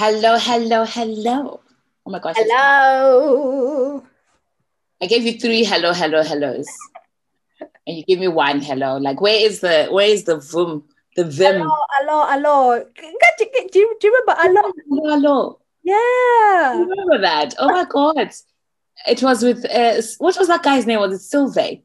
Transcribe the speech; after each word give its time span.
Hello, 0.00 0.38
hello, 0.38 0.86
hello. 0.86 1.60
Oh 2.06 2.10
my 2.10 2.18
gosh. 2.20 2.34
Hello. 2.38 4.02
I 4.98 5.06
gave 5.06 5.24
you 5.24 5.38
three 5.38 5.62
hello, 5.62 5.92
hello, 5.92 6.22
hellos. 6.22 6.66
and 7.86 7.98
you 7.98 8.04
give 8.04 8.18
me 8.18 8.26
one 8.26 8.62
hello. 8.62 8.96
Like 8.96 9.20
where 9.20 9.38
is 9.38 9.60
the 9.60 9.88
where 9.90 10.08
is 10.08 10.24
the 10.24 10.38
vum? 10.38 10.84
The 11.16 11.24
vim. 11.24 11.60
Hello, 11.60 11.74
hello, 11.90 12.26
hello. 12.30 12.84
Do 12.96 13.44
you, 13.44 13.68
do 13.70 13.78
you 13.78 13.98
remember 14.02 14.34
hello? 14.38 14.72
Hello, 14.88 15.10
hello. 15.10 15.60
Yeah. 15.82 15.96
I 15.96 16.86
remember 16.88 17.20
that. 17.20 17.54
Oh 17.58 17.68
my 17.68 17.84
god. 17.84 18.32
It 19.06 19.22
was 19.22 19.42
with 19.42 19.66
uh, 19.66 20.00
what 20.16 20.38
was 20.38 20.48
that 20.48 20.62
guy's 20.62 20.86
name? 20.86 21.00
Was 21.00 21.12
it 21.12 21.18
Sylvie? 21.18 21.84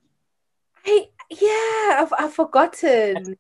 I 0.86 1.10
yeah, 1.30 2.02
I've, 2.02 2.14
I've 2.18 2.34
forgotten. 2.34 3.36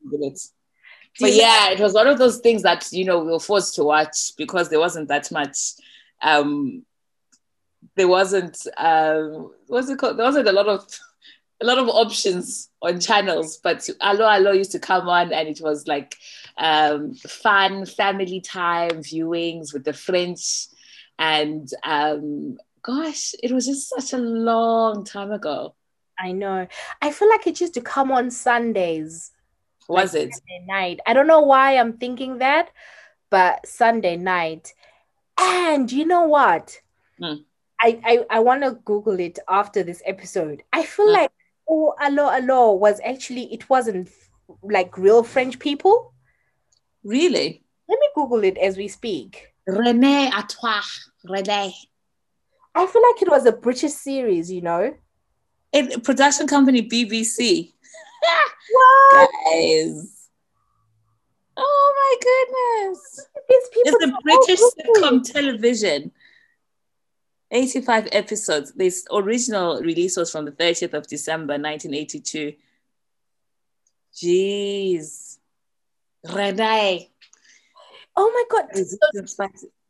But 1.19 1.33
yeah, 1.33 1.69
it 1.69 1.79
was 1.79 1.93
one 1.93 2.07
of 2.07 2.17
those 2.17 2.39
things 2.39 2.63
that 2.63 2.91
you 2.91 3.05
know 3.05 3.23
we 3.23 3.31
were 3.31 3.39
forced 3.39 3.75
to 3.75 3.83
watch 3.83 4.35
because 4.37 4.69
there 4.69 4.79
wasn't 4.79 5.07
that 5.07 5.31
much. 5.31 5.57
Um, 6.21 6.83
there 7.95 8.07
wasn't 8.07 8.57
um, 8.77 9.51
what's 9.67 9.89
it 9.89 9.97
called? 9.97 10.17
There 10.17 10.25
wasn't 10.25 10.47
a 10.47 10.51
lot 10.51 10.67
of 10.67 10.85
a 11.61 11.65
lot 11.65 11.77
of 11.77 11.87
options 11.87 12.69
on 12.81 12.99
channels, 12.99 13.57
but 13.57 13.87
'Allo 14.01 14.25
'Allo 14.25 14.51
used 14.51 14.71
to 14.73 14.79
come 14.79 15.07
on, 15.07 15.31
and 15.31 15.47
it 15.47 15.61
was 15.61 15.87
like 15.87 16.17
um, 16.57 17.13
fun 17.15 17.85
family 17.85 18.41
time 18.41 19.01
viewings 19.01 19.73
with 19.73 19.85
the 19.85 19.93
French, 19.93 20.67
and 21.17 21.69
um, 21.83 22.57
gosh, 22.81 23.33
it 23.41 23.51
was 23.51 23.65
just 23.65 23.89
such 23.89 24.13
a 24.13 24.21
long 24.21 25.05
time 25.05 25.31
ago. 25.31 25.75
I 26.19 26.31
know. 26.31 26.67
I 27.01 27.11
feel 27.11 27.29
like 27.29 27.47
it 27.47 27.59
used 27.59 27.73
to 27.73 27.81
come 27.81 28.11
on 28.11 28.31
Sundays. 28.31 29.31
Was 29.87 30.13
like 30.13 30.23
it 30.23 30.33
Sunday 30.33 30.65
night? 30.67 30.99
I 31.05 31.13
don't 31.13 31.27
know 31.27 31.41
why 31.41 31.77
I'm 31.77 31.93
thinking 31.97 32.39
that, 32.39 32.71
but 33.29 33.65
Sunday 33.67 34.15
night. 34.17 34.73
And 35.39 35.91
you 35.91 36.05
know 36.05 36.23
what? 36.23 36.79
Hmm. 37.19 37.43
I 37.81 37.99
I, 38.03 38.25
I 38.29 38.39
want 38.39 38.63
to 38.63 38.71
Google 38.85 39.19
it 39.19 39.39
after 39.49 39.83
this 39.83 40.01
episode. 40.05 40.63
I 40.73 40.83
feel 40.83 41.07
Hmm. 41.07 41.13
like 41.13 41.31
oh 41.69 41.93
allo 41.99 42.29
allo 42.29 42.73
was 42.73 42.99
actually 43.03 43.53
it 43.53 43.69
wasn't 43.69 44.09
like 44.63 44.97
real 44.97 45.23
French 45.23 45.59
people. 45.59 46.13
really? 47.03 47.63
Let 47.87 47.99
me 47.99 48.07
Google 48.15 48.43
it 48.43 48.57
as 48.57 48.77
we 48.77 48.87
speak. 48.87 49.53
René 49.69 50.31
Artois, 50.31 50.85
René. 51.27 51.71
I 52.73 52.85
feel 52.87 53.01
like 53.03 53.21
it 53.21 53.29
was 53.29 53.45
a 53.45 53.51
British 53.51 53.93
series, 53.93 54.51
you 54.51 54.61
know. 54.61 54.95
It, 55.71 56.03
production 56.03 56.47
company 56.47 56.81
BBC. 56.89 57.73
What? 58.71 59.29
Guys. 59.51 60.29
Oh 61.57 61.93
my 61.95 62.83
goodness. 62.91 63.27
These 63.49 63.69
people 63.73 63.99
It's 63.99 64.05
a 64.05 64.13
are 64.13 64.21
British 64.21 64.61
all 64.61 64.71
sitcom 65.21 65.23
television. 65.33 66.11
85 67.51 68.09
episodes. 68.11 68.73
This 68.73 69.05
original 69.11 69.79
release 69.81 70.17
was 70.17 70.31
from 70.31 70.45
the 70.45 70.51
30th 70.51 70.93
of 70.93 71.07
December 71.07 71.53
1982. 71.53 72.53
Jeez. 74.13 75.37
Renee. 76.27 77.11
Oh 78.15 78.31
my 78.33 78.43
god. 78.49 78.75
So 78.75 78.97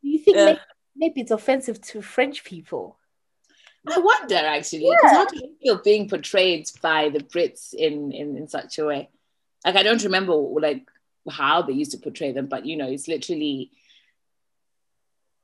do 0.03 0.09
you 0.09 0.19
think 0.19 0.37
uh, 0.37 0.39
Yeah. 0.39 0.45
maybe, 0.45 0.59
maybe 0.95 1.21
it's 1.21 1.31
offensive 1.31 1.81
to 1.81 2.01
French 2.01 2.43
people? 2.43 2.97
I 3.87 3.99
wonder 3.99 4.35
actually, 4.35 4.89
because 4.89 5.11
how 5.11 5.25
do 5.25 5.37
you 5.37 5.55
feel 5.61 5.81
being 5.83 6.09
portrayed 6.09 6.69
by 6.81 7.09
the 7.09 7.19
Brits 7.19 7.73
in, 7.73 8.11
in 8.11 8.37
in 8.37 8.47
such 8.47 8.79
a 8.79 8.85
way? 8.85 9.09
Like 9.65 9.75
I 9.75 9.83
don't 9.83 10.03
remember 10.03 10.33
like 10.33 10.87
how 11.29 11.61
they 11.61 11.73
used 11.73 11.91
to 11.91 11.97
portray 11.97 12.31
them, 12.31 12.47
but 12.47 12.65
you 12.65 12.77
know, 12.77 12.87
it's 12.87 13.07
literally 13.07 13.71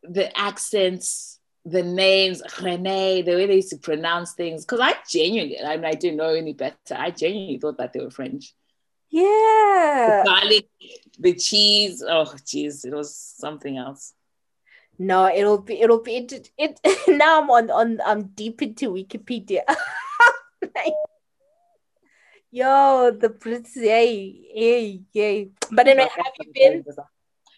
the 0.04 0.36
accents, 0.38 1.40
the 1.66 1.84
names, 1.84 2.42
Rene, 2.62 3.22
the 3.22 3.36
way 3.36 3.46
they 3.46 3.56
used 3.56 3.70
to 3.72 3.78
pronounce 3.78 4.34
things. 4.34 4.66
Because 4.66 4.80
I 4.80 4.96
genuinely, 5.10 5.60
I 5.60 5.78
mean, 5.78 5.86
I 5.86 5.94
didn't 5.94 6.18
know 6.18 6.34
any 6.34 6.54
better. 6.54 6.96
I 6.96 7.12
genuinely 7.12 7.60
thought 7.60 7.78
that 7.78 7.94
they 7.94 8.00
were 8.00 8.12
French. 8.12 8.54
Yeah. 9.10 10.24
The 10.24 10.30
garlic, 10.30 10.70
the 11.20 11.34
cheese. 11.34 12.04
Oh, 12.08 12.34
jeez, 12.46 12.86
it 12.86 12.94
was 12.94 13.16
something 13.16 13.78
else. 13.78 14.14
No, 15.00 15.28
it'll 15.28 15.58
be 15.58 15.82
it'll 15.82 16.02
be 16.02 16.18
it, 16.18 16.52
it 16.58 16.80
now 17.08 17.42
I'm 17.42 17.50
on 17.50 17.72
on 17.72 18.00
I'm 18.06 18.24
deep 18.36 18.62
into 18.62 18.92
Wikipedia. 18.92 19.62
Like, 20.62 20.94
yo, 22.52 23.12
the 23.12 23.30
Brits, 23.30 23.74
hey, 23.76 24.42
hey, 24.54 25.02
hey. 25.14 25.50
But 25.72 25.88
anyway, 25.88 26.10
have 26.16 26.34
you 26.40 26.52
been? 26.54 26.84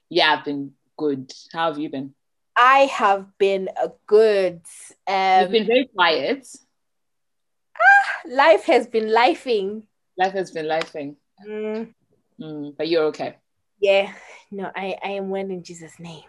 Yeah, 0.09 0.37
I've 0.37 0.45
been 0.45 0.71
good. 0.97 1.31
How 1.51 1.69
have 1.69 1.79
you 1.79 1.89
been? 1.89 2.13
I 2.55 2.85
have 2.85 3.35
been 3.37 3.69
a 3.81 3.89
good. 4.05 4.61
You've 5.07 5.47
Um, 5.47 5.51
been 5.51 5.65
very 5.67 5.89
quiet. 5.93 6.47
life 8.25 8.63
has 8.65 8.87
been 8.87 9.05
lifing. 9.07 9.83
Life 10.17 10.33
has 10.33 10.51
been 10.51 10.67
lifing. 10.67 11.15
Mm, 11.45 11.93
Mm, 12.39 12.77
but 12.77 12.87
you're 12.87 13.05
okay. 13.05 13.37
yeah, 13.79 14.13
no, 14.51 14.71
I 14.75 14.97
I 15.03 15.09
am 15.19 15.29
well 15.29 15.49
in 15.49 15.63
Jesus' 15.63 15.99
name. 15.99 16.23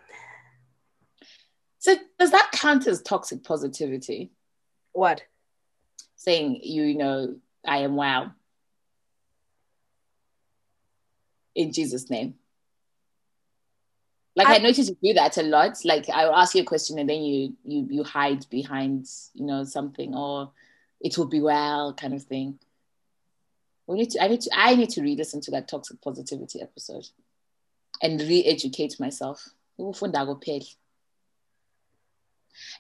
So 1.84 1.96
does 2.18 2.30
that 2.30 2.48
count 2.52 2.86
as 2.86 3.02
toxic 3.02 3.44
positivity? 3.44 4.30
What? 4.92 5.20
Saying 6.16 6.60
you 6.62 6.94
know, 6.94 7.36
I 7.62 7.80
am 7.80 7.94
well. 7.96 8.32
In 11.54 11.74
Jesus' 11.74 12.08
name. 12.08 12.36
Like 14.34 14.46
I, 14.46 14.54
I- 14.54 14.58
notice 14.60 14.88
you 14.88 14.96
do 15.02 15.12
that 15.12 15.36
a 15.36 15.42
lot. 15.42 15.76
Like 15.84 16.08
I'll 16.08 16.34
ask 16.34 16.54
you 16.54 16.62
a 16.62 16.64
question 16.64 16.98
and 16.98 17.06
then 17.06 17.20
you 17.20 17.54
you 17.66 17.86
you 17.90 18.02
hide 18.02 18.48
behind, 18.48 19.06
you 19.34 19.44
know, 19.44 19.64
something 19.64 20.14
or 20.14 20.52
it 21.02 21.18
will 21.18 21.26
be 21.26 21.42
well 21.42 21.92
kind 21.92 22.14
of 22.14 22.22
thing. 22.22 22.58
We 23.86 23.98
need 23.98 24.10
to 24.12 24.24
I 24.24 24.28
need 24.28 24.40
to 24.40 24.50
I 24.54 24.74
need 24.74 24.88
to 24.88 25.02
re-listen 25.02 25.42
to 25.42 25.50
that 25.50 25.68
toxic 25.68 26.00
positivity 26.00 26.62
episode 26.62 27.06
and 28.00 28.18
re-educate 28.22 28.98
myself. 28.98 29.50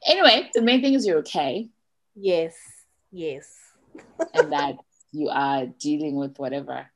Anyway, 0.06 0.50
the 0.54 0.62
main 0.62 0.80
thing 0.80 0.94
is 0.94 1.06
you're 1.06 1.18
okay 1.18 1.68
Yes, 2.14 2.54
yes. 3.10 3.46
and 4.32 4.52
that 4.56 4.76
you 5.12 5.28
are 5.28 5.66
dealing 5.66 6.16
with 6.16 6.38
whatever 6.38 6.86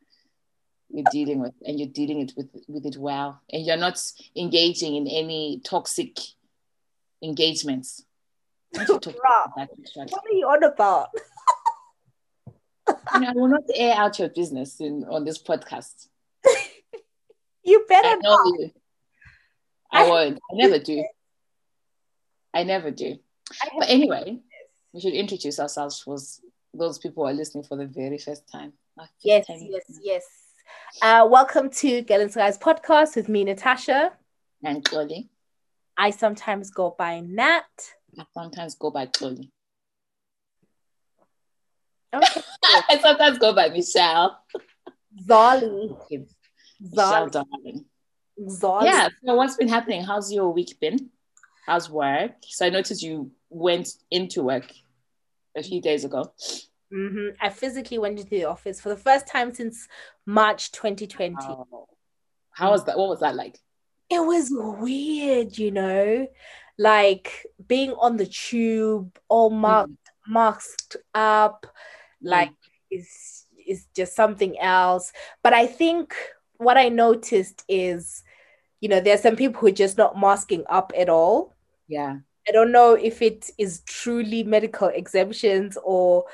you're 0.91 1.05
dealing 1.12 1.38
with 1.41 1.53
and 1.67 1.78
you're 1.78 1.88
dealing 1.88 2.21
it 2.21 2.33
with 2.37 2.49
with 2.67 2.87
it 2.87 2.97
well 2.97 3.41
and 3.53 3.65
you're 3.67 3.77
not 3.77 4.00
engaging 4.34 4.97
in 4.97 5.06
any 5.06 5.61
toxic 5.62 6.17
engagements 7.22 8.03
I 8.75 8.84
want 8.88 9.03
to 9.03 9.12
talk 9.12 9.21
about 9.21 9.56
that 9.56 9.69
actually. 9.78 10.06
What 10.11 10.25
are 10.25 10.34
you 10.37 10.47
on 10.47 10.62
about? 10.65 11.09
You 13.15 13.21
know, 13.21 13.28
I 13.28 13.33
will 13.33 13.49
not 13.49 13.62
air 13.75 13.94
out 13.97 14.19
your 14.19 14.28
business 14.28 14.81
in, 14.81 15.05
on 15.11 15.25
this 15.25 15.43
podcast. 15.43 16.09
You 17.65 17.84
I 17.84 17.87
better 17.88 18.21
know 18.22 18.31
not. 18.34 18.47
you. 18.61 18.71
I 19.93 20.09
won't. 20.09 20.38
I 20.50 20.55
never 20.55 20.78
do. 20.78 21.05
I 22.58 22.64
never 22.64 22.91
do. 22.91 23.16
I 23.62 23.69
But 23.78 23.88
anyway, 23.88 24.41
we 24.92 25.00
should 25.00 25.12
introduce 25.12 25.60
ourselves 25.60 26.00
for 26.00 26.16
those 26.74 26.98
people 26.98 27.22
who 27.22 27.30
are 27.30 27.32
listening 27.32 27.62
for 27.62 27.76
the 27.76 27.86
very 27.86 28.19
first 28.19 28.50
time. 28.50 28.72
First 28.98 29.12
Yes, 29.22 29.46
time 29.46 29.60
yes, 29.70 29.84
yes. 30.02 30.24
Uh, 31.00 31.28
welcome 31.30 31.70
to 31.70 32.02
GirlInSkies 32.02 32.58
podcast 32.58 33.14
with 33.14 33.28
me, 33.28 33.44
Natasha. 33.44 34.10
And 34.64 34.84
Chloe. 34.84 35.30
I 35.96 36.10
sometimes 36.10 36.70
go 36.70 36.96
by 36.98 37.20
Nat. 37.20 37.62
I 38.19 38.24
sometimes 38.34 38.75
go 38.75 38.90
by 38.90 39.06
Chloe. 39.06 39.52
Okay. 42.12 42.40
I 42.88 42.99
sometimes 43.00 43.38
go 43.38 43.54
by 43.54 43.69
Michelle. 43.69 44.37
Xolie. 45.28 46.26
Michelle 46.81 47.28
darling. 47.28 47.84
Xolie. 48.40 48.84
Yeah. 48.87 49.11
So 49.25 49.37
what's 49.37 49.54
been 49.54 49.69
happening? 49.69 50.02
How's 50.02 50.32
your 50.32 50.52
week 50.52 50.81
been? 50.81 51.11
How's 51.69 51.91
work? 51.91 52.32
So 52.47 52.65
I 52.65 52.70
noticed 52.70 53.03
you 53.03 53.31
went 53.50 53.91
into 54.11 54.43
work 54.43 54.73
a 55.55 55.62
few 55.62 55.82
days 55.82 56.03
ago. 56.03 56.32
Mhm. 56.91 57.37
I 57.43 57.50
physically 57.50 57.99
went 57.99 58.19
into 58.19 58.31
the 58.31 58.47
office 58.47 58.81
for 58.81 58.88
the 58.88 58.97
first 58.97 59.26
time 59.26 59.53
since 59.53 59.87
March 60.25 60.73
2020. 60.73 61.35
Wow. 61.47 61.88
How 62.53 62.70
was 62.70 62.85
that? 62.85 62.97
What 62.97 63.11
was 63.11 63.20
that 63.20 63.35
like? 63.35 63.59
It 64.09 64.20
was 64.20 64.49
weird, 64.50 65.59
you 65.59 65.70
know, 65.70 66.26
like 66.79 67.47
being 67.67 67.93
on 67.93 68.17
the 68.17 68.25
tube, 68.25 69.19
all 69.29 69.50
marked, 69.50 69.93
masked 70.26 70.97
up, 71.14 71.67
like 72.23 72.55
is 72.91 73.44
is 73.67 73.85
just 73.94 74.17
something 74.17 74.59
else. 74.59 75.12
But 75.43 75.53
I 75.53 75.67
think 75.67 76.14
what 76.56 76.79
I 76.79 76.88
noticed 76.88 77.62
is, 77.69 78.25
you 78.81 78.88
know, 78.88 79.00
there's 79.00 79.21
some 79.21 79.37
people 79.37 79.61
who 79.61 79.67
are 79.67 79.82
just 79.85 79.99
not 79.99 80.19
masking 80.19 80.64
up 80.71 80.93
at 80.97 81.11
all. 81.11 81.55
Yeah. 81.88 82.19
I 82.49 82.52
don't 82.52 82.73
know 82.73 82.94
if 82.94 83.20
it 83.20 83.50
is 83.58 83.81
truly 83.81 84.43
medical 84.43 84.88
exemptions 84.88 85.76
or, 85.82 86.25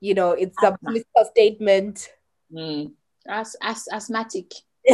you 0.00 0.14
know, 0.14 0.32
it's 0.32 0.56
a 0.62 0.76
political 0.82 1.24
statement 1.30 2.10
Mm. 2.52 2.92
As, 3.26 3.56
as, 3.62 3.88
asthmatic. 3.90 4.52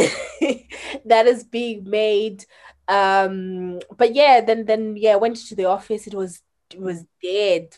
that 1.05 1.25
is 1.25 1.43
being 1.43 1.89
made. 1.89 2.45
Um, 2.87 3.79
but 3.97 4.15
yeah, 4.15 4.41
then 4.41 4.65
then 4.65 4.95
yeah, 4.97 5.15
went 5.15 5.37
to 5.47 5.55
the 5.55 5.65
office. 5.65 6.07
It 6.07 6.13
was 6.13 6.41
it 6.71 6.79
was 6.79 7.05
dead. 7.23 7.75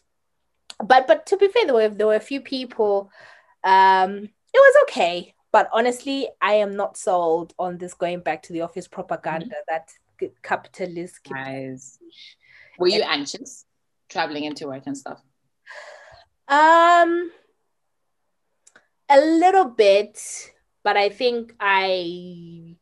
But 0.83 1.07
but 1.07 1.25
to 1.27 1.37
be 1.37 1.47
fair, 1.47 1.65
there 1.65 1.73
were 1.73 1.89
there 1.89 2.07
were 2.07 2.15
a 2.15 2.19
few 2.19 2.41
people. 2.41 3.09
Um, 3.63 4.23
it 4.53 4.57
was 4.57 4.83
okay. 4.83 5.33
But 5.51 5.69
honestly, 5.73 6.29
I 6.41 6.53
am 6.55 6.75
not 6.75 6.97
sold 6.97 7.53
on 7.59 7.77
this 7.77 7.93
going 7.93 8.21
back 8.21 8.43
to 8.43 8.53
the 8.53 8.61
office 8.61 8.87
propaganda 8.87 9.47
mm-hmm. 9.47 9.53
that 9.67 9.91
capitalist. 10.43 11.23
Guys, 11.23 11.99
were 12.77 12.87
you 12.87 13.03
anxious 13.03 13.65
traveling 14.09 14.45
into 14.45 14.67
work 14.67 14.83
and 14.85 14.97
stuff? 14.97 15.21
Um, 16.47 17.31
a 19.09 19.19
little 19.19 19.65
bit, 19.65 20.19
but 20.83 20.97
I 20.97 21.09
think 21.09 21.55
I 21.59 22.75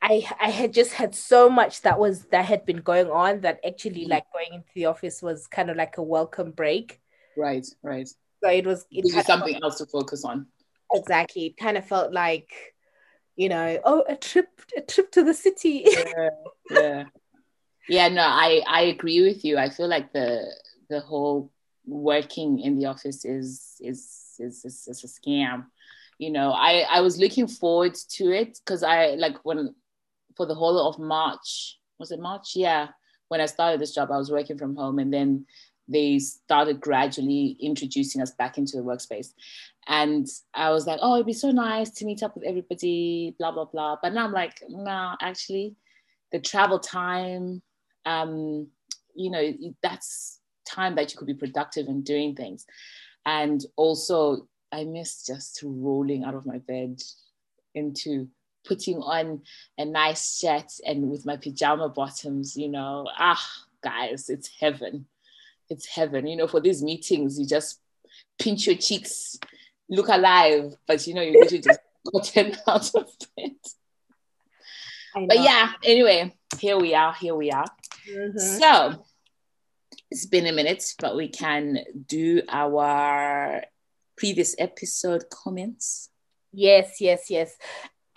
I 0.00 0.26
I 0.40 0.50
had 0.50 0.72
just 0.72 0.94
had 0.94 1.14
so 1.14 1.48
much 1.48 1.82
that 1.82 1.98
was 1.98 2.24
that 2.26 2.44
had 2.44 2.64
been 2.64 2.82
going 2.82 3.10
on 3.10 3.40
that 3.42 3.60
actually 3.66 4.02
mm-hmm. 4.02 4.10
like 4.10 4.24
going 4.32 4.54
into 4.54 4.70
the 4.74 4.86
office 4.86 5.22
was 5.22 5.46
kind 5.46 5.70
of 5.70 5.76
like 5.76 5.98
a 5.98 6.02
welcome 6.02 6.50
break. 6.52 7.00
Right, 7.36 7.66
right. 7.82 8.08
So 8.42 8.50
it 8.50 8.66
was 8.66 8.86
it 8.90 9.04
was 9.04 9.26
something 9.26 9.58
else 9.62 9.78
to 9.78 9.86
focus 9.86 10.24
on. 10.24 10.46
Exactly. 10.92 11.46
It 11.46 11.56
kind 11.56 11.76
of 11.76 11.86
felt 11.86 12.12
like, 12.12 12.50
you 13.36 13.48
know, 13.48 13.78
oh, 13.84 14.04
a 14.08 14.16
trip, 14.16 14.48
a 14.76 14.80
trip 14.80 15.10
to 15.12 15.22
the 15.22 15.34
city. 15.34 15.84
yeah, 15.86 16.28
yeah, 16.70 17.04
yeah. 17.88 18.08
No, 18.08 18.22
I 18.22 18.62
I 18.66 18.82
agree 18.82 19.22
with 19.22 19.44
you. 19.44 19.58
I 19.58 19.70
feel 19.70 19.88
like 19.88 20.12
the 20.12 20.44
the 20.88 21.00
whole 21.00 21.50
working 21.86 22.60
in 22.60 22.78
the 22.78 22.86
office 22.86 23.24
is 23.24 23.76
is 23.80 24.36
is 24.38 24.64
is, 24.64 24.88
is 24.88 25.04
a 25.04 25.06
scam. 25.06 25.66
You 26.18 26.30
know, 26.30 26.52
I 26.52 26.86
I 26.90 27.00
was 27.00 27.18
looking 27.18 27.46
forward 27.46 27.94
to 27.94 28.30
it 28.30 28.58
because 28.64 28.82
I 28.82 29.14
like 29.14 29.36
when 29.44 29.74
for 30.36 30.46
the 30.46 30.54
whole 30.54 30.88
of 30.88 30.98
March 30.98 31.80
was 32.00 32.10
it 32.10 32.18
March? 32.18 32.56
Yeah, 32.56 32.88
when 33.28 33.40
I 33.40 33.46
started 33.46 33.80
this 33.80 33.94
job, 33.94 34.10
I 34.10 34.16
was 34.16 34.32
working 34.32 34.58
from 34.58 34.74
home, 34.74 34.98
and 34.98 35.12
then 35.12 35.46
they 35.86 36.18
started 36.18 36.80
gradually 36.80 37.56
introducing 37.60 38.22
us 38.22 38.32
back 38.32 38.58
into 38.58 38.76
the 38.76 38.82
workspace. 38.82 39.32
And 39.88 40.26
I 40.54 40.70
was 40.70 40.86
like, 40.86 41.00
oh, 41.02 41.14
it'd 41.14 41.26
be 41.26 41.32
so 41.32 41.50
nice 41.50 41.90
to 41.90 42.04
meet 42.04 42.22
up 42.22 42.34
with 42.34 42.44
everybody, 42.44 43.34
blah, 43.38 43.50
blah, 43.50 43.64
blah. 43.64 43.96
But 44.02 44.12
now 44.12 44.24
I'm 44.24 44.32
like, 44.32 44.62
no, 44.68 45.14
actually, 45.20 45.74
the 46.32 46.38
travel 46.38 46.78
time, 46.78 47.62
um, 48.04 48.68
you 49.14 49.30
know, 49.30 49.52
that's 49.82 50.40
time 50.66 50.94
that 50.94 51.12
you 51.12 51.18
could 51.18 51.26
be 51.26 51.34
productive 51.34 51.88
and 51.88 52.04
doing 52.04 52.36
things. 52.36 52.66
And 53.26 53.64
also, 53.76 54.46
I 54.70 54.84
miss 54.84 55.26
just 55.26 55.60
rolling 55.64 56.24
out 56.24 56.34
of 56.34 56.46
my 56.46 56.58
bed 56.58 57.00
into 57.74 58.28
putting 58.64 58.98
on 58.98 59.40
a 59.78 59.84
nice 59.84 60.38
shirt 60.38 60.70
and 60.86 61.10
with 61.10 61.26
my 61.26 61.36
pajama 61.36 61.88
bottoms, 61.88 62.56
you 62.56 62.68
know, 62.68 63.08
ah, 63.18 63.44
guys, 63.82 64.28
it's 64.28 64.50
heaven 64.60 65.06
it's 65.70 65.86
heaven. 65.86 66.26
You 66.26 66.36
know, 66.36 66.48
for 66.48 66.60
these 66.60 66.82
meetings, 66.82 67.38
you 67.38 67.46
just 67.46 67.80
pinch 68.38 68.66
your 68.66 68.76
cheeks, 68.76 69.38
look 69.90 70.08
alive, 70.08 70.74
but 70.86 71.06
you 71.06 71.14
know, 71.14 71.22
you 71.22 71.32
literally 71.32 71.62
just 71.62 71.80
gotten 72.12 72.56
out 72.66 72.94
of 72.94 73.10
it. 73.36 73.68
But 75.14 75.40
yeah, 75.40 75.72
anyway, 75.84 76.34
here 76.58 76.78
we 76.78 76.94
are. 76.94 77.12
Here 77.14 77.34
we 77.34 77.50
are. 77.50 77.66
Mm-hmm. 78.08 78.38
So 78.38 79.04
it's 80.10 80.26
been 80.26 80.46
a 80.46 80.52
minute, 80.52 80.84
but 81.00 81.16
we 81.16 81.28
can 81.28 81.78
do 82.06 82.42
our 82.48 83.64
previous 84.16 84.54
episode 84.58 85.24
comments. 85.30 86.10
Yes, 86.52 87.00
yes, 87.00 87.30
yes. 87.30 87.56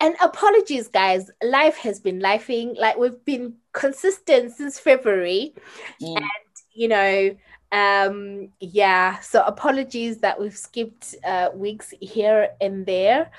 And 0.00 0.16
apologies, 0.22 0.88
guys. 0.88 1.30
Life 1.42 1.78
has 1.78 2.00
been 2.00 2.20
lifing. 2.20 2.78
Like 2.78 2.96
we've 2.96 3.24
been 3.24 3.54
consistent 3.72 4.52
since 4.52 4.78
February. 4.78 5.54
Mm. 6.02 6.16
And 6.16 6.26
you 6.72 6.88
know, 6.88 7.36
um, 7.74 8.50
yeah, 8.60 9.18
so 9.18 9.42
apologies 9.42 10.18
that 10.18 10.40
we've 10.40 10.56
skipped 10.56 11.16
uh, 11.24 11.50
weeks 11.52 11.92
here 12.00 12.50
and 12.60 12.86
there. 12.86 13.32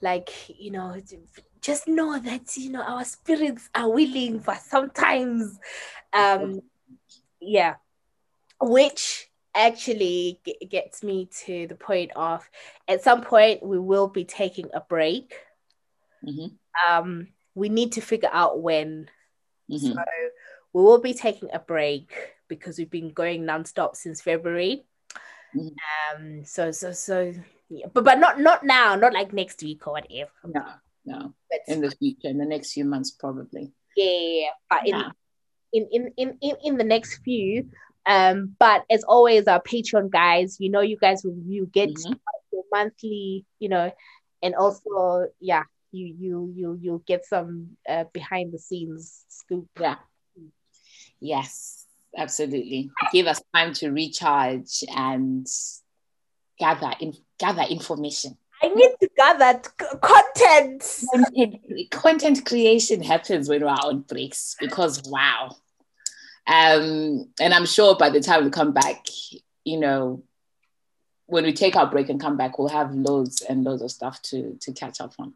Like, 0.00 0.30
you 0.48 0.70
know, 0.70 0.96
just 1.60 1.86
know 1.86 2.18
that, 2.18 2.56
you 2.56 2.70
know, 2.70 2.82
our 2.82 3.04
spirits 3.04 3.68
are 3.74 3.90
willing 3.90 4.40
for 4.40 4.54
sometimes. 4.54 5.58
Um, 6.14 6.62
yeah, 7.38 7.74
which 8.60 9.28
actually 9.54 10.40
g- 10.46 10.66
gets 10.70 11.02
me 11.02 11.28
to 11.44 11.66
the 11.66 11.74
point 11.74 12.12
of 12.16 12.48
at 12.88 13.02
some 13.02 13.20
point 13.20 13.62
we 13.62 13.78
will 13.78 14.08
be 14.08 14.24
taking 14.24 14.70
a 14.72 14.80
break. 14.80 15.34
Mm-hmm. 16.26 16.90
Um, 16.90 17.28
we 17.54 17.68
need 17.68 17.92
to 17.92 18.00
figure 18.00 18.30
out 18.32 18.62
when. 18.62 19.10
Mm-hmm. 19.70 19.92
So 19.92 20.02
we 20.72 20.82
will 20.82 21.00
be 21.00 21.12
taking 21.12 21.50
a 21.52 21.58
break 21.58 22.10
because 22.52 22.76
we've 22.76 22.90
been 22.90 23.12
going 23.12 23.44
nonstop 23.44 23.96
since 23.96 24.20
February. 24.20 24.84
Mm-hmm. 25.56 25.72
Um, 26.12 26.44
so 26.44 26.70
so 26.70 26.92
so 26.92 27.32
yeah, 27.70 27.86
but 27.92 28.04
but 28.04 28.18
not 28.18 28.40
not 28.40 28.62
now, 28.64 28.94
not 28.94 29.14
like 29.14 29.32
next 29.32 29.62
week 29.62 29.86
or 29.86 29.94
whatever. 29.94 30.30
No, 30.44 30.64
no. 31.06 31.34
But 31.50 31.60
in 31.66 31.80
the 31.80 31.90
future, 31.90 32.28
in 32.28 32.36
the 32.36 32.44
next 32.44 32.72
few 32.72 32.84
months, 32.84 33.10
probably. 33.10 33.72
Yeah, 33.96 34.52
but 34.68 34.86
in, 34.86 35.00
in, 35.72 35.88
in 35.90 36.12
in 36.16 36.38
in 36.42 36.56
in 36.62 36.76
the 36.76 36.84
next 36.84 37.24
few. 37.24 37.70
Um, 38.04 38.54
but 38.58 38.84
as 38.90 39.04
always, 39.04 39.46
our 39.46 39.62
Patreon 39.62 40.10
guys, 40.10 40.60
you 40.60 40.68
know, 40.68 40.80
you 40.80 40.98
guys 40.98 41.24
will 41.24 41.38
you 41.46 41.70
get 41.72 41.88
mm-hmm. 41.88 42.12
your 42.52 42.64
monthly, 42.70 43.46
you 43.60 43.68
know, 43.70 43.92
and 44.42 44.54
also 44.54 45.28
yeah, 45.40 45.64
you 45.90 46.06
you 46.18 46.52
you 46.54 46.78
you 46.82 47.02
get 47.06 47.24
some 47.24 47.78
uh, 47.88 48.04
behind 48.12 48.52
the 48.52 48.58
scenes 48.58 49.24
scoop. 49.28 49.68
Yeah. 49.80 49.96
Yes, 51.20 51.86
absolutely. 52.16 52.90
Give 53.12 53.26
us 53.26 53.40
time 53.54 53.72
to 53.74 53.90
recharge 53.90 54.84
and 54.94 55.46
gather 56.58 56.92
in, 57.00 57.14
gather 57.38 57.62
information. 57.62 58.36
I 58.62 58.68
need 58.68 58.90
to 59.00 59.08
gather 59.16 59.60
content. 60.00 61.04
content. 61.12 61.90
Content 61.90 62.46
creation 62.46 63.02
happens 63.02 63.48
when 63.48 63.62
we're 63.62 63.68
on 63.68 64.00
breaks 64.00 64.56
because 64.60 65.02
wow. 65.04 65.56
Um, 66.46 67.28
and 67.40 67.54
I'm 67.54 67.66
sure 67.66 67.96
by 67.96 68.10
the 68.10 68.20
time 68.20 68.44
we 68.44 68.50
come 68.50 68.72
back, 68.72 69.06
you 69.64 69.80
know, 69.80 70.22
when 71.26 71.44
we 71.44 71.52
take 71.52 71.76
our 71.76 71.90
break 71.90 72.08
and 72.08 72.20
come 72.20 72.36
back, 72.36 72.58
we'll 72.58 72.68
have 72.68 72.94
loads 72.94 73.42
and 73.42 73.64
loads 73.64 73.82
of 73.82 73.90
stuff 73.90 74.20
to 74.22 74.56
to 74.60 74.72
catch 74.72 75.00
up 75.00 75.14
on. 75.18 75.34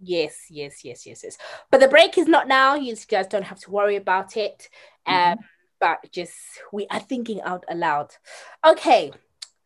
Yes, 0.00 0.46
yes, 0.48 0.84
yes, 0.84 1.06
yes, 1.06 1.22
yes. 1.24 1.38
But 1.70 1.80
the 1.80 1.88
break 1.88 2.18
is 2.18 2.28
not 2.28 2.46
now. 2.46 2.74
You 2.76 2.94
guys 3.08 3.26
don't 3.26 3.44
have 3.44 3.58
to 3.60 3.70
worry 3.70 3.96
about 3.96 4.36
it. 4.36 4.68
Um, 5.06 5.14
mm-hmm. 5.14 5.42
But 5.80 6.10
just 6.12 6.34
we 6.72 6.86
are 6.90 7.00
thinking 7.00 7.40
out 7.42 7.64
aloud. 7.68 8.14
Okay, 8.66 9.12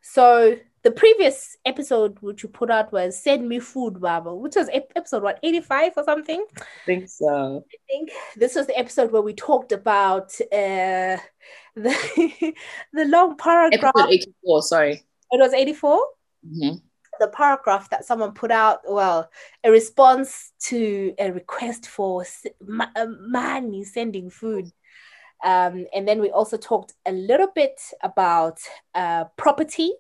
so 0.01 0.57
the 0.83 0.91
previous 0.91 1.57
episode 1.65 2.19
which 2.21 2.43
you 2.43 2.49
put 2.49 2.71
out 2.71 2.93
was 2.93 3.23
"Send 3.23 3.49
Me 3.49 3.59
Food, 3.61 4.01
Baba," 4.01 4.35
which 4.35 4.57
was 4.57 4.69
episode 4.73 5.23
what 5.23 5.39
eighty 5.43 5.61
five 5.61 5.93
or 5.97 6.05
something. 6.05 6.45
I 6.59 6.65
think 6.85 7.09
so. 7.09 7.65
I 7.73 7.77
think 7.89 8.11
this 8.37 8.55
was 8.55 8.67
the 8.67 8.79
episode 8.79 9.13
where 9.13 9.23
we 9.23 9.33
talked 9.33 9.73
about 9.73 10.39
uh, 10.53 11.17
the 11.77 12.55
the 12.93 13.05
long 13.07 13.37
paragraph. 13.37 13.93
Episode 13.97 14.11
eighty 14.11 14.35
four. 14.45 14.63
Sorry, 14.63 15.03
it 15.31 15.41
was 15.41 15.53
eighty 15.55 15.75
four. 15.75 16.05
Mm-hmm 16.47 16.77
the 17.21 17.29
paragraph 17.29 17.91
that 17.91 18.05
someone 18.05 18.33
put 18.33 18.51
out, 18.51 18.81
well, 18.89 19.31
a 19.65 19.71
response 19.71 20.53
to 20.59 21.15
a 21.19 21.31
request 21.31 21.87
for 21.87 22.25
uh, 22.25 23.07
money 23.21 23.85
sending 23.85 24.31
food. 24.31 24.71
Um, 25.43 25.87
and 25.95 26.07
then 26.07 26.21
we 26.21 26.31
also 26.31 26.57
talked 26.57 26.95
a 27.05 27.13
little 27.13 27.49
bit 27.55 27.81
about 28.03 28.59
uh, 28.95 29.25
property. 29.37 29.93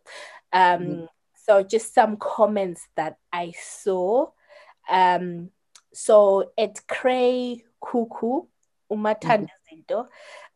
Um, 0.52 0.80
mm-hmm. 0.80 1.04
So 1.34 1.62
just 1.62 1.94
some 1.94 2.16
comments 2.16 2.86
that 2.96 3.16
I 3.32 3.52
saw. 3.60 4.28
Um, 4.88 5.50
so 5.92 6.52
at 6.56 6.86
Cray 6.86 7.64
Kuku 7.82 8.46
Umatanda 8.90 9.48
mm-hmm. 9.90 10.00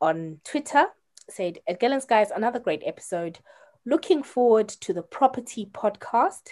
on 0.00 0.40
Twitter 0.44 0.86
said, 1.28 1.58
At 1.66 1.80
GirlInSkies, 1.80 2.30
another 2.34 2.60
great 2.60 2.82
episode. 2.86 3.38
Looking 3.84 4.22
forward 4.22 4.68
to 4.68 4.92
the 4.92 5.02
property 5.02 5.70
podcast. 5.72 6.50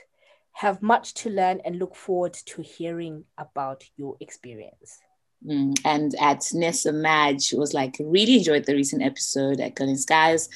Have 0.58 0.82
much 0.82 1.14
to 1.14 1.30
learn 1.30 1.60
and 1.64 1.80
look 1.80 1.96
forward 1.96 2.34
to 2.46 2.62
hearing 2.62 3.24
about 3.38 3.84
your 3.96 4.16
experience. 4.20 5.00
Mm, 5.46 5.78
and 5.84 6.14
at 6.20 6.44
Nessa 6.52 6.92
Madge 6.92 7.52
was 7.52 7.74
like, 7.74 7.96
really 8.00 8.38
enjoyed 8.38 8.64
the 8.64 8.74
recent 8.74 9.02
episode 9.02 9.60
at 9.60 9.74
GirlInSkies. 9.74 10.48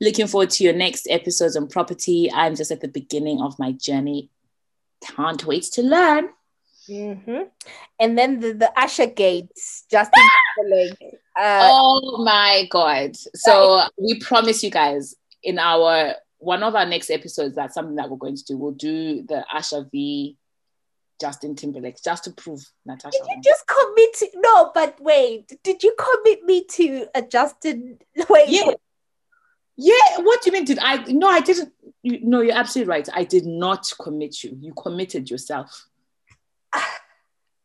Looking 0.00 0.26
forward 0.26 0.50
to 0.50 0.64
your 0.64 0.74
next 0.74 1.06
episodes 1.08 1.56
on 1.56 1.68
property. 1.68 2.30
I'm 2.32 2.54
just 2.54 2.70
at 2.70 2.80
the 2.80 2.88
beginning 2.88 3.40
of 3.40 3.58
my 3.58 3.72
journey. 3.72 4.30
Can't 5.02 5.44
wait 5.46 5.64
to 5.72 5.82
learn. 5.82 6.28
Mm-hmm. 6.88 7.42
And 7.98 8.18
then 8.18 8.40
the, 8.40 8.52
the 8.52 8.78
Usher 8.78 9.06
Gates, 9.06 9.84
Justin 9.90 10.22
Timberlake. 10.56 10.98
Uh, 11.38 11.68
oh 11.70 12.22
my 12.22 12.66
God. 12.70 13.16
So 13.16 13.82
we 13.98 14.20
promise 14.20 14.62
you 14.62 14.70
guys 14.70 15.14
in 15.42 15.58
our 15.58 16.14
one 16.38 16.62
of 16.62 16.74
our 16.74 16.84
next 16.84 17.10
episodes, 17.10 17.54
that's 17.54 17.74
something 17.74 17.96
that 17.96 18.10
we're 18.10 18.18
going 18.18 18.36
to 18.36 18.44
do. 18.44 18.58
We'll 18.58 18.72
do 18.72 19.22
the 19.22 19.44
Usher 19.52 19.86
v 19.90 20.36
Justin 21.24 21.56
Timberlake 21.56 21.96
just 22.04 22.24
to 22.24 22.32
prove 22.32 22.60
Natasha. 22.84 23.16
Did 23.16 23.26
you 23.30 23.42
just 23.42 23.64
commit? 23.66 24.12
To, 24.12 24.28
no, 24.34 24.70
but 24.74 25.00
wait, 25.00 25.58
did 25.62 25.82
you 25.82 25.96
commit 25.98 26.44
me 26.44 26.66
to 26.72 27.06
a 27.14 27.22
Justin? 27.22 27.98
Wait, 28.28 28.48
yeah, 28.48 28.72
yeah. 29.78 30.18
What 30.18 30.42
do 30.42 30.50
you 30.50 30.52
mean? 30.52 30.66
Did 30.66 30.80
I? 30.80 30.96
No, 31.04 31.26
I 31.26 31.40
didn't. 31.40 31.72
You, 32.02 32.20
no, 32.22 32.42
you're 32.42 32.54
absolutely 32.54 32.90
right. 32.90 33.08
I 33.14 33.24
did 33.24 33.46
not 33.46 33.90
commit 33.98 34.44
you. 34.44 34.58
You 34.60 34.74
committed 34.74 35.30
yourself. 35.30 35.86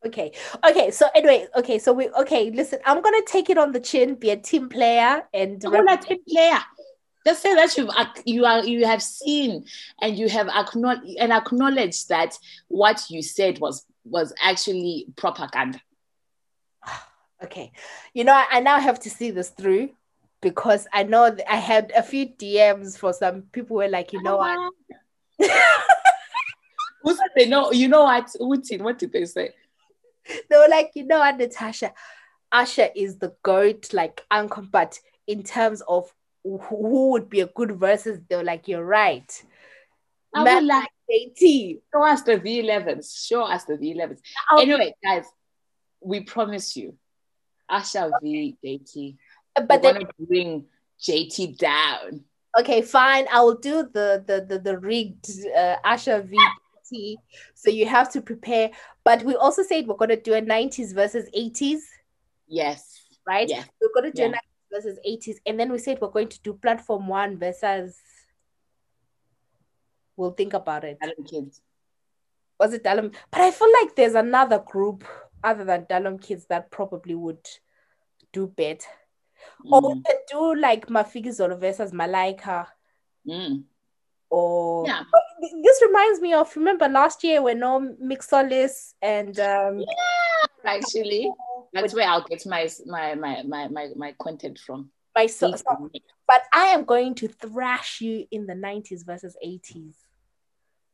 Okay. 0.06 0.32
Okay. 0.66 0.92
So 0.92 1.08
anyway, 1.13 1.46
okay. 1.58 1.78
So 1.78 1.92
we 1.92 2.08
okay. 2.22 2.51
Listen, 2.51 2.80
I'm 2.86 3.01
gonna 3.01 3.22
take 3.28 3.50
it 3.50 3.58
on 3.58 3.74
the 3.74 3.82
chin, 3.82 4.16
be 4.16 4.30
a 4.30 4.38
team 4.38 4.70
player, 4.70 5.24
and 5.34 5.62
I'm 5.66 5.89
a 5.89 5.98
team 5.98 6.20
player. 6.25 6.58
Just 7.25 7.41
say 7.41 7.53
that 7.55 7.77
you've 7.77 7.89
you 8.25 8.45
are 8.45 8.65
you 8.65 8.85
have 8.85 9.03
seen 9.03 9.65
and 10.01 10.17
you 10.17 10.29
have 10.29 10.47
acknowledged 10.47 11.17
and 11.19 11.33
acknowledged 11.33 12.09
that 12.09 12.38
what 12.67 13.03
you 13.09 13.21
said 13.21 13.59
was 13.59 13.85
was 14.03 14.33
actually 14.41 15.07
propaganda. 15.15 15.81
Okay, 17.41 17.71
you 18.13 18.25
know 18.25 18.43
I 18.51 18.59
now 18.59 18.81
have 18.81 18.99
to 18.99 19.09
see 19.09 19.31
this 19.31 19.47
through 19.47 19.91
because 20.41 20.88
I 20.91 21.03
know 21.03 21.33
I 21.49 21.55
had 21.55 21.93
a 21.95 22.03
few 22.03 22.27
DMs 22.27 22.97
for 22.97 23.13
some 23.13 23.43
people 23.53 23.77
were 23.77 23.88
like, 23.88 24.11
you 24.11 24.21
know 24.21 24.35
what. 24.35 24.73
Who 27.01 27.15
said 27.15 27.29
they 27.38 27.45
know? 27.45 27.71
You 27.71 27.88
know 27.88 28.03
what? 28.03 28.29
What 28.39 28.99
did 28.99 29.13
they 29.13 29.23
say? 29.23 29.51
they 30.49 30.57
were 30.57 30.67
like, 30.69 30.91
you 30.95 31.05
know 31.05 31.19
what, 31.19 31.38
Natasha, 31.38 31.93
Usher 32.51 32.89
is 32.95 33.17
the 33.17 33.35
goat, 33.43 33.93
like 33.93 34.25
uncle, 34.31 34.63
but 34.63 34.99
in 35.27 35.43
terms 35.43 35.81
of 35.88 36.13
who 36.58 37.12
would 37.12 37.29
be 37.29 37.41
a 37.41 37.48
good 37.48 37.79
versus, 37.79 38.20
they 38.27 38.36
were 38.36 38.44
like, 38.44 38.68
you're 38.68 38.84
right. 38.84 39.44
I 40.34 40.44
would 40.44 40.65
like 40.65 40.89
JT. 41.10 41.82
Show 41.94 42.03
us 42.03 42.22
the 42.24 42.38
V11s. 42.38 43.27
Show 43.27 43.44
us 43.44 43.65
the 43.65 43.74
V11s. 43.74 44.20
Anyway, 44.60 44.94
guys, 45.03 45.25
we 46.01 46.22
promise 46.22 46.75
you, 46.75 46.96
Usher 47.68 48.12
v 48.22 48.58
JT. 48.63 49.18
But 49.56 49.70
We're 49.70 49.79
then, 49.79 49.94
gonna 49.96 50.08
bring 50.20 50.65
JT 51.01 51.58
down. 51.58 52.24
Okay, 52.60 52.82
fine. 52.82 53.25
I 53.32 53.41
will 53.41 53.58
do 53.58 53.84
the 53.84 54.24
the 54.25 54.46
the, 54.48 54.60
the 54.60 54.77
rigged 54.77 55.29
uh, 55.56 55.75
Usher 55.84 56.22
v 56.22 56.38
so 57.53 57.70
you 57.70 57.86
have 57.86 58.12
to 58.13 58.22
prepare. 58.22 58.72
But 59.03 59.24
we 59.24 59.36
also 59.36 59.63
said 59.63 59.88
we're 59.88 59.96
going 59.96 60.10
to 60.10 60.22
do 60.22 60.34
a 60.34 60.41
90s 60.41 60.94
versus 60.94 61.29
80s. 61.36 61.82
Yes. 62.48 63.01
Right? 63.27 63.48
Yeah. 63.50 63.63
We're 63.82 63.94
going 63.94 64.12
to 64.12 64.15
do 64.15 64.24
yeah. 64.24 64.29
90s 64.29 64.49
versus 64.71 64.99
80s. 65.07 65.38
And 65.45 65.59
then 65.59 65.71
we 65.71 65.77
said 65.77 65.99
we're 66.01 66.09
going 66.09 66.29
to 66.29 66.41
do 66.41 66.53
platform 66.53 67.07
one 67.07 67.38
versus. 67.38 67.97
We'll 70.15 70.31
think 70.31 70.53
about 70.53 70.83
it. 70.83 70.97
Dalom 71.01 71.25
Kids. 71.25 71.61
Was 72.59 72.73
it 72.73 72.83
Dalom? 72.83 73.13
But 73.31 73.41
I 73.41 73.51
feel 73.51 73.71
like 73.81 73.95
there's 73.95 74.15
another 74.15 74.59
group 74.59 75.05
other 75.43 75.63
than 75.63 75.85
Dalom 75.89 76.21
Kids 76.21 76.45
that 76.47 76.71
probably 76.71 77.15
would 77.15 77.47
do 78.33 78.47
better. 78.47 78.89
Mm. 79.65 79.71
Or 79.71 79.95
we 79.95 80.03
do 80.29 80.55
like 80.55 80.88
Mafikizolo 80.88 81.57
versus 81.57 81.91
Malaika. 81.91 82.67
Mm 83.25 83.63
or 84.29 84.85
yeah. 84.88 85.03
this 85.63 85.81
reminds 85.81 86.21
me 86.21 86.33
of 86.33 86.55
remember 86.55 86.88
last 86.88 87.23
year 87.23 87.41
when 87.41 87.59
no 87.59 87.95
Mixolis 88.03 88.93
and 89.01 89.39
um 89.39 89.79
yeah, 89.79 89.85
actually 90.65 91.31
that's 91.73 91.93
where 91.93 92.07
I'll 92.07 92.23
get 92.23 92.45
my 92.45 92.69
my 92.85 93.15
my 93.15 93.43
my 93.43 93.67
my, 93.67 93.88
my 93.95 94.15
content 94.19 94.59
from. 94.59 94.89
My 95.15 95.25
so, 95.25 95.53
so, 95.55 95.91
but 96.27 96.43
I 96.53 96.67
am 96.67 96.85
going 96.85 97.15
to 97.15 97.27
thrash 97.27 97.99
you 97.99 98.27
in 98.31 98.45
the 98.45 98.53
90s 98.53 99.05
versus 99.05 99.35
80s. 99.43 99.95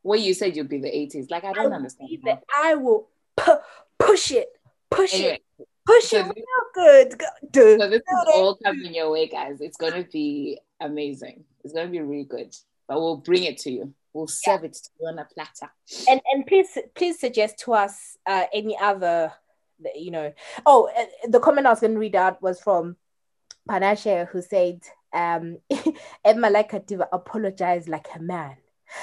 Well, 0.04 0.20
you 0.20 0.34
said 0.34 0.56
you'd 0.56 0.70
be 0.70 0.80
the 0.80 0.88
80s. 0.88 1.30
Like 1.30 1.44
I 1.44 1.52
don't 1.52 1.74
I 1.74 1.76
understand. 1.76 2.10
That 2.24 2.44
I 2.56 2.76
will 2.76 3.10
pu- 3.36 3.60
push 4.00 4.32
it, 4.32 4.48
push 4.90 5.14
anyway, 5.14 5.42
it, 5.60 5.68
push 5.86 6.06
so 6.06 6.20
it 6.20 6.24
this, 6.24 6.36
real 6.36 6.74
good. 6.74 7.22
Dude, 7.52 7.82
so 7.82 7.90
this 7.90 8.00
is 8.00 8.34
all 8.34 8.58
coming 8.64 8.96
your 8.96 9.12
way, 9.12 9.28
guys. 9.28 9.60
It's 9.60 9.78
gonna 9.78 10.06
be 10.12 10.60
amazing. 10.80 11.44
It's 11.64 11.74
gonna 11.74 11.90
be 11.90 12.00
really 12.00 12.24
good 12.24 12.56
but 12.88 13.00
we'll 13.00 13.18
bring 13.18 13.44
it 13.44 13.58
to 13.60 13.72
you. 13.72 13.94
We'll 14.14 14.28
serve 14.28 14.62
yeah. 14.62 14.68
it 14.68 14.74
to 14.74 14.90
you 15.00 15.08
on 15.08 15.20
a 15.20 15.26
platter. 15.26 15.72
And 16.10 16.22
and 16.32 16.46
please 16.46 16.78
please 16.96 17.20
suggest 17.20 17.60
to 17.60 17.74
us 17.74 18.18
uh, 18.26 18.46
any 18.54 18.78
other, 18.78 19.34
you 19.96 20.12
know. 20.12 20.34
Oh, 20.66 20.90
uh, 20.98 21.28
the 21.28 21.40
comment 21.40 21.68
I 21.68 21.72
was 21.72 21.80
going 21.80 21.94
to 21.94 22.00
read 22.00 22.16
out 22.16 22.42
was 22.42 22.60
from 22.60 22.96
Panache, 23.70 24.28
who 24.30 24.42
said, 24.42 24.82
um, 25.14 25.58
"Emma 26.26 26.50
like 26.50 26.88
to 26.88 27.14
apologize 27.14 27.88
like 27.88 28.08
a 28.16 28.20
man." 28.20 28.58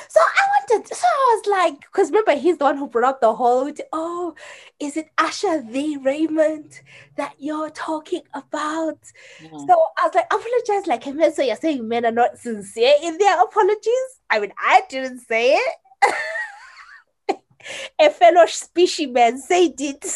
So 0.09 0.21
I 0.21 0.49
wanted, 0.71 0.95
so 0.95 1.07
I 1.07 1.37
was 1.37 1.47
like, 1.47 1.81
because 1.81 2.11
remember, 2.11 2.37
he's 2.37 2.59
the 2.59 2.65
one 2.65 2.77
who 2.77 2.87
brought 2.87 3.09
up 3.09 3.21
the 3.21 3.35
whole, 3.35 3.71
oh, 3.93 4.35
is 4.79 4.97
it 4.97 5.11
Usher 5.19 5.63
the 5.63 5.97
Raymond 5.99 6.81
that 7.17 7.35
you're 7.39 7.71
talking 7.71 8.23
about? 8.33 9.01
Mm-hmm. 9.43 9.67
So 9.67 9.83
I 9.99 10.07
was 10.07 10.15
like, 10.15 10.27
apologize 10.33 10.87
like 10.87 11.07
a 11.07 11.13
man. 11.13 11.35
So 11.35 11.43
you're 11.43 11.57
saying 11.57 11.87
men 11.87 12.07
are 12.07 12.13
not 12.13 12.39
sincere 12.39 12.95
in 13.03 13.19
their 13.19 13.43
apologies? 13.43 14.21
I 14.31 14.41
mean, 14.41 14.53
I 14.59 14.83
didn't 14.89 15.21
say 15.21 15.55
it. 15.55 15.77
a 17.99 18.11
fellow 18.11 18.47
species 18.47 19.09
man 19.09 19.39
said 19.39 19.75
it. 19.79 20.05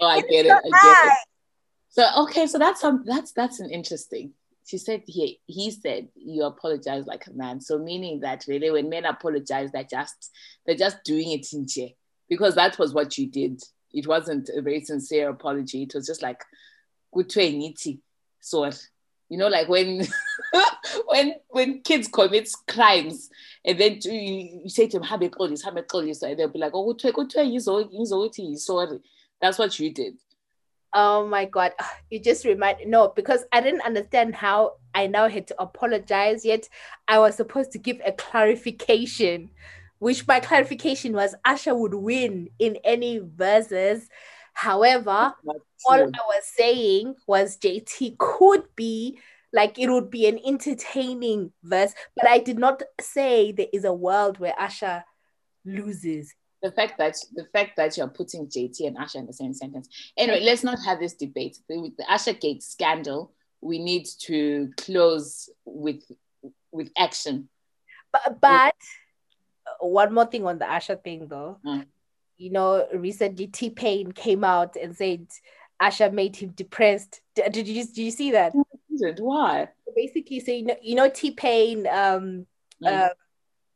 oh, 0.00 0.06
I 0.06 0.20
get 0.20 0.46
it. 0.46 0.52
I 0.52 0.60
get 0.62 1.06
it. 1.06 1.18
So 1.88 2.06
okay, 2.24 2.46
so 2.46 2.58
that's 2.58 2.82
um, 2.82 3.04
that's 3.06 3.32
that's 3.32 3.60
an 3.60 3.70
interesting 3.70 4.32
she 4.66 4.78
said 4.78 5.02
he 5.06 5.40
he 5.46 5.70
said 5.70 6.08
you 6.14 6.44
apologize 6.44 7.06
like 7.06 7.26
a 7.26 7.32
man. 7.32 7.60
So 7.60 7.78
meaning 7.78 8.20
that 8.20 8.46
really 8.48 8.70
when 8.70 8.88
men 8.88 9.04
apologize, 9.04 9.70
they're 9.72 9.84
just 9.84 10.30
they're 10.66 10.74
just 10.74 11.04
doing 11.04 11.32
it 11.32 11.52
in 11.52 11.66
jail 11.66 11.90
because 12.28 12.54
that 12.54 12.78
was 12.78 12.94
what 12.94 13.18
you 13.18 13.26
did. 13.26 13.62
It 13.92 14.06
wasn't 14.06 14.48
a 14.48 14.62
very 14.62 14.80
sincere 14.80 15.28
apology. 15.28 15.82
It 15.82 15.94
was 15.94 16.06
just 16.06 16.22
like 16.22 16.42
good 17.14 17.28
to 17.30 17.40
niti 17.40 18.00
so 18.40 18.68
you 19.30 19.38
know 19.38 19.48
like 19.48 19.68
when 19.68 20.06
when 21.06 21.34
when 21.48 21.80
kids 21.80 22.08
commit 22.08 22.50
crimes 22.68 23.30
and 23.64 23.78
then 23.78 23.98
you, 24.04 24.60
you 24.64 24.68
say 24.68 24.86
to 24.86 24.98
him 24.98 25.02
this 25.48 25.64
have 25.64 25.74
call 25.88 26.02
this 26.02 26.22
and 26.22 26.38
they'll 26.38 26.48
be 26.48 26.58
like 26.58 26.72
oh 26.74 26.92
to 26.92 27.12
good 27.12 27.30
to 27.30 27.44
sorry 28.56 29.00
that's 29.40 29.58
what 29.58 29.78
you 29.78 29.92
did 29.92 30.14
Oh 30.96 31.26
my 31.26 31.44
God. 31.44 31.72
Ah, 31.80 31.92
you 32.08 32.20
just 32.20 32.44
remind 32.44 32.78
no, 32.86 33.08
because 33.08 33.44
I 33.50 33.60
didn't 33.60 33.80
understand 33.80 34.36
how 34.36 34.74
I 34.94 35.08
now 35.08 35.28
had 35.28 35.48
to 35.48 35.60
apologize, 35.60 36.44
yet 36.44 36.68
I 37.08 37.18
was 37.18 37.34
supposed 37.34 37.72
to 37.72 37.78
give 37.78 38.00
a 38.06 38.12
clarification, 38.12 39.50
which 39.98 40.26
my 40.28 40.38
clarification 40.38 41.12
was 41.12 41.34
Usher 41.44 41.74
would 41.74 41.94
win 41.94 42.48
in 42.60 42.78
any 42.84 43.18
verses. 43.18 44.08
However, 44.52 45.34
all 45.88 46.00
I 46.00 46.04
was 46.04 46.44
saying 46.44 47.16
was 47.26 47.58
JT 47.58 48.16
could 48.18 48.62
be 48.76 49.18
like 49.54 49.78
it 49.78 49.88
would 49.88 50.10
be 50.10 50.26
an 50.26 50.38
entertaining 50.44 51.52
verse, 51.62 51.94
but 52.16 52.28
I 52.28 52.38
did 52.40 52.58
not 52.58 52.82
say 53.00 53.52
there 53.52 53.68
is 53.72 53.84
a 53.84 53.92
world 53.92 54.38
where 54.38 54.54
Usher 54.58 55.04
loses 55.64 56.34
the 56.64 56.72
fact 56.72 56.98
that 56.98 57.14
the 57.34 57.44
fact 57.52 57.76
that 57.76 57.96
you're 57.96 58.08
putting 58.08 58.46
JT 58.46 58.86
and 58.86 58.96
Usher 58.96 59.18
in 59.18 59.26
the 59.26 59.34
same 59.34 59.52
sentence. 59.52 59.86
Anyway, 60.16 60.40
let's 60.40 60.64
not 60.64 60.78
have 60.84 60.98
this 60.98 61.12
debate. 61.12 61.58
The, 61.68 61.92
the 61.98 62.10
Usher 62.10 62.32
Gate 62.32 62.62
scandal, 62.62 63.32
we 63.60 63.78
need 63.78 64.06
to 64.22 64.72
close 64.78 65.50
with 65.66 66.02
with 66.72 66.90
action. 66.98 67.50
But 68.10 68.40
but 68.40 68.74
one 69.78 70.14
more 70.14 70.26
thing 70.26 70.46
on 70.46 70.58
the 70.58 70.70
Usher 70.70 70.96
thing 70.96 71.28
though. 71.28 71.58
Mm. 71.64 71.84
You 72.38 72.50
know, 72.50 72.88
recently 72.94 73.46
T 73.46 73.68
Pain 73.68 74.10
came 74.10 74.42
out 74.42 74.74
and 74.76 74.96
said 74.96 75.26
Usher 75.78 76.10
made 76.10 76.34
him 76.34 76.50
depressed. 76.50 77.20
Did, 77.34 77.52
did 77.52 77.68
you 77.68 77.84
did 77.84 77.98
you 77.98 78.10
see 78.10 78.30
that? 78.32 78.54
Why? 79.18 79.68
Basically, 79.94 80.40
so 80.40 80.52
you 80.52 80.64
know, 80.64 80.76
you 80.82 80.94
know 80.94 81.08
T 81.08 81.32
Pain 81.32 81.86
um 81.86 82.46
mm. 82.82 82.86
uh, 82.86 83.08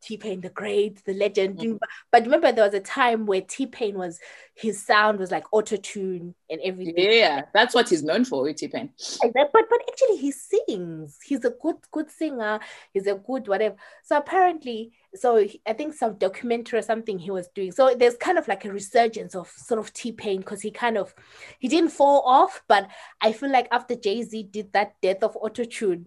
T 0.00 0.16
Pain, 0.16 0.40
the 0.40 0.50
great, 0.50 1.04
the 1.04 1.14
legend. 1.14 1.58
Mm-hmm. 1.58 1.76
But 2.10 2.24
remember, 2.24 2.52
there 2.52 2.64
was 2.64 2.74
a 2.74 2.80
time 2.80 3.26
where 3.26 3.40
T 3.40 3.66
Pain 3.66 3.96
was 3.98 4.18
his 4.54 4.84
sound 4.84 5.18
was 5.18 5.30
like 5.30 5.44
auto 5.52 5.76
tune 5.76 6.34
and 6.50 6.60
everything. 6.64 6.94
Yeah, 6.96 7.42
that's 7.52 7.74
what 7.74 7.88
he's 7.88 8.02
known 8.02 8.24
for, 8.24 8.52
T 8.52 8.68
Pain. 8.68 8.90
But 9.22 9.52
but 9.52 9.80
actually, 9.88 10.16
he 10.16 10.32
sings. 10.32 11.18
He's 11.24 11.44
a 11.44 11.50
good 11.50 11.76
good 11.90 12.10
singer. 12.10 12.60
He's 12.92 13.06
a 13.06 13.14
good 13.14 13.48
whatever. 13.48 13.76
So 14.04 14.16
apparently, 14.16 14.92
so 15.14 15.44
I 15.66 15.72
think 15.72 15.94
some 15.94 16.14
documentary 16.14 16.78
or 16.78 16.82
something 16.82 17.18
he 17.18 17.30
was 17.30 17.48
doing. 17.54 17.72
So 17.72 17.94
there's 17.94 18.16
kind 18.16 18.38
of 18.38 18.48
like 18.48 18.64
a 18.64 18.72
resurgence 18.72 19.34
of 19.34 19.48
sort 19.48 19.80
of 19.80 19.92
T 19.92 20.12
Pain 20.12 20.38
because 20.38 20.60
he 20.60 20.70
kind 20.70 20.96
of 20.96 21.14
he 21.58 21.68
didn't 21.68 21.90
fall 21.90 22.22
off, 22.24 22.62
but 22.68 22.88
I 23.20 23.32
feel 23.32 23.50
like 23.50 23.68
after 23.70 23.94
Jay 23.96 24.22
Z 24.22 24.44
did 24.44 24.72
that 24.72 24.94
death 25.02 25.22
of 25.22 25.36
auto 25.36 25.64
tune. 25.64 26.06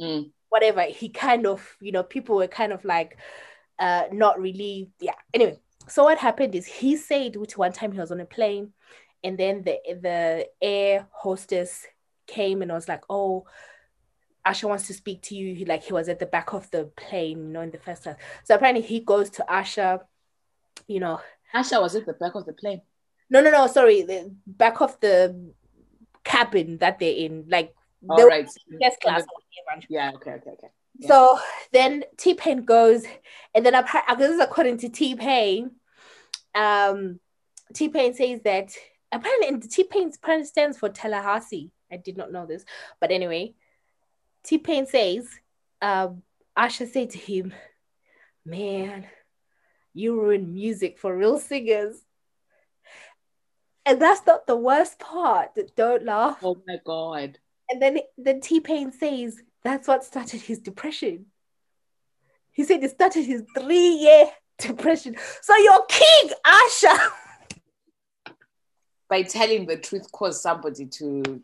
Mm 0.00 0.30
whatever 0.52 0.82
he 0.82 1.08
kind 1.08 1.46
of 1.46 1.76
you 1.80 1.90
know 1.90 2.02
people 2.02 2.36
were 2.36 2.46
kind 2.46 2.72
of 2.72 2.84
like 2.84 3.16
uh 3.78 4.04
not 4.12 4.38
really 4.38 4.90
yeah 5.00 5.14
anyway 5.32 5.58
so 5.88 6.04
what 6.04 6.18
happened 6.18 6.54
is 6.54 6.66
he 6.66 6.94
said 6.94 7.36
which 7.36 7.56
one 7.56 7.72
time 7.72 7.90
he 7.90 7.98
was 7.98 8.12
on 8.12 8.20
a 8.20 8.26
plane 8.26 8.70
and 9.24 9.38
then 9.38 9.62
the 9.62 9.78
the 10.02 10.46
air 10.60 11.06
hostess 11.10 11.86
came 12.26 12.60
and 12.60 12.70
was 12.70 12.86
like 12.88 13.02
oh 13.08 13.44
Usher 14.44 14.66
wants 14.66 14.88
to 14.88 14.92
speak 14.92 15.22
to 15.22 15.36
you. 15.36 15.54
He 15.54 15.64
like 15.64 15.84
he 15.84 15.92
was 15.92 16.08
at 16.08 16.18
the 16.18 16.26
back 16.26 16.52
of 16.52 16.68
the 16.72 16.90
plane, 16.96 17.38
you 17.38 17.52
know, 17.52 17.60
in 17.60 17.70
the 17.70 17.78
first 17.78 18.02
class. 18.02 18.16
So 18.42 18.56
apparently 18.56 18.82
he 18.82 18.98
goes 18.98 19.30
to 19.30 19.48
Usher 19.48 20.00
you 20.88 21.00
know. 21.00 21.20
Usher 21.54 21.80
was 21.80 21.94
at 21.94 22.06
the 22.06 22.14
back 22.14 22.34
of 22.34 22.46
the 22.46 22.52
plane. 22.52 22.82
No, 23.30 23.40
no, 23.40 23.50
no. 23.50 23.66
Sorry, 23.66 24.02
the 24.02 24.34
back 24.46 24.80
of 24.80 24.98
the 25.00 25.52
cabin 26.24 26.78
that 26.78 26.98
they're 26.98 27.14
in, 27.14 27.44
like 27.48 27.74
All 28.08 28.26
right. 28.26 28.46
First 28.46 29.00
class. 29.00 29.22
Yeah. 29.88 30.12
Okay. 30.16 30.32
Okay. 30.32 30.50
Okay. 30.50 30.68
Yeah. 30.98 31.08
So 31.08 31.38
then 31.72 32.04
T 32.16 32.34
Pain 32.34 32.64
goes, 32.64 33.04
and 33.54 33.64
then 33.64 33.74
appa- 33.74 34.16
this 34.16 34.30
is 34.30 34.40
according 34.40 34.78
to 34.78 34.88
T 34.88 35.14
Pain. 35.14 35.72
Um, 36.54 37.20
T 37.74 37.88
Pain 37.88 38.14
says 38.14 38.40
that 38.44 38.72
apparently 39.10 39.68
T 39.68 39.84
Pain's 39.84 40.18
Pain 40.18 40.44
stands 40.44 40.78
for 40.78 40.88
Tallahassee. 40.88 41.70
I 41.90 41.96
did 41.96 42.16
not 42.16 42.32
know 42.32 42.46
this, 42.46 42.64
but 43.00 43.10
anyway, 43.10 43.54
T 44.44 44.58
Pain 44.58 44.86
says, 44.86 45.28
um, 45.80 46.22
Usher 46.56 46.86
said 46.86 47.10
to 47.10 47.18
him, 47.18 47.54
"Man, 48.44 49.06
you 49.94 50.20
ruin 50.20 50.52
music 50.54 50.98
for 50.98 51.16
real 51.16 51.38
singers." 51.38 52.02
And 53.84 54.00
that's 54.00 54.24
not 54.26 54.46
the 54.46 54.56
worst 54.56 54.98
part. 55.00 55.58
Don't 55.76 56.04
laugh. 56.04 56.38
Oh 56.42 56.56
my 56.66 56.78
god. 56.84 57.38
And 57.72 57.80
then 57.80 57.98
then 58.18 58.40
T 58.40 58.60
Pain 58.60 58.92
says 58.92 59.40
that's 59.64 59.88
what 59.88 60.04
started 60.04 60.42
his 60.42 60.58
depression. 60.58 61.26
He 62.50 62.64
said 62.64 62.84
it 62.84 62.90
started 62.90 63.24
his 63.24 63.44
three 63.58 63.88
year 63.88 64.26
depression. 64.58 65.16
So 65.40 65.56
your 65.56 65.86
king, 65.86 66.30
Usher. 66.44 66.98
By 69.08 69.22
telling 69.22 69.66
the 69.66 69.78
truth 69.78 70.12
caused 70.12 70.42
somebody 70.42 70.84
to 70.86 71.42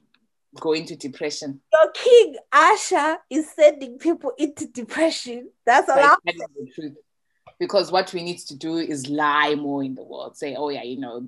go 0.61 0.73
into 0.73 0.97
depression. 0.97 1.61
Your 1.73 1.91
king, 1.93 2.37
Usher, 2.53 3.19
is 3.31 3.51
sending 3.51 3.99
people 3.99 4.33
into 4.37 4.67
depression. 4.67 5.51
That's 5.65 5.89
all 5.89 5.99
I'm 5.99 6.17
telling 6.27 6.49
the 6.59 6.71
truth. 6.75 6.97
Because 7.59 7.91
what 7.91 8.13
we 8.13 8.23
need 8.23 8.39
to 8.39 8.55
do 8.55 8.77
is 8.77 9.09
lie 9.09 9.55
more 9.55 9.83
in 9.83 9.95
the 9.95 10.05
world. 10.05 10.37
Say, 10.37 10.55
oh 10.55 10.69
yeah, 10.69 10.83
you 10.83 11.01
know, 11.01 11.27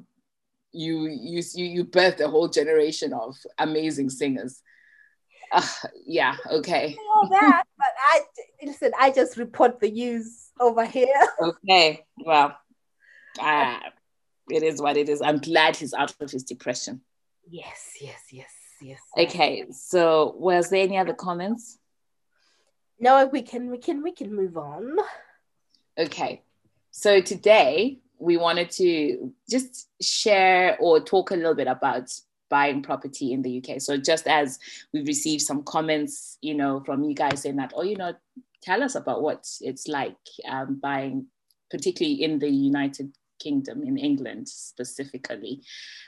you 0.72 1.06
you 1.08 1.42
you 1.54 1.64
you 1.64 1.84
birthed 1.86 2.20
a 2.20 2.28
whole 2.28 2.48
generation 2.48 3.14
of 3.14 3.36
amazing 3.58 4.10
singers. 4.10 4.62
Uh, 5.52 5.62
yeah, 6.06 6.36
okay. 6.50 6.96
all 7.14 7.28
that. 7.28 7.64
but 7.76 7.86
I 8.12 8.20
listen, 8.62 8.92
I 8.98 9.10
just 9.10 9.36
report 9.36 9.80
the 9.80 9.90
news 9.90 10.50
over 10.58 10.84
here. 10.84 11.06
Okay. 11.42 12.04
Well, 12.18 12.56
uh, 13.40 13.78
it 14.50 14.62
is 14.62 14.80
what 14.80 14.96
it 14.96 15.08
is. 15.08 15.22
I'm 15.22 15.38
glad 15.38 15.76
he's 15.76 15.94
out 15.94 16.14
of 16.20 16.30
his 16.30 16.44
depression. 16.44 17.00
Yes, 17.48 17.96
yes, 18.00 18.20
yes, 18.30 18.50
yes. 18.80 19.00
Okay. 19.16 19.66
So 19.70 20.34
was 20.38 20.70
there 20.70 20.82
any 20.82 20.98
other 20.98 21.14
comments? 21.14 21.78
No, 22.98 23.26
we 23.26 23.42
can 23.42 23.70
we 23.70 23.78
can 23.78 24.02
we 24.02 24.12
can 24.12 24.34
move 24.34 24.56
on. 24.56 24.96
Okay. 25.98 26.42
So 26.90 27.20
today 27.20 27.98
we 28.18 28.36
wanted 28.36 28.70
to 28.72 29.32
just 29.48 29.88
share 30.02 30.76
or 30.78 31.00
talk 31.00 31.30
a 31.30 31.34
little 31.36 31.54
bit 31.54 31.66
about 31.66 32.10
buying 32.50 32.82
property 32.82 33.32
in 33.32 33.42
the 33.42 33.62
UK. 33.62 33.80
So 33.80 33.96
just 33.96 34.26
as 34.26 34.58
we've 34.92 35.06
received 35.06 35.42
some 35.42 35.62
comments, 35.62 36.36
you 36.42 36.54
know, 36.54 36.82
from 36.84 37.04
you 37.04 37.14
guys 37.14 37.42
saying 37.42 37.56
that, 37.56 37.72
oh, 37.74 37.82
you 37.82 37.96
know, 37.96 38.12
tell 38.62 38.82
us 38.82 38.94
about 38.94 39.22
what 39.22 39.48
it's 39.60 39.88
like 39.88 40.16
um, 40.48 40.78
buying, 40.82 41.26
particularly 41.70 42.22
in 42.22 42.38
the 42.38 42.50
United 42.50 43.14
Kingdom, 43.40 43.82
in 43.82 43.96
England 43.96 44.48
specifically, 44.48 45.62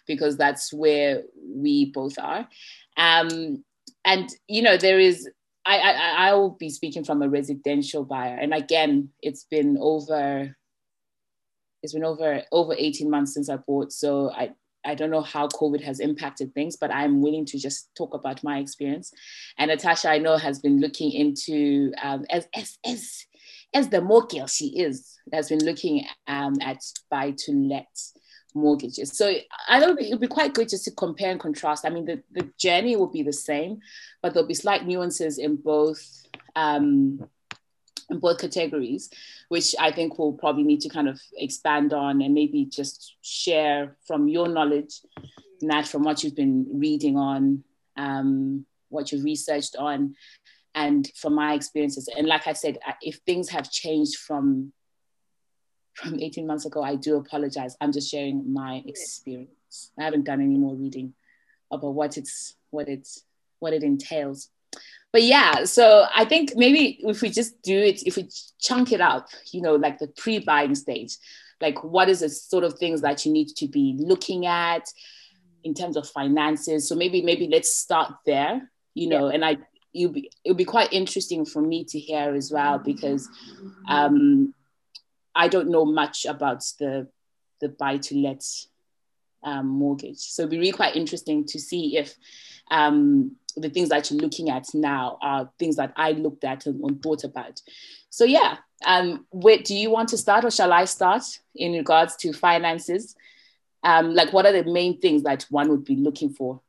because 0.07 0.37
that's 0.37 0.73
where 0.73 1.23
we 1.43 1.87
both 1.87 2.19
are. 2.19 2.47
Um, 2.97 3.65
and 4.05 4.29
you 4.49 4.63
know, 4.63 4.77
there 4.77 4.99
is 5.01 5.29
I, 5.65 5.79
I 5.79 5.93
I 6.29 6.35
will 6.35 6.51
be 6.51 6.71
speaking 6.71 7.05
from 7.05 7.23
a 7.23 7.29
residential 7.29 8.05
buyer, 8.05 8.37
and 8.37 8.53
again, 8.53 9.11
it's 9.23 9.45
been 9.45 9.77
over. 9.81 10.55
It's 11.83 11.93
been 11.93 12.05
over 12.05 12.43
over 12.53 12.75
eighteen 12.77 13.11
months 13.11 13.35
since 13.35 13.49
I 13.49 13.57
bought, 13.57 13.93
so 13.93 14.31
I 14.31 14.53
I 14.85 14.95
don't 14.95 15.11
know 15.11 15.23
how 15.23 15.49
COVID 15.49 15.83
has 15.83 16.01
impacted 16.01 16.55
things, 16.55 16.77
but 16.77 16.93
I'm 16.93 17.21
willing 17.21 17.45
to 17.47 17.59
just 17.59 17.95
talk 17.95 18.15
about 18.15 18.43
my 18.43 18.59
experience. 18.59 19.13
And 19.59 19.71
Natasha, 19.71 20.11
I 20.11 20.19
know, 20.19 20.37
has 20.37 20.59
been 20.59 20.81
looking 20.81 21.13
into 21.13 21.93
um, 22.03 22.25
as 22.31 22.49
as 22.55 22.79
as 22.85 23.27
as 23.75 23.89
the 23.89 24.01
more 24.01 24.27
girl 24.27 24.47
she 24.47 24.79
is, 24.79 25.19
has 25.33 25.49
been 25.49 25.65
looking 25.65 26.07
um, 26.27 26.55
at 26.61 26.79
buy 27.11 27.33
to 27.39 27.53
let 27.53 27.89
mortgages. 28.55 29.17
So 29.17 29.33
I 29.69 29.79
know 29.79 29.97
it 29.99 30.11
would 30.11 30.21
be 30.21 30.27
quite 30.27 30.55
good 30.55 30.69
just 30.69 30.85
to 30.85 30.91
compare 30.91 31.31
and 31.31 31.41
contrast. 31.41 31.87
I 31.87 31.91
mean, 31.91 32.05
the, 32.05 32.23
the 32.33 32.51
journey 32.59 32.97
will 32.97 33.11
be 33.11 33.23
the 33.23 33.33
same, 33.33 33.81
but 34.23 34.35
there'll 34.35 34.49
be 34.49 34.55
slight 34.55 34.87
nuances 34.87 35.39
in 35.39 35.57
both 35.57 36.27
um, 36.55 37.27
in 38.13 38.21
both 38.21 38.39
categories, 38.39 39.11
which 39.49 39.75
I 39.81 39.91
think 39.91 40.19
we'll 40.19 40.35
probably 40.35 40.63
need 40.63 40.83
to 40.83 40.89
kind 40.89 41.09
of 41.09 41.21
expand 41.37 41.93
on 41.93 42.23
and 42.23 42.35
maybe 42.35 42.65
just 42.67 43.17
share 43.23 43.97
from 44.07 44.29
your 44.29 44.49
knowledge, 44.49 45.01
Nat, 45.61 45.89
from 45.89 46.03
what 46.03 46.23
you've 46.23 46.37
been 46.37 46.67
reading 46.73 47.17
on, 47.17 47.65
um, 47.97 48.67
what 48.91 49.11
you've 49.11 49.25
researched 49.25 49.77
on, 49.77 50.15
and 50.75 51.11
from 51.17 51.35
my 51.35 51.55
experiences. 51.55 52.09
And 52.17 52.27
like 52.27 52.47
I 52.47 52.53
said, 52.53 52.79
if 53.01 53.17
things 53.27 53.49
have 53.49 53.71
changed 53.71 54.17
from 54.17 54.73
from 55.95 56.19
18 56.21 56.47
months 56.47 56.65
ago, 56.65 56.83
I 56.83 56.97
do 56.97 57.17
apologize. 57.17 57.77
I'm 57.79 57.93
just 57.93 58.11
sharing 58.11 58.51
my 58.51 58.83
experience. 58.87 59.91
I 59.99 60.05
haven't 60.05 60.25
done 60.25 60.41
any 60.41 60.57
more 60.57 60.75
reading 60.75 61.13
about 61.71 61.93
what 61.93 62.17
it's 62.17 62.55
what 62.71 62.89
it's 62.89 63.25
what 63.59 63.73
it 63.75 63.83
entails. 63.83 64.49
But 65.13 65.23
yeah, 65.25 65.65
so 65.65 66.07
I 66.15 66.25
think 66.25 66.53
maybe 66.57 66.99
if 67.03 67.21
we 67.21 67.29
just 67.29 67.61
do 67.63 67.77
it, 67.77 68.03
if 68.07 68.17
we 68.17 68.29
chunk 68.59 68.93
it 68.93 69.01
up, 69.01 69.29
you 69.53 69.61
know, 69.61 69.75
like 69.75 69.99
the 69.99 70.09
pre-buying 70.09 70.75
stage, 70.75 71.19
like 71.61 71.85
what 71.85 72.09
is 72.09 72.21
the 72.21 72.31
sort 72.31 72.65
of 72.65 72.79
things 72.79 73.03
that 73.03 73.27
you 73.27 73.33
need 73.33 73.49
to 73.57 73.69
be 73.69 73.95
looking 73.99 74.47
at 74.47 74.87
in 75.65 75.75
terms 75.75 75.97
of 75.97 76.09
finances. 76.09 76.89
So 76.89 76.95
maybe 76.95 77.23
maybe 77.23 77.47
let's 77.47 77.77
start 77.77 78.15
there, 78.25 78.71
you 78.95 79.09
know, 79.09 79.29
yeah. 79.29 79.35
and 79.35 79.45
I 79.45 79.59
you 79.93 80.09
be 80.09 80.31
it'll 80.45 80.57
be 80.57 80.65
quite 80.65 80.93
interesting 80.93 81.45
for 81.45 81.61
me 81.61 81.85
to 81.85 81.99
hear 81.99 82.35
as 82.35 82.51
well 82.51 82.79
because 82.79 83.29
um 83.89 84.55
I 85.35 85.49
don't 85.49 85.71
know 85.71 85.85
much 85.85 86.25
about 86.25 86.65
the 86.79 87.09
the 87.61 87.69
buy 87.69 87.99
to 87.99 88.17
let 88.17 88.43
um, 89.45 89.67
mortgage. 89.67 90.19
So 90.19 90.43
it'd 90.43 90.51
be 90.51 90.59
really 90.59 90.73
quite 90.73 90.97
interesting 90.97 91.45
to 91.47 91.59
see 91.59 91.97
if 91.97 92.15
um, 92.71 93.37
the 93.57 93.69
things 93.69 93.89
that 93.91 94.11
you're 94.11 94.21
looking 94.21 94.51
at 94.51 94.67
now 94.75 95.19
are 95.21 95.51
things 95.59 95.77
that 95.77 95.93
I 95.97 96.13
looked 96.13 96.45
at 96.45 96.67
and, 96.67 96.83
and 96.83 97.03
thought 97.03 97.25
about. 97.25 97.61
So 98.11 98.25
yeah, 98.25 98.59
um, 98.87 99.27
wait, 99.31 99.65
do 99.65 99.75
you 99.75 99.91
want 99.91 100.09
to 100.11 100.19
start 100.19 100.45
or 100.45 100.51
shall 100.51 100.73
I 100.73 100.85
start 100.85 101.23
in 101.55 101.73
regards 101.73 102.17
to 102.17 102.33
finances? 102.33 103.15
Um, 103.83 104.15
like 104.15 104.33
what 104.33 104.47
are 104.47 104.53
the 104.53 104.71
main 104.71 105.01
things 105.01 105.23
that 105.25 105.47
one 105.51 105.69
would 105.69 105.85
be 105.85 105.97
looking 105.97 106.31
for 106.31 106.61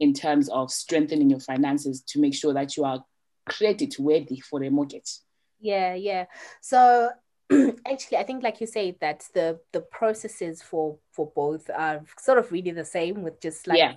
in 0.00 0.12
terms 0.12 0.48
of 0.48 0.70
strengthening 0.70 1.30
your 1.30 1.40
finances 1.40 2.02
to 2.02 2.20
make 2.20 2.34
sure 2.34 2.52
that 2.54 2.76
you 2.76 2.84
are 2.84 3.04
credit 3.48 3.98
worthy 3.98 4.40
for 4.40 4.62
a 4.62 4.70
mortgage? 4.70 5.18
Yeah, 5.60 5.94
yeah. 5.94 6.26
So 6.60 7.10
actually 7.86 8.18
i 8.18 8.22
think 8.22 8.42
like 8.42 8.60
you 8.60 8.66
say 8.66 8.96
that 9.00 9.26
the 9.34 9.58
the 9.72 9.80
processes 9.80 10.62
for 10.62 10.98
for 11.12 11.30
both 11.34 11.70
are 11.74 12.02
sort 12.18 12.38
of 12.38 12.50
really 12.52 12.70
the 12.70 12.84
same 12.84 13.22
with 13.22 13.40
just 13.40 13.66
like 13.66 13.78
yeah. 13.78 13.94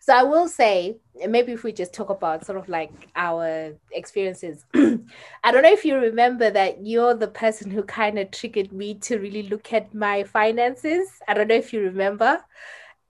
so 0.00 0.14
i 0.14 0.22
will 0.22 0.46
say 0.46 0.96
maybe 1.28 1.52
if 1.52 1.64
we 1.64 1.72
just 1.72 1.92
talk 1.92 2.10
about 2.10 2.44
sort 2.44 2.58
of 2.58 2.68
like 2.68 2.92
our 3.16 3.72
experiences 3.92 4.64
i 4.74 5.50
don't 5.50 5.62
know 5.62 5.72
if 5.72 5.84
you 5.84 5.96
remember 5.96 6.48
that 6.48 6.84
you're 6.86 7.14
the 7.14 7.28
person 7.28 7.70
who 7.70 7.82
kind 7.82 8.18
of 8.18 8.30
triggered 8.30 8.72
me 8.72 8.94
to 8.94 9.18
really 9.18 9.42
look 9.44 9.72
at 9.72 9.92
my 9.92 10.22
finances 10.22 11.08
i 11.26 11.34
don't 11.34 11.48
know 11.48 11.54
if 11.54 11.72
you 11.72 11.80
remember 11.80 12.40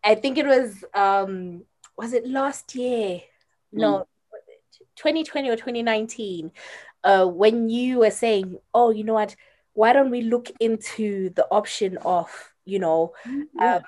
i 0.04 0.14
think 0.14 0.38
it 0.38 0.46
was 0.46 0.84
um 0.94 1.62
was 1.98 2.14
it 2.14 2.26
last 2.26 2.74
year 2.74 3.16
mm. 3.18 3.22
no 3.72 4.06
2020 4.96 5.48
or 5.48 5.56
2019 5.56 6.50
uh, 7.04 7.26
when 7.26 7.68
you 7.68 7.98
were 7.98 8.10
saying, 8.10 8.58
"Oh, 8.74 8.90
you 8.90 9.04
know 9.04 9.14
what? 9.14 9.34
Why 9.74 9.92
don't 9.92 10.11
we 10.11 10.22
look 10.22 10.50
into 10.61 11.30
the 11.30 11.46
option 11.50 11.96
of 11.98 12.30
you 12.64 12.78
know 12.78 13.12
mm-hmm. 13.26 13.61
um, 13.61 13.83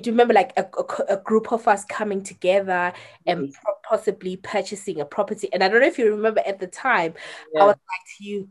do 0.00 0.10
you 0.10 0.12
remember 0.12 0.34
like 0.34 0.52
a, 0.56 0.62
a, 0.62 1.14
a, 1.14 1.16
group 1.16 1.52
of 1.52 1.66
us 1.66 1.84
coming 1.84 2.22
together 2.22 2.92
and 3.26 3.40
mm-hmm. 3.40 3.70
possibly 3.88 4.36
purchasing 4.36 5.00
a 5.00 5.04
property 5.04 5.48
and 5.52 5.62
i 5.62 5.68
don't 5.68 5.80
know 5.80 5.86
if 5.86 5.98
you 5.98 6.10
remember 6.10 6.42
at 6.46 6.60
the 6.60 6.66
time 6.66 7.14
yeah. 7.52 7.62
i 7.62 7.64
was 7.64 7.74
like 7.74 8.16
to 8.16 8.24
you 8.24 8.48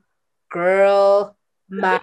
girl 0.49 1.35
my 1.69 1.99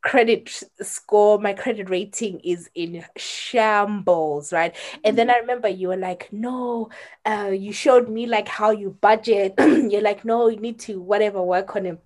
credit 0.00 0.62
score 0.80 1.38
my 1.38 1.52
credit 1.52 1.90
rating 1.90 2.38
is 2.40 2.70
in 2.74 3.04
shambles 3.16 4.52
right 4.52 4.74
and 5.04 5.18
then 5.18 5.26
mm-hmm. 5.26 5.36
i 5.36 5.40
remember 5.40 5.68
you 5.68 5.88
were 5.88 5.96
like 5.96 6.28
no 6.32 6.88
uh, 7.26 7.50
you 7.52 7.72
showed 7.72 8.08
me 8.08 8.26
like 8.26 8.48
how 8.48 8.70
you 8.70 8.96
budget 9.00 9.54
you're 9.58 10.00
like 10.00 10.24
no 10.24 10.48
you 10.48 10.60
need 10.60 10.78
to 10.78 11.00
whatever 11.00 11.42
work 11.42 11.74
on 11.76 11.84
it 11.84 12.00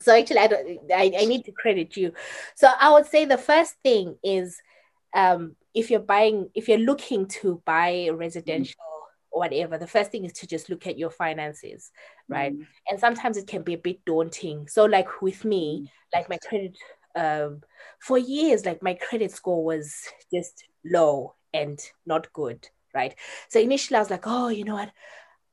so 0.00 0.16
actually, 0.16 0.38
I 0.38 0.46
don't. 0.46 0.92
I, 0.92 1.12
I 1.18 1.24
need 1.24 1.44
to 1.46 1.52
credit 1.52 1.96
you. 1.96 2.12
So 2.54 2.68
I 2.78 2.92
would 2.92 3.06
say 3.06 3.24
the 3.24 3.38
first 3.38 3.74
thing 3.82 4.16
is, 4.22 4.60
um, 5.14 5.56
if 5.74 5.90
you're 5.90 6.00
buying, 6.00 6.50
if 6.54 6.68
you're 6.68 6.78
looking 6.78 7.26
to 7.26 7.62
buy 7.64 8.10
residential 8.12 8.80
or 9.30 9.40
whatever, 9.40 9.78
the 9.78 9.86
first 9.86 10.10
thing 10.10 10.24
is 10.24 10.32
to 10.34 10.46
just 10.46 10.68
look 10.68 10.86
at 10.86 10.98
your 10.98 11.10
finances, 11.10 11.90
right? 12.28 12.54
Mm. 12.54 12.66
And 12.90 13.00
sometimes 13.00 13.36
it 13.36 13.46
can 13.46 13.62
be 13.62 13.74
a 13.74 13.78
bit 13.78 14.04
daunting. 14.04 14.68
So 14.68 14.84
like 14.84 15.22
with 15.22 15.44
me, 15.44 15.90
like 16.14 16.28
my 16.28 16.38
credit 16.38 16.76
um, 17.14 17.62
for 17.98 18.18
years, 18.18 18.66
like 18.66 18.82
my 18.82 18.94
credit 18.94 19.32
score 19.32 19.64
was 19.64 19.94
just 20.32 20.64
low 20.84 21.34
and 21.54 21.80
not 22.04 22.32
good, 22.32 22.68
right? 22.94 23.14
So 23.48 23.58
initially 23.58 23.96
I 23.96 24.00
was 24.00 24.10
like, 24.10 24.26
oh, 24.26 24.48
you 24.48 24.64
know 24.64 24.74
what? 24.74 24.92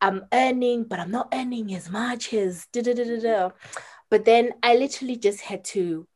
I'm 0.01 0.25
earning, 0.33 0.83
but 0.83 0.99
I'm 0.99 1.11
not 1.11 1.29
earning 1.33 1.73
as 1.73 1.89
much 1.89 2.33
as 2.33 2.67
da 2.73 2.81
da 2.81 2.93
da 2.93 3.05
da 3.05 3.19
da. 3.21 3.49
But 4.13 4.25
then 4.25 4.53
I 4.61 4.75
literally 4.75 5.15
just 5.15 5.41
had 5.41 5.63
to 5.73 6.07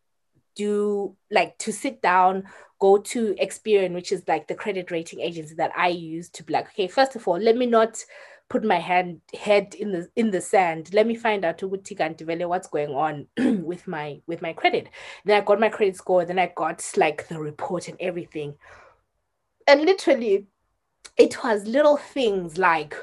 do 0.56 1.16
like 1.32 1.58
to 1.58 1.74
sit 1.74 2.00
down, 2.00 2.44
go 2.80 3.00
to 3.00 3.34
Experian, 3.42 3.96
which 3.96 4.12
is 4.12 4.22
like 4.28 4.48
the 4.48 4.54
credit 4.54 4.92
rating 4.92 5.20
agency 5.20 5.56
that 5.56 5.72
I 5.76 5.88
use 5.88 6.30
to 6.30 6.44
be 6.44 6.54
like, 6.54 6.68
okay, 6.68 6.88
first 6.88 7.16
of 7.16 7.28
all, 7.28 7.40
let 7.40 7.58
me 7.58 7.66
not 7.66 8.06
put 8.50 8.64
my 8.64 8.76
hand 8.76 9.22
head 9.34 9.74
in 9.74 9.92
the 9.92 10.08
in 10.16 10.30
the 10.30 10.42
sand. 10.42 10.94
Let 10.94 11.08
me 11.08 11.16
find 11.16 11.44
out 11.44 11.64
what's 11.64 12.68
going 12.68 12.92
on 12.92 13.26
with 13.66 13.88
my 13.88 14.22
with 14.28 14.44
my 14.44 14.54
credit. 14.54 14.90
Then 15.26 15.42
I 15.42 15.44
got 15.44 15.60
my 15.60 15.70
credit 15.70 15.96
score. 15.96 16.24
Then 16.24 16.38
I 16.38 16.54
got 16.56 16.88
like 16.98 17.28
the 17.30 17.40
report 17.40 17.88
and 17.88 17.98
everything. 18.00 18.54
And 19.66 19.82
literally, 19.82 20.46
it 21.18 21.44
was 21.44 21.66
little 21.66 21.98
things 21.98 22.60
like 22.60 22.96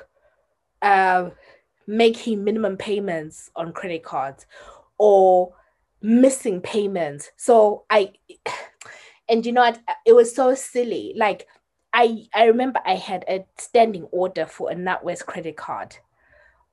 uh, 0.83 1.31
making 1.89 2.45
minimum 2.45 2.77
payments 2.77 3.51
on 3.57 3.73
credit 3.73 4.05
cards 4.05 4.47
or 5.05 5.53
missing 6.01 6.63
payments. 6.63 7.31
So 7.37 7.85
I, 7.91 8.15
and 9.29 9.45
you 9.45 9.53
know 9.53 9.61
what? 9.61 9.79
It 10.07 10.15
was 10.15 10.35
so 10.35 10.55
silly. 10.55 11.13
Like 11.15 11.47
I, 11.93 12.25
I 12.35 12.45
remember 12.45 12.81
I 12.87 12.95
had 12.95 13.23
a 13.29 13.45
standing 13.59 14.05
order 14.05 14.47
for 14.47 14.71
a 14.71 14.75
NatWest 14.75 15.27
credit 15.27 15.59
card, 15.59 15.97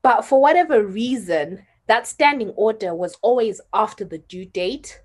but 0.01 0.21
for 0.21 0.41
whatever 0.41 0.81
reason, 0.81 1.65
that 1.87 2.07
standing 2.07 2.51
order 2.51 2.95
was 2.95 3.17
always 3.21 3.59
after 3.73 4.05
the 4.05 4.19
due 4.19 4.45
date. 4.45 5.01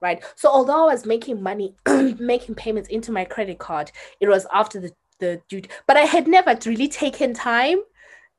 Right. 0.00 0.24
So 0.34 0.48
although 0.48 0.88
I 0.88 0.92
was 0.94 1.04
making 1.04 1.42
money, 1.42 1.76
making 1.86 2.54
payments 2.54 2.88
into 2.88 3.12
my 3.12 3.26
credit 3.26 3.58
card, 3.58 3.92
it 4.20 4.28
was 4.28 4.46
after 4.54 4.80
the, 4.80 4.92
the 5.20 5.42
due, 5.50 5.60
but 5.86 5.98
I 5.98 6.06
had 6.06 6.26
never 6.26 6.58
really 6.64 6.88
taken 6.88 7.34
time 7.34 7.82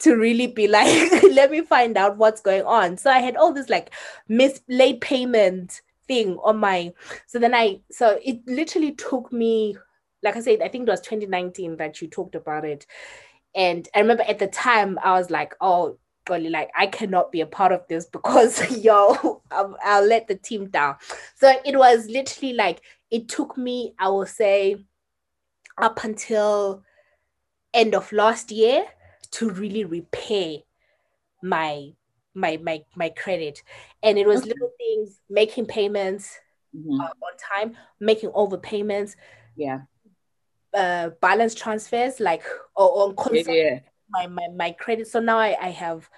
to 0.03 0.15
really 0.15 0.47
be 0.47 0.67
like, 0.67 1.11
let 1.31 1.49
me 1.51 1.61
find 1.61 1.97
out 1.97 2.17
what's 2.17 2.41
going 2.41 2.63
on. 2.63 2.97
So 2.97 3.09
I 3.09 3.19
had 3.19 3.35
all 3.35 3.53
this 3.53 3.69
like 3.69 3.93
miss 4.27 4.61
late 4.67 5.01
payment 5.01 5.81
thing 6.05 6.37
on 6.43 6.57
my 6.57 6.93
so 7.27 7.39
then 7.39 7.55
I 7.55 7.79
so 7.89 8.19
it 8.21 8.41
literally 8.45 8.91
took 8.91 9.31
me 9.31 9.77
like 10.21 10.35
I 10.37 10.41
said, 10.41 10.61
I 10.61 10.69
think 10.69 10.87
it 10.87 10.91
was 10.91 11.01
2019 11.01 11.77
that 11.77 12.01
you 12.01 12.07
talked 12.07 12.35
about 12.35 12.63
it. 12.63 12.85
And 13.55 13.87
I 13.93 13.99
remember 13.99 14.23
at 14.23 14.39
the 14.39 14.47
time 14.47 14.97
I 15.03 15.11
was 15.11 15.29
like, 15.29 15.53
oh, 15.59 15.97
golly, 16.25 16.49
like 16.49 16.71
I 16.77 16.87
cannot 16.87 17.31
be 17.31 17.41
a 17.41 17.45
part 17.45 17.73
of 17.73 17.85
this 17.89 18.05
because 18.11 18.77
yo, 18.77 19.41
I'll, 19.51 19.77
I'll 19.83 20.07
let 20.07 20.27
the 20.27 20.35
team 20.35 20.69
down. 20.69 20.95
So 21.35 21.53
it 21.65 21.77
was 21.77 22.07
literally 22.07 22.53
like 22.53 22.81
it 23.11 23.29
took 23.29 23.57
me, 23.57 23.93
I 23.99 24.09
will 24.09 24.25
say, 24.25 24.77
up 25.77 26.03
until 26.03 26.83
end 27.73 27.95
of 27.95 28.11
last 28.11 28.51
year 28.51 28.85
to 29.33 29.49
really 29.49 29.85
repay 29.85 30.63
my 31.41 31.91
my 32.33 32.57
my 32.57 32.83
my 32.95 33.09
credit 33.09 33.61
and 34.01 34.17
it 34.17 34.25
was 34.25 34.41
okay. 34.41 34.49
little 34.49 34.71
things 34.77 35.19
making 35.29 35.65
payments 35.65 36.39
mm-hmm. 36.75 36.99
uh, 36.99 37.03
on 37.03 37.37
time 37.37 37.77
making 37.99 38.29
overpayments 38.31 39.15
yeah 39.55 39.81
uh, 40.73 41.09
balance 41.21 41.53
transfers 41.53 42.19
like 42.19 42.43
or 42.75 43.03
on 43.03 43.15
constant 43.15 43.47
yeah. 43.55 43.79
my, 44.09 44.27
my 44.27 44.47
my 44.55 44.71
credit. 44.71 45.07
So 45.07 45.19
now 45.19 45.37
I, 45.37 45.55
I 45.61 45.69
have 45.69 46.09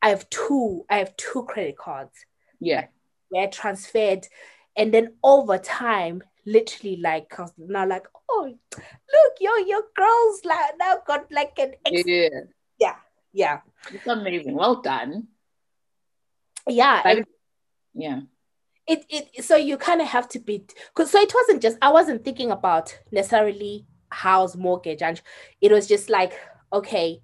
I 0.00 0.10
have 0.10 0.28
two 0.30 0.84
I 0.88 0.98
have 0.98 1.16
two 1.16 1.44
credit 1.48 1.76
cards. 1.76 2.12
Yeah. 2.60 2.86
Where 3.28 3.48
transferred 3.48 4.28
and 4.76 4.94
then 4.94 5.14
over 5.22 5.58
time 5.58 6.22
literally 6.46 6.96
like 6.96 7.32
now 7.58 7.86
like 7.86 8.06
oh 8.28 8.52
look 8.82 9.32
your 9.40 9.58
your 9.60 9.82
girls 9.96 10.44
like 10.44 10.74
now 10.78 10.98
got 11.06 11.30
like 11.32 11.58
an 11.58 11.72
ex- 11.86 12.02
yeah. 12.06 12.28
Yeah 12.78 12.94
yeah. 13.32 13.60
It's 13.92 14.06
amazing. 14.06 14.54
Well 14.54 14.80
done. 14.80 15.28
Yeah 16.68 17.22
yeah. 17.94 18.20
it, 18.86 19.04
it 19.08 19.44
so 19.44 19.56
you 19.56 19.76
kind 19.76 20.00
of 20.00 20.08
have 20.08 20.28
to 20.28 20.38
be 20.38 20.64
because 20.88 21.10
so 21.10 21.18
it 21.20 21.32
wasn't 21.34 21.62
just 21.62 21.78
i 21.80 21.90
wasn't 21.90 22.24
thinking 22.24 22.50
about 22.50 22.98
necessarily 23.10 23.86
house 24.10 24.56
mortgage 24.56 25.00
and 25.00 25.22
it 25.60 25.72
was 25.72 25.86
just 25.86 26.10
like 26.10 26.32
okay 26.72 27.20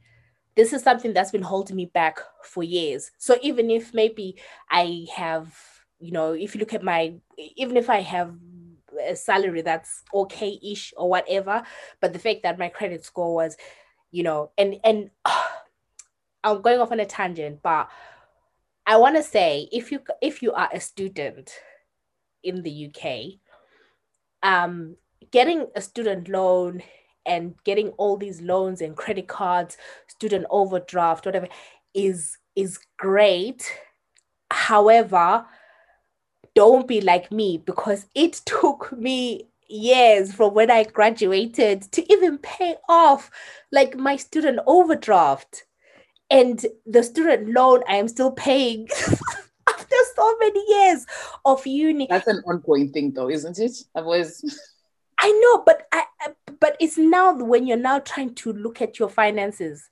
this 0.57 0.73
is 0.73 0.83
something 0.83 1.13
that's 1.13 1.31
been 1.31 1.43
holding 1.43 1.77
me 1.77 1.87
back 1.87 2.19
for 2.43 2.63
years. 2.63 3.13
So 3.19 3.37
even 3.43 3.71
if 3.71 3.95
maybe 3.95 4.37
i 4.71 5.07
have 5.15 5.55
you 5.99 6.13
know 6.13 6.33
if 6.33 6.55
you 6.55 6.61
look 6.61 6.75
at 6.75 6.83
my 6.83 7.15
even 7.57 7.77
if 7.77 7.91
i 7.91 8.01
have 8.01 8.35
a 9.09 9.17
salary 9.17 9.63
that's 9.63 10.03
okay-ish 10.15 10.93
or 10.97 11.09
whatever 11.09 11.63
but 12.01 12.13
the 12.13 12.19
fact 12.19 12.43
that 12.43 12.59
my 12.59 12.69
credit 12.69 13.05
score 13.05 13.35
was 13.35 13.57
you 14.11 14.23
know 14.23 14.51
and 14.59 14.77
and 14.85 15.11
uh, 15.25 15.45
i'm 16.45 16.63
going 16.63 16.81
off 16.81 16.93
on 16.93 17.01
a 17.01 17.07
tangent 17.07 17.61
but 17.63 17.89
I 18.91 18.97
want 18.97 19.15
to 19.15 19.23
say 19.23 19.69
if 19.71 19.93
you 19.93 20.01
if 20.21 20.43
you 20.43 20.53
are 20.53 20.69
a 20.73 20.81
student 20.81 21.53
in 22.43 22.63
the 22.63 22.91
UK, 22.91 23.39
um, 24.43 24.97
getting 25.31 25.69
a 25.77 25.81
student 25.81 26.29
loan 26.29 26.83
and 27.25 27.55
getting 27.65 27.91
all 27.91 28.17
these 28.17 28.41
loans 28.41 28.81
and 28.81 28.97
credit 28.97 29.29
cards, 29.29 29.77
student 30.09 30.45
overdraft, 30.51 31.25
whatever, 31.25 31.47
is 31.95 32.37
is 32.57 32.81
great. 32.99 33.73
However, 34.51 35.47
don't 36.61 36.87
be 36.87 37.01
like 37.01 37.33
me 37.33 37.57
because 37.57 38.05
it 38.14 38.35
took 38.44 38.92
me 38.92 39.49
years 39.66 40.35
from 40.35 40.53
when 40.53 40.70
I 40.70 40.85
graduated 40.85 41.90
to 41.92 42.12
even 42.12 42.37
pay 42.37 42.77
off 42.87 43.31
like 43.73 43.96
my 43.96 44.16
student 44.16 44.59
overdraft 44.66 45.64
and 46.29 46.64
the 46.85 47.03
student 47.03 47.55
loan 47.55 47.83
I 47.88 47.96
am 47.96 48.09
still 48.09 48.33
paying 48.33 48.88
after 49.68 49.96
so 50.14 50.37
many 50.38 50.62
years 50.68 51.07
of 51.46 51.66
uni. 51.66 52.09
That's 52.11 52.27
an 52.27 52.42
ongoing 52.46 52.92
thing, 52.92 53.12
though, 53.12 53.31
isn't 53.31 53.59
it? 53.59 53.77
I've 53.94 54.05
always. 54.05 54.44
I 55.18 55.31
know, 55.31 55.62
but 55.64 55.87
I, 55.92 56.05
but 56.61 56.77
it's 56.79 56.99
now 56.99 57.33
when 57.35 57.66
you're 57.66 57.77
now 57.79 58.01
trying 58.01 58.35
to 58.35 58.53
look 58.53 58.83
at 58.83 58.99
your 58.99 59.09
finances, 59.09 59.88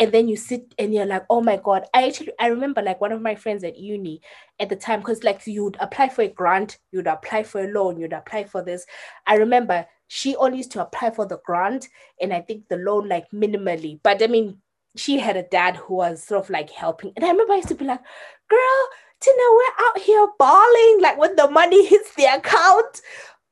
and 0.00 0.12
then 0.12 0.28
you 0.28 0.36
sit 0.36 0.74
and 0.78 0.94
you're 0.94 1.04
like, 1.04 1.26
oh 1.28 1.42
my 1.42 1.60
god. 1.62 1.84
I 1.92 2.08
actually 2.08 2.32
I 2.40 2.46
remember 2.46 2.80
like 2.80 3.02
one 3.02 3.12
of 3.12 3.20
my 3.20 3.34
friends 3.34 3.62
at 3.62 3.78
uni 3.78 4.22
at 4.58 4.70
the 4.70 4.76
time 4.76 5.00
because 5.00 5.22
like 5.22 5.46
you'd 5.46 5.76
apply 5.78 6.08
for 6.08 6.22
a 6.22 6.28
grant, 6.28 6.78
you'd 6.90 7.06
apply 7.06 7.42
for 7.42 7.62
a 7.62 7.68
loan, 7.70 8.00
you'd 8.00 8.14
apply 8.14 8.44
for 8.44 8.62
this. 8.62 8.86
I 9.26 9.36
remember 9.36 9.86
she 10.08 10.34
only 10.36 10.56
used 10.56 10.72
to 10.72 10.82
apply 10.82 11.10
for 11.10 11.26
the 11.26 11.38
grant 11.44 11.86
and 12.20 12.32
I 12.32 12.40
think 12.40 12.66
the 12.68 12.78
loan 12.78 13.08
like 13.08 13.30
minimally. 13.30 14.00
But 14.02 14.22
I 14.22 14.26
mean, 14.26 14.56
she 14.96 15.18
had 15.18 15.36
a 15.36 15.42
dad 15.42 15.76
who 15.76 15.96
was 15.96 16.22
sort 16.22 16.44
of 16.44 16.50
like 16.50 16.70
helping. 16.70 17.12
And 17.14 17.24
I 17.24 17.30
remember 17.30 17.52
I 17.52 17.56
used 17.56 17.68
to 17.68 17.74
be 17.74 17.84
like, 17.84 18.00
girl, 18.48 18.88
Tina, 19.20 19.36
we're 19.36 19.86
out 19.86 19.98
here 19.98 20.26
bawling, 20.38 21.00
like 21.02 21.18
when 21.18 21.36
the 21.36 21.50
money 21.50 21.86
hits 21.86 22.14
the 22.14 22.24
account. 22.24 23.02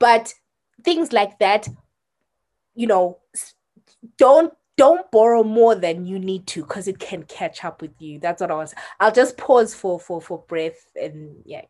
But 0.01 0.33
things 0.83 1.13
like 1.13 1.39
that, 1.41 1.69
you 2.75 2.87
know, 2.87 3.19
don't 4.17 4.53
don't 4.79 5.11
borrow 5.11 5.43
more 5.43 5.75
than 5.75 6.07
you 6.07 6.19
need 6.19 6.47
to 6.47 6.63
because 6.63 6.89
it 6.89 6.99
can 6.99 7.25
catch 7.25 7.65
up 7.65 7.83
with 7.83 7.91
you. 7.99 8.19
That's 8.19 8.41
what 8.41 8.51
I 8.51 8.55
was. 8.55 8.75
I'll 9.01 9.13
just 9.13 9.37
pause 9.37 9.75
for 9.75 10.01
for 10.01 10.23
for 10.23 10.39
breath 10.49 10.87
and 10.95 11.37
yeah. 11.45 11.63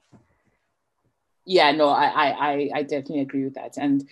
Yeah, 1.44 1.72
no, 1.72 1.88
I 1.88 2.06
I 2.06 2.70
I 2.74 2.82
definitely 2.82 3.20
agree 3.20 3.44
with 3.44 3.54
that. 3.54 3.78
And 3.78 4.06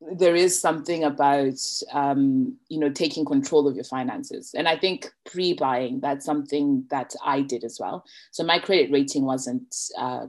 there 0.00 0.34
is 0.34 0.58
something 0.58 1.04
about 1.04 1.60
um, 1.92 2.56
you 2.68 2.78
know 2.78 2.90
taking 2.90 3.24
control 3.24 3.68
of 3.68 3.74
your 3.74 3.84
finances 3.84 4.54
and 4.54 4.66
i 4.66 4.74
think 4.74 5.12
pre-buying 5.26 6.00
that's 6.00 6.24
something 6.24 6.84
that 6.90 7.14
i 7.22 7.42
did 7.42 7.64
as 7.64 7.78
well 7.78 8.02
so 8.30 8.42
my 8.42 8.58
credit 8.58 8.90
rating 8.90 9.26
wasn't 9.26 9.76
uh, 9.98 10.26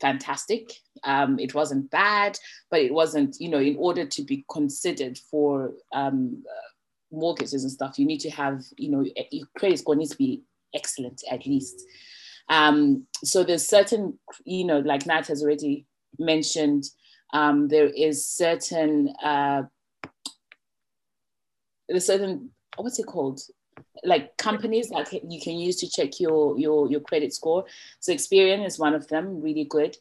fantastic. 0.00 0.72
Um, 1.02 1.38
it 1.38 1.54
wasn't 1.54 1.90
bad 1.90 2.38
but 2.70 2.80
it 2.80 2.92
wasn't 2.92 3.36
you 3.38 3.48
know 3.48 3.58
in 3.58 3.76
order 3.78 4.06
to 4.06 4.22
be 4.22 4.44
considered 4.50 5.18
for 5.30 5.72
um, 5.92 6.42
uh, 6.48 7.16
mortgages 7.16 7.62
and 7.62 7.72
stuff 7.72 7.98
you 7.98 8.06
need 8.06 8.20
to 8.20 8.30
have 8.30 8.62
you 8.76 8.90
know 8.90 9.04
your 9.30 9.46
credit 9.58 9.78
score 9.78 9.94
needs 9.94 10.10
to 10.10 10.16
be 10.16 10.42
excellent 10.74 11.22
at 11.30 11.46
least. 11.46 11.82
Um, 12.48 13.06
so 13.22 13.42
there's 13.44 13.66
certain 13.66 14.18
you 14.44 14.64
know 14.64 14.78
like 14.80 15.06
nat 15.06 15.26
has 15.28 15.42
already 15.42 15.86
mentioned 16.18 16.84
um, 17.32 17.68
there 17.68 17.88
is 17.88 18.26
certain 18.26 19.14
uh, 19.22 19.62
there's 21.88 22.06
certain 22.06 22.50
what's 22.76 22.98
it 22.98 23.06
called 23.06 23.40
like 24.02 24.36
companies 24.36 24.88
that 24.90 25.12
you 25.12 25.40
can 25.40 25.54
use 25.54 25.76
to 25.76 25.88
check 25.88 26.20
your 26.20 26.58
your 26.58 26.90
your 26.90 27.00
credit 27.00 27.32
score. 27.32 27.64
So 28.00 28.12
experian 28.12 28.66
is 28.66 28.78
one 28.78 28.94
of 28.94 29.08
them 29.08 29.40
really 29.40 29.64
good. 29.64 29.96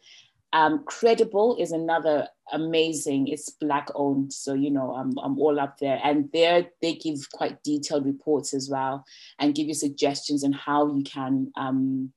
Um, 0.51 0.84
credible 0.86 1.58
is 1.60 1.71
another 1.71 2.27
amazing 2.51 3.27
it's 3.27 3.49
black 3.49 3.88
owned 3.95 4.32
so 4.32 4.53
you 4.53 4.69
know 4.69 4.93
I'm, 4.93 5.17
I'm 5.17 5.39
all 5.39 5.60
up 5.60 5.79
there. 5.79 5.99
And 6.03 6.29
there 6.32 6.67
they 6.82 6.93
give 6.93 7.32
quite 7.32 7.63
detailed 7.63 8.06
reports 8.06 8.53
as 8.53 8.69
well 8.69 9.06
and 9.39 9.56
give 9.56 9.67
you 9.67 9.73
suggestions 9.73 10.43
on 10.43 10.51
how 10.51 10.95
you 10.95 11.03
can 11.03 11.51
um, 11.56 12.13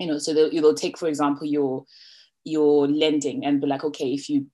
you 0.00 0.06
know, 0.06 0.18
so 0.18 0.32
they'll, 0.32 0.50
they'll 0.50 0.74
take, 0.74 0.98
for 0.98 1.06
example, 1.08 1.46
your 1.46 1.84
your 2.42 2.88
lending 2.88 3.44
and 3.44 3.60
be 3.60 3.66
like, 3.66 3.84
okay, 3.84 4.14
if 4.14 4.30
you 4.30 4.46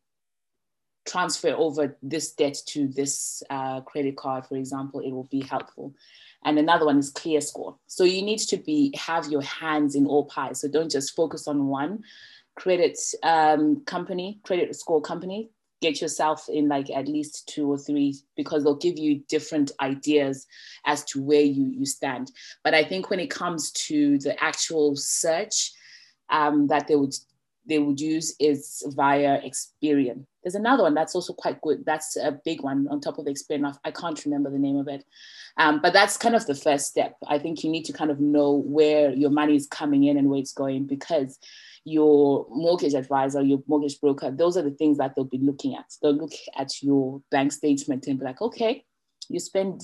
transfer 1.06 1.50
over 1.50 1.96
this 2.02 2.32
debt 2.32 2.56
to 2.66 2.88
this 2.88 3.44
uh, 3.48 3.80
credit 3.82 4.16
card, 4.16 4.44
for 4.44 4.56
example, 4.56 5.00
it 5.00 5.12
will 5.12 5.28
be 5.30 5.40
helpful. 5.40 5.94
And 6.44 6.58
another 6.58 6.86
one 6.86 6.98
is 6.98 7.10
clear 7.10 7.40
score. 7.40 7.76
So 7.86 8.04
you 8.04 8.22
need 8.22 8.38
to 8.38 8.56
be 8.56 8.94
have 8.96 9.28
your 9.28 9.42
hands 9.42 9.94
in 9.94 10.06
all 10.06 10.26
pies. 10.26 10.60
So 10.60 10.68
don't 10.68 10.90
just 10.90 11.16
focus 11.16 11.48
on 11.48 11.66
one 11.66 12.04
credit 12.56 12.98
um, 13.22 13.82
company, 13.84 14.40
credit 14.42 14.74
score 14.74 15.00
company. 15.00 15.50
Get 15.82 16.00
yourself 16.00 16.48
in 16.48 16.68
like 16.68 16.88
at 16.90 17.06
least 17.06 17.48
two 17.48 17.70
or 17.70 17.76
three 17.76 18.16
because 18.34 18.64
they'll 18.64 18.76
give 18.76 18.98
you 18.98 19.22
different 19.28 19.72
ideas 19.80 20.46
as 20.86 21.04
to 21.06 21.22
where 21.22 21.42
you 21.42 21.66
you 21.66 21.84
stand. 21.84 22.32
But 22.64 22.74
I 22.74 22.82
think 22.82 23.10
when 23.10 23.20
it 23.20 23.30
comes 23.30 23.70
to 23.72 24.18
the 24.18 24.42
actual 24.42 24.96
search 24.96 25.72
um, 26.30 26.66
that 26.68 26.88
they 26.88 26.96
would 26.96 27.14
they 27.68 27.78
would 27.78 28.00
use 28.00 28.34
is 28.38 28.82
via 28.94 29.40
Experian. 29.42 30.24
There's 30.42 30.54
another 30.54 30.84
one 30.84 30.94
that's 30.94 31.14
also 31.14 31.32
quite 31.32 31.60
good. 31.60 31.84
That's 31.84 32.16
a 32.16 32.38
big 32.44 32.62
one 32.62 32.86
on 32.90 33.00
top 33.00 33.18
of 33.18 33.26
Experian. 33.26 33.76
I 33.84 33.90
can't 33.90 34.24
remember 34.24 34.50
the 34.50 34.58
name 34.58 34.76
of 34.76 34.88
it. 34.88 35.04
Um, 35.56 35.80
but 35.82 35.92
that's 35.92 36.16
kind 36.16 36.34
of 36.34 36.46
the 36.46 36.54
first 36.54 36.86
step. 36.86 37.16
I 37.26 37.38
think 37.38 37.64
you 37.64 37.70
need 37.70 37.84
to 37.86 37.92
kind 37.92 38.10
of 38.10 38.20
know 38.20 38.52
where 38.52 39.10
your 39.10 39.30
money 39.30 39.56
is 39.56 39.66
coming 39.66 40.04
in 40.04 40.16
and 40.16 40.28
where 40.30 40.38
it's 40.38 40.52
going 40.52 40.86
because 40.86 41.38
your 41.84 42.46
mortgage 42.50 42.94
advisor, 42.94 43.42
your 43.42 43.62
mortgage 43.66 44.00
broker, 44.00 44.30
those 44.30 44.56
are 44.56 44.62
the 44.62 44.70
things 44.72 44.98
that 44.98 45.14
they'll 45.14 45.24
be 45.24 45.38
looking 45.38 45.74
at. 45.74 45.86
They'll 46.02 46.14
look 46.14 46.32
at 46.56 46.82
your 46.82 47.22
bank 47.30 47.52
statement 47.52 48.06
and 48.06 48.18
be 48.18 48.24
like, 48.24 48.42
okay, 48.42 48.84
you 49.28 49.40
spend 49.40 49.82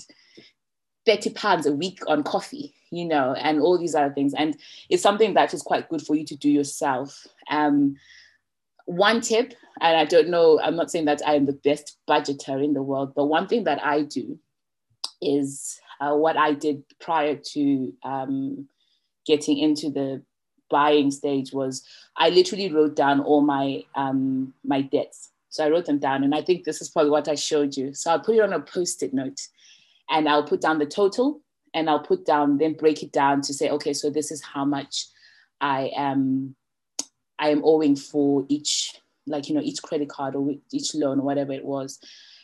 30 1.06 1.30
pounds 1.30 1.66
a 1.66 1.72
week 1.72 2.00
on 2.06 2.22
coffee, 2.22 2.74
you 2.90 3.04
know, 3.04 3.34
and 3.34 3.60
all 3.60 3.78
these 3.78 3.94
other 3.94 4.12
things. 4.12 4.34
And 4.34 4.56
it's 4.88 5.02
something 5.02 5.34
that 5.34 5.52
is 5.54 5.62
quite 5.62 5.88
good 5.88 6.02
for 6.02 6.14
you 6.14 6.24
to 6.26 6.36
do 6.36 6.50
yourself. 6.50 7.26
Um, 7.50 7.96
one 8.86 9.20
tip, 9.20 9.54
and 9.80 9.96
I 9.96 10.04
don't 10.04 10.28
know, 10.28 10.60
I'm 10.60 10.76
not 10.76 10.90
saying 10.90 11.06
that 11.06 11.22
I 11.26 11.34
am 11.34 11.46
the 11.46 11.52
best 11.52 11.96
budgeter 12.08 12.62
in 12.62 12.74
the 12.74 12.82
world, 12.82 13.14
but 13.14 13.26
one 13.26 13.46
thing 13.46 13.64
that 13.64 13.84
I 13.84 14.02
do 14.02 14.38
is 15.20 15.80
uh, 16.00 16.14
what 16.14 16.36
I 16.36 16.52
did 16.52 16.82
prior 17.00 17.36
to 17.36 17.92
um, 18.02 18.68
getting 19.24 19.58
into 19.58 19.88
the 19.90 20.22
buying 20.68 21.10
stage 21.10 21.52
was 21.52 21.84
I 22.16 22.30
literally 22.30 22.72
wrote 22.72 22.96
down 22.96 23.20
all 23.20 23.42
my 23.42 23.84
um, 23.94 24.52
my 24.64 24.82
debts. 24.82 25.30
So 25.50 25.64
I 25.64 25.68
wrote 25.68 25.84
them 25.84 25.98
down, 25.98 26.24
and 26.24 26.34
I 26.34 26.40
think 26.40 26.64
this 26.64 26.80
is 26.80 26.88
probably 26.88 27.10
what 27.10 27.28
I 27.28 27.34
showed 27.34 27.76
you. 27.76 27.92
So 27.92 28.10
I'll 28.10 28.20
put 28.20 28.36
it 28.36 28.40
on 28.40 28.54
a 28.54 28.60
post-it 28.60 29.12
note, 29.12 29.48
and 30.10 30.28
I'll 30.28 30.46
put 30.46 30.60
down 30.60 30.78
the 30.78 30.86
total, 30.86 31.40
and 31.74 31.88
I'll 31.88 32.02
put 32.02 32.26
down 32.26 32.58
then 32.58 32.74
break 32.74 33.02
it 33.02 33.12
down 33.12 33.40
to 33.42 33.54
say, 33.54 33.70
okay, 33.70 33.92
so 33.92 34.10
this 34.10 34.30
is 34.30 34.42
how 34.42 34.64
much 34.64 35.06
I 35.60 35.90
am 35.96 36.56
I 37.38 37.48
am 37.48 37.62
owing 37.64 37.96
for 37.96 38.44
each 38.48 38.94
like 39.26 39.48
you 39.48 39.54
know 39.54 39.62
each 39.62 39.82
credit 39.82 40.08
card 40.08 40.34
or 40.34 40.52
each 40.72 40.94
loan 40.94 41.20
or 41.20 41.22
whatever 41.22 41.52
it 41.52 41.64
was, 41.64 41.98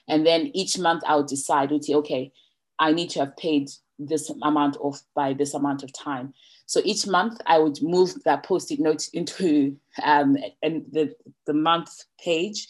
and 0.09 0.27
then 0.27 0.51
each 0.55 0.79
month 0.79 1.03
I'll 1.07 1.25
decide, 1.25 1.73
okay, 1.73 2.33
I 2.79 2.93
need 2.93 3.11
to 3.11 3.21
have 3.21 3.37
paid 3.37 3.71
this 3.99 4.31
amount 4.43 4.77
off 4.81 5.03
by 5.15 5.33
this 5.33 5.55
amount 5.55 5.83
of 5.83 5.93
time. 5.93 6.33
So 6.67 6.81
each 6.85 7.07
month 7.07 7.41
I 7.47 7.59
would 7.59 7.83
move 7.83 8.23
that 8.25 8.45
post-it 8.45 8.79
note 8.79 9.09
into 9.13 9.77
um, 10.03 10.37
and 10.63 10.85
the, 10.93 11.15
the 11.47 11.55
month 11.55 11.91
page, 12.23 12.69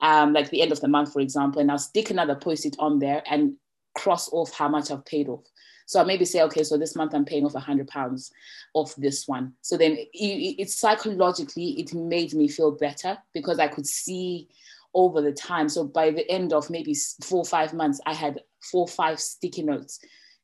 um, 0.00 0.32
like 0.32 0.50
the 0.50 0.62
end 0.62 0.70
of 0.70 0.80
the 0.80 0.88
month, 0.88 1.12
for 1.12 1.20
example, 1.20 1.60
and 1.60 1.70
I'll 1.70 1.78
stick 1.78 2.10
another 2.10 2.34
post-it 2.34 2.76
on 2.78 2.98
there 2.98 3.22
and 3.26 3.54
cross 3.94 4.28
off 4.32 4.52
how 4.52 4.68
much 4.68 4.90
I've 4.90 5.04
paid 5.04 5.28
off. 5.28 5.44
So 5.86 6.00
I 6.00 6.04
maybe 6.04 6.26
say, 6.26 6.42
okay, 6.42 6.64
so 6.64 6.76
this 6.76 6.94
month 6.94 7.14
I'm 7.14 7.24
paying 7.24 7.46
off 7.46 7.54
a 7.54 7.60
hundred 7.60 7.88
pounds 7.88 8.30
off 8.74 8.94
this 8.96 9.26
one. 9.26 9.54
So 9.62 9.78
then 9.78 9.92
it, 9.92 10.08
it, 10.12 10.70
psychologically, 10.70 11.80
it 11.80 11.94
made 11.94 12.34
me 12.34 12.46
feel 12.46 12.72
better 12.72 13.16
because 13.32 13.58
I 13.58 13.68
could 13.68 13.86
see 13.86 14.48
over 14.92 15.22
the 15.22 15.32
time. 15.32 15.68
So 15.68 15.84
by 15.84 16.10
the 16.10 16.30
end 16.30 16.52
of 16.52 16.68
maybe 16.68 16.94
four 17.22 17.38
or 17.38 17.44
five 17.46 17.72
months, 17.72 18.00
I 18.04 18.12
had 18.12 18.40
four 18.60 18.86
five 18.86 19.18
sticky 19.18 19.62
notes 19.62 20.00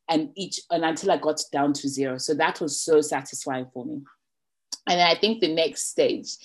and 0.09 0.31
each 0.35 0.61
and 0.71 0.83
until 0.83 1.11
I 1.11 1.17
got 1.17 1.39
down 1.51 1.73
to 1.73 1.89
zero. 1.89 2.17
So 2.17 2.33
that 2.33 2.59
was 2.59 2.81
so 2.81 3.01
satisfying 3.01 3.67
for 3.71 3.85
me. 3.85 4.01
And 4.87 5.01
I 5.01 5.15
think 5.15 5.41
the 5.41 5.53
next 5.53 5.89
stage 5.89 6.37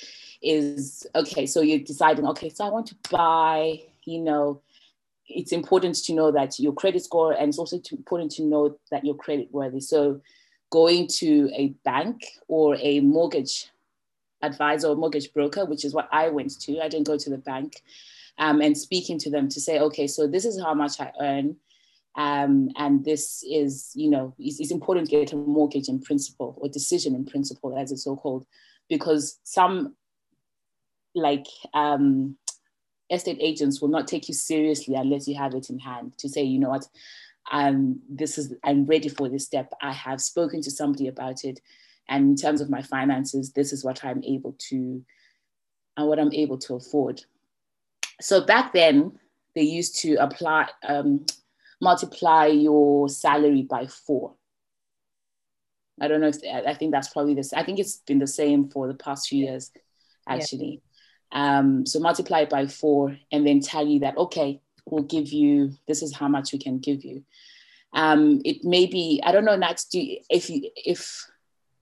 is 0.42 1.06
okay, 1.14 1.46
so 1.46 1.60
you're 1.60 1.80
deciding, 1.80 2.26
okay, 2.28 2.48
so 2.48 2.64
I 2.64 2.70
want 2.70 2.86
to 2.86 2.96
buy, 3.10 3.82
you 4.04 4.20
know, 4.20 4.62
it's 5.30 5.52
important 5.52 5.96
to 5.96 6.12
know 6.12 6.30
that 6.30 6.58
your 6.58 6.72
credit 6.72 7.02
score 7.02 7.32
and 7.32 7.48
it's 7.48 7.58
also 7.58 7.80
important 7.92 8.30
to 8.32 8.42
know 8.42 8.78
that 8.90 9.04
you're 9.04 9.14
credit 9.14 9.48
worthy. 9.52 9.80
So 9.80 10.20
going 10.70 11.08
to 11.18 11.50
a 11.54 11.68
bank 11.84 12.22
or 12.48 12.76
a 12.80 13.00
mortgage 13.00 13.70
advisor 14.42 14.88
or 14.88 14.96
mortgage 14.96 15.32
broker, 15.32 15.64
which 15.64 15.84
is 15.84 15.94
what 15.94 16.08
I 16.12 16.28
went 16.28 16.58
to. 16.60 16.80
I 16.80 16.88
didn't 16.88 17.06
go 17.06 17.18
to 17.18 17.30
the 17.30 17.38
bank. 17.38 17.82
Um, 18.38 18.60
and 18.60 18.76
speaking 18.76 19.18
to 19.18 19.30
them 19.30 19.48
to 19.50 19.60
say, 19.60 19.78
okay, 19.80 20.06
so 20.06 20.26
this 20.26 20.44
is 20.44 20.60
how 20.60 20.72
much 20.72 21.00
I 21.00 21.12
earn. 21.20 21.56
Um, 22.16 22.70
and 22.76 23.04
this 23.04 23.44
is, 23.48 23.92
you 23.94 24.10
know, 24.10 24.34
it's, 24.38 24.58
it's, 24.58 24.72
important 24.72 25.08
to 25.08 25.16
get 25.16 25.32
a 25.32 25.36
mortgage 25.36 25.88
in 25.88 26.00
principle 26.00 26.56
or 26.58 26.68
decision 26.68 27.14
in 27.14 27.24
principle, 27.24 27.78
as 27.78 27.92
it's 27.92 28.04
so 28.04 28.16
called, 28.16 28.46
because 28.88 29.38
some 29.44 29.94
like 31.14 31.46
um, 31.74 32.36
estate 33.10 33.38
agents 33.40 33.80
will 33.80 33.88
not 33.88 34.06
take 34.06 34.28
you 34.28 34.34
seriously 34.34 34.94
unless 34.94 35.26
you 35.26 35.34
have 35.34 35.54
it 35.54 35.70
in 35.70 35.78
hand 35.78 36.16
to 36.18 36.28
say, 36.28 36.42
you 36.42 36.58
know 36.58 36.70
what, 36.70 36.86
um, 37.50 38.00
this 38.08 38.38
is, 38.38 38.54
I'm 38.64 38.86
ready 38.86 39.08
for 39.08 39.28
this 39.28 39.44
step. 39.44 39.72
I 39.82 39.92
have 39.92 40.20
spoken 40.20 40.62
to 40.62 40.70
somebody 40.70 41.08
about 41.08 41.44
it. 41.44 41.60
And 42.08 42.30
in 42.30 42.36
terms 42.36 42.60
of 42.60 42.70
my 42.70 42.82
finances, 42.82 43.52
this 43.52 43.72
is 43.72 43.84
what 43.84 44.04
I'm 44.04 44.22
able 44.24 44.56
to, 44.70 45.04
and 45.96 46.08
what 46.08 46.18
I'm 46.18 46.32
able 46.32 46.58
to 46.58 46.74
afford. 46.74 47.22
So 48.20 48.44
back 48.44 48.72
then, 48.72 49.18
they 49.54 49.62
used 49.62 50.00
to 50.00 50.14
apply, 50.16 50.68
um, 50.86 51.26
multiply 51.80 52.46
your 52.46 53.08
salary 53.08 53.62
by 53.62 53.86
four. 53.86 54.34
I 56.00 56.08
don't 56.08 56.20
know 56.20 56.28
if 56.28 56.38
I 56.66 56.74
think 56.74 56.92
that's 56.92 57.08
probably 57.08 57.34
this. 57.34 57.52
I 57.52 57.62
think 57.62 57.78
it's 57.78 57.98
been 58.06 58.18
the 58.18 58.26
same 58.26 58.68
for 58.68 58.86
the 58.86 58.94
past 58.94 59.28
few 59.28 59.44
years, 59.44 59.70
actually. 60.26 60.80
Um, 61.32 61.86
so 61.86 62.00
multiply 62.00 62.40
it 62.40 62.50
by 62.50 62.66
four 62.66 63.16
and 63.30 63.46
then 63.46 63.60
tell 63.60 63.86
you 63.86 64.00
that 64.00 64.16
okay, 64.16 64.60
we'll 64.86 65.04
give 65.04 65.28
you 65.28 65.72
this 65.86 66.02
is 66.02 66.14
how 66.14 66.28
much 66.28 66.52
we 66.52 66.58
can 66.58 66.78
give 66.78 67.04
you. 67.04 67.24
Um, 67.92 68.40
it 68.44 68.64
may 68.64 68.86
be 68.86 69.20
I 69.24 69.32
don't 69.32 69.44
know 69.44 69.56
Nat, 69.56 69.84
do 69.90 70.16
if 70.28 70.50
you 70.50 70.70
if 70.76 71.26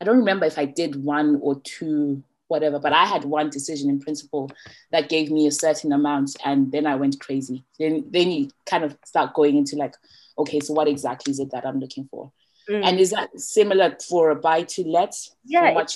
I 0.00 0.04
don't 0.04 0.18
remember 0.18 0.46
if 0.46 0.58
I 0.58 0.64
did 0.64 1.02
one 1.02 1.38
or 1.40 1.60
two 1.60 2.22
whatever. 2.48 2.78
But 2.78 2.92
I 2.92 3.04
had 3.04 3.24
one 3.24 3.50
decision 3.50 3.88
in 3.88 4.00
principle 4.00 4.50
that 4.90 5.08
gave 5.08 5.30
me 5.30 5.46
a 5.46 5.52
certain 5.52 5.92
amount, 5.92 6.36
and 6.44 6.72
then 6.72 6.86
I 6.86 6.96
went 6.96 7.20
crazy. 7.20 7.64
Then 7.78 8.04
then 8.10 8.30
you 8.30 8.50
kind 8.66 8.84
of 8.84 8.96
start 9.04 9.34
going 9.34 9.56
into 9.56 9.76
like, 9.76 9.94
okay, 10.38 10.60
so 10.60 10.72
what 10.72 10.88
exactly 10.88 11.30
is 11.30 11.38
it 11.38 11.50
that 11.52 11.66
I'm 11.66 11.78
looking 11.78 12.08
for? 12.10 12.32
Mm. 12.68 12.84
And 12.84 13.00
is 13.00 13.10
that 13.10 13.38
similar 13.38 13.96
for 14.08 14.30
a 14.30 14.36
buy 14.36 14.62
to 14.62 14.82
let? 14.84 15.14
Yeah, 15.44 15.86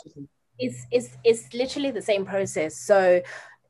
it's, 0.58 0.86
it's, 0.90 1.16
it's 1.24 1.52
literally 1.54 1.90
the 1.90 2.02
same 2.02 2.24
process. 2.24 2.76
So 2.76 3.22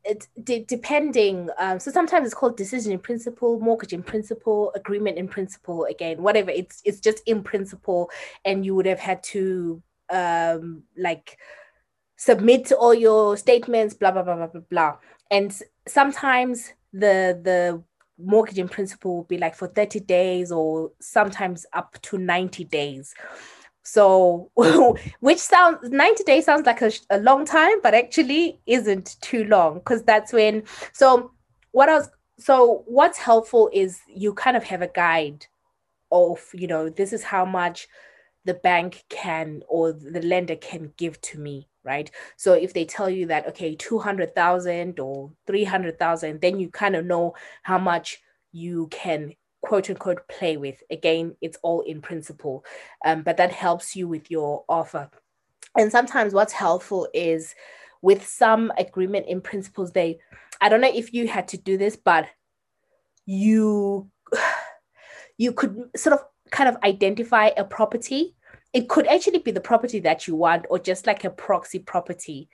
it 0.05 0.27
d- 0.43 0.65
depending 0.67 1.49
um, 1.61 1.79
so 1.79 1.89
sometimes 1.93 2.27
it's 2.27 2.35
called 2.35 2.57
decision 2.57 2.91
in 2.91 2.99
principle 2.99 3.61
mortgage 3.61 3.93
in 3.93 4.03
principle 4.03 4.73
agreement 4.75 5.17
in 5.17 5.29
principle 5.29 5.85
again 5.85 6.21
whatever 6.21 6.51
it's 6.51 6.83
it's 6.85 6.99
just 6.99 7.23
in 7.27 7.41
principle 7.41 8.11
and 8.45 8.67
you 8.67 8.75
would 8.75 8.85
have 8.85 8.99
had 8.99 9.23
to 9.23 9.81
um 10.11 10.83
like 10.99 11.39
submit 12.23 12.71
all 12.71 12.95
your 12.95 13.37
statements, 13.37 13.95
blah, 13.95 14.13
blah, 14.13 14.23
blah, 14.23 14.37
blah, 14.37 14.47
blah, 14.47 14.61
blah. 14.71 14.97
And 15.31 15.53
sometimes 15.89 16.73
the 16.93 17.41
the 17.43 17.83
mortgage 18.17 18.59
in 18.59 18.69
principle 18.69 19.17
will 19.17 19.25
be 19.25 19.39
like 19.39 19.57
for 19.57 19.67
30 19.67 19.99
days 20.01 20.53
or 20.53 20.93
sometimes 21.01 21.67
up 21.73 22.01
to 22.03 22.19
90 22.19 22.65
days. 22.67 23.13
So, 23.83 24.51
which 25.21 25.39
sounds 25.39 25.79
90 25.91 26.25
days 26.25 26.45
sounds 26.45 26.67
like 26.67 26.83
a, 26.83 26.93
a 27.11 27.19
long 27.19 27.45
time, 27.45 27.81
but 27.83 27.95
actually 27.95 28.61
isn't 28.67 29.17
too 29.21 29.45
long 29.45 29.75
because 29.75 30.03
that's 30.03 30.33
when. 30.33 30.65
So, 30.93 31.33
what 31.73 31.89
else? 31.89 32.09
So, 32.39 32.85
what's 32.87 33.19
helpful 33.19 33.71
is 33.73 34.01
you 34.09 34.35
kind 34.35 34.57
of 34.57 34.65
have 34.65 34.83
a 34.83 34.89
guide 34.89 35.47
of, 36.11 36.41
you 36.55 36.67
know, 36.67 36.89
this 36.89 37.13
is 37.13 37.25
how 37.25 37.45
much 37.45 37.89
the 38.45 38.55
bank 38.55 39.05
can 39.09 39.63
or 39.69 39.93
the 39.93 40.23
lender 40.23 40.57
can 40.57 40.93
give 40.97 41.21
to 41.21 41.39
me 41.39 41.69
right 41.85 42.11
so 42.37 42.53
if 42.55 42.73
they 42.73 42.85
tell 42.85 43.11
you 43.11 43.27
that 43.27 43.47
okay 43.47 43.75
200,000 43.75 45.01
or 45.01 45.33
300,000 45.47 46.41
then 46.41 46.59
you 46.59 46.69
kind 46.71 46.97
of 46.97 47.05
know 47.05 47.35
how 47.63 47.79
much 47.79 48.21
you 48.53 48.89
can 48.89 49.33
quote 49.63 49.89
unquote 49.91 50.27
play 50.29 50.57
with. 50.57 50.83
Again 50.91 51.37
it's 51.41 51.59
all 51.63 51.81
in 51.83 52.03
principle 52.03 52.65
um, 53.05 53.23
but 53.23 53.37
that 53.39 53.53
helps 53.53 53.97
you 53.97 54.09
with 54.09 54.31
your 54.31 54.65
offer. 54.69 55.11
And 55.77 55.91
sometimes 55.91 56.35
what's 56.35 56.53
helpful 56.53 57.09
is 57.15 57.55
with 58.03 58.27
some 58.27 58.73
agreement 58.79 59.27
in 59.27 59.41
principles 59.41 59.93
they 59.93 60.19
i 60.61 60.69
don't 60.69 60.81
know 60.81 60.91
if 60.93 61.15
you 61.15 61.29
had 61.29 61.47
to 61.47 61.57
do 61.57 61.79
this 61.79 61.95
but 61.95 62.27
you 63.27 64.11
you 65.39 65.53
could 65.53 65.89
sort 65.97 66.15
of 66.15 66.25
kind 66.51 66.69
of 66.69 66.77
identify 66.85 67.51
a 67.57 67.65
property. 67.65 68.37
It 68.73 68.89
could 68.89 69.07
actually 69.07 69.39
be 69.39 69.51
the 69.51 69.61
property 69.61 70.01
that 70.01 70.29
you 70.29 70.37
want 70.37 70.67
or 70.71 70.79
just 70.79 71.07
like 71.07 71.25
a 71.25 71.31
proxy 71.31 71.79
property 71.79 72.49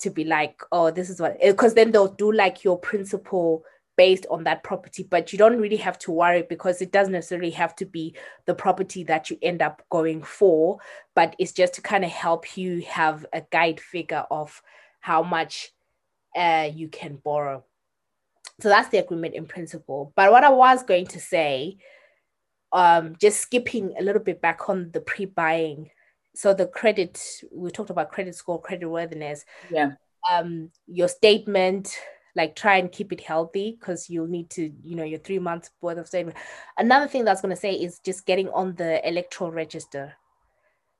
to 0.00 0.10
be 0.10 0.24
like 0.24 0.60
oh 0.72 0.90
this 0.90 1.08
is 1.08 1.20
what 1.20 1.38
because 1.40 1.74
then 1.74 1.92
they'll 1.92 2.08
do 2.08 2.32
like 2.32 2.64
your 2.64 2.76
principal 2.76 3.62
based 3.96 4.26
on 4.30 4.44
that 4.44 4.62
property 4.62 5.06
but 5.08 5.32
you 5.32 5.38
don't 5.38 5.60
really 5.60 5.76
have 5.76 5.98
to 5.98 6.10
worry 6.10 6.42
because 6.48 6.80
it 6.80 6.92
doesn't 6.92 7.12
necessarily 7.12 7.50
have 7.50 7.76
to 7.76 7.84
be 7.84 8.14
the 8.46 8.54
property 8.54 9.04
that 9.04 9.28
you 9.28 9.38
end 9.42 9.60
up 9.60 9.82
going 9.90 10.22
for 10.22 10.78
but 11.14 11.36
it's 11.38 11.52
just 11.52 11.74
to 11.74 11.82
kind 11.82 12.04
of 12.04 12.10
help 12.10 12.56
you 12.56 12.80
have 12.82 13.26
a 13.32 13.42
guide 13.50 13.80
figure 13.80 14.24
of 14.30 14.62
how 15.00 15.22
much 15.22 15.72
uh, 16.34 16.68
you 16.72 16.88
can 16.88 17.16
borrow. 17.16 17.64
So 18.60 18.68
that's 18.68 18.88
the 18.88 18.98
agreement 18.98 19.34
in 19.34 19.46
principle. 19.46 20.12
But 20.16 20.30
what 20.30 20.44
i 20.44 20.48
was 20.48 20.82
going 20.82 21.06
to 21.08 21.20
say 21.20 21.76
um, 22.72 23.16
just 23.20 23.40
skipping 23.40 23.94
a 23.98 24.02
little 24.02 24.22
bit 24.22 24.40
back 24.40 24.70
on 24.70 24.90
the 24.92 25.00
pre-buying. 25.00 25.90
So 26.34 26.54
the 26.54 26.66
credit 26.66 27.20
we 27.52 27.70
talked 27.70 27.90
about 27.90 28.10
credit 28.10 28.34
score 28.34 28.60
credit 28.60 28.88
worthiness. 28.88 29.44
Yeah. 29.70 29.92
Um 30.30 30.70
your 30.86 31.08
statement 31.08 31.94
like 32.34 32.56
try 32.56 32.76
and 32.76 32.90
keep 32.90 33.12
it 33.12 33.20
healthy 33.20 33.76
because 33.78 34.08
you'll 34.08 34.26
need 34.26 34.48
to 34.50 34.72
you 34.82 34.96
know 34.96 35.04
your 35.04 35.18
three 35.18 35.38
months 35.38 35.70
worth 35.80 35.98
of 35.98 36.06
statement 36.06 36.36
another 36.78 37.06
thing 37.06 37.24
that's 37.24 37.42
going 37.42 37.54
to 37.54 37.60
say 37.60 37.74
is 37.74 37.98
just 37.98 38.24
getting 38.26 38.48
on 38.50 38.74
the 38.76 39.06
electoral 39.06 39.50
register. 39.50 40.14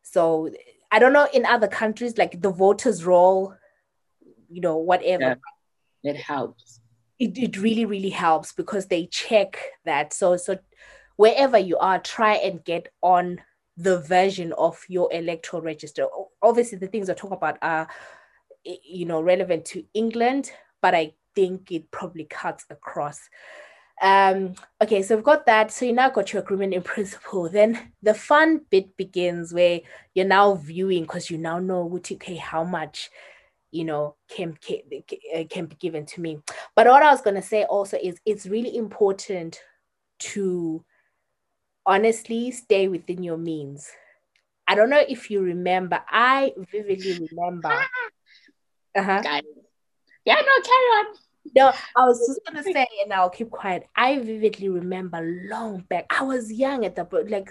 So 0.03 0.51
i 0.91 0.99
don't 0.99 1.15
know 1.15 1.27
in 1.33 1.47
other 1.47 1.69
countries 1.69 2.19
like 2.19 2.43
the 2.43 2.51
voters 2.51 3.05
roll 3.05 3.55
you 4.49 4.61
know 4.61 4.77
whatever. 4.77 5.37
Yeah, 6.03 6.13
it 6.13 6.17
helps. 6.17 6.81
It, 7.19 7.39
it 7.39 7.57
really 7.57 7.85
really 7.85 8.11
helps 8.11 8.53
because 8.53 8.87
they 8.87 9.07
check 9.07 9.59
that. 9.85 10.13
So 10.13 10.37
so 10.37 10.59
wherever 11.17 11.59
you 11.59 11.79
are 11.79 11.99
try 11.99 12.35
and 12.35 12.65
get 12.65 12.89
on 13.03 13.41
the 13.77 14.01
version 14.01 14.53
of 14.55 14.79
your 14.89 15.13
electoral 15.13 15.63
register. 15.63 16.07
Obviously 16.43 16.79
the 16.79 16.87
things 16.87 17.09
i 17.09 17.15
talk 17.15 17.33
about 17.33 17.59
are 17.63 17.89
eh, 18.67 18.77
you 18.85 19.07
know 19.07 19.21
relevant 19.21 19.65
to 19.65 19.85
england 19.95 20.51
but 20.83 20.95
i 20.95 21.13
think 21.35 21.71
it 21.71 21.91
probably 21.91 22.25
cuts 22.25 22.65
across. 22.71 23.21
Um, 24.01 24.55
okay, 24.83 25.03
so 25.03 25.15
we've 25.15 25.25
got 25.25 25.47
that. 25.47 25.71
So 25.71 25.85
you 25.85 25.93
now 25.93 26.11
got 26.11 26.33
your 26.33 26.43
agreement 26.43 26.75
in 26.75 26.83
principle. 26.95 27.49
Then 27.49 27.93
the 28.03 28.15
fun 28.15 28.63
bit 28.71 28.97
begins 28.97 29.53
where 29.53 29.81
you're 30.15 30.27
now 30.27 30.55
viewing 30.55 31.03
because 31.03 31.31
you 31.31 31.39
now 31.39 31.59
know 31.59 32.01
okay, 32.13 32.37
how 32.37 32.65
much 32.65 33.11
you 33.71 33.85
know 33.85 34.17
can, 34.29 34.59
can 34.61 34.81
uh, 35.35 35.45
can 35.49 35.67
be 35.67 35.77
given 35.77 36.05
to 36.07 36.21
me. 36.21 36.41
But 36.75 36.87
what 36.87 37.03
I 37.03 37.11
was 37.11 37.23
gonna 37.23 37.43
say 37.43 37.65
also 37.65 37.97
is 38.03 38.21
it's 38.27 38.47
really 38.47 38.77
important 38.77 39.61
to 40.21 40.85
honestly 41.87 42.51
stay 42.51 42.89
within 42.89 43.23
your 43.23 43.39
means. 43.39 43.91
I 44.67 44.75
don't 44.75 44.91
know 44.91 45.03
if 45.07 45.31
you 45.31 45.41
remember. 45.41 46.01
I 46.09 46.53
vividly 46.71 47.29
remember. 47.31 47.79
Uh-huh. 48.95 49.23
Yeah, 50.25 50.35
no, 50.35 50.63
carry 50.63 50.87
on. 51.01 51.07
No, 51.57 51.73
I 51.97 52.05
was 52.05 52.19
just 52.27 52.41
gonna 52.47 52.63
say, 52.63 52.87
and 53.03 53.13
I'll 53.13 53.31
keep 53.31 53.51
quiet. 53.51 53.89
I 53.97 54.19
vividly 54.19 54.69
remember 54.69 55.21
long 55.51 55.81
back. 55.89 56.07
I 56.11 56.23
was 56.23 56.53
young 56.53 56.85
at 56.85 56.95
the 56.95 57.07
like 57.29 57.51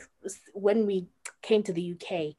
when 0.54 0.86
we 0.86 1.08
came 1.42 1.62
to 1.64 1.74
the 1.74 1.82
UK, 1.82 2.36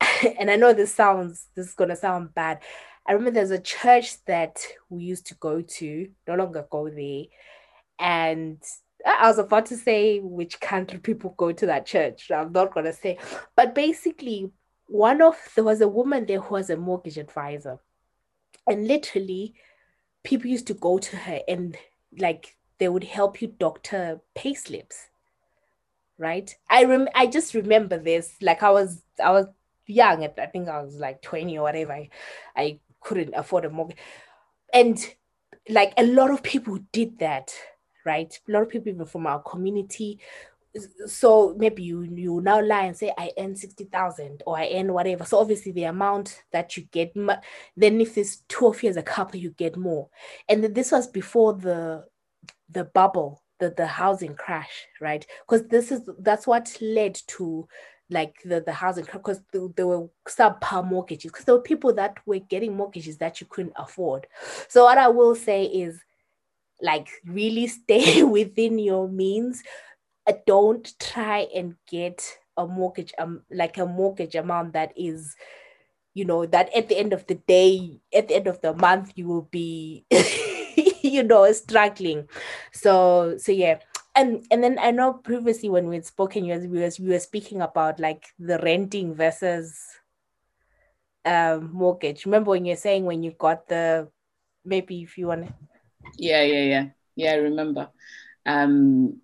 and 0.38 0.50
I 0.50 0.56
know 0.56 0.72
this 0.72 0.94
sounds 0.94 1.48
this 1.56 1.68
is 1.68 1.74
gonna 1.74 1.96
sound 1.96 2.34
bad. 2.34 2.60
I 3.06 3.12
remember 3.12 3.32
there's 3.32 3.50
a 3.50 3.58
church 3.58 4.24
that 4.26 4.64
we 4.88 5.02
used 5.04 5.26
to 5.26 5.34
go 5.34 5.60
to, 5.60 6.08
no 6.28 6.34
longer 6.36 6.66
go 6.70 6.88
there, 6.88 7.24
and 7.98 8.62
I 9.04 9.28
was 9.28 9.38
about 9.38 9.66
to 9.66 9.76
say 9.76 10.20
which 10.20 10.60
country 10.60 10.98
people 11.00 11.34
go 11.36 11.52
to 11.52 11.66
that 11.66 11.86
church. 11.86 12.30
I'm 12.30 12.52
not 12.52 12.72
gonna 12.72 12.92
say, 12.92 13.18
but 13.56 13.74
basically, 13.74 14.52
one 14.86 15.20
of 15.20 15.36
there 15.56 15.64
was 15.64 15.80
a 15.80 15.88
woman 15.88 16.26
there 16.26 16.40
who 16.40 16.54
was 16.54 16.70
a 16.70 16.76
mortgage 16.76 17.18
advisor 17.18 17.80
and 18.66 18.86
literally 18.86 19.54
people 20.22 20.50
used 20.50 20.66
to 20.66 20.74
go 20.74 20.98
to 20.98 21.16
her 21.16 21.40
and 21.48 21.76
like 22.18 22.56
they 22.78 22.88
would 22.88 23.04
help 23.04 23.40
you 23.40 23.48
doctor 23.58 24.20
pay 24.34 24.54
slips 24.54 25.08
right? 26.16 26.54
I 26.70 26.84
rem- 26.84 27.08
i 27.14 27.26
just 27.26 27.54
remember 27.54 27.98
this 27.98 28.36
like 28.40 28.62
i 28.62 28.70
was 28.70 29.02
i 29.22 29.32
was 29.32 29.46
young 29.86 30.24
i 30.24 30.46
think 30.46 30.68
i 30.68 30.80
was 30.80 30.94
like 30.94 31.20
20 31.22 31.58
or 31.58 31.62
whatever. 31.62 31.92
I, 31.92 32.08
I 32.56 32.78
couldn't 33.00 33.34
afford 33.34 33.64
a 33.64 33.70
mortgage. 33.70 33.98
And 34.72 34.98
like 35.68 35.92
a 35.96 36.06
lot 36.06 36.30
of 36.30 36.42
people 36.42 36.78
did 36.92 37.18
that 37.18 37.52
right? 38.04 38.38
A 38.48 38.52
lot 38.52 38.62
of 38.62 38.68
people 38.68 39.06
from 39.06 39.26
our 39.26 39.40
community 39.42 40.20
so 41.06 41.54
maybe 41.58 41.82
you 41.82 42.02
you 42.02 42.40
now 42.40 42.60
lie 42.60 42.84
and 42.84 42.96
say 42.96 43.12
I 43.16 43.32
earn 43.38 43.54
sixty 43.54 43.84
thousand 43.84 44.42
or 44.46 44.58
I 44.58 44.70
earn 44.74 44.92
whatever. 44.92 45.24
So 45.24 45.38
obviously 45.38 45.72
the 45.72 45.84
amount 45.84 46.42
that 46.52 46.76
you 46.76 46.84
get, 46.84 47.14
then 47.76 48.00
if 48.00 48.14
there's 48.14 48.38
two 48.48 48.66
of 48.66 48.82
you 48.82 48.90
as 48.90 48.96
a 48.96 49.02
couple, 49.02 49.38
you 49.38 49.50
get 49.50 49.76
more. 49.76 50.08
And 50.48 50.64
this 50.64 50.92
was 50.92 51.06
before 51.06 51.54
the 51.54 52.04
the 52.68 52.84
bubble, 52.84 53.42
the 53.60 53.70
the 53.70 53.86
housing 53.86 54.34
crash, 54.34 54.86
right? 55.00 55.24
Because 55.48 55.66
this 55.68 55.92
is 55.92 56.08
that's 56.18 56.46
what 56.46 56.76
led 56.80 57.20
to 57.28 57.68
like 58.10 58.34
the 58.44 58.60
the 58.60 58.72
housing 58.72 59.06
because 59.12 59.40
there 59.52 59.86
were 59.86 60.08
subpar 60.28 60.84
mortgages 60.86 61.30
because 61.30 61.44
there 61.44 61.54
were 61.54 61.62
people 61.62 61.92
that 61.94 62.18
were 62.26 62.38
getting 62.38 62.76
mortgages 62.76 63.18
that 63.18 63.40
you 63.40 63.46
couldn't 63.48 63.74
afford. 63.76 64.26
So 64.68 64.84
what 64.84 64.98
I 64.98 65.08
will 65.08 65.34
say 65.34 65.64
is 65.64 66.00
like 66.82 67.08
really 67.26 67.66
stay 67.82 68.22
within 68.22 68.78
your 68.78 69.08
means 69.08 69.62
don't 70.46 70.98
try 70.98 71.46
and 71.54 71.76
get 71.88 72.38
a 72.56 72.66
mortgage 72.66 73.12
um 73.18 73.42
like 73.50 73.78
a 73.78 73.86
mortgage 73.86 74.34
amount 74.34 74.72
that 74.72 74.92
is 74.96 75.34
you 76.14 76.24
know 76.24 76.46
that 76.46 76.74
at 76.74 76.88
the 76.88 76.96
end 76.96 77.12
of 77.12 77.26
the 77.26 77.34
day 77.34 78.00
at 78.14 78.28
the 78.28 78.36
end 78.36 78.46
of 78.46 78.60
the 78.60 78.72
month 78.74 79.12
you 79.16 79.26
will 79.26 79.48
be 79.50 80.06
you 81.02 81.22
know 81.22 81.50
struggling. 81.52 82.28
So 82.72 83.36
so 83.38 83.52
yeah. 83.52 83.78
And 84.16 84.46
and 84.52 84.62
then 84.62 84.78
i 84.78 84.92
know 84.92 85.12
previously 85.12 85.68
when 85.68 85.88
we 85.88 85.96
had 85.96 86.06
spoken 86.06 86.44
you 86.44 86.54
we 86.70 86.78
were, 86.78 86.90
we 87.00 87.08
were 87.08 87.18
speaking 87.18 87.60
about 87.60 87.98
like 87.98 88.26
the 88.38 88.60
renting 88.60 89.12
versus 89.12 89.76
um 91.24 91.70
mortgage. 91.72 92.24
Remember 92.24 92.50
when 92.50 92.64
you're 92.64 92.76
saying 92.76 93.04
when 93.04 93.24
you 93.24 93.32
got 93.32 93.66
the 93.66 94.08
maybe 94.64 95.02
if 95.02 95.18
you 95.18 95.26
want 95.26 95.46
to 95.46 95.54
yeah 96.16 96.42
yeah 96.42 96.62
yeah. 96.62 96.86
Yeah 97.16 97.32
i 97.32 97.36
remember. 97.36 97.90
Um 98.46 99.20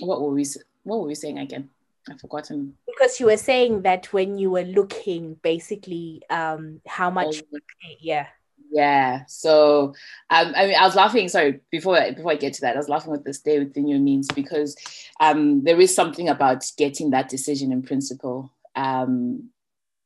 what 0.00 0.20
were 0.20 0.30
we 0.30 0.46
what 0.84 1.00
were 1.00 1.06
we 1.06 1.14
saying 1.14 1.38
again? 1.38 1.70
I've 2.08 2.20
forgotten. 2.20 2.76
Because 2.86 3.18
you 3.18 3.26
were 3.26 3.36
saying 3.36 3.82
that 3.82 4.12
when 4.12 4.38
you 4.38 4.50
were 4.50 4.64
looking, 4.64 5.34
basically, 5.42 6.22
um, 6.28 6.80
how 6.86 7.10
much? 7.10 7.42
Oh, 7.52 7.58
yeah. 7.98 8.26
Yeah. 8.70 9.24
So, 9.26 9.94
um, 10.30 10.52
I 10.56 10.66
mean, 10.66 10.76
I 10.76 10.84
was 10.84 10.96
laughing. 10.96 11.28
Sorry, 11.28 11.60
before 11.70 11.96
I, 11.96 12.10
before 12.10 12.32
I 12.32 12.36
get 12.36 12.54
to 12.54 12.60
that, 12.62 12.74
I 12.74 12.78
was 12.78 12.88
laughing 12.88 13.12
with 13.12 13.24
the 13.24 13.32
stay 13.32 13.58
within 13.58 13.88
your 13.88 14.00
means 14.00 14.28
because 14.34 14.76
um, 15.20 15.62
there 15.64 15.80
is 15.80 15.94
something 15.94 16.28
about 16.28 16.70
getting 16.76 17.10
that 17.10 17.28
decision 17.28 17.72
in 17.72 17.82
principle, 17.82 18.52
um, 18.74 19.50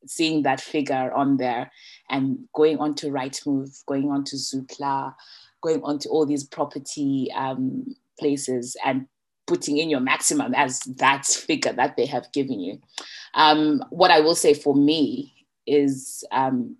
seeing 0.05 0.43
that 0.43 0.61
figure 0.61 1.11
on 1.11 1.37
there, 1.37 1.71
and 2.09 2.47
going 2.53 2.77
on 2.77 2.93
to 2.95 3.07
Rightmove, 3.07 3.83
going 3.85 4.09
on 4.11 4.23
to 4.25 4.35
Zoopla, 4.35 5.15
going 5.61 5.81
on 5.83 5.99
to 5.99 6.09
all 6.09 6.25
these 6.25 6.43
property 6.43 7.29
um, 7.35 7.95
places, 8.19 8.77
and 8.85 9.07
putting 9.49 9.77
in 9.77 9.89
your 9.89 9.99
maximum 9.99 10.53
as 10.53 10.79
that 10.81 11.25
figure 11.25 11.73
that 11.73 11.97
they 11.97 12.05
have 12.05 12.31
given 12.31 12.59
you. 12.59 12.79
Um, 13.33 13.83
what 13.89 14.11
I 14.11 14.19
will 14.19 14.35
say 14.35 14.53
for 14.53 14.75
me 14.75 15.33
is 15.65 16.23
um, 16.31 16.77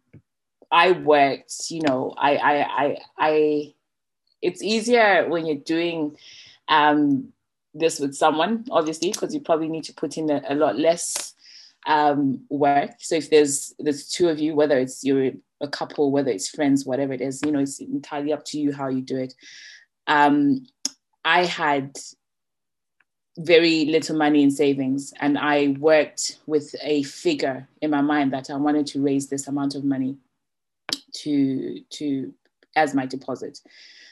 I 0.71 0.91
worked, 0.91 1.71
you 1.71 1.81
know, 1.81 2.13
I, 2.15 2.35
I, 2.37 2.55
I, 2.61 2.97
I, 3.17 3.73
it's 4.43 4.61
easier 4.61 5.27
when 5.27 5.47
you're 5.47 5.55
doing 5.55 6.15
um, 6.67 7.33
this 7.73 7.99
with 7.99 8.13
someone, 8.13 8.65
obviously, 8.69 9.11
because 9.11 9.33
you 9.33 9.41
probably 9.41 9.67
need 9.67 9.85
to 9.85 9.93
put 9.93 10.17
in 10.17 10.29
a, 10.29 10.43
a 10.47 10.53
lot 10.53 10.77
less 10.77 11.33
um, 11.87 12.45
work. 12.49 12.91
So 12.99 13.15
if 13.15 13.31
there's 13.31 13.73
there's 13.79 14.07
two 14.07 14.29
of 14.29 14.39
you, 14.39 14.53
whether 14.53 14.77
it's 14.77 15.03
you're 15.03 15.31
a 15.59 15.67
couple, 15.67 16.11
whether 16.11 16.29
it's 16.29 16.49
friends, 16.49 16.85
whatever 16.85 17.13
it 17.13 17.21
is, 17.21 17.41
you 17.43 17.51
know, 17.51 17.59
it's 17.59 17.79
entirely 17.79 18.31
up 18.31 18.45
to 18.45 18.59
you 18.59 18.71
how 18.71 18.89
you 18.89 19.01
do 19.01 19.17
it. 19.17 19.33
Um, 20.05 20.67
I 21.25 21.45
had 21.45 21.97
very 23.39 23.85
little 23.85 24.17
money 24.17 24.43
in 24.43 24.51
savings. 24.51 25.13
And 25.21 25.37
i 25.37 25.75
worked 25.79 26.37
with 26.45 26.75
a 26.83 27.03
figure 27.03 27.67
in 27.81 27.89
my 27.89 28.01
mind 28.01 28.33
that 28.33 28.49
i 28.49 28.55
wanted 28.55 28.85
to 28.87 29.01
raise 29.01 29.27
this 29.27 29.47
amount 29.47 29.75
of 29.75 29.83
money 29.83 30.17
to 31.13 31.79
to 31.91 32.33
as 32.75 32.93
my 32.93 33.05
deposit. 33.05 33.59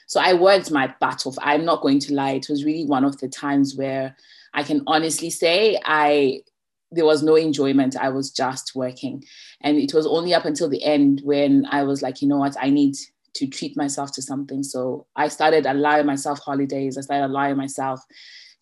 So 0.07 0.21
i 0.21 0.34
worked 0.34 0.71
my 0.71 0.93
butt 1.01 1.28
off. 1.28 1.38
I'm 1.41 1.65
not 1.65 1.82
going 1.82 1.99
to 1.99 2.13
lie. 2.13 2.32
It 2.32 2.47
was 2.49 2.63
really 2.63 2.86
one 2.86 3.03
of 3.03 3.19
the 3.19 3.28
times 3.28 3.75
where 3.75 4.15
i 4.53 4.63
can 4.63 4.82
honestly 4.88 5.30
say 5.30 5.80
i 5.84 6.41
there 6.89 7.05
was 7.05 7.21
no 7.21 7.36
enjoyment. 7.36 7.97
I 7.97 8.07
was 8.07 8.32
just 8.32 8.73
working. 8.73 9.25
And 9.59 9.78
it 9.78 9.93
was 9.93 10.07
only 10.07 10.34
up 10.34 10.45
until 10.45 10.69
the 10.69 10.84
end 10.84 11.19
when 11.25 11.65
i 11.69 11.84
was 11.84 12.01
like 12.01 12.21
you 12.21 12.30
know 12.30 12.38
what? 12.38 12.55
I 12.61 12.69
need 12.69 12.95
to 13.34 13.45
treat 13.45 13.75
myself 13.75 14.13
to 14.13 14.21
something. 14.21 14.63
So 14.63 15.05
i 15.17 15.28
started 15.28 15.65
allowing 15.65 16.05
myself 16.05 16.39
holidays. 16.39 16.97
I 16.97 17.01
started 17.01 17.25
allowing 17.25 17.57
myself 17.57 18.05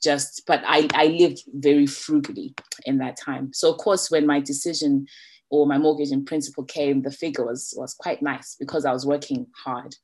just 0.04 0.44
but 0.48 0.62
I, 0.66 0.88
I 0.94 1.08
lived 1.08 1.44
very 1.54 1.88
frugally 1.88 2.54
in 2.86 2.98
that 3.00 3.18
time. 3.18 3.52
So 3.54 3.72
of 3.72 3.78
course 3.78 4.12
when 4.12 4.26
my 4.26 4.40
decision 4.40 5.08
or 5.50 5.68
my 5.68 5.78
mortgage 5.78 6.12
in 6.12 6.26
principle 6.26 6.64
came 6.64 7.02
the 7.02 7.12
figure 7.12 7.46
was 7.46 7.74
was 7.78 7.94
quite 7.94 8.22
nice 8.22 8.56
because 8.60 8.86
i 8.86 8.92
was 8.92 9.06
working 9.06 9.48
hard. 9.64 9.96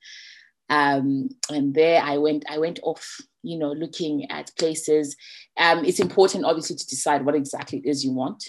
Um, 0.69 1.29
and 1.49 1.73
there 1.73 2.01
i 2.01 2.17
went 2.17 2.45
i 2.49 2.57
went 2.57 2.79
off 2.83 3.17
you 3.43 3.57
know 3.57 3.71
looking 3.71 4.29
at 4.31 4.51
places. 4.57 5.15
Um, 5.57 5.83
it's 5.85 5.99
important 5.99 6.45
obviously 6.45 6.75
to 6.75 6.87
decide 6.87 7.25
what 7.25 7.35
exactly 7.35 7.79
it 7.79 7.85
is 7.85 8.05
you 8.05 8.13
want 8.13 8.43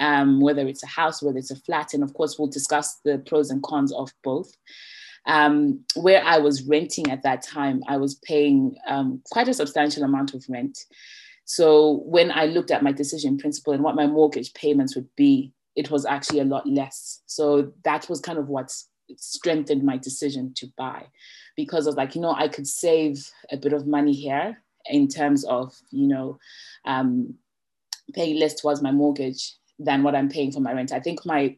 um, 0.00 0.40
whether 0.40 0.66
it's 0.66 0.82
a 0.82 0.88
house 0.88 1.22
whether 1.22 1.38
it's 1.38 1.50
a 1.50 1.56
flat. 1.56 1.94
And 1.94 2.02
of 2.02 2.14
course 2.14 2.38
we'll 2.38 2.48
discuss 2.48 3.00
the 3.04 3.18
pros 3.18 3.50
and 3.50 3.62
cons 3.62 3.92
of 3.92 4.10
both 4.22 4.52
um, 5.26 5.84
where 5.94 6.22
I 6.24 6.38
was 6.38 6.62
renting 6.62 7.10
at 7.10 7.22
that 7.22 7.42
time, 7.42 7.82
I 7.88 7.96
was 7.96 8.16
paying 8.16 8.76
um, 8.86 9.22
quite 9.30 9.48
a 9.48 9.54
substantial 9.54 10.02
amount 10.02 10.34
of 10.34 10.44
rent. 10.48 10.78
So 11.44 12.02
when 12.04 12.30
I 12.30 12.46
looked 12.46 12.70
at 12.70 12.82
my 12.82 12.92
decision 12.92 13.38
principle 13.38 13.72
and 13.72 13.82
what 13.82 13.96
my 13.96 14.06
mortgage 14.06 14.52
payments 14.54 14.94
would 14.94 15.08
be, 15.16 15.52
it 15.76 15.90
was 15.90 16.06
actually 16.06 16.40
a 16.40 16.44
lot 16.44 16.66
less. 16.66 17.22
So 17.26 17.72
that 17.84 18.08
was 18.08 18.20
kind 18.20 18.38
of 18.38 18.48
what 18.48 18.72
strengthened 19.16 19.82
my 19.82 19.96
decision 19.98 20.52
to 20.56 20.66
buy 20.78 21.06
because 21.56 21.86
I 21.86 21.90
was 21.90 21.96
like, 21.96 22.14
you 22.14 22.20
know, 22.20 22.34
I 22.34 22.48
could 22.48 22.66
save 22.66 23.30
a 23.50 23.56
bit 23.56 23.72
of 23.72 23.86
money 23.86 24.12
here 24.12 24.62
in 24.86 25.08
terms 25.08 25.44
of, 25.44 25.74
you 25.90 26.06
know, 26.06 26.38
um, 26.84 27.34
paying 28.12 28.38
less 28.38 28.54
towards 28.54 28.82
my 28.82 28.92
mortgage 28.92 29.54
than 29.78 30.02
what 30.02 30.14
I'm 30.14 30.28
paying 30.28 30.52
for 30.52 30.60
my 30.60 30.72
rent. 30.72 30.92
I 30.92 31.00
think 31.00 31.24
my 31.24 31.56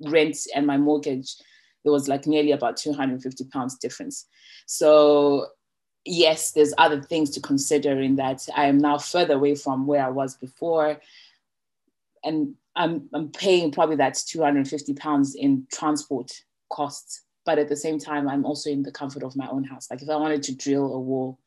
rent 0.00 0.36
and 0.54 0.66
my 0.66 0.76
mortgage 0.76 1.36
there 1.84 1.92
was 1.92 2.08
like 2.08 2.26
nearly 2.26 2.52
about 2.52 2.76
250 2.76 3.44
pounds 3.44 3.76
difference. 3.76 4.26
So 4.66 5.48
yes, 6.04 6.52
there's 6.52 6.74
other 6.78 7.00
things 7.00 7.30
to 7.30 7.40
consider 7.40 8.00
in 8.00 8.16
that 8.16 8.46
I 8.56 8.66
am 8.66 8.78
now 8.78 8.98
further 8.98 9.34
away 9.34 9.54
from 9.54 9.86
where 9.86 10.04
I 10.04 10.10
was 10.10 10.34
before. 10.34 11.00
And 12.24 12.54
I'm, 12.74 13.08
I'm 13.12 13.28
paying 13.30 13.70
probably 13.70 13.96
that's 13.96 14.24
250 14.24 14.94
pounds 14.94 15.34
in 15.34 15.66
transport 15.72 16.32
costs. 16.70 17.22
But 17.46 17.58
at 17.58 17.68
the 17.68 17.76
same 17.76 17.98
time, 17.98 18.28
I'm 18.28 18.46
also 18.46 18.70
in 18.70 18.82
the 18.82 18.92
comfort 18.92 19.22
of 19.22 19.36
my 19.36 19.46
own 19.48 19.64
house. 19.64 19.88
Like 19.90 20.02
if 20.02 20.08
I 20.08 20.16
wanted 20.16 20.42
to 20.44 20.56
drill 20.56 20.94
a 20.94 21.00
wall 21.00 21.38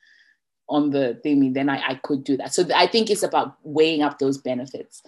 on 0.70 0.92
the 0.92 1.20
thingy, 1.26 1.54
then 1.54 1.70
I, 1.70 1.82
I 1.90 1.96
could 1.96 2.24
do 2.24 2.38
that. 2.38 2.54
So 2.54 2.66
I 2.76 2.86
think 2.86 3.10
it's 3.10 3.24
about 3.24 3.58
weighing 3.64 4.04
up 4.04 4.20
those 4.20 4.38
benefits. 4.38 5.02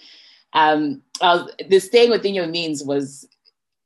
Um, 0.54 1.04
the 1.22 1.80
staying 1.80 2.10
within 2.10 2.34
your 2.34 2.48
means 2.48 2.84
was 2.84 3.28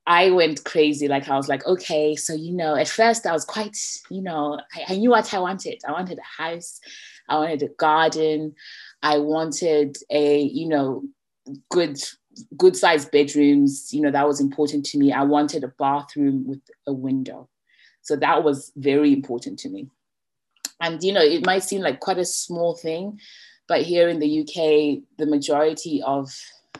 I 0.05 0.31
went 0.31 0.63
crazy. 0.65 1.07
Like 1.07 1.29
I 1.29 1.37
was 1.37 1.47
like, 1.47 1.65
okay, 1.65 2.15
so 2.15 2.33
you 2.33 2.53
know, 2.53 2.75
at 2.75 2.89
first 2.89 3.25
I 3.25 3.31
was 3.31 3.45
quite, 3.45 3.77
you 4.09 4.21
know, 4.21 4.59
I, 4.75 4.93
I, 4.93 4.95
knew 4.97 5.11
what 5.11 5.33
I 5.33 5.39
wanted. 5.39 5.81
I 5.87 5.91
wanted 5.91 6.19
a 6.19 6.41
house, 6.41 6.79
I 7.29 7.37
wanted 7.37 7.63
a 7.63 7.69
garden, 7.69 8.53
I 9.01 9.17
wanted 9.17 9.97
a, 10.09 10.41
you 10.41 10.67
know, 10.67 11.03
good 11.69 12.01
good 12.57 12.75
sized 12.75 13.11
bedrooms. 13.11 13.93
You 13.93 14.01
know, 14.01 14.11
that 14.11 14.27
was 14.27 14.41
important 14.41 14.85
to 14.87 14.97
me. 14.97 15.13
I 15.13 15.23
wanted 15.23 15.63
a 15.63 15.73
bathroom 15.79 16.45
with 16.47 16.61
a 16.85 16.93
window. 16.93 17.49
So 18.01 18.17
that 18.17 18.43
was 18.43 18.73
very 18.75 19.13
important 19.13 19.59
to 19.59 19.69
me. 19.69 19.89
And 20.81 21.01
you 21.01 21.13
know, 21.13 21.21
it 21.21 21.45
might 21.45 21.63
seem 21.63 21.81
like 21.81 22.01
quite 22.01 22.17
a 22.17 22.25
small 22.25 22.75
thing, 22.75 23.19
but 23.69 23.83
here 23.83 24.09
in 24.09 24.19
the 24.19 24.41
UK, 24.41 25.03
the 25.17 25.25
majority 25.25 26.01
of 26.05 26.29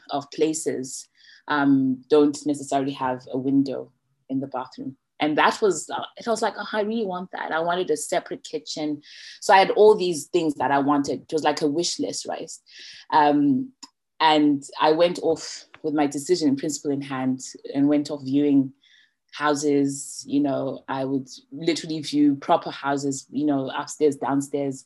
of 0.09 0.29
places 0.31 1.07
um, 1.47 2.03
don't 2.09 2.37
necessarily 2.45 2.91
have 2.93 3.25
a 3.31 3.37
window 3.37 3.91
in 4.29 4.39
the 4.39 4.47
bathroom. 4.47 4.97
And 5.19 5.37
that 5.37 5.61
was, 5.61 5.89
uh, 5.89 6.03
it 6.17 6.27
was 6.27 6.41
like, 6.41 6.55
oh, 6.57 6.67
I 6.73 6.81
really 6.81 7.05
want 7.05 7.31
that. 7.31 7.51
I 7.51 7.59
wanted 7.59 7.89
a 7.89 7.97
separate 7.97 8.43
kitchen. 8.43 9.01
So 9.39 9.53
I 9.53 9.59
had 9.59 9.71
all 9.71 9.95
these 9.95 10.25
things 10.25 10.55
that 10.55 10.71
I 10.71 10.79
wanted. 10.79 11.21
It 11.21 11.33
was 11.33 11.43
like 11.43 11.61
a 11.61 11.67
wish 11.67 11.99
list, 11.99 12.25
right? 12.27 12.51
Um, 13.11 13.71
and 14.19 14.63
I 14.81 14.91
went 14.91 15.19
off 15.21 15.65
with 15.81 15.93
my 15.93 16.07
decision 16.07 16.49
in 16.49 16.55
principle 16.55 16.91
in 16.91 17.01
hand 17.01 17.41
and 17.73 17.87
went 17.87 18.09
off 18.09 18.23
viewing 18.23 18.73
houses. 19.33 20.23
You 20.27 20.41
know, 20.41 20.83
I 20.87 21.05
would 21.05 21.29
literally 21.51 22.01
view 22.01 22.35
proper 22.35 22.71
houses, 22.71 23.25
you 23.29 23.45
know, 23.45 23.71
upstairs, 23.77 24.15
downstairs, 24.15 24.83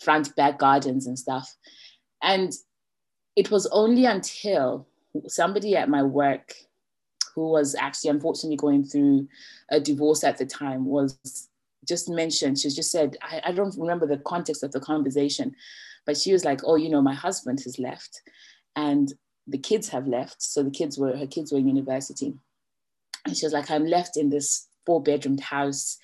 front, 0.00 0.34
back 0.36 0.58
gardens 0.58 1.06
and 1.06 1.18
stuff. 1.18 1.54
And 2.22 2.52
it 3.36 3.50
was 3.50 3.66
only 3.68 4.04
until 4.04 4.86
somebody 5.26 5.76
at 5.76 5.88
my 5.88 6.02
work 6.02 6.54
who 7.34 7.50
was 7.50 7.74
actually 7.74 8.10
unfortunately 8.10 8.56
going 8.56 8.84
through 8.84 9.28
a 9.70 9.80
divorce 9.80 10.24
at 10.24 10.38
the 10.38 10.46
time 10.46 10.84
was 10.84 11.48
just 11.86 12.08
mentioned, 12.08 12.58
she 12.58 12.68
just 12.68 12.90
said, 12.90 13.16
I, 13.22 13.40
I 13.46 13.52
don't 13.52 13.78
remember 13.78 14.06
the 14.06 14.18
context 14.18 14.62
of 14.62 14.72
the 14.72 14.80
conversation, 14.80 15.54
but 16.04 16.16
she 16.16 16.32
was 16.32 16.44
like, 16.44 16.60
oh, 16.64 16.76
you 16.76 16.90
know, 16.90 17.00
my 17.00 17.14
husband 17.14 17.60
has 17.64 17.78
left 17.78 18.22
and 18.76 19.12
the 19.46 19.58
kids 19.58 19.88
have 19.88 20.06
left. 20.06 20.42
So 20.42 20.62
the 20.62 20.70
kids 20.70 20.98
were, 20.98 21.16
her 21.16 21.26
kids 21.26 21.52
were 21.52 21.58
in 21.58 21.68
university. 21.68 22.34
And 23.24 23.36
she 23.36 23.46
was 23.46 23.52
like, 23.52 23.70
I'm 23.70 23.86
left 23.86 24.16
in 24.16 24.30
this 24.30 24.66
four 24.84 25.02
bedroomed 25.02 25.40
house, 25.40 25.98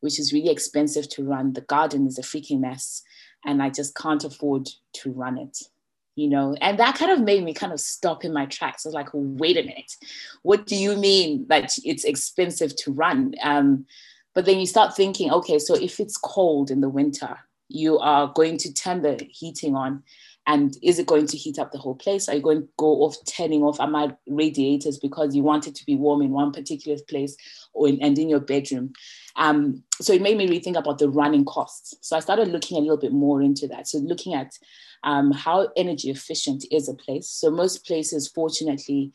which 0.00 0.18
is 0.18 0.32
really 0.32 0.50
expensive 0.50 1.08
to 1.10 1.24
run. 1.24 1.52
The 1.52 1.60
garden 1.60 2.06
is 2.06 2.18
a 2.18 2.22
freaking 2.22 2.60
mess 2.60 3.02
and 3.44 3.62
I 3.62 3.70
just 3.70 3.94
can't 3.94 4.24
afford 4.24 4.68
to 4.94 5.12
run 5.12 5.38
it 5.38 5.58
you 6.18 6.28
know 6.28 6.54
and 6.60 6.78
that 6.78 6.96
kind 6.96 7.12
of 7.12 7.20
made 7.20 7.44
me 7.44 7.54
kind 7.54 7.72
of 7.72 7.80
stop 7.80 8.24
in 8.24 8.32
my 8.32 8.46
tracks. 8.46 8.84
I 8.84 8.88
was 8.88 8.94
like 8.94 9.10
wait 9.12 9.56
a 9.56 9.62
minute. 9.62 9.92
What 10.42 10.66
do 10.66 10.76
you 10.76 10.96
mean 10.96 11.46
that 11.48 11.72
it's 11.84 12.04
expensive 12.04 12.74
to 12.76 12.92
run? 12.92 13.34
Um, 13.42 13.86
but 14.34 14.44
then 14.44 14.60
you 14.60 14.66
start 14.66 14.94
thinking 14.94 15.30
okay 15.30 15.58
so 15.58 15.74
if 15.74 15.98
it's 16.00 16.16
cold 16.16 16.70
in 16.70 16.80
the 16.80 16.88
winter 16.88 17.36
you 17.68 17.98
are 17.98 18.32
going 18.34 18.56
to 18.56 18.72
turn 18.72 19.02
the 19.02 19.26
heating 19.30 19.74
on 19.74 20.02
and 20.48 20.78
is 20.82 20.98
it 20.98 21.06
going 21.06 21.26
to 21.26 21.36
heat 21.36 21.58
up 21.58 21.72
the 21.72 21.78
whole 21.78 21.94
place? 21.94 22.26
Are 22.26 22.34
you 22.34 22.40
going 22.40 22.62
to 22.62 22.68
go 22.78 23.02
off 23.02 23.16
turning 23.26 23.62
off? 23.62 23.78
My 23.78 24.16
radiators 24.26 24.98
because 24.98 25.36
you 25.36 25.42
want 25.42 25.66
it 25.66 25.74
to 25.74 25.84
be 25.84 25.94
warm 25.94 26.22
in 26.22 26.30
one 26.30 26.52
particular 26.52 26.98
place 27.06 27.36
or 27.74 27.86
in, 27.86 28.00
and 28.00 28.18
in 28.18 28.30
your 28.30 28.40
bedroom? 28.40 28.94
Um, 29.36 29.82
so 30.00 30.14
it 30.14 30.22
made 30.22 30.38
me 30.38 30.48
rethink 30.48 30.78
about 30.78 30.98
the 30.98 31.10
running 31.10 31.44
costs. 31.44 31.94
So 32.00 32.16
i 32.16 32.20
started 32.20 32.48
looking 32.48 32.78
a 32.78 32.80
little 32.80 32.96
bit 32.96 33.12
more 33.12 33.42
into 33.42 33.68
that. 33.68 33.88
So 33.88 33.98
looking 33.98 34.32
at 34.32 34.52
um, 35.04 35.32
how 35.32 35.68
energy 35.76 36.10
efficient 36.10 36.64
is 36.70 36.88
a 36.88 36.94
place. 36.94 37.28
So 37.28 37.50
most 37.50 37.86
places, 37.86 38.28
fortunately, 38.28 39.12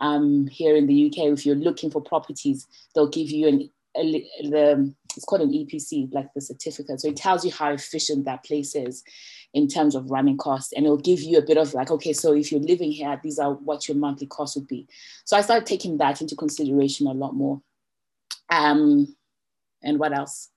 um, 0.00 0.46
here 0.46 0.76
in 0.76 0.86
the 0.86 1.06
UK, 1.06 1.32
if 1.32 1.44
you're 1.44 1.56
looking 1.56 1.90
for 1.90 2.00
properties, 2.00 2.66
they'll 2.94 3.08
give 3.08 3.30
you 3.30 3.48
an 3.48 3.70
a, 3.96 4.24
the 4.42 4.94
it's 5.16 5.24
called 5.24 5.42
an 5.42 5.52
EPC, 5.52 6.12
like 6.12 6.32
the 6.34 6.40
certificate. 6.40 7.00
So 7.00 7.08
it 7.08 7.16
tells 7.16 7.44
you 7.44 7.50
how 7.50 7.72
efficient 7.72 8.24
that 8.24 8.44
place 8.44 8.76
is 8.76 9.02
in 9.52 9.66
terms 9.66 9.96
of 9.96 10.10
running 10.10 10.36
costs, 10.36 10.72
and 10.72 10.86
it'll 10.86 10.96
give 10.96 11.20
you 11.20 11.38
a 11.38 11.44
bit 11.44 11.56
of 11.56 11.74
like, 11.74 11.90
okay, 11.90 12.12
so 12.12 12.32
if 12.32 12.52
you're 12.52 12.60
living 12.60 12.92
here, 12.92 13.18
these 13.22 13.38
are 13.38 13.54
what 13.54 13.88
your 13.88 13.96
monthly 13.96 14.28
costs 14.28 14.56
would 14.56 14.68
be. 14.68 14.86
So 15.24 15.36
I 15.36 15.40
started 15.40 15.66
taking 15.66 15.98
that 15.98 16.20
into 16.20 16.36
consideration 16.36 17.08
a 17.08 17.12
lot 17.12 17.34
more. 17.34 17.60
Um, 18.48 19.16
and 19.82 19.98
what 19.98 20.16
else? 20.16 20.50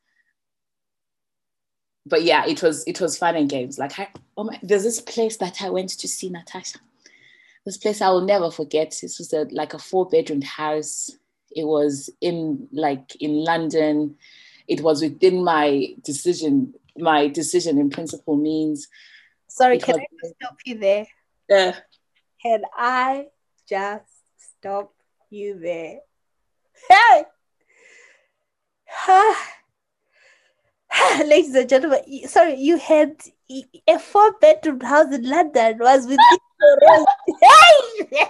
But 2.06 2.24
yeah, 2.24 2.46
it 2.46 2.62
was 2.62 2.84
it 2.86 3.00
was 3.00 3.18
fun 3.18 3.36
and 3.36 3.50
games. 3.50 3.80
Like 3.80 3.98
I, 4.00 4.10
oh 4.36 4.44
my, 4.46 4.60
there's 4.62 4.84
this 4.84 5.02
place 5.02 5.38
that 5.38 5.62
I 5.62 5.70
went 5.70 5.90
to 5.90 6.08
see 6.08 6.30
Natasha. 6.30 6.80
This 7.66 7.78
place 7.78 8.02
I 8.02 8.10
will 8.10 8.26
never 8.26 8.52
forget. 8.52 8.98
This 9.02 9.20
was 9.20 9.32
a, 9.32 9.48
like 9.52 9.74
a 9.74 9.80
four 9.80 10.08
bedroom 10.10 10.42
house. 10.42 11.12
It 11.56 11.66
was 11.66 12.10
in 12.20 12.68
like 12.72 13.16
in 13.22 13.44
London. 13.44 14.16
It 14.68 14.82
was 14.82 15.02
within 15.02 15.44
my 15.44 15.96
decision. 16.04 16.74
My 16.98 17.28
decision 17.28 17.78
in 17.78 17.90
principle 17.90 18.36
means. 18.36 18.88
Sorry, 19.48 19.80
can 19.80 19.96
I 19.96 20.06
just 20.22 20.36
stop 20.36 20.58
you 20.66 20.78
there? 20.78 21.08
Yeah. 21.50 21.76
Can 22.42 22.64
I 22.76 23.28
just 23.68 24.12
stop 24.60 24.94
you 25.30 25.60
there? 25.60 26.00
Hey. 26.90 27.24
ladies 31.26 31.56
and 31.56 31.70
gentlemen, 31.70 32.02
sorry, 32.28 32.56
you 32.56 32.78
had 32.78 33.16
a 33.88 34.00
four 34.00 34.34
bedroom 34.40 34.80
house 34.80 35.14
in 35.14 35.28
London 35.28 35.78
was 35.80 36.08
with 36.08 36.20
hey! 37.42 38.08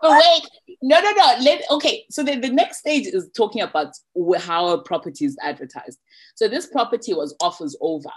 oh, 0.02 0.20
wait, 0.66 0.76
no, 0.82 1.00
no, 1.00 1.10
no. 1.12 1.34
Let, 1.40 1.62
okay, 1.70 2.04
so 2.10 2.22
the, 2.22 2.38
the 2.38 2.48
next 2.48 2.78
stage 2.78 3.06
is 3.06 3.30
talking 3.36 3.62
about 3.62 3.94
how 4.38 4.68
a 4.68 4.82
property 4.82 5.24
is 5.24 5.36
advertised. 5.42 5.98
So 6.34 6.48
this 6.48 6.66
property 6.66 7.14
was 7.14 7.34
offers 7.40 7.76
over. 7.80 8.10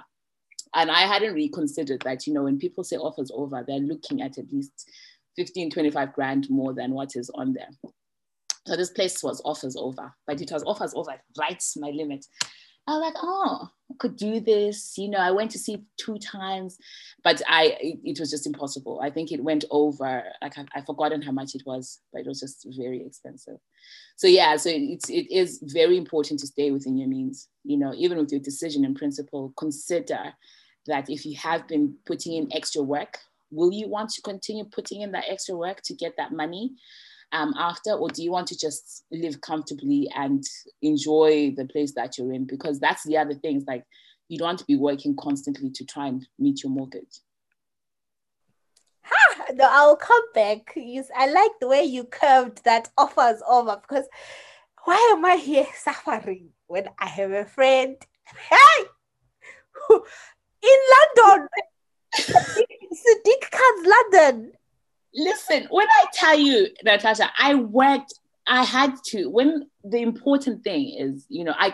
And 0.73 0.91
I 0.91 1.01
hadn't 1.01 1.33
really 1.33 1.49
considered 1.49 2.01
that, 2.01 2.27
you 2.27 2.33
know, 2.33 2.43
when 2.43 2.59
people 2.59 2.83
say 2.83 2.97
offers 2.97 3.31
over, 3.33 3.63
they're 3.65 3.79
looking 3.79 4.21
at 4.21 4.37
at 4.37 4.51
least 4.51 4.89
15, 5.37 5.71
25 5.71 6.13
grand 6.13 6.49
more 6.49 6.73
than 6.73 6.91
what 6.91 7.15
is 7.15 7.29
on 7.29 7.53
there. 7.53 7.69
So 8.67 8.75
this 8.75 8.89
place 8.89 9.21
was 9.21 9.41
offers 9.45 9.75
over, 9.75 10.13
but 10.25 10.41
it 10.41 10.51
was 10.51 10.63
offers 10.63 10.93
over 10.95 11.15
right 11.37 11.63
my 11.77 11.89
limit. 11.89 12.25
I 12.87 12.91
was 12.93 13.01
like, 13.01 13.15
oh, 13.17 13.69
I 13.91 13.93
could 13.97 14.15
do 14.15 14.39
this. 14.39 14.95
You 14.97 15.09
know, 15.09 15.17
I 15.17 15.31
went 15.31 15.49
to 15.51 15.59
see 15.59 15.83
two 15.97 16.19
times, 16.19 16.77
but 17.23 17.41
I 17.47 17.77
it, 17.79 17.99
it 18.03 18.19
was 18.19 18.29
just 18.29 18.45
impossible. 18.45 18.99
I 19.01 19.09
think 19.09 19.31
it 19.31 19.43
went 19.43 19.65
over. 19.71 20.23
Like 20.41 20.57
I, 20.57 20.65
I've 20.75 20.85
forgotten 20.85 21.21
how 21.21 21.31
much 21.31 21.55
it 21.55 21.63
was, 21.65 21.99
but 22.13 22.21
it 22.21 22.27
was 22.27 22.39
just 22.39 22.67
very 22.77 23.03
expensive. 23.05 23.57
So 24.17 24.27
yeah, 24.27 24.55
so 24.57 24.69
it's 24.71 25.09
it 25.09 25.31
is 25.31 25.59
very 25.63 25.97
important 25.97 26.39
to 26.41 26.47
stay 26.47 26.71
within 26.71 26.97
your 26.97 27.07
means. 27.07 27.47
You 27.63 27.77
know, 27.77 27.93
even 27.95 28.17
with 28.17 28.31
your 28.31 28.41
decision 28.41 28.85
in 28.85 28.93
principle, 28.93 29.53
consider 29.57 30.33
that 30.87 31.09
if 31.09 31.25
you 31.25 31.35
have 31.37 31.67
been 31.67 31.95
putting 32.05 32.33
in 32.33 32.53
extra 32.53 32.83
work, 32.83 33.17
will 33.51 33.71
you 33.71 33.87
want 33.87 34.11
to 34.11 34.21
continue 34.21 34.65
putting 34.65 35.01
in 35.01 35.11
that 35.13 35.25
extra 35.27 35.55
work 35.55 35.81
to 35.85 35.95
get 35.95 36.13
that 36.17 36.31
money 36.31 36.75
um, 37.31 37.53
after, 37.57 37.91
or 37.91 38.09
do 38.09 38.23
you 38.23 38.31
want 38.31 38.47
to 38.47 38.57
just 38.57 39.03
live 39.11 39.41
comfortably 39.41 40.09
and 40.15 40.43
enjoy 40.81 41.53
the 41.55 41.65
place 41.65 41.93
that 41.95 42.17
you're 42.17 42.33
in? 42.33 42.45
Because 42.45 42.79
that's 42.79 43.03
the 43.03 43.17
other 43.17 43.33
thing. 43.33 43.57
It's 43.57 43.67
like 43.67 43.83
you 44.29 44.37
don't 44.37 44.47
want 44.47 44.59
to 44.59 44.65
be 44.65 44.75
working 44.75 45.15
constantly 45.15 45.69
to 45.71 45.85
try 45.85 46.07
and 46.07 46.25
meet 46.39 46.63
your 46.63 46.71
mortgage. 46.71 47.19
Ha! 49.03 49.45
No, 49.53 49.67
I'll 49.69 49.95
come 49.95 50.23
back. 50.33 50.73
I 50.77 51.27
like 51.27 51.51
the 51.59 51.67
way 51.67 51.83
you 51.83 52.05
curved 52.05 52.63
that 52.63 52.89
offers 52.97 53.41
over 53.47 53.77
because 53.81 54.07
why 54.85 55.13
am 55.15 55.25
I 55.25 55.35
here 55.35 55.67
suffering 55.75 56.49
when 56.67 56.89
I 56.99 57.07
have 57.07 57.31
a 57.31 57.45
friend? 57.45 57.97
Hey! 58.49 58.85
In 60.63 60.79
London! 61.17 61.47
Sadiq 62.15 63.51
Khan's 63.51 63.87
London. 63.87 64.51
Listen, 65.15 65.67
when 65.69 65.87
I 65.87 66.05
tell 66.13 66.37
you, 66.37 66.67
Natasha, 66.83 67.31
I 67.37 67.55
worked, 67.55 68.15
I 68.47 68.63
had 68.63 68.95
to. 69.07 69.29
When 69.29 69.69
the 69.83 70.01
important 70.01 70.63
thing 70.63 70.93
is, 70.97 71.25
you 71.29 71.45
know, 71.45 71.55
I 71.57 71.73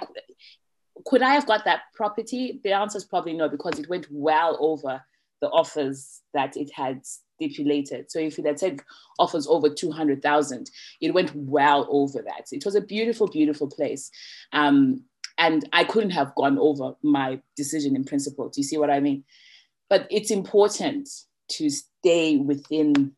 could 1.05 1.23
I 1.23 1.33
have 1.33 1.47
got 1.47 1.65
that 1.65 1.81
property? 1.95 2.59
The 2.63 2.73
answer 2.73 2.97
is 2.97 3.05
probably 3.05 3.33
no, 3.33 3.49
because 3.49 3.79
it 3.79 3.89
went 3.89 4.07
well 4.11 4.57
over 4.59 5.03
the 5.41 5.49
offers 5.49 6.21
that 6.33 6.55
it 6.55 6.71
had 6.73 7.01
stipulated. 7.03 8.11
So 8.11 8.19
if 8.19 8.37
it 8.37 8.45
had 8.45 8.59
said 8.59 8.81
offers 9.17 9.47
over 9.47 9.69
200,000, 9.69 10.69
it 11.01 11.13
went 11.13 11.31
well 11.35 11.87
over 11.89 12.21
that. 12.21 12.45
It 12.51 12.63
was 12.63 12.75
a 12.75 12.81
beautiful, 12.81 13.27
beautiful 13.27 13.67
place. 13.67 14.11
Um, 14.53 15.03
and 15.37 15.67
I 15.73 15.83
couldn't 15.83 16.11
have 16.11 16.35
gone 16.35 16.59
over 16.59 16.93
my 17.01 17.41
decision 17.55 17.95
in 17.95 18.03
principle. 18.03 18.49
Do 18.49 18.61
you 18.61 18.63
see 18.63 18.77
what 18.77 18.91
I 18.91 18.99
mean? 18.99 19.23
But 19.89 20.07
it's 20.11 20.29
important 20.29 21.09
to 21.53 21.69
stay 21.69 22.37
within 22.37 23.13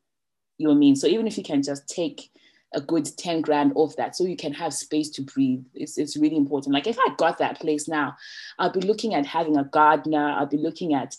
your 0.64 0.76
means. 0.76 0.99
So 0.99 1.07
even 1.07 1.28
if 1.28 1.38
you 1.38 1.43
can 1.43 1.61
just 1.61 1.88
take 1.88 2.32
a 2.74 2.82
good 2.82 3.05
10 3.18 3.41
grand 3.41 3.72
off 3.76 3.95
that 3.95 4.16
so 4.16 4.26
you 4.26 4.36
can 4.36 4.53
have 4.53 4.74
space 4.74 5.09
to 5.11 5.22
breathe. 5.22 5.64
It's, 5.74 5.97
it's 5.97 6.18
really 6.18 6.36
important. 6.36 6.74
Like 6.74 6.88
if 6.88 6.97
I 6.99 7.14
got 7.18 7.38
that 7.38 7.59
place 7.59 7.88
now, 7.88 8.16
I'll 8.59 8.72
be 8.72 8.82
looking 8.82 9.14
at 9.14 9.26
having 9.26 9.57
a 9.57 9.64
gardener, 9.64 10.30
I'll 10.32 10.45
be 10.45 10.57
looking 10.57 10.93
at, 10.93 11.16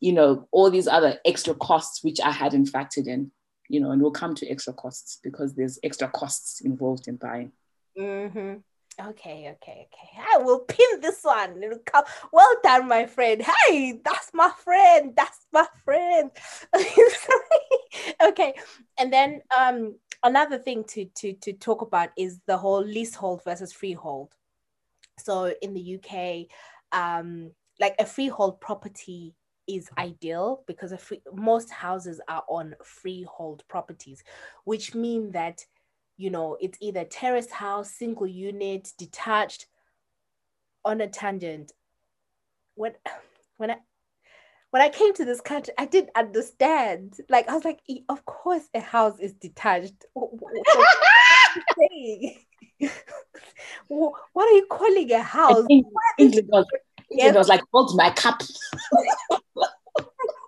you 0.00 0.12
know, 0.12 0.48
all 0.52 0.70
these 0.70 0.88
other 0.88 1.18
extra 1.24 1.54
costs 1.54 2.02
which 2.02 2.20
I 2.20 2.30
hadn't 2.30 2.72
factored 2.72 3.06
in, 3.06 3.30
you 3.68 3.80
know, 3.80 3.90
and 3.90 4.00
we'll 4.00 4.10
come 4.10 4.34
to 4.36 4.48
extra 4.48 4.72
costs 4.72 5.18
because 5.22 5.54
there's 5.54 5.78
extra 5.82 6.08
costs 6.08 6.60
involved 6.60 7.08
in 7.08 7.16
buying. 7.16 7.52
Mm-hmm. 7.98 8.58
Okay, 9.00 9.56
okay, 9.56 9.88
okay. 9.88 10.22
I 10.34 10.36
will 10.38 10.60
pin 10.60 11.00
this 11.00 11.20
one. 11.22 11.62
It'll 11.62 11.78
come. 11.78 12.04
Well 12.30 12.54
done, 12.62 12.88
my 12.88 13.06
friend. 13.06 13.42
Hey, 13.42 13.98
that's 14.04 14.30
my 14.34 14.50
friend. 14.62 15.14
That's 15.16 15.46
my 15.50 15.66
friend. 15.82 16.30
okay, 18.28 18.54
and 18.98 19.12
then 19.12 19.42
um 19.56 19.96
another 20.22 20.58
thing 20.58 20.84
to 20.84 21.04
to 21.16 21.32
to 21.34 21.52
talk 21.52 21.82
about 21.82 22.10
is 22.16 22.40
the 22.46 22.56
whole 22.56 22.82
leasehold 22.82 23.42
versus 23.44 23.72
freehold. 23.72 24.34
So 25.18 25.52
in 25.62 25.74
the 25.74 25.98
UK, 25.98 26.46
um, 26.92 27.52
like 27.80 27.94
a 27.98 28.06
freehold 28.06 28.60
property 28.60 29.34
is 29.68 29.88
ideal 29.98 30.64
because 30.66 30.92
free, 31.00 31.22
most 31.32 31.70
houses 31.70 32.20
are 32.28 32.44
on 32.48 32.74
freehold 32.84 33.62
properties, 33.68 34.22
which 34.64 34.94
mean 34.94 35.30
that 35.32 35.64
you 36.16 36.30
know 36.30 36.56
it's 36.60 36.78
either 36.80 37.04
terrace 37.04 37.50
house, 37.50 37.90
single 37.92 38.26
unit, 38.26 38.92
detached. 38.98 39.66
On 40.84 41.00
a 41.00 41.06
tangent, 41.06 41.70
when 42.74 42.94
when 43.56 43.70
I 43.70 43.76
when 44.72 44.82
I 44.82 44.88
came 44.88 45.12
to 45.14 45.24
this 45.26 45.42
country, 45.42 45.74
I 45.76 45.84
didn't 45.84 46.10
understand. 46.16 47.18
Like 47.28 47.46
I 47.46 47.54
was 47.54 47.64
like, 47.64 47.80
of 48.08 48.24
course, 48.24 48.62
a 48.74 48.80
house 48.80 49.20
is 49.20 49.34
detached. 49.34 50.06
what 53.88 54.48
are 54.48 54.52
you 54.52 54.66
calling 54.70 55.12
a 55.12 55.22
house? 55.22 55.66
England 56.18 56.48
was, 56.48 56.64
England 57.10 57.36
was 57.36 57.48
like, 57.48 57.60
hold 57.70 57.94
my 57.96 58.08
cup. 58.10 58.40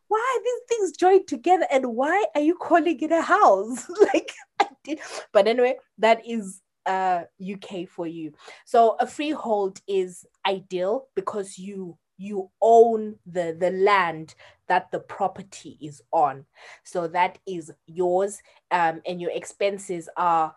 why 0.08 0.38
are 0.38 0.42
these 0.42 0.62
things 0.70 0.96
joined 0.96 1.28
together 1.28 1.66
and 1.70 1.94
why 1.94 2.24
are 2.34 2.40
you 2.40 2.54
calling 2.54 2.98
it 2.98 3.12
a 3.12 3.20
house? 3.20 3.86
like 4.14 4.32
I 4.58 4.68
did. 4.84 5.00
But 5.34 5.48
anyway, 5.48 5.76
that 5.98 6.26
is 6.26 6.62
uh 6.86 7.24
UK 7.38 7.86
for 7.90 8.06
you. 8.06 8.32
So 8.64 8.96
a 8.98 9.06
freehold 9.06 9.82
is 9.86 10.24
ideal 10.46 11.08
because 11.14 11.58
you 11.58 11.98
you 12.16 12.50
own 12.60 13.16
the 13.26 13.56
the 13.58 13.70
land 13.70 14.34
that 14.68 14.90
the 14.90 15.00
property 15.00 15.78
is 15.80 16.02
on. 16.12 16.44
So 16.82 17.06
that 17.08 17.38
is 17.46 17.70
yours 17.86 18.40
um, 18.70 19.02
and 19.06 19.20
your 19.20 19.30
expenses 19.32 20.08
are 20.16 20.54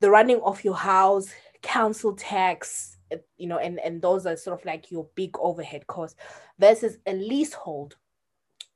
the 0.00 0.10
running 0.10 0.40
of 0.42 0.62
your 0.64 0.76
house 0.76 1.28
council 1.62 2.12
tax 2.12 2.98
uh, 3.10 3.16
you 3.38 3.46
know 3.46 3.58
and 3.58 3.80
and 3.80 4.02
those 4.02 4.26
are 4.26 4.36
sort 4.36 4.58
of 4.58 4.64
like 4.66 4.90
your 4.90 5.08
big 5.14 5.36
overhead 5.38 5.86
costs 5.86 6.16
versus 6.58 6.98
a 7.06 7.14
leasehold. 7.14 7.96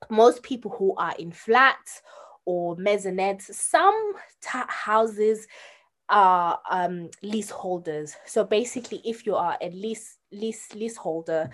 Most 0.09 0.43
people 0.43 0.71
who 0.71 0.95
are 0.95 1.13
in 1.19 1.31
flats 1.31 2.01
or 2.45 2.75
maisonettes 2.77 3.53
some 3.53 4.13
t- 4.41 4.59
houses 4.67 5.47
are 6.09 6.59
um, 6.71 7.09
leaseholders. 7.21 8.15
So 8.25 8.43
basically 8.43 9.01
if 9.05 9.25
you 9.25 9.35
are 9.35 9.57
a 9.61 9.69
lease 9.69 10.17
lease 10.31 10.73
leaseholder 10.73 11.49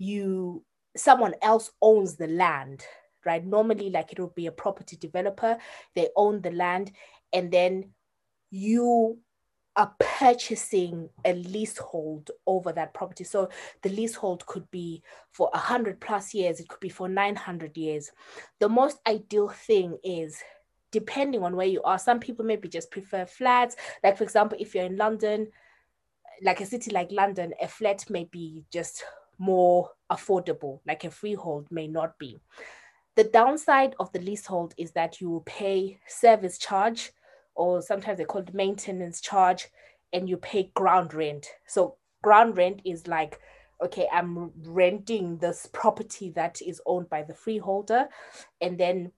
you 0.00 0.64
someone 0.96 1.34
else 1.42 1.70
owns 1.80 2.16
the 2.16 2.26
land 2.26 2.84
right? 3.26 3.44
Normally 3.44 3.90
like 3.90 4.12
it 4.12 4.18
will 4.18 4.32
be 4.34 4.46
a 4.46 4.52
property 4.52 4.96
developer 4.96 5.58
they 5.94 6.08
own 6.16 6.40
the 6.40 6.50
land 6.50 6.92
and 7.32 7.52
then 7.52 7.90
you 8.50 9.18
are 9.76 9.94
purchasing 9.98 11.08
a 11.24 11.34
leasehold 11.34 12.30
over 12.46 12.72
that 12.72 12.92
property. 12.92 13.24
So 13.24 13.50
the 13.82 13.90
leasehold 13.90 14.44
could 14.46 14.68
be 14.70 15.02
for 15.32 15.48
100 15.52 16.00
plus 16.00 16.34
years 16.34 16.60
it 16.60 16.68
could 16.68 16.80
be 16.80 16.88
for 16.88 17.08
900 17.08 17.76
years. 17.76 18.10
The 18.58 18.68
most 18.68 18.98
ideal 19.06 19.48
thing 19.48 19.98
is 20.02 20.42
depending 20.92 21.44
on 21.44 21.54
where 21.54 21.68
you 21.68 21.82
are 21.82 21.98
some 21.98 22.18
people 22.18 22.44
maybe 22.44 22.68
just 22.68 22.90
prefer 22.90 23.26
flats. 23.26 23.76
Like 24.02 24.16
for 24.16 24.24
example 24.24 24.56
if 24.58 24.74
you're 24.74 24.84
in 24.84 24.96
london 24.96 25.48
like 26.42 26.60
a 26.60 26.66
city 26.66 26.90
like 26.90 27.12
london 27.12 27.52
a 27.60 27.68
flat 27.68 28.08
may 28.08 28.24
be 28.24 28.64
just 28.72 29.04
more 29.40 29.90
affordable, 30.12 30.80
like 30.86 31.02
a 31.02 31.10
freehold 31.10 31.66
may 31.70 31.88
not 31.88 32.16
be. 32.18 32.38
The 33.16 33.24
downside 33.24 33.96
of 33.98 34.12
the 34.12 34.20
leasehold 34.20 34.74
is 34.76 34.92
that 34.92 35.20
you 35.20 35.30
will 35.30 35.40
pay 35.40 35.98
service 36.06 36.58
charge, 36.58 37.10
or 37.56 37.82
sometimes 37.82 38.18
they 38.18 38.24
call 38.24 38.42
it 38.42 38.54
maintenance 38.54 39.20
charge, 39.20 39.68
and 40.12 40.28
you 40.28 40.36
pay 40.36 40.70
ground 40.74 41.14
rent. 41.14 41.46
So, 41.66 41.96
ground 42.22 42.56
rent 42.56 42.82
is 42.84 43.06
like, 43.08 43.40
okay, 43.82 44.06
I'm 44.12 44.52
renting 44.64 45.38
this 45.38 45.68
property 45.72 46.30
that 46.36 46.60
is 46.62 46.80
owned 46.86 47.08
by 47.08 47.22
the 47.22 47.34
freeholder, 47.34 48.08
and 48.60 48.78
then 48.78 49.10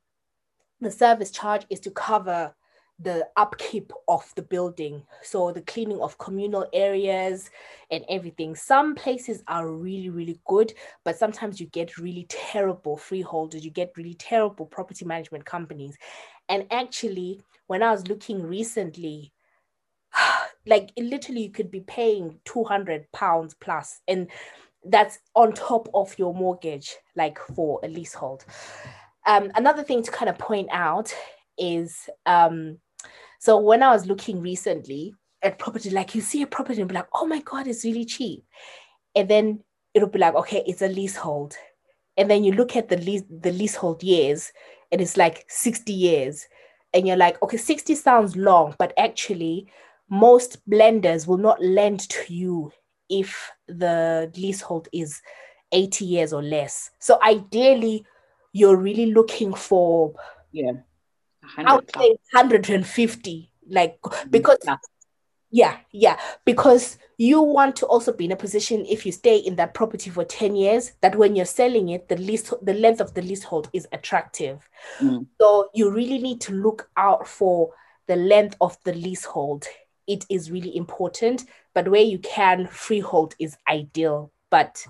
the 0.81 0.91
service 0.91 1.31
charge 1.31 1.67
is 1.69 1.81
to 1.81 1.91
cover 1.91 2.55
the 2.99 3.27
upkeep 3.37 3.93
of 4.09 4.33
the 4.37 4.43
building. 4.43 5.03
So 5.23 5.51
the 5.51 5.63
cleaning 5.63 6.01
of 6.01 6.19
communal 6.19 6.67
areas 6.73 7.51
and 7.91 8.05
everything. 8.09 8.55
Some 8.55 8.95
places 8.95 9.43
are 9.49 9.69
really 9.71 10.11
really 10.11 10.41
good 10.47 10.73
but 11.05 11.19
sometimes 11.19 11.61
you 11.61 11.67
get 11.67 11.99
really 11.99 12.27
terrible 12.29 12.97
freeholders. 12.97 13.65
You 13.65 13.71
get 13.71 13.93
really 13.97 14.15
terrible 14.15 14.67
property 14.67 15.05
management 15.05 15.45
companies. 15.45 15.97
And 16.49 16.67
actually 16.71 17.41
when 17.67 17.83
i 17.83 17.91
was 17.91 18.07
looking 18.09 18.43
recently 18.43 19.33
like 20.67 20.93
literally 20.97 21.43
you 21.43 21.51
could 21.51 21.71
be 21.71 21.81
paying 21.81 22.39
200 22.45 23.11
pounds 23.13 23.55
plus 23.55 24.01
and 24.09 24.29
that's 24.85 25.19
on 25.35 25.53
top 25.53 25.89
of 25.95 26.17
your 26.19 26.35
mortgage 26.35 26.97
like 27.17 27.39
for 27.55 27.81
a 27.85 27.89
leasehold. 27.89 28.45
Um, 29.27 29.53
another 29.55 29.85
thing 29.85 30.03
to 30.03 30.11
kind 30.11 30.29
of 30.29 30.37
point 30.39 30.69
out 30.73 31.15
is 31.63 32.11
um, 32.27 32.79
so 33.39 33.59
when 33.59 33.83
I 33.83 33.91
was 33.91 34.07
looking 34.07 34.41
recently 34.41 35.15
at 35.43 35.59
property, 35.59 35.91
like 35.91 36.15
you 36.15 36.21
see 36.21 36.43
a 36.43 36.47
property 36.47 36.81
and 36.81 36.89
be 36.89 36.95
like, 36.95 37.09
oh 37.15 37.27
my 37.27 37.41
God, 37.41 37.67
it's 37.67 37.85
really 37.85 38.05
cheap. 38.05 38.45
And 39.15 39.29
then 39.29 39.65
it'll 39.95 40.09
be 40.09 40.19
like, 40.19 40.35
okay, 40.35 40.63
it's 40.67 40.83
a 40.83 40.89
leasehold. 40.89 41.57
And 42.17 42.31
then 42.31 42.45
you 42.45 42.53
look 42.53 42.77
at 42.77 42.89
the 42.89 42.99
lease 42.99 43.23
the 43.31 43.53
leasehold 43.53 44.03
years 44.03 44.53
and 44.91 45.01
it's 45.01 45.17
like 45.17 45.45
60 45.49 45.93
years. 45.93 46.47
And 46.95 47.07
you're 47.07 47.17
like, 47.17 47.43
okay, 47.43 47.57
60 47.57 47.95
sounds 47.95 48.37
long, 48.37 48.75
but 48.79 48.93
actually 48.99 49.71
most 50.11 50.59
lenders 50.67 51.27
will 51.27 51.39
not 51.39 51.63
lend 51.63 52.01
to 52.11 52.33
you 52.33 52.71
if 53.09 53.51
the 53.67 54.31
leasehold 54.37 54.89
is 54.93 55.21
80 55.73 56.05
years 56.05 56.33
or 56.33 56.43
less. 56.43 56.91
So 56.99 57.19
ideally, 57.23 58.05
you're 58.53 58.77
really 58.77 59.07
looking 59.07 59.55
for 59.55 60.13
yeah 60.53 60.73
I 61.57 61.75
would 61.75 61.91
say 61.95 62.09
150, 62.33 63.53
like 63.69 63.99
because 64.31 64.59
Yeah, 65.55 65.77
yeah, 65.91 66.19
because 66.47 66.97
you 67.19 67.43
want 67.43 67.77
to 67.77 67.87
also 67.87 68.11
be 68.13 68.25
in 68.25 68.33
a 68.33 68.37
position 68.37 68.87
if 68.87 69.05
you 69.05 69.13
stay 69.13 69.37
in 69.37 69.57
that 69.57 69.75
property 69.75 70.09
for 70.09 70.25
10 70.25 70.57
years 70.57 70.93
that 71.03 71.15
when 71.15 71.37
you're 71.37 71.45
selling 71.45 71.91
it 71.91 72.09
the 72.09 72.17
lease 72.17 72.53
the 72.63 72.73
length 72.73 73.03
of 73.03 73.13
the 73.13 73.21
leasehold 73.21 73.69
is 73.75 73.87
attractive. 73.93 74.67
Mm. 74.99 75.27
So 75.39 75.69
you 75.75 75.91
really 75.91 76.19
need 76.19 76.41
to 76.43 76.55
look 76.55 76.89
out 76.97 77.29
for 77.29 77.75
the 78.07 78.17
length 78.17 78.57
of 78.63 78.79
the 78.85 78.95
leasehold. 78.95 79.67
It 80.07 80.25
is 80.31 80.51
really 80.51 80.75
important, 80.75 81.45
but 81.75 81.87
where 81.87 82.03
you 82.03 82.19
can 82.19 82.67
freehold 82.67 83.35
is 83.39 83.57
ideal, 83.69 84.33
but 84.51 84.85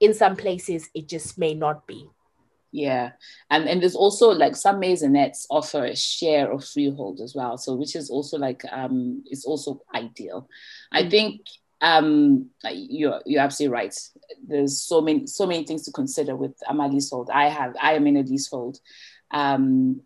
in 0.00 0.14
some 0.14 0.36
places 0.36 0.88
it 0.94 1.06
just 1.06 1.38
may 1.38 1.52
not 1.52 1.86
be. 1.86 2.08
Yeah, 2.70 3.12
and 3.50 3.66
and 3.66 3.80
there's 3.80 3.94
also 3.94 4.30
like 4.30 4.54
some 4.54 4.80
maisonettes 4.80 5.46
offer 5.48 5.84
a 5.84 5.96
share 5.96 6.52
of 6.52 6.64
freehold 6.64 7.20
as 7.20 7.34
well, 7.34 7.56
so 7.56 7.74
which 7.74 7.96
is 7.96 8.10
also 8.10 8.36
like 8.36 8.62
um 8.70 9.22
it's 9.26 9.46
also 9.46 9.80
ideal. 9.94 10.42
Mm-hmm. 10.42 10.96
I 10.96 11.02
mm. 11.04 11.10
think 11.10 11.40
um 11.80 12.50
you're 12.70 13.22
you're 13.24 13.40
absolutely 13.40 13.72
right. 13.72 13.98
There's 14.46 14.82
so 14.82 15.00
many 15.00 15.26
so 15.26 15.46
many 15.46 15.64
things 15.64 15.84
to 15.84 15.92
consider 15.92 16.36
with 16.36 16.54
I'm 16.68 16.80
a 16.80 16.88
leasehold. 16.88 17.30
I 17.32 17.48
have 17.48 17.74
I 17.80 17.94
am 17.94 18.06
in 18.06 18.18
a 18.18 18.22
leasehold. 18.22 18.80
Um, 19.30 20.02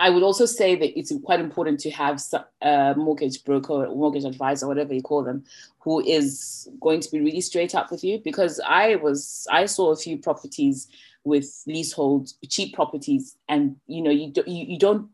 I 0.00 0.08
would 0.08 0.22
also 0.22 0.46
say 0.46 0.76
that 0.76 0.98
it's 0.98 1.12
quite 1.24 1.40
important 1.40 1.78
to 1.80 1.90
have 1.90 2.22
a 2.62 2.94
mortgage 2.96 3.44
broker 3.44 3.86
mortgage 3.94 4.24
advisor, 4.24 4.66
whatever 4.66 4.94
you 4.94 5.02
call 5.02 5.22
them, 5.22 5.44
who 5.80 6.00
is 6.00 6.68
going 6.80 7.00
to 7.00 7.10
be 7.10 7.20
really 7.20 7.42
straight 7.42 7.74
up 7.74 7.90
with 7.90 8.02
you. 8.02 8.18
Because 8.24 8.60
I 8.66 8.96
was, 8.96 9.46
I 9.52 9.66
saw 9.66 9.92
a 9.92 9.96
few 9.96 10.16
properties 10.16 10.88
with 11.24 11.62
leasehold 11.66 12.30
cheap 12.48 12.74
properties. 12.74 13.36
And 13.48 13.76
you 13.86 14.02
know 14.02 14.10
you, 14.10 14.30
do, 14.30 14.42
you, 14.46 14.64
you 14.66 14.78
don't 14.78 15.08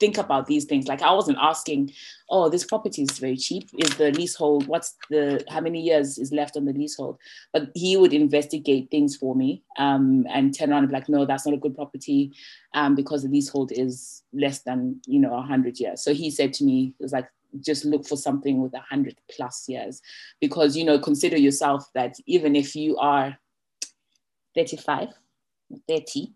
think 0.00 0.16
about 0.16 0.46
these 0.46 0.64
things. 0.64 0.88
Like 0.88 1.02
i 1.02 1.12
wasn't 1.12 1.38
asking 1.40 1.92
oh 2.30 2.48
this 2.48 2.64
property 2.64 3.02
is 3.02 3.18
very 3.18 3.36
cheap. 3.36 3.68
Is 3.78 3.96
the 3.96 4.10
leasehold 4.12 4.66
what's 4.66 4.96
the 5.10 5.44
how 5.48 5.60
many 5.60 5.80
years 5.80 6.18
is 6.18 6.32
left 6.32 6.56
on 6.56 6.64
the 6.64 6.72
leasehold? 6.72 7.18
But 7.52 7.70
he 7.74 7.96
would 7.96 8.12
investigate 8.12 8.90
things 8.90 9.16
for 9.16 9.36
me 9.36 9.62
um, 9.78 10.26
and 10.30 10.56
turn 10.56 10.70
around 10.72 10.84
and 10.84 10.88
be 10.88 10.94
like 10.94 11.08
no 11.08 11.26
that's 11.26 11.46
not 11.46 11.54
a 11.54 11.58
good 11.58 11.76
property 11.76 12.32
um, 12.74 12.94
because 12.94 13.22
the 13.22 13.28
leasehold 13.28 13.70
is 13.72 14.22
less 14.32 14.60
than 14.60 15.00
you 15.06 15.20
know 15.20 15.32
100 15.32 15.78
years. 15.78 16.02
So 16.02 16.14
he 16.14 16.30
said 16.30 16.52
to 16.54 16.64
me 16.64 16.94
it 16.98 17.02
was 17.02 17.12
like 17.12 17.28
just 17.60 17.84
look 17.84 18.06
for 18.06 18.16
something 18.16 18.62
with 18.62 18.72
a 18.74 18.78
100 18.78 19.18
plus 19.30 19.68
years. 19.68 20.00
Because 20.40 20.76
you 20.76 20.84
know 20.84 20.98
consider 20.98 21.36
yourself 21.36 21.84
that 21.94 22.16
even 22.26 22.56
if 22.56 22.74
you 22.74 22.96
are 22.96 23.36
35 24.56 25.08
30 25.88 26.32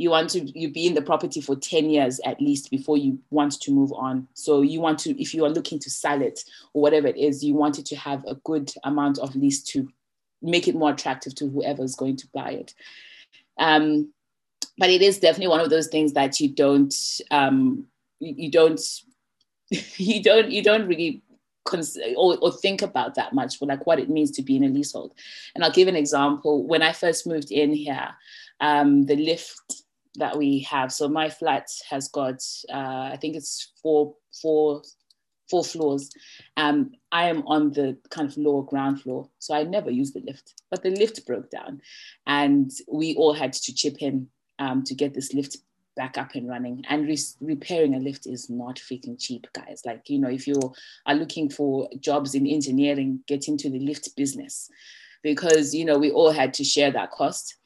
you 0.00 0.08
want 0.08 0.30
to 0.30 0.40
you 0.58 0.72
be 0.72 0.86
in 0.86 0.94
the 0.94 1.02
property 1.02 1.42
for 1.42 1.54
10 1.54 1.90
years 1.90 2.20
at 2.24 2.40
least 2.40 2.70
before 2.70 2.96
you 2.96 3.18
want 3.28 3.60
to 3.60 3.70
move 3.70 3.92
on. 3.92 4.26
So 4.32 4.62
you 4.62 4.80
want 4.80 4.98
to 5.00 5.20
if 5.20 5.34
you 5.34 5.44
are 5.44 5.50
looking 5.50 5.78
to 5.78 5.90
sell 5.90 6.22
it 6.22 6.40
or 6.72 6.80
whatever 6.80 7.06
it 7.06 7.18
is 7.18 7.44
you 7.44 7.52
want 7.52 7.78
it 7.78 7.84
to 7.86 7.96
have 7.96 8.24
a 8.26 8.36
good 8.36 8.72
amount 8.82 9.18
of 9.18 9.36
lease 9.36 9.62
to 9.64 9.86
make 10.40 10.66
it 10.68 10.74
more 10.74 10.92
attractive 10.92 11.34
to 11.34 11.50
whoever 11.50 11.84
is 11.84 11.94
going 11.94 12.16
to 12.16 12.26
buy 12.32 12.52
it. 12.52 12.72
Um, 13.58 14.10
but 14.78 14.88
it 14.88 15.02
is 15.02 15.18
definitely 15.18 15.48
one 15.48 15.60
of 15.60 15.68
those 15.68 15.88
things 15.88 16.14
that 16.14 16.40
you 16.40 16.48
don't 16.48 16.94
um, 17.30 17.84
you 18.20 18.50
don't 18.50 18.80
you 19.70 20.22
don't 20.22 20.50
you 20.50 20.62
don't 20.62 20.88
really 20.88 21.22
cons- 21.66 21.98
or, 22.16 22.38
or 22.38 22.50
think 22.50 22.80
about 22.80 23.16
that 23.16 23.34
much 23.34 23.58
for 23.58 23.66
like 23.66 23.86
what 23.86 24.00
it 24.00 24.08
means 24.08 24.30
to 24.30 24.42
be 24.42 24.56
in 24.56 24.64
a 24.64 24.68
leasehold. 24.68 25.12
And 25.54 25.62
i'll 25.62 25.70
give 25.70 25.88
an 25.88 25.96
example. 25.96 26.66
When 26.66 26.82
i 26.82 26.94
first 26.94 27.26
moved 27.26 27.50
in 27.50 27.74
here 27.74 28.08
um, 28.60 29.06
the 29.06 29.16
lift 29.16 29.82
that 30.16 30.36
we 30.36 30.60
have. 30.60 30.92
So 30.92 31.08
my 31.08 31.28
flat 31.28 31.68
has 31.88 32.08
got, 32.08 32.42
uh, 32.72 33.10
I 33.12 33.18
think 33.20 33.36
it's 33.36 33.72
four, 33.82 34.14
four, 34.40 34.82
four 35.50 35.64
floors. 35.64 36.10
Um, 36.56 36.92
I 37.12 37.28
am 37.28 37.46
on 37.46 37.72
the 37.72 37.96
kind 38.10 38.28
of 38.28 38.36
lower 38.36 38.62
ground 38.62 39.02
floor, 39.02 39.28
so 39.38 39.54
I 39.54 39.64
never 39.64 39.90
use 39.90 40.12
the 40.12 40.20
lift. 40.20 40.54
But 40.70 40.82
the 40.82 40.90
lift 40.90 41.26
broke 41.26 41.50
down, 41.50 41.80
and 42.26 42.70
we 42.90 43.14
all 43.16 43.32
had 43.32 43.52
to 43.52 43.74
chip 43.74 43.96
in 44.00 44.28
um, 44.58 44.84
to 44.84 44.94
get 44.94 45.14
this 45.14 45.34
lift 45.34 45.56
back 45.96 46.16
up 46.16 46.34
and 46.34 46.48
running. 46.48 46.84
And 46.88 47.06
re- 47.06 47.18
repairing 47.40 47.94
a 47.94 47.98
lift 47.98 48.26
is 48.26 48.48
not 48.48 48.76
freaking 48.76 49.20
cheap, 49.20 49.46
guys. 49.52 49.82
Like 49.84 50.08
you 50.08 50.18
know, 50.18 50.28
if 50.28 50.46
you 50.46 50.54
are 51.06 51.14
looking 51.14 51.50
for 51.50 51.88
jobs 51.98 52.34
in 52.34 52.46
engineering, 52.46 53.20
get 53.26 53.48
into 53.48 53.68
the 53.68 53.80
lift 53.80 54.14
business 54.16 54.70
because 55.22 55.74
you 55.74 55.84
know 55.84 55.98
we 55.98 56.10
all 56.10 56.30
had 56.30 56.54
to 56.54 56.64
share 56.64 56.90
that 56.90 57.10
cost 57.10 57.56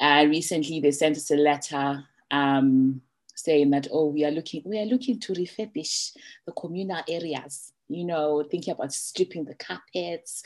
uh, 0.00 0.26
recently, 0.28 0.80
they 0.80 0.90
sent 0.90 1.16
us 1.16 1.30
a 1.30 1.36
letter 1.36 2.04
um, 2.30 3.00
saying 3.34 3.70
that 3.70 3.88
oh, 3.92 4.06
we 4.06 4.24
are 4.24 4.30
looking 4.30 4.62
we 4.64 4.78
are 4.78 4.86
looking 4.86 5.18
to 5.20 5.32
refurbish 5.32 6.16
the 6.46 6.52
communal 6.52 7.02
areas. 7.08 7.72
You 7.88 8.04
know, 8.04 8.42
thinking 8.50 8.72
about 8.72 8.92
stripping 8.92 9.44
the 9.44 9.54
carpets, 9.54 10.44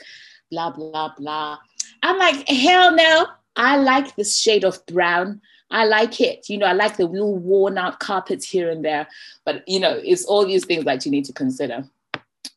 blah 0.51 0.71
blah 0.71 1.13
blah. 1.17 1.57
I'm 2.03 2.17
like, 2.17 2.47
hell 2.47 2.93
no! 2.93 3.27
I 3.55 3.77
like 3.77 4.15
this 4.15 4.37
shade 4.37 4.63
of 4.63 4.85
brown. 4.85 5.41
I 5.69 5.85
like 5.85 6.21
it. 6.21 6.49
You 6.49 6.57
know, 6.57 6.65
I 6.65 6.73
like 6.73 6.97
the 6.97 7.05
little 7.05 7.37
worn 7.37 7.77
out 7.77 7.99
carpets 7.99 8.49
here 8.49 8.69
and 8.69 8.83
there. 8.83 9.07
But 9.45 9.67
you 9.67 9.79
know, 9.79 9.99
it's 10.03 10.25
all 10.25 10.45
these 10.45 10.65
things 10.65 10.85
that 10.85 11.05
you 11.05 11.11
need 11.11 11.25
to 11.25 11.33
consider. 11.33 11.85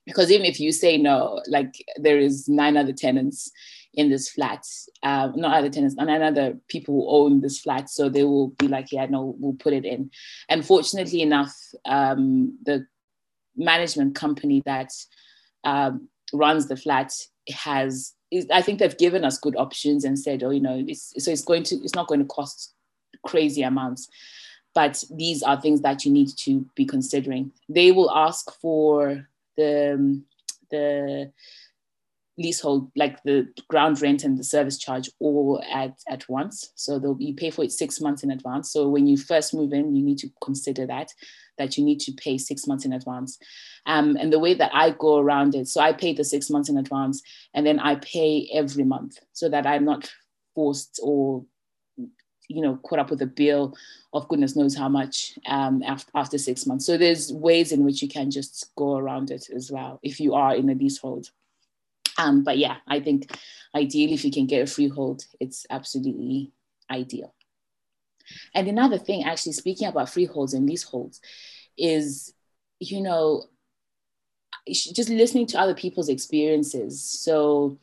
Because 0.06 0.30
even 0.30 0.46
if 0.46 0.58
you 0.58 0.72
say 0.72 0.96
no, 0.96 1.42
like 1.46 1.84
there 1.96 2.18
is 2.18 2.48
nine 2.48 2.76
other 2.76 2.92
tenants 2.92 3.50
in 3.94 4.08
this 4.08 4.30
flat, 4.30 4.64
uh, 5.02 5.30
not 5.34 5.58
other 5.58 5.68
tenants, 5.68 5.96
and 5.98 6.08
other 6.10 6.56
people 6.68 6.94
who 6.94 7.08
own 7.08 7.40
this 7.40 7.60
flat. 7.60 7.90
So 7.90 8.08
they 8.08 8.24
will 8.24 8.48
be 8.48 8.68
like, 8.68 8.92
yeah, 8.92 9.06
no, 9.06 9.34
we'll 9.38 9.54
put 9.54 9.72
it 9.72 9.84
in. 9.84 10.10
And 10.48 10.64
fortunately 10.64 11.22
enough, 11.22 11.56
um, 11.84 12.56
the 12.64 12.86
management 13.56 14.14
company 14.14 14.62
that 14.64 14.92
um, 15.64 16.08
runs 16.32 16.68
the 16.68 16.76
flat 16.76 17.12
has, 17.52 18.14
is, 18.30 18.46
I 18.52 18.62
think 18.62 18.78
they've 18.78 18.96
given 18.96 19.24
us 19.24 19.38
good 19.38 19.56
options 19.56 20.04
and 20.04 20.18
said, 20.18 20.42
oh, 20.44 20.50
you 20.50 20.60
know, 20.60 20.84
it's, 20.86 21.12
so 21.18 21.32
it's 21.32 21.44
going 21.44 21.64
to, 21.64 21.76
it's 21.76 21.96
not 21.96 22.06
going 22.06 22.20
to 22.20 22.26
cost 22.26 22.74
crazy 23.26 23.62
amounts. 23.62 24.08
But 24.72 25.02
these 25.10 25.42
are 25.42 25.60
things 25.60 25.80
that 25.80 26.04
you 26.04 26.12
need 26.12 26.28
to 26.38 26.64
be 26.76 26.84
considering. 26.84 27.50
They 27.68 27.90
will 27.90 28.10
ask 28.12 28.52
for 28.60 29.26
the 29.56 30.22
the 30.70 31.32
leasehold, 32.40 32.90
like 32.96 33.22
the 33.22 33.46
ground 33.68 34.00
rent 34.00 34.24
and 34.24 34.38
the 34.38 34.44
service 34.44 34.78
charge, 34.78 35.10
all 35.20 35.62
at, 35.70 35.92
at 36.08 36.28
once. 36.28 36.72
So 36.74 36.98
they'll, 36.98 37.16
you 37.20 37.34
pay 37.34 37.50
for 37.50 37.64
it 37.64 37.72
six 37.72 38.00
months 38.00 38.22
in 38.22 38.30
advance. 38.30 38.72
So 38.72 38.88
when 38.88 39.06
you 39.06 39.16
first 39.16 39.52
move 39.52 39.72
in, 39.72 39.94
you 39.94 40.02
need 40.02 40.18
to 40.18 40.30
consider 40.42 40.86
that, 40.86 41.12
that 41.58 41.76
you 41.76 41.84
need 41.84 42.00
to 42.00 42.12
pay 42.12 42.38
six 42.38 42.66
months 42.66 42.84
in 42.84 42.94
advance. 42.94 43.38
Um, 43.86 44.16
and 44.16 44.32
the 44.32 44.38
way 44.38 44.54
that 44.54 44.70
I 44.74 44.90
go 44.90 45.18
around 45.18 45.54
it, 45.54 45.68
so 45.68 45.80
I 45.80 45.92
pay 45.92 46.14
the 46.14 46.24
six 46.24 46.48
months 46.48 46.70
in 46.70 46.78
advance 46.78 47.22
and 47.54 47.66
then 47.66 47.78
I 47.78 47.96
pay 47.96 48.48
every 48.54 48.84
month 48.84 49.18
so 49.32 49.48
that 49.50 49.66
I'm 49.66 49.84
not 49.84 50.10
forced 50.54 50.98
or 51.02 51.44
you 52.48 52.60
know 52.60 52.76
caught 52.82 52.98
up 52.98 53.10
with 53.10 53.22
a 53.22 53.26
bill 53.26 53.76
of 54.12 54.26
goodness 54.26 54.56
knows 54.56 54.76
how 54.76 54.88
much 54.88 55.38
um, 55.46 55.84
after, 55.84 56.10
after 56.16 56.36
six 56.36 56.66
months 56.66 56.84
so 56.84 56.98
there's 56.98 57.32
ways 57.32 57.70
in 57.70 57.84
which 57.84 58.02
you 58.02 58.08
can 58.08 58.28
just 58.28 58.72
go 58.76 58.96
around 58.96 59.30
it 59.30 59.46
as 59.54 59.70
well 59.70 60.00
if 60.02 60.18
you 60.18 60.34
are 60.34 60.56
in 60.56 60.68
a 60.68 60.74
leasehold 60.74 61.30
um, 62.20 62.44
but 62.44 62.58
yeah, 62.58 62.76
I 62.86 63.00
think 63.00 63.30
ideally, 63.74 64.14
if 64.14 64.24
you 64.24 64.30
can 64.30 64.46
get 64.46 64.62
a 64.62 64.66
freehold, 64.66 65.24
it's 65.40 65.66
absolutely 65.70 66.52
ideal. 66.90 67.34
And 68.54 68.68
another 68.68 68.98
thing, 68.98 69.24
actually, 69.24 69.52
speaking 69.52 69.88
about 69.88 70.10
freeholds 70.10 70.54
and 70.54 70.68
leaseholds, 70.68 71.20
is, 71.78 72.34
you 72.78 73.00
know, 73.00 73.44
just 74.68 75.08
listening 75.08 75.46
to 75.46 75.58
other 75.58 75.74
people's 75.74 76.10
experiences. 76.10 77.02
So 77.02 77.78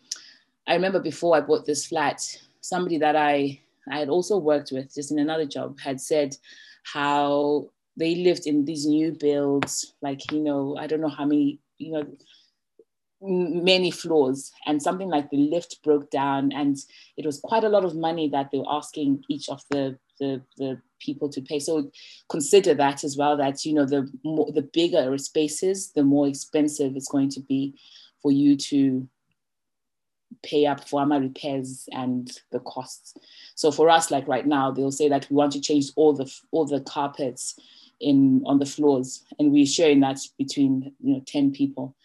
I 0.68 0.76
remember 0.76 1.00
before 1.00 1.36
I 1.36 1.42
bought 1.42 1.66
this 1.66 1.88
flat, 1.88 2.22
somebody 2.62 3.00
that 3.00 3.16
I, 3.16 3.60
I 3.92 4.00
had 4.00 4.10
also 4.10 4.38
worked 4.38 4.72
with 4.72 4.94
just 4.94 5.12
in 5.12 5.20
another 5.20 5.46
job 5.46 5.80
had 5.80 6.00
said 6.00 6.38
how 6.84 7.70
they 7.98 8.16
lived 8.16 8.46
in 8.46 8.66
these 8.66 8.86
new 8.86 9.14
builds, 9.14 9.94
like, 10.02 10.32
you 10.32 10.42
know, 10.42 10.78
I 10.78 10.86
don't 10.86 11.02
know 11.02 11.10
how 11.10 11.26
many, 11.26 11.60
you 11.80 11.94
know, 11.94 12.06
many 13.22 13.90
floors 13.90 14.52
and 14.66 14.82
something 14.82 15.10
like 15.10 15.30
the 15.30 15.38
lift 15.38 15.82
broke 15.84 16.10
down 16.12 16.52
and 16.52 16.78
it 17.18 17.26
was 17.26 17.40
quite 17.40 17.64
a 17.64 17.70
lot 17.70 17.84
of 17.84 17.96
money 17.96 18.30
that 18.30 18.52
they 18.52 18.60
were 18.60 18.72
asking 18.72 19.24
each 19.30 19.50
of 19.50 19.62
the 19.72 19.98
the, 20.20 20.42
the 20.58 20.82
people 21.00 21.30
to 21.30 21.42
pay. 21.42 21.60
So 21.60 21.92
consider 22.30 22.74
that 22.76 23.04
as 23.04 23.18
well 23.18 23.38
that 23.38 23.66
you 23.66 23.74
know 23.74 23.86
the 23.86 24.12
more 24.24 24.52
the 24.52 24.62
bigger 24.62 25.18
spaces 25.18 25.92
the 25.92 26.04
more 26.04 26.28
expensive 26.28 26.96
it's 26.96 27.10
going 27.10 27.30
to 27.30 27.40
be 27.40 27.76
for 28.22 28.32
you 28.32 28.56
to 28.56 29.08
pay 30.44 30.66
up 30.66 30.88
for 30.88 31.02
AMA 31.02 31.20
repairs 31.20 31.88
and 31.92 32.32
the 32.52 32.60
costs. 32.60 33.16
So 33.56 33.72
for 33.72 33.90
us 33.90 34.12
like 34.12 34.28
right 34.28 34.46
now 34.46 34.72
they'll 34.72 34.92
say 34.92 35.10
that 35.10 35.28
we 35.30 35.36
want 35.36 35.54
to 35.54 35.62
change 35.62 35.88
all 35.96 36.14
the 36.14 36.32
all 36.52 36.66
the 36.66 36.82
carpets 36.82 37.60
in 38.00 38.44
on 38.46 38.60
the 38.60 38.66
floors 38.66 39.24
and 39.40 39.52
we're 39.52 39.66
sharing 39.66 40.02
that 40.02 40.20
between 40.38 40.94
you 41.02 41.16
know 41.16 41.24
10 41.26 41.52
people 41.52 41.96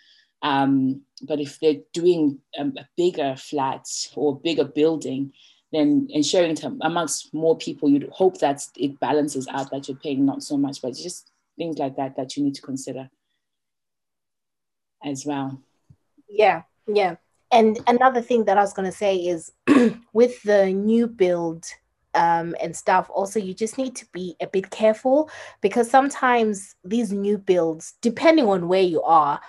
um, 0.43 1.03
but 1.23 1.41
if 1.41 1.59
they're 1.61 1.81
doing 1.93 2.41
a, 2.59 2.65
a 2.65 2.89
bigger 2.97 3.37
flat 3.37 3.87
or 4.17 4.39
bigger 4.41 4.65
building, 4.65 5.33
then 5.73 6.09
ensuring 6.11 6.55
to 6.57 6.77
amongst 6.83 7.33
more 7.33 7.57
people, 7.57 7.89
you'd 7.89 8.09
hope 8.11 8.39
that 8.41 8.63
it 8.77 8.99
balances 9.01 9.49
out 9.49 9.71
that 9.71 9.89
you're 9.89 9.97
paying 9.97 10.27
not 10.27 10.43
so 10.43 10.57
much, 10.57 10.83
but 10.83 10.95
just 10.95 11.31
things 11.57 11.79
like 11.79 11.97
that 11.97 12.17
that 12.17 12.37
you 12.37 12.43
need 12.43 12.55
to 12.55 12.63
consider. 12.63 13.09
as 15.05 15.25
well. 15.25 15.61
Yeah, 16.29 16.63
yeah. 16.87 17.17
And 17.53 17.79
another 17.87 18.23
thing 18.23 18.45
that 18.45 18.57
I 18.57 18.63
was 18.63 18.73
going 18.73 18.91
to 18.91 18.97
say 18.97 19.17
is 19.17 19.53
with 20.13 20.43
the 20.43 20.73
new 20.73 21.07
build 21.07 21.65
um, 22.15 22.55
and 22.63 22.75
stuff, 22.75 23.11
also, 23.11 23.39
you 23.39 23.55
just 23.55 23.79
need 23.79 23.95
to 23.97 24.07
be 24.13 24.37
a 24.41 24.47
bit 24.47 24.71
careful 24.71 25.31
because 25.61 25.91
sometimes 25.91 26.75
these 26.85 27.13
new 27.13 27.39
builds, 27.39 27.95
depending 28.01 28.47
on 28.47 28.69
where 28.69 28.83
you 28.83 29.03
are, 29.03 29.41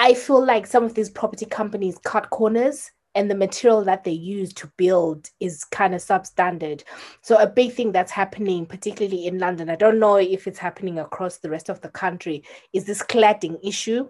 I 0.00 0.14
feel 0.14 0.42
like 0.42 0.66
some 0.66 0.84
of 0.84 0.94
these 0.94 1.10
property 1.10 1.44
companies 1.44 1.98
cut 2.02 2.30
corners 2.30 2.90
and 3.14 3.30
the 3.30 3.34
material 3.34 3.84
that 3.84 4.02
they 4.02 4.12
use 4.12 4.50
to 4.54 4.66
build 4.78 5.28
is 5.40 5.62
kind 5.64 5.94
of 5.94 6.00
substandard. 6.00 6.84
So 7.20 7.36
a 7.36 7.46
big 7.46 7.72
thing 7.72 7.92
that's 7.92 8.10
happening, 8.10 8.64
particularly 8.64 9.26
in 9.26 9.38
London, 9.38 9.68
I 9.68 9.76
don't 9.76 9.98
know 9.98 10.16
if 10.16 10.46
it's 10.46 10.58
happening 10.58 10.98
across 10.98 11.36
the 11.36 11.50
rest 11.50 11.68
of 11.68 11.82
the 11.82 11.90
country, 11.90 12.44
is 12.72 12.86
this 12.86 13.02
cladding 13.02 13.58
issue. 13.62 14.08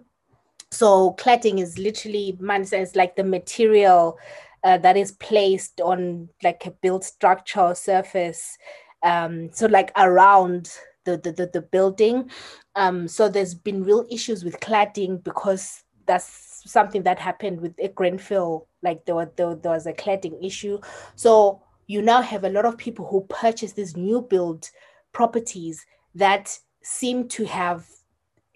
So 0.71 1.13
cladding 1.19 1.59
is 1.59 1.77
literally, 1.77 2.37
man 2.39 2.63
says, 2.63 2.95
like 2.95 3.17
the 3.17 3.25
material 3.25 4.17
uh, 4.63 4.77
that 4.77 4.95
is 4.95 5.11
placed 5.11 5.81
on 5.81 6.29
like 6.41 6.65
a 6.65 6.71
built 6.71 7.03
structural 7.03 7.75
surface. 7.75 8.57
Um, 9.03 9.51
so 9.51 9.65
like 9.65 9.91
around 9.97 10.71
the, 11.05 11.17
the, 11.17 11.31
the, 11.31 11.49
the 11.53 11.61
building. 11.61 12.29
Um, 12.75 13.07
so 13.07 13.29
there's 13.29 13.53
been 13.53 13.83
real 13.83 14.05
issues 14.09 14.43
with 14.43 14.59
cladding 14.59 15.23
because 15.23 15.83
that's 16.05 16.61
something 16.65 17.03
that 17.03 17.19
happened 17.19 17.61
with 17.61 17.73
a 17.79 17.89
Grenfell. 17.89 18.67
Like 18.83 19.05
there, 19.05 19.15
were, 19.15 19.31
there, 19.35 19.55
there 19.55 19.71
was 19.71 19.85
a 19.85 19.93
cladding 19.93 20.43
issue. 20.45 20.79
So 21.15 21.61
you 21.87 22.01
now 22.01 22.21
have 22.21 22.43
a 22.43 22.49
lot 22.49 22.65
of 22.65 22.77
people 22.77 23.05
who 23.05 23.25
purchase 23.29 23.73
these 23.73 23.97
new 23.97 24.21
build 24.21 24.69
properties 25.11 25.85
that 26.15 26.57
seem 26.83 27.27
to 27.29 27.45
have 27.45 27.85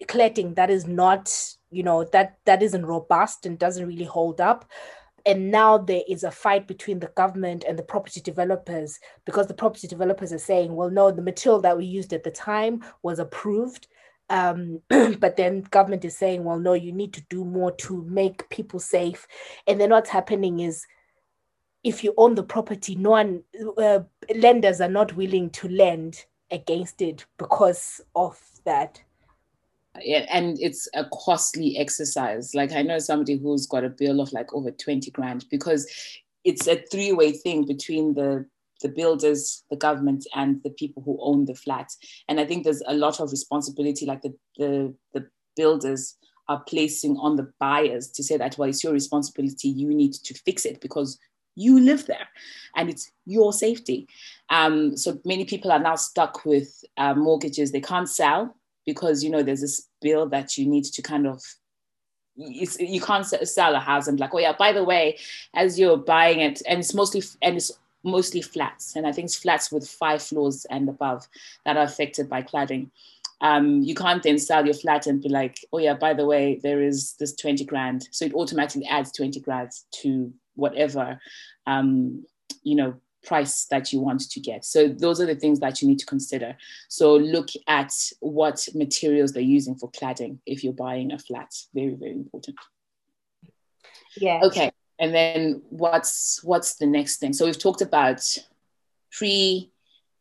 cladding 0.04 0.54
that 0.56 0.68
is 0.68 0.86
not 0.86 1.32
you 1.70 1.82
know 1.82 2.04
that 2.04 2.38
that 2.44 2.62
isn't 2.62 2.84
robust 2.84 3.46
and 3.46 3.58
doesn't 3.58 3.86
really 3.86 4.04
hold 4.04 4.40
up 4.40 4.68
and 5.26 5.50
now 5.50 5.76
there 5.76 6.02
is 6.08 6.22
a 6.22 6.30
fight 6.30 6.68
between 6.68 7.00
the 7.00 7.08
government 7.08 7.64
and 7.68 7.76
the 7.76 7.82
property 7.82 8.20
developers 8.20 8.98
because 9.24 9.48
the 9.48 9.54
property 9.54 9.88
developers 9.88 10.32
are 10.32 10.38
saying 10.38 10.74
well 10.74 10.88
no 10.88 11.10
the 11.10 11.20
material 11.20 11.60
that 11.60 11.76
we 11.76 11.84
used 11.84 12.12
at 12.12 12.22
the 12.22 12.30
time 12.30 12.82
was 13.02 13.18
approved. 13.18 13.88
Um, 14.28 14.80
but 14.88 15.36
then 15.36 15.62
government 15.70 16.04
is 16.04 16.16
saying 16.16 16.44
well 16.44 16.58
no 16.58 16.74
you 16.74 16.92
need 16.92 17.12
to 17.14 17.24
do 17.28 17.44
more 17.44 17.72
to 17.72 18.02
make 18.04 18.48
people 18.48 18.78
safe. 18.78 19.26
And 19.66 19.80
then 19.80 19.90
what's 19.90 20.10
happening 20.10 20.60
is 20.60 20.86
if 21.82 22.02
you 22.04 22.14
own 22.16 22.36
the 22.36 22.42
property 22.44 22.94
no 22.94 23.10
one 23.10 23.42
uh, 23.78 24.00
lenders 24.34 24.80
are 24.80 24.88
not 24.88 25.16
willing 25.16 25.50
to 25.50 25.68
lend 25.68 26.24
against 26.52 27.02
it 27.02 27.26
because 27.36 28.00
of 28.14 28.40
that 28.64 29.02
and 30.04 30.58
it's 30.60 30.88
a 30.94 31.04
costly 31.12 31.78
exercise. 31.78 32.54
Like 32.54 32.72
I 32.72 32.82
know 32.82 32.98
somebody 32.98 33.36
who's 33.36 33.66
got 33.66 33.84
a 33.84 33.90
bill 33.90 34.20
of 34.20 34.32
like 34.32 34.52
over 34.52 34.70
20 34.70 35.10
grand 35.10 35.44
because 35.50 35.90
it's 36.44 36.66
a 36.66 36.82
three-way 36.90 37.32
thing 37.32 37.66
between 37.66 38.14
the 38.14 38.46
the 38.82 38.88
builders, 38.90 39.64
the 39.70 39.76
government, 39.76 40.26
and 40.34 40.62
the 40.62 40.70
people 40.70 41.02
who 41.02 41.16
own 41.22 41.46
the 41.46 41.54
flat. 41.54 41.90
And 42.28 42.38
I 42.38 42.44
think 42.44 42.62
there's 42.62 42.82
a 42.86 42.94
lot 42.94 43.20
of 43.20 43.30
responsibility, 43.30 44.06
like 44.06 44.22
the 44.22 44.34
the, 44.58 44.94
the 45.14 45.28
builders 45.56 46.16
are 46.48 46.62
placing 46.68 47.16
on 47.16 47.36
the 47.36 47.50
buyers 47.58 48.08
to 48.08 48.22
say 48.22 48.36
that 48.36 48.56
well, 48.56 48.68
it's 48.68 48.84
your 48.84 48.92
responsibility. 48.92 49.68
You 49.68 49.88
need 49.88 50.12
to 50.12 50.34
fix 50.34 50.64
it 50.64 50.80
because 50.80 51.18
you 51.56 51.80
live 51.80 52.06
there 52.06 52.28
and 52.76 52.88
it's 52.88 53.10
your 53.24 53.52
safety. 53.52 54.06
Um, 54.50 54.96
so 54.96 55.18
many 55.24 55.44
people 55.44 55.72
are 55.72 55.78
now 55.78 55.96
stuck 55.96 56.44
with 56.44 56.84
uh, 56.98 57.14
mortgages 57.14 57.72
they 57.72 57.80
can't 57.80 58.08
sell 58.08 58.54
because 58.86 59.22
you 59.22 59.30
know 59.30 59.42
there's 59.42 59.60
this 59.60 59.88
bill 60.00 60.26
that 60.28 60.56
you 60.56 60.66
need 60.66 60.84
to 60.84 61.02
kind 61.02 61.26
of 61.26 61.42
you 62.36 63.00
can't 63.00 63.26
sell 63.26 63.74
a 63.74 63.80
house 63.80 64.06
and 64.08 64.20
like 64.20 64.34
oh 64.34 64.38
yeah 64.38 64.52
by 64.52 64.72
the 64.72 64.84
way 64.84 65.18
as 65.54 65.78
you're 65.78 65.96
buying 65.96 66.40
it 66.40 66.62
and 66.68 66.80
it's 66.80 66.94
mostly 66.94 67.22
and 67.42 67.56
it's 67.56 67.72
mostly 68.04 68.42
flats 68.42 68.94
and 68.94 69.06
i 69.06 69.12
think 69.12 69.26
it's 69.26 69.36
flats 69.36 69.72
with 69.72 69.88
five 69.88 70.22
floors 70.22 70.66
and 70.70 70.88
above 70.88 71.26
that 71.64 71.76
are 71.76 71.84
affected 71.84 72.28
by 72.28 72.42
cladding. 72.42 72.90
Um, 73.42 73.82
you 73.82 73.94
can't 73.94 74.22
then 74.22 74.38
sell 74.38 74.64
your 74.64 74.74
flat 74.74 75.06
and 75.06 75.22
be 75.22 75.28
like 75.28 75.58
oh 75.70 75.76
yeah 75.76 75.92
by 75.92 76.14
the 76.14 76.24
way 76.24 76.58
there 76.62 76.80
is 76.80 77.16
this 77.20 77.36
20 77.36 77.66
grand 77.66 78.08
so 78.10 78.24
it 78.24 78.32
automatically 78.32 78.86
adds 78.86 79.12
20 79.12 79.40
grand 79.40 79.72
to 80.00 80.32
whatever 80.54 81.20
um, 81.66 82.24
you 82.62 82.76
know 82.76 82.94
price 83.26 83.66
that 83.66 83.92
you 83.92 84.00
want 84.00 84.20
to 84.30 84.40
get. 84.40 84.64
So 84.64 84.88
those 84.88 85.20
are 85.20 85.26
the 85.26 85.34
things 85.34 85.60
that 85.60 85.82
you 85.82 85.88
need 85.88 85.98
to 85.98 86.06
consider. 86.06 86.56
So 86.88 87.16
look 87.16 87.48
at 87.66 87.92
what 88.20 88.66
materials 88.74 89.32
they're 89.32 89.42
using 89.42 89.74
for 89.74 89.90
cladding 89.90 90.38
if 90.46 90.64
you're 90.64 90.72
buying 90.72 91.12
a 91.12 91.18
flat. 91.18 91.52
Very, 91.74 91.94
very 91.94 92.12
important. 92.12 92.56
Yeah. 94.16 94.40
Okay. 94.44 94.70
And 94.98 95.14
then 95.14 95.62
what's 95.68 96.42
what's 96.42 96.76
the 96.76 96.86
next 96.86 97.18
thing? 97.18 97.34
So 97.34 97.44
we've 97.44 97.58
talked 97.58 97.82
about 97.82 98.22
pre 99.10 99.70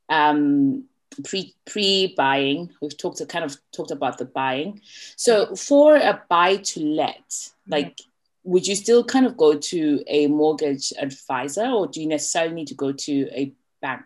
um 0.10 0.84
pre 1.24 1.54
pre 1.66 2.14
buying 2.18 2.70
we've 2.82 2.98
talked 2.98 3.18
to 3.18 3.26
kind 3.26 3.46
of 3.46 3.56
talked 3.74 3.92
about 3.92 4.18
the 4.18 4.26
buying 4.26 4.82
so 5.16 5.56
for 5.56 5.96
a 5.96 6.22
buy 6.30 6.58
to 6.58 6.82
let 6.82 7.50
like 7.68 8.00
would 8.46 8.68
you 8.68 8.76
still 8.76 9.04
kind 9.04 9.26
of 9.26 9.36
go 9.36 9.58
to 9.58 10.04
a 10.08 10.28
mortgage 10.28 10.94
advisor 11.00 11.66
or 11.66 11.88
do 11.88 12.00
you 12.00 12.08
necessarily 12.08 12.54
need 12.54 12.68
to 12.68 12.76
go 12.76 12.92
to 12.92 13.28
a 13.32 13.52
bank? 13.82 14.06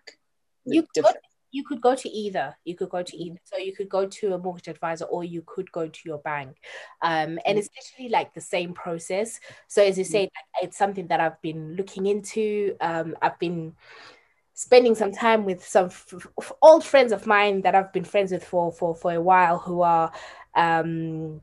You 0.66 0.88
could, 0.96 1.06
you 1.52 1.64
could 1.66 1.82
go 1.82 1.94
to 1.94 2.10
either. 2.10 2.56
You 2.64 2.76
could 2.76 2.90
go 2.90 3.04
to 3.04 3.18
either. 3.18 3.40
So 3.44 3.58
you 3.58 3.76
could 3.76 3.90
go 3.90 4.06
to 4.08 4.34
a 4.34 4.38
mortgage 4.38 4.70
advisor 4.70 5.06
or 5.06 5.26
you 5.26 5.44
could 5.46 5.70
go 5.74 5.88
to 5.90 6.00
your 6.06 6.20
bank. 6.20 6.56
Um, 7.02 7.38
and 7.46 7.58
it's 7.58 7.70
literally 7.76 8.10
like 8.10 8.34
the 8.34 8.42
same 8.42 8.74
process. 8.74 9.42
So 9.68 9.84
as 9.84 9.98
you 9.98 10.06
say, 10.06 10.26
mm-hmm. 10.26 10.66
it's 10.66 10.78
something 10.78 11.08
that 11.08 11.20
I've 11.20 11.42
been 11.42 11.76
looking 11.76 12.06
into. 12.06 12.78
Um, 12.80 13.18
I've 13.22 13.40
been 13.40 13.76
spending 14.54 14.96
some 14.96 15.12
time 15.12 15.44
with 15.44 15.66
some 15.66 15.88
f- 15.88 16.52
old 16.62 16.86
friends 16.86 17.12
of 17.12 17.28
mine 17.28 17.62
that 17.64 17.76
I've 17.76 17.92
been 17.92 18.06
friends 18.06 18.32
with 18.32 18.44
for 18.44 18.72
for 18.72 18.96
for 18.96 19.14
a 19.14 19.22
while 19.22 19.58
who 19.58 19.82
are 19.82 20.12
um 20.56 21.42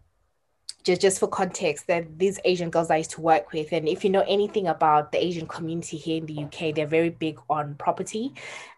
just, 0.86 1.00
just 1.00 1.18
for 1.18 1.26
context, 1.26 1.88
that 1.88 2.16
these 2.16 2.38
Asian 2.44 2.70
girls 2.70 2.90
I 2.90 2.98
used 2.98 3.10
to 3.12 3.20
work 3.20 3.52
with, 3.52 3.72
and 3.72 3.88
if 3.88 4.04
you 4.04 4.10
know 4.10 4.24
anything 4.28 4.68
about 4.68 5.10
the 5.10 5.22
Asian 5.22 5.48
community 5.48 5.96
here 5.96 6.18
in 6.18 6.26
the 6.26 6.44
UK, 6.44 6.72
they're 6.72 6.86
very 6.86 7.10
big 7.10 7.40
on 7.50 7.74
property. 7.74 8.32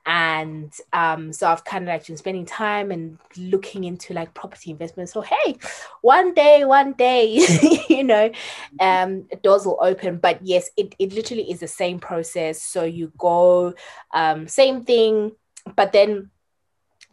And 0.07 0.73
um, 0.95 1.35
so 1.35 1.47
I've 1.47 1.65
kind 1.65 1.85
of 1.85 1.89
like 1.89 2.07
been 2.07 2.17
spending 2.17 2.47
time 2.47 2.91
and 2.93 3.19
looking 3.37 3.85
into 3.85 4.15
like 4.15 4.33
property 4.33 4.71
investment. 4.71 5.11
So 5.11 5.21
hey, 5.21 5.59
one 6.01 6.33
day, 6.33 6.65
one 6.65 6.95
day, 6.95 7.47
you 7.91 8.05
know, 8.05 8.33
um, 8.81 9.29
doors 9.43 9.67
will 9.67 9.79
open. 9.83 10.17
But 10.17 10.39
yes, 10.43 10.71
it, 10.79 10.95
it 10.99 11.13
literally 11.13 11.51
is 11.51 11.61
the 11.61 11.69
same 11.69 11.99
process. 11.99 12.63
So 12.63 12.85
you 12.85 13.13
go, 13.19 13.75
um, 14.15 14.49
same 14.49 14.83
thing, 14.83 15.33
but 15.77 15.93
then 15.93 16.31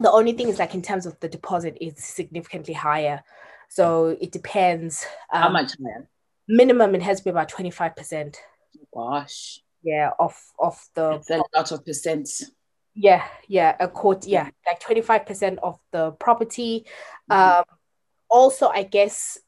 the 0.00 0.10
only 0.10 0.32
thing 0.32 0.48
is 0.48 0.58
like 0.58 0.74
in 0.74 0.80
terms 0.80 1.04
of 1.04 1.20
the 1.20 1.28
deposit, 1.28 1.76
it's 1.82 2.02
significantly 2.02 2.72
higher. 2.72 3.22
So 3.68 4.16
it 4.20 4.32
depends. 4.32 5.06
Um, 5.32 5.42
How 5.42 5.48
much 5.50 5.72
higher? 5.82 6.08
Minimum, 6.48 6.94
it 6.94 7.02
has 7.02 7.18
to 7.18 7.24
be 7.24 7.30
about 7.30 7.50
25%. 7.50 8.36
Gosh. 8.94 9.60
Yeah, 9.82 10.10
of 10.18 10.34
of 10.58 10.84
the 10.94 11.12
It's 11.12 11.30
a 11.30 11.42
lot 11.54 11.70
of 11.70 11.84
percent. 11.84 12.28
Yeah, 12.94 13.24
yeah, 13.46 13.76
a 13.78 13.88
quote, 13.88 14.26
yeah, 14.26 14.48
like 14.66 14.80
25% 14.80 15.58
of 15.62 15.78
the 15.92 16.12
property. 16.12 16.86
Mm-hmm. 17.30 17.60
Um 17.60 17.64
also 18.28 18.68
I 18.68 18.82
guess 18.82 19.38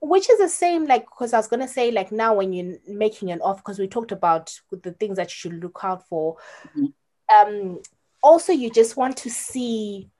which 0.00 0.30
is 0.30 0.38
the 0.38 0.48
same 0.48 0.86
like 0.86 1.04
because 1.04 1.32
I 1.32 1.36
was 1.36 1.46
gonna 1.46 1.68
say 1.68 1.90
like 1.90 2.10
now 2.10 2.34
when 2.34 2.52
you're 2.52 2.78
making 2.88 3.30
an 3.30 3.40
offer 3.40 3.58
because 3.58 3.78
we 3.78 3.86
talked 3.86 4.12
about 4.12 4.58
the 4.70 4.92
things 4.92 5.16
that 5.16 5.28
you 5.28 5.36
should 5.36 5.62
look 5.62 5.80
out 5.82 6.08
for. 6.08 6.38
Mm-hmm. 6.76 7.52
Um 7.52 7.80
also 8.22 8.52
you 8.52 8.70
just 8.70 8.96
want 8.96 9.18
to 9.18 9.30
see 9.30 10.10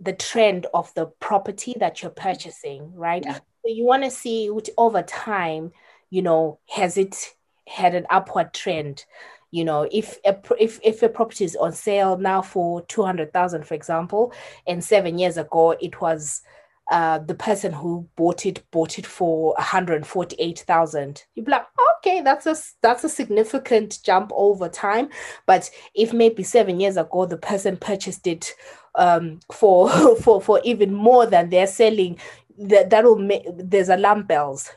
the 0.00 0.12
trend 0.12 0.66
of 0.72 0.92
the 0.94 1.06
property 1.06 1.74
that 1.80 2.02
you're 2.02 2.10
purchasing, 2.10 2.92
right? 2.94 3.22
Yeah. 3.24 3.34
So 3.34 3.74
you 3.74 3.84
want 3.84 4.04
to 4.04 4.10
see 4.10 4.50
which 4.50 4.70
over 4.78 5.02
time, 5.02 5.72
you 6.10 6.22
know, 6.22 6.58
has 6.68 6.96
it 6.96 7.34
had 7.66 7.94
an 7.94 8.06
upward 8.10 8.54
trend? 8.54 9.04
You 9.50 9.64
know, 9.64 9.88
if 9.90 10.18
a, 10.24 10.36
if 10.58 10.78
if 10.84 11.02
a 11.02 11.08
property 11.08 11.44
is 11.44 11.56
on 11.56 11.72
sale 11.72 12.18
now 12.18 12.42
for 12.42 12.82
two 12.82 13.02
hundred 13.02 13.32
thousand, 13.32 13.66
for 13.66 13.74
example, 13.74 14.32
and 14.66 14.84
seven 14.84 15.18
years 15.18 15.36
ago 15.36 15.72
it 15.72 16.00
was 16.00 16.42
uh, 16.90 17.18
the 17.18 17.34
person 17.34 17.72
who 17.72 18.08
bought 18.16 18.46
it 18.46 18.62
bought 18.70 18.98
it 18.98 19.06
for 19.06 19.52
148,000. 19.54 21.24
You'd 21.34 21.44
be 21.44 21.52
like, 21.52 21.66
okay, 21.98 22.22
that's 22.22 22.46
a 22.46 22.56
that's 22.82 23.04
a 23.04 23.08
significant 23.08 23.98
jump 24.02 24.32
over 24.34 24.68
time. 24.68 25.10
But 25.46 25.70
if 25.94 26.12
maybe 26.12 26.42
seven 26.42 26.80
years 26.80 26.96
ago 26.96 27.26
the 27.26 27.36
person 27.36 27.76
purchased 27.76 28.26
it 28.26 28.54
um, 28.94 29.40
for 29.52 29.90
for 30.22 30.40
for 30.40 30.60
even 30.64 30.94
more 30.94 31.26
than 31.26 31.50
they're 31.50 31.66
selling, 31.66 32.18
that 32.58 32.90
that'll 32.90 33.18
make 33.18 33.44
there's 33.48 33.90
alarm 33.90 34.22
bells. 34.24 34.70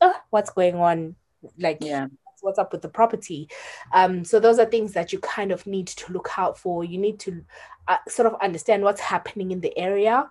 Uh, 0.00 0.12
what's 0.30 0.50
going 0.50 0.76
on? 0.76 1.16
Like 1.58 1.78
yeah 1.80 2.06
what's 2.40 2.58
up 2.58 2.72
with 2.72 2.82
the 2.82 2.88
property 2.88 3.48
um, 3.92 4.24
so 4.24 4.38
those 4.38 4.60
are 4.60 4.64
things 4.64 4.92
that 4.92 5.12
you 5.12 5.18
kind 5.18 5.50
of 5.50 5.66
need 5.66 5.88
to 5.88 6.12
look 6.12 6.30
out 6.36 6.56
for 6.56 6.84
you 6.84 6.96
need 6.96 7.18
to 7.18 7.44
uh, 7.88 7.96
sort 8.06 8.32
of 8.32 8.40
understand 8.40 8.82
what's 8.82 9.00
happening 9.00 9.50
in 9.50 9.60
the 9.60 9.76
area 9.76 10.30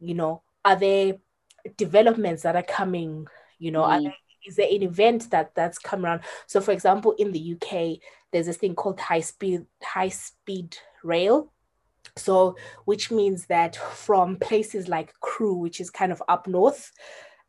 you 0.00 0.14
know 0.14 0.42
are 0.64 0.76
there 0.76 1.14
developments 1.76 2.42
that 2.42 2.56
are 2.56 2.62
coming 2.62 3.26
you 3.58 3.70
know 3.70 3.82
mm. 3.82 4.02
there, 4.02 4.14
is 4.46 4.56
there 4.56 4.68
an 4.70 4.82
event 4.82 5.30
that 5.30 5.54
that's 5.54 5.78
come 5.78 6.04
around 6.04 6.20
so 6.46 6.60
for 6.60 6.72
example 6.72 7.14
in 7.18 7.32
the 7.32 7.54
uk 7.54 7.98
there's 8.32 8.46
this 8.46 8.56
thing 8.56 8.74
called 8.74 9.00
high 9.00 9.20
speed 9.20 9.64
high 9.82 10.08
speed 10.08 10.76
rail 11.02 11.52
so 12.16 12.54
which 12.84 13.10
means 13.10 13.46
that 13.46 13.76
from 13.76 14.36
places 14.36 14.88
like 14.88 15.14
crewe 15.20 15.54
which 15.54 15.80
is 15.80 15.90
kind 15.90 16.12
of 16.12 16.22
up 16.28 16.46
north 16.46 16.92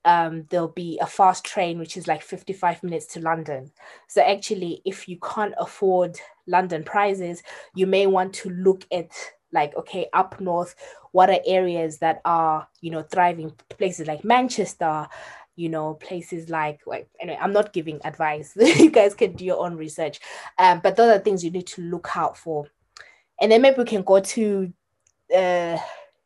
um, 0.06 0.46
there'll 0.50 0.68
be 0.68 1.00
a 1.02 1.08
fast 1.08 1.44
train 1.44 1.80
which 1.80 1.98
is 1.98 2.08
like 2.08 2.22
55 2.22 2.84
minutes 2.84 3.08
to 3.08 3.20
London. 3.20 3.72
So 4.08 4.22
actually, 4.22 4.84
if 4.86 5.10
you 5.10 5.18
can't 5.18 5.56
afford 5.58 6.20
London 6.46 6.84
prices, 6.84 7.42
you 7.74 7.88
may 7.88 8.06
want 8.06 8.34
to 8.36 8.52
look 8.52 8.86
at 8.92 9.10
like 9.56 9.76
okay 9.76 10.08
up 10.14 10.40
north 10.40 10.76
what 11.12 11.30
are 11.30 11.40
areas 11.48 11.98
that 12.00 12.22
are 12.26 12.68
you 12.82 12.92
know 12.92 13.02
thriving? 13.02 13.52
Places 13.70 14.06
like 14.06 14.24
manchester 14.24 15.08
you 15.56 15.70
know 15.70 15.94
places 15.94 16.50
like 16.50 16.82
like 16.86 17.08
anyway 17.22 17.40
i'm 17.42 17.54
not 17.54 17.74
giving 17.74 18.00
advice. 18.04 18.56
You 18.84 18.92
guys 18.92 19.14
can 19.16 19.32
do 19.34 19.46
your 19.46 19.66
own 19.66 19.78
research. 19.78 20.20
Um, 20.60 20.82
but 20.84 20.96
those 20.98 21.16
are 21.16 21.20
things 21.20 21.44
you 21.44 21.52
need 21.52 21.68
to 21.68 21.82
look 21.82 22.10
out 22.16 22.38
for. 22.38 22.68
And 23.40 23.52
then 23.52 23.62
maybe 23.62 23.78
we 23.78 23.86
can 23.86 24.04
go 24.04 24.20
to 24.20 24.74
uh 25.34 25.78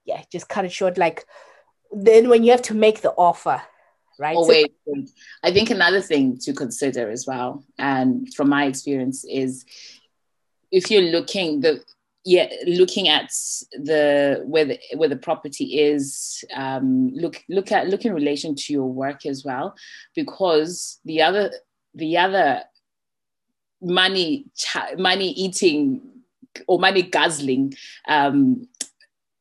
yeah 0.06 0.22
just 0.32 0.50
cut 0.50 0.66
it 0.66 0.72
short 0.72 0.98
like 0.98 1.26
then 1.92 2.28
when 2.28 2.44
you 2.44 2.52
have 2.52 2.64
to 2.64 2.74
make 2.74 3.02
the 3.02 3.12
offer 3.12 3.62
right? 4.20 4.36
Oh, 4.38 4.46
wait. 4.46 4.74
I 5.44 5.52
think 5.52 5.70
another 5.70 6.02
thing 6.02 6.38
to 6.40 6.54
consider 6.54 7.10
as 7.10 7.26
well 7.26 7.64
and 7.78 8.34
from 8.34 8.50
my 8.50 8.66
experience 8.66 9.24
is 9.24 9.66
if 10.72 10.92
you're 10.92 11.12
looking 11.18 11.62
the 11.62 11.82
yeah 12.26 12.48
looking 12.66 13.08
at 13.08 13.30
the 13.72 14.44
where 14.46 14.66
the 14.66 14.80
where 14.96 15.10
the 15.10 15.16
property 15.16 15.80
is 15.80 16.44
um 16.54 17.10
look 17.14 17.44
look 17.50 17.72
at 17.72 17.88
look 17.88 18.06
in 18.06 18.14
relation 18.14 18.56
to 18.56 18.74
your 18.74 18.92
work 18.92 19.26
as 19.26 19.46
well 19.46 19.76
because 20.16 21.00
the 21.06 21.22
other 21.22 21.52
the 21.96 22.18
other 22.18 22.62
money 23.82 24.46
money 24.98 25.32
eating 25.32 26.02
or 26.68 26.78
money 26.80 27.02
guzzling 27.02 27.74
um 28.08 28.68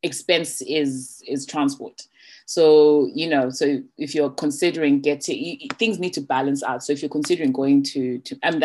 expense 0.03 0.63
is 0.63 1.23
is 1.27 1.47
transport. 1.47 2.03
So 2.47 3.11
you 3.15 3.29
know 3.29 3.51
so 3.51 3.83
if 3.97 4.15
you're 4.15 4.31
considering 4.31 5.01
getting 5.01 5.69
things 5.79 5.99
need 5.99 6.15
to 6.15 6.21
balance 6.21 6.63
out. 6.63 6.83
So 6.83 6.93
if 6.93 7.03
you're 7.03 7.11
considering 7.11 7.53
going 7.53 7.83
to 7.85 8.19
to 8.19 8.39
um, 8.43 8.63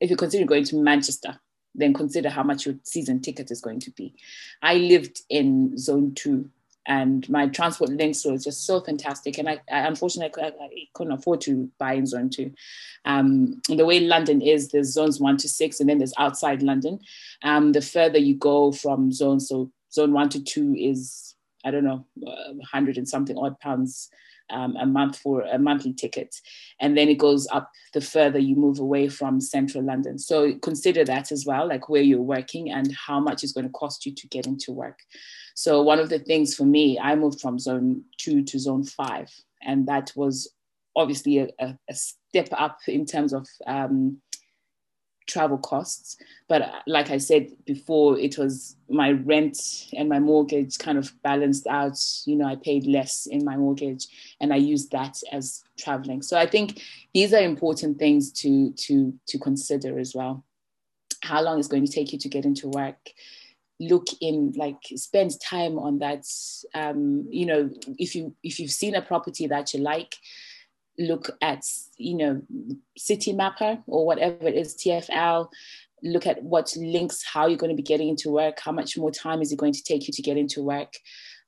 if 0.00 0.10
you're 0.10 0.16
considering 0.16 0.46
going 0.46 0.64
to 0.64 0.76
manchester 0.76 1.38
then 1.74 1.94
consider 1.94 2.28
how 2.28 2.42
much 2.42 2.66
your 2.66 2.74
season 2.82 3.20
ticket 3.20 3.50
is 3.50 3.60
going 3.60 3.80
to 3.80 3.90
be. 3.92 4.14
I 4.62 4.74
lived 4.74 5.22
in 5.28 5.76
zone 5.78 6.14
two 6.14 6.50
and 6.86 7.28
my 7.28 7.46
transport 7.46 7.90
links 7.90 8.24
was 8.24 8.44
just 8.44 8.66
so 8.66 8.80
fantastic. 8.80 9.38
And 9.38 9.48
I, 9.48 9.60
I 9.70 9.86
unfortunately, 9.86 10.42
I, 10.42 10.48
I, 10.48 10.68
couldn't 10.94 11.12
afford 11.12 11.40
to 11.42 11.70
buy 11.78 11.94
in 11.94 12.06
zone 12.06 12.30
two. 12.30 12.52
Um, 13.04 13.60
the 13.68 13.86
way 13.86 14.00
London 14.00 14.42
is, 14.42 14.68
there's 14.68 14.92
zones 14.92 15.20
one 15.20 15.36
to 15.38 15.48
six, 15.48 15.80
and 15.80 15.88
then 15.88 15.98
there's 15.98 16.14
outside 16.18 16.62
London. 16.62 16.98
Um, 17.42 17.72
the 17.72 17.80
further 17.80 18.18
you 18.18 18.34
go 18.34 18.72
from 18.72 19.12
zone, 19.12 19.40
so 19.40 19.70
zone 19.92 20.12
one 20.12 20.28
to 20.30 20.42
two 20.42 20.74
is, 20.76 21.34
I 21.64 21.70
don't 21.70 21.84
know, 21.84 22.04
uh, 22.26 22.52
100 22.54 22.98
and 22.98 23.08
something 23.08 23.38
odd 23.38 23.58
pounds 23.60 24.10
um, 24.52 24.76
a 24.76 24.86
month 24.86 25.18
for 25.18 25.42
a 25.42 25.58
monthly 25.58 25.92
ticket. 25.92 26.34
And 26.80 26.96
then 26.96 27.08
it 27.08 27.18
goes 27.18 27.46
up 27.52 27.70
the 27.92 28.00
further 28.00 28.38
you 28.38 28.56
move 28.56 28.78
away 28.78 29.08
from 29.08 29.40
central 29.40 29.84
London. 29.84 30.18
So 30.18 30.54
consider 30.58 31.04
that 31.04 31.32
as 31.32 31.44
well, 31.46 31.68
like 31.68 31.88
where 31.88 32.02
you're 32.02 32.20
working 32.20 32.70
and 32.70 32.94
how 33.06 33.20
much 33.20 33.42
it's 33.42 33.52
going 33.52 33.66
to 33.66 33.72
cost 33.72 34.06
you 34.06 34.14
to 34.14 34.28
get 34.28 34.46
into 34.46 34.72
work. 34.72 34.98
So 35.54 35.82
one 35.82 35.98
of 35.98 36.08
the 36.08 36.18
things 36.18 36.54
for 36.54 36.64
me, 36.64 36.98
I 36.98 37.14
moved 37.14 37.40
from 37.40 37.58
zone 37.58 38.02
two 38.18 38.42
to 38.44 38.58
zone 38.58 38.84
five. 38.84 39.28
And 39.62 39.86
that 39.86 40.12
was 40.16 40.52
obviously 40.96 41.38
a, 41.38 41.48
a, 41.58 41.76
a 41.88 41.94
step 41.94 42.48
up 42.52 42.78
in 42.88 43.06
terms 43.06 43.32
of 43.32 43.46
um, 43.66 44.20
travel 45.26 45.58
costs. 45.58 46.16
But 46.48 46.62
uh, 46.62 46.80
like 46.86 47.10
I 47.10 47.18
said 47.18 47.48
before, 47.64 48.18
it 48.18 48.38
was 48.38 48.76
my 48.88 49.12
rent 49.12 49.58
and 49.92 50.08
my 50.08 50.18
mortgage 50.18 50.78
kind 50.78 50.98
of 50.98 51.12
balanced 51.22 51.66
out. 51.66 51.98
You 52.24 52.36
know, 52.36 52.46
I 52.46 52.56
paid 52.56 52.86
less 52.86 53.26
in 53.26 53.44
my 53.44 53.56
mortgage 53.56 54.06
and 54.40 54.52
I 54.52 54.56
used 54.56 54.90
that 54.92 55.18
as 55.30 55.62
traveling. 55.78 56.22
So 56.22 56.38
I 56.38 56.46
think 56.46 56.82
these 57.14 57.32
are 57.32 57.42
important 57.42 57.98
things 57.98 58.32
to 58.42 58.72
to 58.72 59.14
to 59.28 59.38
consider 59.38 59.98
as 59.98 60.14
well. 60.14 60.44
How 61.22 61.40
long 61.42 61.58
it's 61.58 61.68
going 61.68 61.86
to 61.86 61.92
take 61.92 62.12
you 62.12 62.18
to 62.18 62.28
get 62.28 62.44
into 62.44 62.68
work? 62.68 62.98
look 63.80 64.06
in 64.20 64.52
like 64.56 64.76
spend 64.94 65.32
time 65.40 65.76
on 65.76 65.98
that 65.98 66.24
um 66.74 67.26
you 67.30 67.44
know 67.44 67.68
if 67.98 68.14
you 68.14 68.32
if 68.44 68.60
you've 68.60 68.70
seen 68.70 68.94
a 68.94 69.02
property 69.02 69.46
that 69.48 69.74
you 69.74 69.80
like 69.80 70.14
look 70.98 71.30
at 71.40 71.64
you 71.96 72.16
know 72.16 72.42
Citymapper 72.98 73.82
or 73.86 74.04
whatever 74.06 74.46
it 74.46 74.54
is 74.54 74.74
tfl 74.74 75.48
look 76.02 76.26
at 76.26 76.42
what 76.42 76.72
links 76.76 77.24
how 77.24 77.46
you're 77.46 77.58
going 77.58 77.70
to 77.70 77.76
be 77.76 77.82
getting 77.82 78.08
into 78.08 78.30
work 78.30 78.58
how 78.60 78.72
much 78.72 78.98
more 78.98 79.10
time 79.10 79.40
is 79.40 79.52
it 79.52 79.58
going 79.58 79.72
to 79.72 79.82
take 79.82 80.06
you 80.06 80.12
to 80.12 80.22
get 80.22 80.36
into 80.36 80.62
work? 80.62 80.94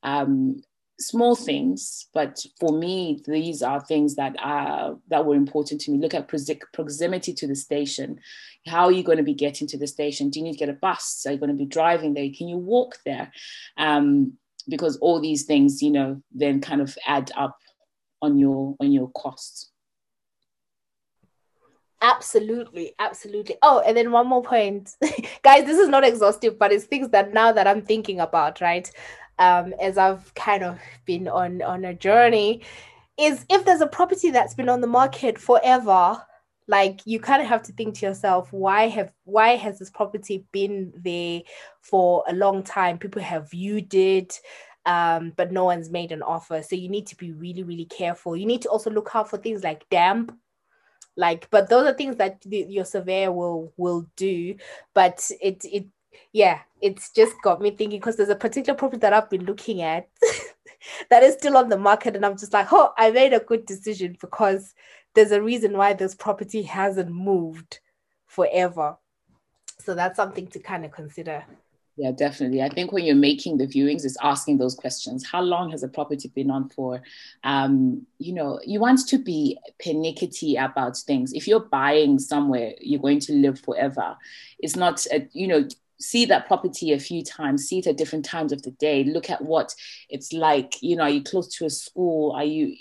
Um, 0.03 0.63
small 1.01 1.35
things 1.35 2.07
but 2.15 2.39
for 2.61 2.79
me 2.79 3.21
these 3.27 3.63
are 3.63 3.81
things 3.81 4.15
that 4.15 4.37
are 4.39 4.97
that 5.09 5.27
were 5.27 5.35
important 5.35 5.81
to 5.81 5.91
me. 5.91 5.99
Look 5.99 6.15
at 6.15 6.29
proximity 6.29 7.35
to 7.35 7.49
the 7.49 7.57
station. 7.57 8.21
How 8.69 8.85
are 8.85 8.93
you 8.93 9.03
going 9.03 9.19
to 9.19 9.25
be 9.25 9.35
getting 9.35 9.67
to 9.69 9.79
the 9.79 9.89
station? 9.89 10.31
Do 10.31 10.39
you 10.39 10.45
need 10.45 10.53
to 10.53 10.59
get 10.59 10.69
a 10.69 10.75
bus? 10.75 11.25
Are 11.27 11.33
you 11.33 11.39
going 11.39 11.51
to 11.51 11.57
be 11.57 11.67
driving 11.67 12.15
there? 12.15 12.29
Can 12.37 12.47
you 12.47 12.59
walk 12.59 12.99
there? 13.05 13.33
Um, 13.77 14.35
because 14.69 14.97
all 14.99 15.21
these 15.21 15.45
things 15.45 15.83
you 15.83 15.91
know 15.91 16.23
then 16.33 16.61
kind 16.61 16.81
of 16.81 16.97
add 17.07 17.33
up 17.37 17.59
on 18.25 18.39
your 18.39 18.75
on 18.81 18.93
your 18.93 19.09
costs. 19.11 19.71
Absolutely 22.01 22.95
absolutely. 22.99 23.57
Oh 23.63 23.83
and 23.87 23.97
then 23.97 24.11
one 24.11 24.27
more 24.27 24.43
point. 24.43 24.97
Guys 25.43 25.65
this 25.65 25.79
is 25.79 25.89
not 25.89 26.05
exhaustive 26.05 26.59
but 26.59 26.73
it's 26.73 26.85
things 26.85 27.11
that 27.11 27.33
now 27.33 27.53
that 27.53 27.67
i'm 27.67 27.83
thinking 27.83 28.21
about 28.21 28.61
right? 28.61 28.91
Um 29.39 29.75
as 29.81 29.99
i've 29.99 30.35
kind 30.35 30.63
of 30.63 30.79
been 31.05 31.29
on 31.29 31.63
on 31.63 31.85
a 31.85 31.95
journey 31.95 32.63
is 33.19 33.45
if 33.49 33.65
there's 33.65 33.81
a 33.81 33.87
property 33.87 34.31
that's 34.31 34.55
been 34.55 34.69
on 34.69 34.81
the 34.81 34.87
market 34.87 35.39
forever 35.39 36.21
like 36.67 37.01
you 37.05 37.21
kind 37.21 37.43
of 37.43 37.49
have 37.49 37.63
to 37.63 37.73
think 37.73 37.95
to 37.95 38.07
yourself 38.07 38.53
why 38.53 38.89
have 38.89 39.13
why 39.25 39.57
has 39.57 39.79
this 39.79 39.91
property 39.91 40.47
been 40.53 40.93
there 40.97 41.43
for 41.81 42.25
a 42.27 42.33
long 42.33 42.63
time? 42.63 42.99
People 42.99 43.23
have 43.23 43.51
viewed 43.51 43.93
it 43.95 44.41
um, 44.87 45.33
but 45.37 45.53
no 45.53 45.65
one's 45.65 45.91
made 45.91 46.13
an 46.13 46.23
offer. 46.23 46.63
So 46.63 46.77
you 46.77 46.89
need 46.89 47.07
to 47.09 47.17
be 47.17 47.33
really, 47.33 47.63
really 47.63 47.87
careful. 47.87 48.37
You 48.37 48.47
need 48.47 48.63
to 48.63 48.69
also 48.69 48.91
look 48.91 49.11
out 49.15 49.31
for 49.31 49.39
things 49.39 49.65
like 49.65 49.89
damp. 49.91 50.37
Like, 51.17 51.49
but 51.51 51.69
those 51.69 51.87
are 51.87 51.95
things 51.95 52.17
that 52.17 52.41
the, 52.43 52.67
your 52.69 52.85
surveyor 52.85 53.33
will 53.33 53.73
will 53.77 54.07
do. 54.17 54.57
But 54.95 55.31
it 55.41 55.65
it 55.65 55.87
yeah, 56.33 56.61
it's 56.81 57.11
just 57.11 57.35
got 57.43 57.61
me 57.61 57.71
thinking 57.71 58.01
because 58.01 58.17
there's 58.17 58.29
a 58.29 58.37
particular 58.37 58.77
property 58.77 58.99
that 59.01 59.13
I've 59.13 59.31
been 59.31 59.45
looking 59.45 59.83
at 59.83 60.09
that 61.11 61.23
is 61.23 61.35
still 61.35 61.57
on 61.57 61.69
the 61.69 61.79
market, 61.79 62.17
and 62.17 62.27
I'm 62.27 62.37
just 62.37 62.53
like, 62.53 62.73
oh, 62.73 62.93
I 62.99 63.11
made 63.11 63.33
a 63.33 63.41
good 63.41 63.67
decision 63.67 64.17
because 64.21 64.75
there's 65.15 65.33
a 65.33 65.43
reason 65.43 65.77
why 65.77 65.93
this 65.93 66.15
property 66.15 66.63
hasn't 66.63 67.11
moved 67.11 67.81
forever. 68.27 68.97
So 69.79 69.95
that's 69.95 70.17
something 70.17 70.49
to 70.49 70.59
kind 70.59 70.85
of 70.85 70.93
consider. 70.93 71.45
Yeah, 71.97 72.11
definitely. 72.11 72.61
I 72.61 72.69
think 72.71 72.91
when 72.91 73.05
you're 73.05 73.15
making 73.15 73.59
the 73.59 73.69
viewings, 73.69 74.05
it's 74.05 74.17
asking 74.21 74.59
those 74.59 74.75
questions. 74.75 75.25
How 75.25 75.41
long 75.41 75.71
has 75.71 75.85
a 75.85 75.89
property 75.89 76.29
been 76.35 76.51
on 76.51 76.69
for? 76.69 77.03
Um, 77.45 78.05
you 78.19 78.33
know, 78.33 78.59
you 78.67 78.81
want 78.81 79.07
to 79.07 79.19
be 79.19 79.59
pernickety 79.79 80.57
about 80.57 80.97
things. 80.97 81.33
If 81.33 81.47
you're 81.47 81.61
buying 81.61 82.19
somewhere, 82.19 82.73
you're 82.81 83.01
going 83.01 83.21
to 83.21 83.33
live 83.35 83.61
forever. 83.61 84.17
It's 84.59 84.75
not, 84.75 85.07
a, 85.13 85.29
you 85.33 85.47
know, 85.47 85.69
see 86.01 86.25
that 86.27 86.49
property 86.49 86.93
a 86.93 86.99
few 86.99 87.23
times, 87.23 87.69
see 87.69 87.79
it 87.79 87.87
at 87.87 87.97
different 87.97 88.25
times 88.25 88.51
of 88.51 88.63
the 88.63 88.73
day, 88.73 89.05
look 89.05 89.31
at 89.31 89.43
what 89.43 89.73
it's 90.09 90.33
like. 90.33 90.75
You 90.83 90.97
know, 90.97 91.05
are 91.05 91.11
you 91.11 91.23
close 91.23 91.47
to 91.59 91.67
a 91.67 91.71
school? 91.71 92.33
Are 92.33 92.45
you, 92.45 92.75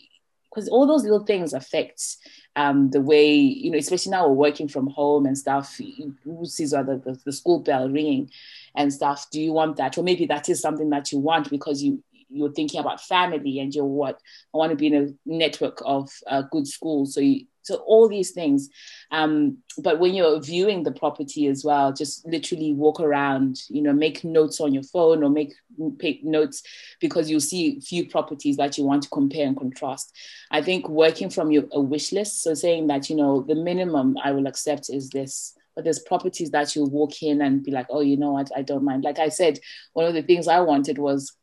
because 0.50 0.68
all 0.68 0.88
those 0.88 1.04
little 1.04 1.24
things 1.24 1.54
affect 1.54 2.18
um, 2.56 2.92
the 2.92 3.02
way, 3.02 3.34
you 3.36 3.72
know, 3.72 3.78
especially 3.78 4.12
now 4.12 4.28
we're 4.28 4.34
working 4.34 4.68
from 4.68 4.88
home 4.88 5.26
and 5.26 5.38
stuff, 5.38 5.80
who 6.24 6.46
sees 6.46 6.72
the, 6.72 6.84
the, 6.84 7.20
the 7.26 7.32
school 7.32 7.60
bell 7.60 7.90
ringing 7.90 8.30
and 8.76 8.94
stuff. 8.94 9.30
Do 9.32 9.42
you 9.42 9.54
want 9.54 9.78
that? 9.78 9.98
Or 9.98 10.04
maybe 10.04 10.26
that 10.28 10.50
is 10.50 10.62
something 10.62 10.90
that 10.92 11.12
you 11.12 11.20
want 11.20 11.50
because 11.50 11.82
you, 11.82 12.04
you're 12.30 12.52
thinking 12.52 12.80
about 12.80 13.02
family 13.02 13.60
and 13.60 13.74
you're 13.74 13.86
what 13.86 14.20
I 14.54 14.58
want 14.58 14.72
to 14.72 14.76
be 14.76 14.88
in 14.88 14.96
a 14.96 15.30
network 15.30 15.82
of 15.86 16.10
uh, 16.28 16.44
good 16.52 16.68
schools. 16.68 17.14
So 17.14 17.22
you, 17.22 17.46
so 17.64 17.76
all 17.78 18.08
these 18.08 18.32
things. 18.32 18.70
Um, 19.12 19.58
but 19.78 20.00
when 20.00 20.14
you're 20.14 20.40
viewing 20.40 20.84
the 20.84 20.92
property 20.92 21.48
as 21.48 21.64
well, 21.64 21.92
just 21.92 22.26
literally 22.28 22.74
walk 22.74 23.00
around, 23.00 23.62
you 23.70 23.82
know, 23.82 23.94
make 23.94 24.24
notes 24.24 24.62
on 24.62 24.74
your 24.74 24.84
phone 24.84 25.24
or 25.24 25.30
make, 25.30 25.54
make 25.78 26.24
notes 26.24 26.62
because 27.00 27.30
you'll 27.30 27.40
see 27.40 27.80
few 27.80 28.08
properties 28.10 28.58
that 28.58 28.78
you 28.78 28.84
want 28.84 29.04
to 29.04 29.10
compare 29.10 29.48
and 29.48 29.58
contrast. 29.58 30.14
I 30.52 30.62
think 30.62 30.88
working 30.88 31.30
from 31.30 31.52
your 31.52 31.64
a 31.72 31.82
wish 31.82 32.12
list, 32.12 32.44
so 32.44 32.54
saying 32.54 32.88
that, 32.88 33.10
you 33.10 33.16
know, 33.16 33.42
the 33.42 33.56
minimum 33.56 34.18
I 34.24 34.32
will 34.32 34.48
accept 34.48 34.90
is 34.90 35.10
this 35.10 35.56
but 35.76 35.84
there's 35.84 36.00
properties 36.00 36.52
that 36.52 36.76
you 36.76 36.84
walk 36.84 37.24
in 37.24 37.42
and 37.42 37.64
be 37.64 37.72
like, 37.72 37.88
oh, 37.90 38.02
you 38.02 38.16
know 38.18 38.34
what, 38.34 38.52
I 38.56 38.62
don't 38.62 38.84
mind. 38.84 39.04
Like 39.04 39.18
I 39.20 39.30
said, 39.30 39.58
one 39.94 40.06
of 40.06 40.14
the 40.14 40.22
things 40.22 40.48
I 40.48 40.60
wanted 40.60 40.98
was 40.98 41.36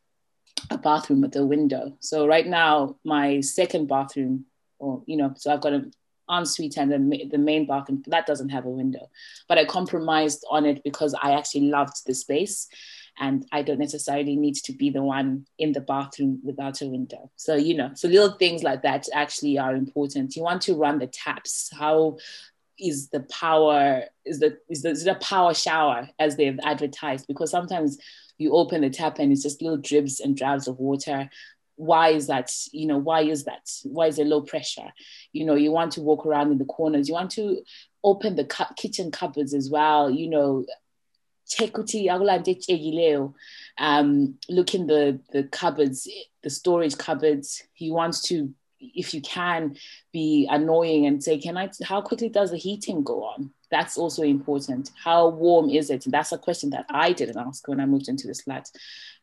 a 0.69 0.77
bathroom 0.77 1.21
with 1.21 1.35
a 1.35 1.45
window. 1.45 1.97
So 1.99 2.27
right 2.27 2.47
now, 2.47 2.97
my 3.03 3.41
second 3.41 3.87
bathroom, 3.87 4.45
or 4.79 5.03
you 5.05 5.17
know, 5.17 5.33
so 5.35 5.51
I've 5.51 5.61
got 5.61 5.73
an 6.31 6.39
ensuite 6.39 6.77
and 6.77 6.91
the, 6.91 7.25
the 7.29 7.37
main 7.37 7.65
bathroom 7.65 8.03
that 8.07 8.25
doesn't 8.25 8.49
have 8.49 8.65
a 8.65 8.69
window, 8.69 9.09
but 9.47 9.57
I 9.57 9.65
compromised 9.65 10.45
on 10.49 10.65
it 10.65 10.83
because 10.83 11.13
I 11.21 11.33
actually 11.33 11.67
loved 11.69 12.05
the 12.05 12.13
space, 12.13 12.67
and 13.19 13.45
I 13.51 13.61
don't 13.61 13.79
necessarily 13.79 14.35
need 14.35 14.55
to 14.55 14.73
be 14.73 14.89
the 14.89 15.03
one 15.03 15.45
in 15.59 15.73
the 15.73 15.81
bathroom 15.81 16.39
without 16.43 16.81
a 16.81 16.87
window. 16.87 17.29
So 17.35 17.55
you 17.55 17.75
know, 17.75 17.91
so 17.93 18.07
little 18.07 18.37
things 18.37 18.63
like 18.63 18.81
that 18.83 19.07
actually 19.13 19.57
are 19.57 19.75
important. 19.75 20.35
You 20.35 20.43
want 20.43 20.61
to 20.63 20.75
run 20.75 20.99
the 20.99 21.07
taps. 21.07 21.69
How 21.77 22.17
is 22.81 23.09
the 23.09 23.19
power 23.21 24.03
is 24.25 24.39
the 24.39 24.57
is 24.69 24.81
the, 24.81 24.89
is 24.89 25.03
the 25.03 25.15
power 25.15 25.53
shower 25.53 26.09
as 26.19 26.35
they've 26.35 26.59
advertised 26.63 27.27
because 27.27 27.51
sometimes 27.51 27.97
you 28.37 28.53
open 28.53 28.81
the 28.81 28.89
tap 28.89 29.19
and 29.19 29.31
it's 29.31 29.43
just 29.43 29.61
little 29.61 29.77
dribs 29.77 30.19
and 30.19 30.35
drabs 30.35 30.67
of 30.67 30.79
water 30.79 31.29
why 31.75 32.09
is 32.09 32.27
that 32.27 32.51
you 32.71 32.87
know 32.87 32.97
why 32.97 33.21
is 33.21 33.45
that 33.45 33.69
why 33.83 34.07
is 34.07 34.17
there 34.17 34.25
low 34.25 34.41
pressure 34.41 34.91
you 35.33 35.45
know 35.45 35.55
you 35.55 35.71
want 35.71 35.93
to 35.93 36.01
walk 36.01 36.25
around 36.25 36.51
in 36.51 36.57
the 36.57 36.65
corners. 36.65 37.07
You 37.07 37.13
want 37.13 37.31
to 37.31 37.61
open 38.03 38.35
the 38.35 38.45
cu- 38.45 38.73
kitchen 38.75 39.11
cupboards 39.11 39.53
as 39.53 39.69
well 39.69 40.09
you 40.09 40.29
know. 40.29 40.65
Um, 43.77 44.37
look 44.49 44.73
in 44.73 44.87
the 44.87 45.19
the 45.31 45.43
cupboards 45.43 46.07
the 46.43 46.49
storage 46.49 46.97
cupboards. 46.97 47.63
He 47.73 47.91
wants 47.91 48.21
to 48.23 48.53
if 48.79 49.13
you 49.13 49.21
can 49.21 49.75
be 50.11 50.47
annoying 50.49 51.05
and 51.05 51.23
say 51.23 51.37
can 51.37 51.55
i 51.55 51.69
how 51.83 52.01
quickly 52.01 52.29
does 52.29 52.51
the 52.51 52.57
heating 52.57 53.03
go 53.03 53.23
on? 53.23 53.51
That's 53.69 53.97
also 53.97 54.23
important. 54.23 54.91
How 55.01 55.29
warm 55.29 55.69
is 55.69 55.89
it? 55.89 56.05
And 56.05 56.13
that's 56.13 56.31
a 56.31 56.37
question 56.37 56.71
that 56.71 56.85
i 56.89 57.13
didn't 57.13 57.37
ask 57.37 57.67
when 57.67 57.79
i 57.79 57.85
moved 57.85 58.09
into 58.09 58.27
this 58.27 58.41
flat. 58.41 58.69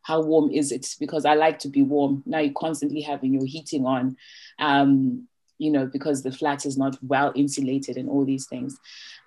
How 0.02 0.20
warm 0.20 0.50
is 0.50 0.72
it? 0.72 0.94
Because 1.00 1.24
i 1.24 1.34
like 1.34 1.58
to 1.60 1.68
be 1.68 1.82
warm. 1.82 2.22
Now 2.24 2.38
you're 2.38 2.52
constantly 2.54 3.00
having 3.00 3.34
your 3.34 3.46
heating 3.46 3.84
on. 3.84 4.16
Um, 4.58 5.28
you 5.58 5.70
know 5.70 5.86
because 5.86 6.22
the 6.22 6.32
flat 6.32 6.64
is 6.64 6.78
not 6.78 6.96
well 7.02 7.32
insulated 7.34 7.96
and 7.96 8.08
all 8.08 8.24
these 8.24 8.46
things. 8.46 8.78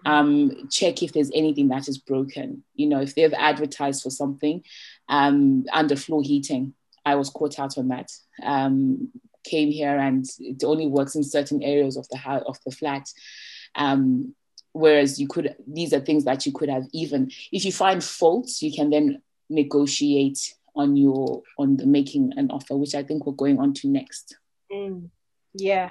Um, 0.05 0.67
check 0.69 1.03
if 1.03 1.13
there's 1.13 1.31
anything 1.33 1.67
that 1.69 1.87
is 1.87 1.97
broken. 1.97 2.63
You 2.73 2.87
know 2.87 3.01
if 3.01 3.15
they've 3.15 3.33
advertised 3.33 4.03
for 4.03 4.09
something 4.09 4.63
um, 5.09 5.65
underfloor 5.73 6.25
heating 6.25 6.73
i 7.05 7.15
was 7.15 7.29
caught 7.29 7.59
out 7.59 7.77
on 7.77 7.89
that. 7.89 8.11
Um, 8.43 9.09
came 9.43 9.71
here 9.71 9.97
and 9.97 10.25
it 10.39 10.63
only 10.63 10.87
works 10.87 11.15
in 11.15 11.23
certain 11.23 11.63
areas 11.63 11.97
of 11.97 12.07
the 12.09 12.17
house 12.17 12.43
of 12.45 12.59
the 12.63 12.71
flat. 12.71 13.09
Um, 13.73 14.35
whereas 14.73 15.19
you 15.19 15.27
could 15.27 15.55
these 15.67 15.93
are 15.93 15.99
things 15.99 16.23
that 16.25 16.45
you 16.45 16.51
could 16.51 16.69
have 16.69 16.83
even 16.93 17.29
if 17.51 17.65
you 17.65 17.73
find 17.73 18.01
faults 18.01 18.61
you 18.61 18.71
can 18.71 18.89
then 18.89 19.21
negotiate 19.49 20.55
on 20.75 20.95
your 20.95 21.41
on 21.57 21.75
the 21.75 21.85
making 21.85 22.31
an 22.37 22.49
offer 22.51 22.77
which 22.77 22.95
i 22.95 23.03
think 23.03 23.25
we're 23.25 23.33
going 23.33 23.59
on 23.59 23.73
to 23.73 23.89
next. 23.89 24.37
Mm, 24.71 25.09
yeah 25.53 25.89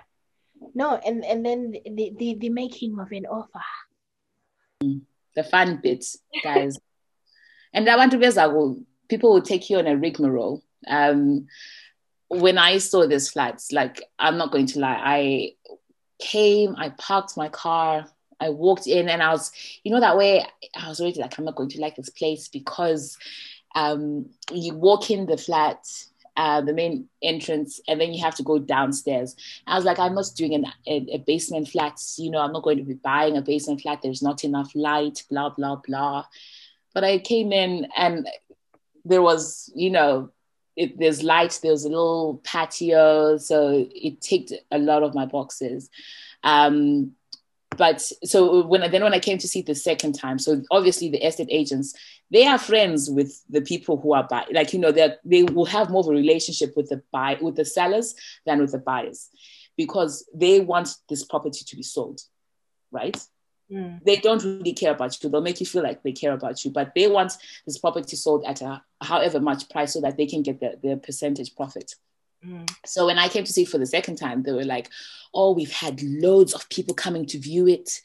no 0.74 0.96
and 0.96 1.24
and 1.24 1.44
then 1.44 1.72
the, 1.72 2.12
the 2.18 2.36
the 2.38 2.48
making 2.48 2.98
of 2.98 3.11
an 3.12 3.26
offer. 3.26 3.64
Mm, 4.82 5.02
the 5.34 5.44
fun 5.44 5.80
bits 5.82 6.18
guys. 6.42 6.78
And 7.72 7.88
i 7.88 7.94
want 7.94 8.11
to 8.11 8.18
be 8.18 8.26
as 8.26 8.36
I 8.36 8.46
will 8.46 8.82
people 9.08 9.32
will 9.32 9.42
take 9.42 9.70
you 9.70 9.78
on 9.78 9.86
a 9.86 9.96
rigmarole. 9.96 10.62
Um 10.88 11.46
when 12.26 12.58
I 12.58 12.78
saw 12.78 13.06
this 13.06 13.30
flats 13.30 13.72
like 13.72 14.02
I'm 14.18 14.36
not 14.38 14.50
going 14.50 14.66
to 14.66 14.80
lie, 14.80 15.00
I 15.02 15.52
came, 16.20 16.76
I 16.76 16.90
parked 16.90 17.36
my 17.36 17.48
car, 17.48 18.06
I 18.38 18.50
walked 18.50 18.86
in, 18.86 19.08
and 19.08 19.22
I 19.22 19.30
was, 19.30 19.50
you 19.82 19.90
know, 19.90 20.00
that 20.00 20.16
way 20.16 20.44
I 20.76 20.88
was 20.88 21.00
already 21.00 21.20
like, 21.20 21.38
I'm 21.38 21.44
not 21.44 21.56
going 21.56 21.70
to 21.70 21.80
like 21.80 21.96
this 21.96 22.11
place 22.11 22.48
because 22.48 23.16
um, 23.74 24.30
you 24.52 24.74
walk 24.74 25.11
in 25.11 25.26
the 25.26 25.36
flat, 25.36 25.84
uh, 26.41 26.61
the 26.68 26.72
main 26.72 26.95
entrance, 27.20 27.80
and 27.86 28.01
then 28.01 28.14
you 28.14 28.20
have 28.24 28.36
to 28.36 28.43
go 28.51 28.59
downstairs. 28.59 29.36
I 29.66 29.76
was 29.76 29.84
like, 29.84 29.99
I'm 29.99 30.14
not 30.14 30.30
doing 30.41 30.55
an, 30.55 30.64
a, 30.86 30.97
a 31.16 31.18
basement 31.18 31.68
flat, 31.68 31.97
you 32.16 32.30
know, 32.30 32.41
I'm 32.41 32.55
not 32.57 32.62
going 32.62 32.78
to 32.78 32.91
be 32.93 32.95
buying 33.11 33.36
a 33.36 33.43
basement 33.43 33.82
flat. 33.82 34.01
There's 34.01 34.22
not 34.22 34.43
enough 34.45 34.70
light, 34.74 35.24
blah 35.30 35.51
blah 35.51 35.76
blah. 35.86 36.24
But 36.95 37.05
I 37.05 37.18
came 37.18 37.53
in 37.53 37.88
and 37.95 38.26
there 39.05 39.22
was, 39.22 39.70
you 39.74 39.91
know, 39.91 40.30
it, 40.76 40.99
there's 40.99 41.22
light, 41.22 41.61
there's 41.62 41.84
a 41.84 41.88
little 41.88 42.41
patio, 42.43 43.36
so 43.36 43.86
it 44.07 44.20
ticked 44.20 44.53
a 44.70 44.78
lot 44.78 45.03
of 45.03 45.14
my 45.14 45.26
boxes. 45.26 45.91
Um, 46.43 47.12
but 47.76 48.00
so 48.24 48.66
when 48.66 48.90
then 48.90 49.02
when 49.02 49.14
I 49.14 49.20
came 49.20 49.38
to 49.38 49.48
see 49.48 49.60
it 49.60 49.66
the 49.66 49.74
second 49.74 50.14
time, 50.14 50.38
so 50.38 50.62
obviously 50.70 51.08
the 51.08 51.24
estate 51.24 51.48
agents 51.50 51.94
they 52.30 52.46
are 52.46 52.58
friends 52.58 53.10
with 53.10 53.42
the 53.48 53.60
people 53.60 54.00
who 54.00 54.12
are 54.12 54.26
buying, 54.28 54.46
like 54.52 54.72
you 54.72 54.78
know 54.78 54.92
they 54.92 55.14
they 55.24 55.42
will 55.42 55.66
have 55.66 55.90
more 55.90 56.00
of 56.00 56.08
a 56.08 56.10
relationship 56.10 56.76
with 56.76 56.88
the 56.88 57.02
buy 57.12 57.38
with 57.40 57.56
the 57.56 57.64
sellers 57.64 58.14
than 58.46 58.60
with 58.60 58.72
the 58.72 58.78
buyers, 58.78 59.28
because 59.76 60.28
they 60.34 60.60
want 60.60 60.88
this 61.08 61.24
property 61.24 61.64
to 61.64 61.76
be 61.76 61.82
sold, 61.82 62.20
right? 62.90 63.16
Mm. 63.70 64.02
They 64.04 64.16
don't 64.16 64.42
really 64.42 64.72
care 64.72 64.92
about 64.92 65.22
you. 65.22 65.30
They'll 65.30 65.40
make 65.40 65.60
you 65.60 65.66
feel 65.66 65.82
like 65.82 66.02
they 66.02 66.12
care 66.12 66.32
about 66.32 66.64
you, 66.64 66.70
but 66.70 66.92
they 66.94 67.08
want 67.08 67.32
this 67.66 67.78
property 67.78 68.16
sold 68.16 68.44
at 68.44 68.62
a 68.62 68.82
however 69.00 69.40
much 69.40 69.68
price 69.70 69.92
so 69.92 70.00
that 70.00 70.16
they 70.16 70.26
can 70.26 70.42
get 70.42 70.60
their, 70.60 70.74
their 70.82 70.96
percentage 70.96 71.54
profit. 71.54 71.94
Mm. 72.47 72.70
So 72.86 73.07
when 73.07 73.18
I 73.18 73.28
came 73.28 73.45
to 73.45 73.53
see 73.53 73.62
it 73.62 73.68
for 73.68 73.78
the 73.78 73.86
second 73.86 74.16
time, 74.16 74.43
they 74.43 74.53
were 74.53 74.64
like, 74.64 74.88
"Oh, 75.34 75.53
we've 75.53 75.72
had 75.72 76.03
loads 76.03 76.55
of 76.55 76.68
people 76.68 76.95
coming 76.95 77.26
to 77.26 77.38
view 77.38 77.66
it. 77.66 78.01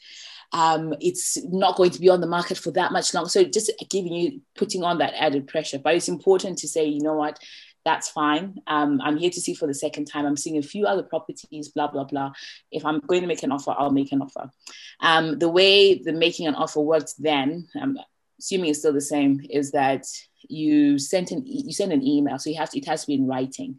Um, 0.52 0.94
it's 1.00 1.42
not 1.44 1.76
going 1.76 1.90
to 1.90 2.00
be 2.00 2.08
on 2.08 2.20
the 2.20 2.26
market 2.26 2.58
for 2.58 2.70
that 2.72 2.92
much 2.92 3.14
longer." 3.14 3.30
So 3.30 3.44
just 3.44 3.72
giving 3.90 4.12
you, 4.12 4.40
putting 4.54 4.84
on 4.84 4.98
that 4.98 5.14
added 5.14 5.48
pressure. 5.48 5.78
But 5.78 5.94
it's 5.94 6.08
important 6.08 6.58
to 6.58 6.68
say, 6.68 6.84
you 6.86 7.00
know 7.00 7.14
what, 7.14 7.38
that's 7.86 8.08
fine. 8.10 8.60
Um, 8.66 9.00
I'm 9.00 9.16
here 9.16 9.30
to 9.30 9.40
see 9.40 9.54
for 9.54 9.68
the 9.68 9.72
second 9.72 10.06
time. 10.06 10.26
I'm 10.26 10.36
seeing 10.36 10.58
a 10.58 10.62
few 10.62 10.86
other 10.86 11.04
properties, 11.04 11.68
blah, 11.68 11.86
blah, 11.86 12.02
blah. 12.02 12.32
If 12.72 12.84
I'm 12.84 12.98
going 12.98 13.20
to 13.20 13.28
make 13.28 13.44
an 13.44 13.52
offer, 13.52 13.74
I'll 13.78 13.92
make 13.92 14.10
an 14.10 14.22
offer. 14.22 14.50
Um, 14.98 15.38
the 15.38 15.48
way 15.48 16.02
the 16.02 16.12
making 16.12 16.48
an 16.48 16.56
offer 16.56 16.80
worked 16.80 17.14
then, 17.16 17.68
I'm 17.80 17.96
assuming 18.40 18.70
it's 18.70 18.80
still 18.80 18.92
the 18.92 19.00
same, 19.00 19.40
is 19.48 19.70
that 19.70 20.04
you 20.48 20.98
sent 20.98 21.30
an 21.30 21.42
you 21.46 21.72
send 21.72 21.92
an 21.92 22.04
email. 22.04 22.38
So 22.40 22.50
you 22.50 22.56
have 22.56 22.70
to, 22.70 22.78
it 22.78 22.86
has 22.86 23.02
to 23.02 23.06
be 23.06 23.14
in 23.14 23.28
writing 23.28 23.78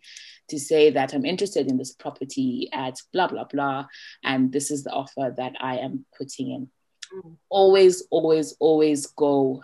to 0.50 0.60
say 0.60 0.90
that 0.92 1.14
I'm 1.14 1.26
interested 1.26 1.68
in 1.68 1.78
this 1.78 1.94
property 1.94 2.70
at 2.72 3.02
blah, 3.14 3.28
blah, 3.28 3.46
blah. 3.46 3.88
And 4.24 4.52
this 4.52 4.72
is 4.72 4.84
the 4.84 4.92
offer 4.92 5.34
that 5.36 5.54
I 5.60 5.78
am 5.78 6.06
putting 6.18 6.52
in. 6.52 6.70
Mm. 7.14 7.38
Always, 7.50 8.04
always, 8.10 8.56
always 8.60 9.08
go 9.08 9.64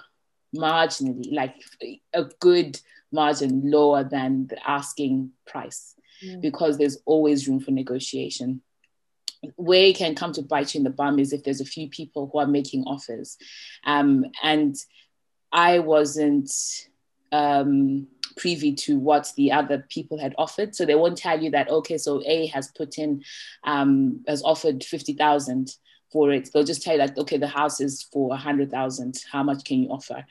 marginally, 0.55 1.33
like 1.33 1.55
a 2.13 2.25
good 2.39 2.79
margin 3.11 3.69
lower 3.69 4.03
than 4.03 4.47
the 4.47 4.69
asking 4.69 5.31
price 5.45 5.95
mm. 6.23 6.41
because 6.41 6.77
there's 6.77 6.97
always 7.05 7.47
room 7.47 7.59
for 7.59 7.71
negotiation. 7.71 8.61
Where 9.55 9.85
it 9.85 9.97
can 9.97 10.15
come 10.15 10.31
to 10.33 10.41
bite 10.41 10.73
you 10.73 10.79
in 10.79 10.83
the 10.85 10.89
bum 10.89 11.19
is 11.19 11.33
if 11.33 11.43
there's 11.43 11.61
a 11.61 11.65
few 11.65 11.89
people 11.89 12.29
who 12.31 12.39
are 12.39 12.47
making 12.47 12.83
offers. 12.85 13.37
Um, 13.85 14.25
and 14.41 14.75
I 15.51 15.79
wasn't 15.79 16.49
um, 17.33 18.07
privy 18.35 18.73
to 18.73 18.99
what 18.99 19.31
the 19.35 19.51
other 19.51 19.85
people 19.89 20.17
had 20.17 20.35
offered. 20.37 20.75
So 20.75 20.85
they 20.85 20.95
won't 20.95 21.17
tell 21.17 21.41
you 21.41 21.51
that, 21.51 21.69
okay, 21.69 21.97
so 21.97 22.21
A 22.25 22.47
has 22.47 22.69
put 22.69 22.97
in, 22.97 23.23
um, 23.63 24.23
has 24.27 24.43
offered 24.43 24.83
50,000 24.83 25.75
for 26.11 26.31
it. 26.31 26.49
They'll 26.53 26.63
just 26.63 26.83
tell 26.83 26.93
you 26.93 27.05
that, 27.05 27.17
okay, 27.17 27.37
the 27.37 27.47
house 27.47 27.81
is 27.81 28.03
for 28.03 28.29
100,000. 28.29 29.23
How 29.31 29.43
much 29.43 29.63
can 29.63 29.83
you 29.83 29.89
offer? 29.89 30.25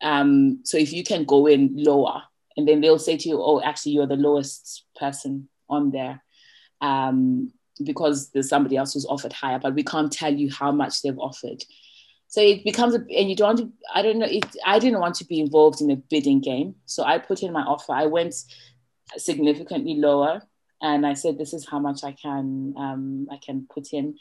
Um, 0.00 0.60
so 0.64 0.76
if 0.76 0.92
you 0.92 1.02
can 1.04 1.24
go 1.24 1.46
in 1.46 1.72
lower, 1.74 2.22
and 2.56 2.66
then 2.66 2.80
they'll 2.80 2.98
say 2.98 3.16
to 3.16 3.28
you, 3.28 3.42
"Oh, 3.42 3.60
actually, 3.60 3.92
you're 3.92 4.06
the 4.06 4.16
lowest 4.16 4.84
person 4.94 5.48
on 5.68 5.90
there." 5.90 6.22
Um, 6.80 7.52
because 7.82 8.30
there's 8.30 8.48
somebody 8.48 8.76
else 8.76 8.94
who's 8.94 9.06
offered 9.06 9.32
higher, 9.32 9.58
but 9.58 9.74
we 9.74 9.82
can't 9.82 10.12
tell 10.12 10.32
you 10.32 10.50
how 10.50 10.72
much 10.72 11.02
they've 11.02 11.18
offered. 11.18 11.62
So 12.28 12.40
it 12.40 12.64
becomes, 12.64 12.94
a, 12.94 12.98
and 12.98 13.30
you 13.30 13.36
don't 13.36 13.72
I 13.94 14.02
don't 14.02 14.18
know, 14.18 14.26
it, 14.28 14.44
I 14.64 14.78
didn't 14.78 15.00
want 15.00 15.14
to 15.16 15.24
be 15.24 15.40
involved 15.40 15.80
in 15.80 15.90
a 15.90 15.96
bidding 15.96 16.40
game. 16.40 16.74
So 16.84 17.04
I 17.04 17.18
put 17.18 17.42
in 17.42 17.52
my 17.52 17.62
offer. 17.62 17.92
I 17.92 18.06
went 18.06 18.34
significantly 19.16 19.94
lower 19.94 20.42
and 20.82 21.06
I 21.06 21.14
said, 21.14 21.38
this 21.38 21.54
is 21.54 21.66
how 21.68 21.78
much 21.78 22.04
I 22.04 22.12
can, 22.12 22.74
um, 22.76 23.28
I 23.30 23.38
can 23.38 23.66
put 23.72 23.92
in 23.92 24.18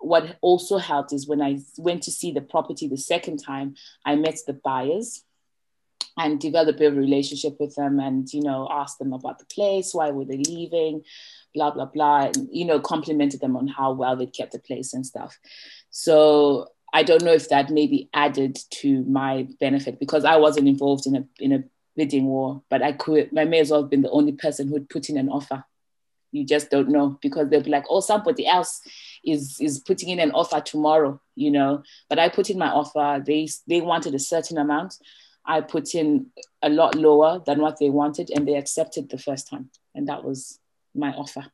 what 0.00 0.38
also 0.40 0.78
helped 0.78 1.12
is 1.12 1.28
when 1.28 1.42
I 1.42 1.58
went 1.76 2.02
to 2.04 2.10
see 2.10 2.32
the 2.32 2.40
property 2.40 2.88
the 2.88 2.96
second 2.96 3.36
time, 3.44 3.76
I 4.04 4.16
met 4.16 4.38
the 4.46 4.54
buyers 4.54 5.22
and 6.16 6.40
developed 6.40 6.80
a 6.80 6.90
relationship 6.90 7.56
with 7.60 7.74
them 7.76 8.00
and, 8.00 8.30
you 8.32 8.42
know, 8.42 8.66
asked 8.70 8.98
them 8.98 9.12
about 9.12 9.38
the 9.38 9.44
place, 9.44 9.94
why 9.94 10.10
were 10.10 10.24
they 10.24 10.38
leaving, 10.38 11.02
blah, 11.54 11.70
blah, 11.70 11.84
blah, 11.84 12.26
and, 12.26 12.48
you 12.50 12.64
know, 12.64 12.80
complimented 12.80 13.40
them 13.40 13.56
on 13.56 13.68
how 13.68 13.92
well 13.92 14.16
they 14.16 14.26
kept 14.26 14.52
the 14.52 14.58
place 14.58 14.92
and 14.92 15.06
stuff. 15.06 15.38
So 15.90 16.68
I 16.92 17.02
don't 17.02 17.22
know 17.22 17.32
if 17.32 17.48
that 17.48 17.70
maybe 17.70 18.08
added 18.12 18.58
to 18.70 19.04
my 19.04 19.46
benefit 19.60 20.00
because 20.00 20.24
I 20.24 20.36
wasn't 20.36 20.68
involved 20.68 21.06
in 21.06 21.16
a, 21.16 21.24
in 21.38 21.52
a 21.52 21.64
bidding 21.96 22.26
war, 22.26 22.62
but 22.68 22.82
I 22.82 22.92
could, 22.92 23.30
I 23.36 23.44
may 23.44 23.60
as 23.60 23.70
well 23.70 23.82
have 23.82 23.90
been 23.90 24.02
the 24.02 24.10
only 24.10 24.32
person 24.32 24.68
who'd 24.68 24.90
put 24.90 25.08
in 25.08 25.16
an 25.16 25.28
offer 25.28 25.64
you 26.32 26.44
just 26.44 26.70
don't 26.70 26.88
know 26.88 27.18
because 27.20 27.48
they'll 27.48 27.62
be 27.62 27.70
like, 27.70 27.86
oh, 27.88 28.00
somebody 28.00 28.46
else 28.46 28.80
is 29.24 29.58
is 29.60 29.80
putting 29.80 30.08
in 30.10 30.20
an 30.20 30.32
offer 30.32 30.60
tomorrow, 30.60 31.20
you 31.34 31.50
know. 31.50 31.82
But 32.08 32.18
I 32.18 32.28
put 32.28 32.50
in 32.50 32.58
my 32.58 32.68
offer. 32.68 33.22
They 33.24 33.48
they 33.68 33.80
wanted 33.80 34.14
a 34.14 34.18
certain 34.18 34.58
amount. 34.58 34.96
I 35.44 35.60
put 35.60 35.94
in 35.94 36.26
a 36.62 36.68
lot 36.68 36.94
lower 36.94 37.42
than 37.44 37.60
what 37.60 37.78
they 37.78 37.90
wanted, 37.90 38.30
and 38.30 38.46
they 38.46 38.54
accepted 38.54 39.10
the 39.10 39.18
first 39.18 39.48
time, 39.48 39.70
and 39.94 40.08
that 40.08 40.24
was 40.24 40.58
my 40.94 41.12
offer, 41.12 41.46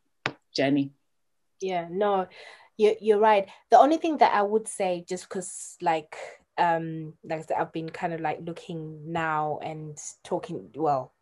Jenny. 0.55 0.91
Yeah, 1.61 1.89
no, 1.91 2.27
you're 2.77 2.95
you're 3.01 3.19
right. 3.19 3.49
The 3.71 3.79
only 3.79 3.97
thing 3.97 4.19
that 4.19 4.35
I 4.35 4.43
would 4.43 4.69
say, 4.69 5.05
just 5.09 5.29
because 5.29 5.77
like 5.81 6.17
um 6.59 7.15
like 7.25 7.41
I 7.41 7.43
said, 7.43 7.57
I've 7.59 7.73
been 7.73 7.89
kind 7.91 8.13
of 8.13 8.21
like 8.21 8.41
looking 8.43 9.13
now 9.13 9.59
and 9.63 9.99
talking 10.25 10.71
well, 10.75 11.13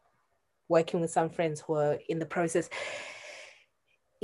working 0.68 1.00
with 1.00 1.10
some 1.10 1.30
friends 1.30 1.60
who 1.60 1.74
are 1.74 1.98
in 2.08 2.18
the 2.18 2.26
process 2.26 2.68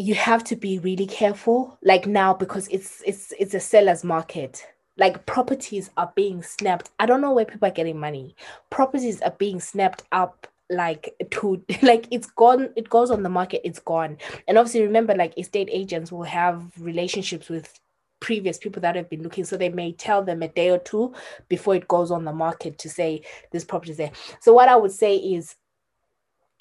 you 0.01 0.15
have 0.15 0.43
to 0.45 0.57
be 0.57 0.79
really 0.79 1.07
careful 1.07 1.79
like 1.83 2.07
now 2.07 2.33
because 2.33 2.67
it's 2.69 3.03
it's 3.07 3.35
it's 3.39 3.53
a 3.53 3.61
seller's 3.61 4.03
market. 4.03 4.67
Like 4.97 5.27
properties 5.27 5.91
are 5.99 6.11
being 6.15 6.43
snapped. 6.43 6.91
I 6.99 7.05
don't 7.05 7.21
know 7.21 7.33
where 7.33 7.45
people 7.45 7.69
are 7.69 7.73
getting 7.73 7.99
money. 8.01 8.35
Properties 8.71 9.21
are 9.21 9.35
being 9.39 9.61
snapped 9.61 10.05
up 10.11 10.47
like 10.71 11.15
to 11.31 11.63
like 11.83 12.07
it's 12.11 12.29
gone 12.31 12.71
it 12.77 12.89
goes 12.89 13.11
on 13.11 13.23
the 13.23 13.29
market 13.29 13.61
it's 13.65 13.79
gone. 13.79 14.17
And 14.49 14.59
obviously 14.59 14.83
remember 14.83 15.15
like 15.15 15.37
estate 15.39 15.69
agents 15.71 16.13
will 16.13 16.23
have 16.25 16.71
relationships 16.79 17.49
with 17.49 17.79
previous 18.21 18.59
people 18.59 18.83
that 18.83 18.97
have 18.97 19.09
been 19.09 19.23
looking 19.23 19.45
so 19.45 19.57
they 19.57 19.71
may 19.71 19.93
tell 19.93 20.23
them 20.23 20.43
a 20.43 20.49
day 20.49 20.69
or 20.71 20.79
two 20.79 21.15
before 21.49 21.75
it 21.75 21.89
goes 21.89 22.11
on 22.11 22.25
the 22.25 22.33
market 22.33 22.79
to 22.79 22.89
say 22.89 23.23
this 23.51 23.65
property 23.65 23.93
is 23.93 23.97
there. 23.97 24.13
So 24.41 24.53
what 24.53 24.69
i 24.69 24.77
would 24.77 24.93
say 24.93 25.17
is 25.17 25.57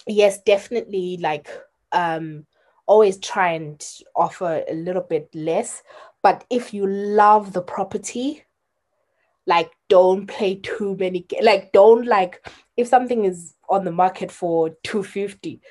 yes 0.07 0.41
definitely 0.43 1.17
like 1.17 1.49
um 1.91 2.45
always 2.87 3.19
try 3.19 3.51
and 3.51 3.85
offer 4.15 4.63
a 4.67 4.73
little 4.73 5.03
bit 5.03 5.29
less. 5.35 5.83
But 6.23 6.43
if 6.49 6.73
you 6.73 6.87
love 6.87 7.53
the 7.53 7.61
property 7.61 8.43
like 9.45 9.71
don't 9.89 10.27
play 10.27 10.55
too 10.55 10.95
many 10.99 11.25
like 11.41 11.71
don't 11.71 12.05
like 12.05 12.47
if 12.77 12.87
something 12.87 13.25
is 13.25 13.55
on 13.69 13.85
the 13.85 13.91
market 13.91 14.31
for 14.31 14.69
250 14.83 15.61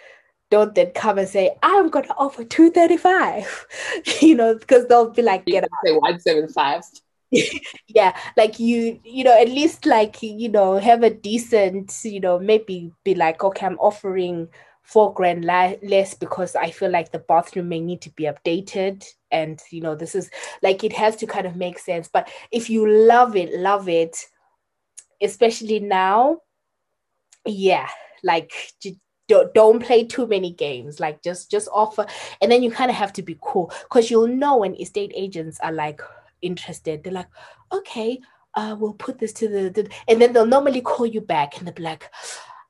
don't 0.50 0.74
then 0.74 0.90
come 0.92 1.18
and 1.18 1.28
say 1.28 1.54
i'm 1.62 1.90
gonna 1.90 2.14
offer 2.16 2.44
235 2.44 3.66
you 4.20 4.34
know 4.34 4.54
because 4.54 4.86
they'll 4.86 5.10
be 5.10 5.22
like 5.22 5.44
get 5.46 5.64
out. 5.64 5.70
say 5.84 5.92
175 5.92 6.82
yeah 7.88 8.16
like 8.36 8.58
you 8.58 8.98
you 9.04 9.22
know 9.22 9.38
at 9.38 9.48
least 9.48 9.84
like 9.84 10.22
you 10.22 10.48
know 10.48 10.78
have 10.78 11.02
a 11.02 11.10
decent 11.10 11.94
you 12.02 12.20
know 12.20 12.38
maybe 12.38 12.90
be 13.04 13.14
like 13.14 13.44
okay 13.44 13.66
i'm 13.66 13.78
offering 13.78 14.48
four 14.88 15.12
grand 15.12 15.44
less 15.44 16.14
because 16.14 16.56
I 16.56 16.70
feel 16.70 16.90
like 16.90 17.12
the 17.12 17.18
bathroom 17.18 17.68
may 17.68 17.78
need 17.78 18.00
to 18.00 18.10
be 18.12 18.24
updated. 18.24 19.04
And, 19.30 19.60
you 19.70 19.82
know, 19.82 19.94
this 19.94 20.14
is 20.14 20.30
like 20.62 20.82
it 20.82 20.94
has 20.94 21.14
to 21.16 21.26
kind 21.26 21.46
of 21.46 21.56
make 21.56 21.78
sense. 21.78 22.08
But 22.08 22.30
if 22.50 22.70
you 22.70 22.88
love 22.88 23.36
it, 23.36 23.52
love 23.52 23.90
it, 23.90 24.16
especially 25.20 25.80
now, 25.80 26.40
yeah, 27.44 27.88
like 28.22 28.52
don't, 29.28 29.82
play 29.82 30.04
too 30.04 30.26
many 30.26 30.52
games 30.52 31.00
like 31.00 31.22
just 31.22 31.50
just 31.50 31.68
offer 31.72 32.06
and 32.40 32.50
then 32.50 32.62
you 32.62 32.70
kind 32.70 32.90
of 32.90 32.96
have 32.96 33.12
to 33.12 33.22
be 33.22 33.36
cool 33.42 33.70
because 33.82 34.10
you'll 34.10 34.26
know 34.26 34.56
when 34.58 34.74
estate 34.76 35.12
agents 35.14 35.60
are 35.62 35.72
like 35.72 36.00
interested. 36.40 37.04
They're 37.04 37.12
like 37.12 37.28
okay 37.72 38.20
uh 38.54 38.74
we'll 38.78 38.94
put 38.94 39.18
this 39.18 39.32
to 39.34 39.48
the, 39.48 39.70
the 39.70 39.90
and 40.08 40.20
then 40.20 40.32
they'll 40.32 40.46
normally 40.46 40.80
call 40.80 41.06
you 41.06 41.20
back 41.20 41.58
and 41.58 41.66
they'll 41.66 41.74
be 41.74 41.82
like 41.82 42.10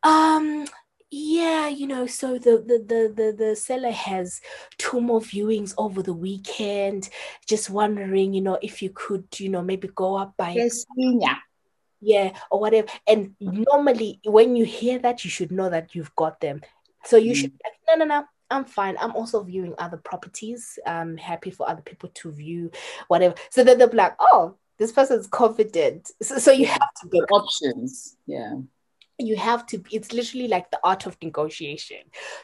um 0.02 0.66
yeah 1.10 1.68
you 1.68 1.86
know 1.86 2.06
so 2.06 2.38
the, 2.38 2.58
the 2.66 2.84
the 2.86 3.12
the 3.14 3.44
the 3.44 3.56
seller 3.56 3.90
has 3.90 4.40
two 4.76 5.00
more 5.00 5.20
viewings 5.20 5.72
over 5.78 6.02
the 6.02 6.12
weekend. 6.12 7.08
Just 7.46 7.70
wondering 7.70 8.34
you 8.34 8.40
know 8.40 8.58
if 8.62 8.82
you 8.82 8.90
could 8.90 9.26
you 9.38 9.48
know 9.48 9.62
maybe 9.62 9.88
go 9.94 10.16
up 10.16 10.34
by 10.36 10.52
yes, 10.52 10.84
yeah 10.96 11.36
yeah 12.00 12.32
or 12.50 12.60
whatever 12.60 12.88
and 13.06 13.34
normally 13.40 14.20
when 14.24 14.54
you 14.56 14.64
hear 14.64 14.98
that 14.98 15.24
you 15.24 15.30
should 15.30 15.50
know 15.50 15.68
that 15.68 15.94
you've 15.94 16.14
got 16.16 16.40
them 16.40 16.60
so 17.04 17.16
you 17.16 17.32
mm. 17.32 17.36
should 17.36 17.52
no 17.88 17.96
no 17.96 18.04
no 18.04 18.24
I'm 18.50 18.64
fine. 18.64 18.96
I'm 18.98 19.14
also 19.14 19.42
viewing 19.42 19.74
other 19.76 19.98
properties. 19.98 20.78
I'm 20.86 21.18
happy 21.18 21.50
for 21.50 21.68
other 21.68 21.82
people 21.82 22.08
to 22.14 22.32
view 22.32 22.70
whatever. 23.08 23.34
So 23.50 23.62
then 23.62 23.76
they'll 23.76 23.90
be 23.90 23.98
like, 23.98 24.14
oh, 24.20 24.54
this 24.78 24.90
person's 24.90 25.26
confident. 25.26 26.10
So, 26.22 26.38
so 26.38 26.52
you 26.52 26.64
have 26.64 26.94
to 27.02 27.08
get 27.10 27.24
options. 27.30 28.16
Yeah 28.26 28.54
you 29.18 29.36
have 29.36 29.66
to 29.66 29.82
it's 29.90 30.12
literally 30.12 30.48
like 30.48 30.70
the 30.70 30.80
art 30.84 31.06
of 31.06 31.16
negotiation 31.22 31.98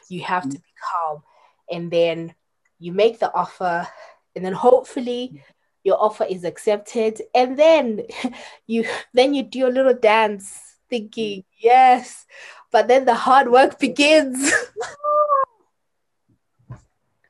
you 0.09 0.21
have 0.21 0.43
mm-hmm. 0.43 0.51
to 0.51 0.57
be 0.59 0.73
calm 0.91 1.23
and 1.71 1.89
then 1.89 2.33
you 2.79 2.91
make 2.91 3.19
the 3.19 3.33
offer 3.33 3.87
and 4.35 4.45
then 4.45 4.53
hopefully 4.53 5.41
your 5.85 6.01
offer 6.01 6.25
is 6.25 6.43
accepted. 6.43 7.21
And 7.33 7.57
then 7.57 8.01
you 8.67 8.85
then 9.13 9.33
you 9.33 9.43
do 9.43 9.67
a 9.67 9.69
little 9.69 9.93
dance 9.93 10.59
thinking 10.89 11.45
yes. 11.57 12.25
But 12.71 12.89
then 12.89 13.05
the 13.05 13.13
hard 13.13 13.49
work 13.49 13.79
begins. 13.87 14.51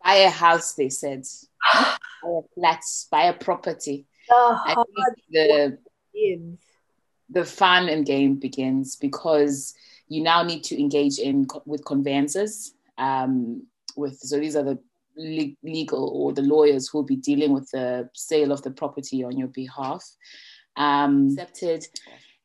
Buy 0.04 0.16
a 0.16 0.30
house 0.30 0.74
they 0.74 0.90
said. 0.90 1.26
Buy 1.74 2.30
a 2.30 2.42
flat 2.56 2.82
buy 3.12 3.24
a 3.26 3.34
property. 3.34 4.08
Think 4.66 4.88
the 5.30 5.78
begins. 6.14 6.60
the 7.30 7.46
fun 7.46 7.90
and 7.90 8.06
game 8.06 8.36
begins 8.36 8.96
because 8.96 9.76
you 10.08 10.24
now 10.24 10.42
need 10.42 10.64
to 10.64 10.80
engage 10.80 11.20
in 11.20 11.48
with 11.66 11.86
conveyancers. 11.86 12.74
Um, 12.98 13.68
with 13.96 14.18
so 14.20 14.40
these 14.40 14.56
are 14.56 14.64
the 14.64 14.80
le- 15.18 15.56
legal 15.64 16.10
or 16.10 16.34
the 16.34 16.42
lawyers 16.42 16.88
who 16.88 17.00
will 17.00 17.06
be 17.06 17.16
dealing 17.16 17.54
with 17.54 17.70
the 17.72 18.10
sale 18.14 18.52
of 18.52 18.62
the 18.64 18.72
property 18.72 19.24
on 19.24 19.38
your 19.38 19.48
behalf. 19.48 20.04
Um, 20.78 21.30
accepted, 21.30 21.88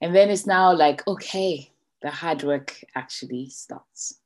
and 0.00 0.14
then 0.14 0.30
it's 0.30 0.46
now 0.46 0.72
like 0.74 1.06
okay, 1.06 1.70
the 2.02 2.10
hard 2.10 2.42
work 2.42 2.82
actually 2.94 3.50
starts. 3.50 4.20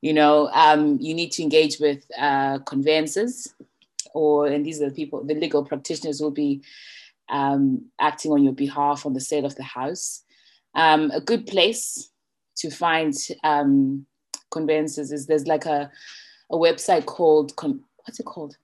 You 0.00 0.12
know, 0.12 0.48
um, 0.52 0.98
you 1.00 1.14
need 1.14 1.32
to 1.32 1.42
engage 1.42 1.78
with 1.78 2.04
uh, 2.18 2.58
conveyancers, 2.60 3.54
or 4.14 4.46
and 4.46 4.64
these 4.66 4.82
are 4.82 4.88
the 4.88 4.94
people, 4.94 5.24
the 5.24 5.34
legal 5.34 5.64
practitioners 5.64 6.20
will 6.20 6.32
be 6.32 6.62
um, 7.28 7.86
acting 8.00 8.32
on 8.32 8.42
your 8.42 8.52
behalf 8.52 9.06
on 9.06 9.14
the 9.14 9.20
sale 9.20 9.44
of 9.44 9.56
the 9.56 9.62
house. 9.62 10.22
Um, 10.74 11.10
a 11.10 11.20
good 11.20 11.46
place 11.46 12.10
to 12.56 12.70
find 12.70 13.14
um, 13.44 14.06
conveyances 14.50 15.12
is 15.12 15.26
there's 15.26 15.46
like 15.46 15.66
a, 15.66 15.90
a 16.52 16.56
website 16.56 17.06
called, 17.06 17.52
what's 18.04 18.20
it 18.20 18.26
called? 18.26 18.56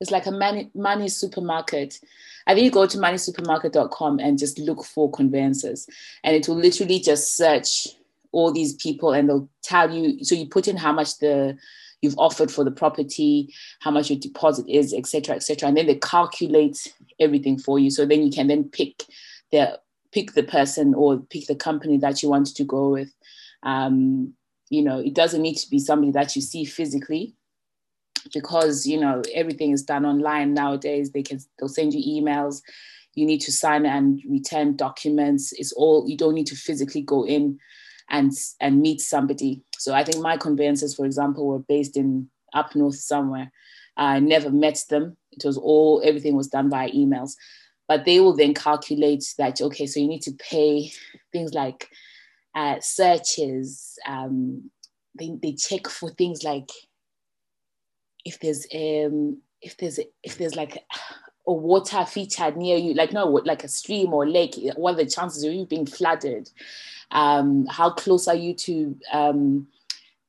It's 0.00 0.10
like 0.10 0.26
a 0.26 0.30
money, 0.30 0.70
money 0.74 1.08
supermarket. 1.08 2.00
I 2.46 2.54
think 2.54 2.64
you 2.64 2.70
go 2.70 2.86
to 2.86 2.96
moneysupermarket.com 2.96 4.18
and 4.18 4.38
just 4.38 4.58
look 4.58 4.82
for 4.82 5.10
conveyances, 5.10 5.86
and 6.24 6.34
it 6.34 6.48
will 6.48 6.56
literally 6.56 6.98
just 7.00 7.36
search 7.36 7.88
all 8.32 8.50
these 8.52 8.74
people 8.74 9.12
and 9.12 9.28
they'll 9.28 9.48
tell 9.62 9.90
you. 9.90 10.24
So 10.24 10.34
you 10.34 10.46
put 10.46 10.68
in 10.68 10.78
how 10.78 10.92
much 10.92 11.18
the 11.18 11.58
you've 12.00 12.18
offered 12.18 12.50
for 12.50 12.64
the 12.64 12.70
property, 12.70 13.52
how 13.80 13.90
much 13.90 14.08
your 14.08 14.18
deposit 14.18 14.66
is, 14.68 14.94
etc., 14.94 15.36
etc., 15.36 15.68
and 15.68 15.76
then 15.76 15.86
they 15.86 15.96
calculate 15.96 16.94
everything 17.18 17.58
for 17.58 17.78
you. 17.78 17.90
So 17.90 18.06
then 18.06 18.22
you 18.22 18.30
can 18.30 18.46
then 18.46 18.64
pick 18.64 19.04
the 19.52 19.78
pick 20.12 20.32
the 20.32 20.42
person 20.42 20.94
or 20.94 21.18
pick 21.18 21.46
the 21.46 21.54
company 21.54 21.98
that 21.98 22.22
you 22.22 22.30
want 22.30 22.46
to 22.54 22.64
go 22.64 22.88
with. 22.88 23.12
Um, 23.62 24.32
you 24.70 24.82
know, 24.82 25.00
it 25.00 25.14
doesn't 25.14 25.42
need 25.42 25.56
to 25.56 25.68
be 25.68 25.80
somebody 25.80 26.12
that 26.12 26.34
you 26.36 26.40
see 26.40 26.64
physically 26.64 27.34
because 28.32 28.86
you 28.86 28.98
know 28.98 29.22
everything 29.34 29.72
is 29.72 29.82
done 29.82 30.06
online 30.06 30.54
nowadays. 30.54 31.10
They 31.10 31.22
can 31.22 31.40
they'll 31.58 31.68
send 31.68 31.92
you 31.92 32.22
emails. 32.22 32.62
You 33.14 33.26
need 33.26 33.40
to 33.42 33.52
sign 33.52 33.84
and 33.84 34.22
return 34.28 34.76
documents. 34.76 35.52
It's 35.52 35.72
all 35.72 36.08
you 36.08 36.16
don't 36.16 36.34
need 36.34 36.46
to 36.46 36.56
physically 36.56 37.02
go 37.02 37.26
in 37.26 37.58
and 38.08 38.32
and 38.60 38.80
meet 38.80 39.00
somebody. 39.00 39.62
So 39.76 39.92
I 39.92 40.04
think 40.04 40.22
my 40.22 40.36
conveyances, 40.36 40.94
for 40.94 41.04
example, 41.04 41.46
were 41.46 41.58
based 41.58 41.96
in 41.96 42.28
up 42.54 42.74
north 42.74 42.96
somewhere. 42.96 43.50
I 43.96 44.20
never 44.20 44.50
met 44.50 44.84
them. 44.88 45.16
It 45.32 45.44
was 45.44 45.58
all 45.58 46.00
everything 46.04 46.36
was 46.36 46.48
done 46.48 46.68
by 46.68 46.90
emails. 46.90 47.34
But 47.88 48.04
they 48.04 48.20
will 48.20 48.36
then 48.36 48.54
calculate 48.54 49.24
that 49.38 49.60
okay, 49.60 49.86
so 49.86 49.98
you 49.98 50.06
need 50.06 50.22
to 50.22 50.32
pay 50.32 50.92
things 51.32 51.54
like 51.54 51.88
uh, 52.54 52.80
searches. 52.80 53.98
Um, 54.06 54.70
they 55.18 55.36
they 55.42 55.52
check 55.52 55.88
for 55.88 56.10
things 56.10 56.44
like 56.44 56.70
if 58.24 58.38
there's 58.40 58.66
um 58.74 59.38
if 59.60 59.76
there's 59.76 59.98
if 60.22 60.38
there's 60.38 60.56
like 60.56 60.84
a 61.46 61.52
water 61.52 62.04
feature 62.04 62.50
near 62.52 62.76
you, 62.76 62.94
like 62.94 63.12
no, 63.12 63.26
like 63.26 63.64
a 63.64 63.68
stream 63.68 64.12
or 64.12 64.28
lake, 64.28 64.56
what 64.76 64.94
are 64.94 65.04
the 65.04 65.10
chances 65.10 65.42
of 65.42 65.52
you 65.52 65.66
being 65.66 65.86
flooded? 65.86 66.50
Um, 67.10 67.66
how 67.66 67.90
close 67.90 68.28
are 68.28 68.36
you 68.36 68.54
to 68.54 68.96
um, 69.12 69.66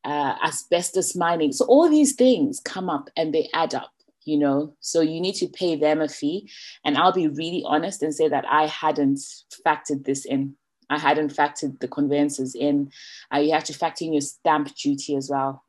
uh, 0.04 0.36
asbestos 0.44 1.16
mining? 1.16 1.52
So 1.52 1.66
all 1.66 1.90
these 1.90 2.14
things 2.14 2.60
come 2.60 2.90
up 2.90 3.10
and 3.16 3.34
they 3.34 3.50
add 3.54 3.76
up, 3.76 3.92
you 4.24 4.38
know. 4.38 4.74
So 4.80 5.02
you 5.02 5.22
need 5.22 5.36
to 5.36 5.48
pay 5.48 5.76
them 5.76 6.02
a 6.02 6.08
fee. 6.08 6.50
And 6.84 6.98
I'll 6.98 7.14
be 7.14 7.28
really 7.28 7.64
honest 7.66 8.02
and 8.02 8.16
say 8.16 8.28
that 8.28 8.46
I 8.50 8.66
hadn't 8.66 9.20
factored 9.66 10.06
this 10.06 10.26
in. 10.26 10.56
I 10.92 10.98
hadn't 10.98 11.34
factored 11.34 11.80
the 11.80 11.88
conveyances 11.88 12.54
in. 12.54 12.92
Uh, 13.34 13.40
you 13.40 13.54
have 13.54 13.64
to 13.66 13.74
factor 13.74 14.06
in 14.06 14.14
your 14.14 14.22
stamp 14.22 14.76
duty 14.76 15.16
as 15.16 15.30
well. 15.30 15.64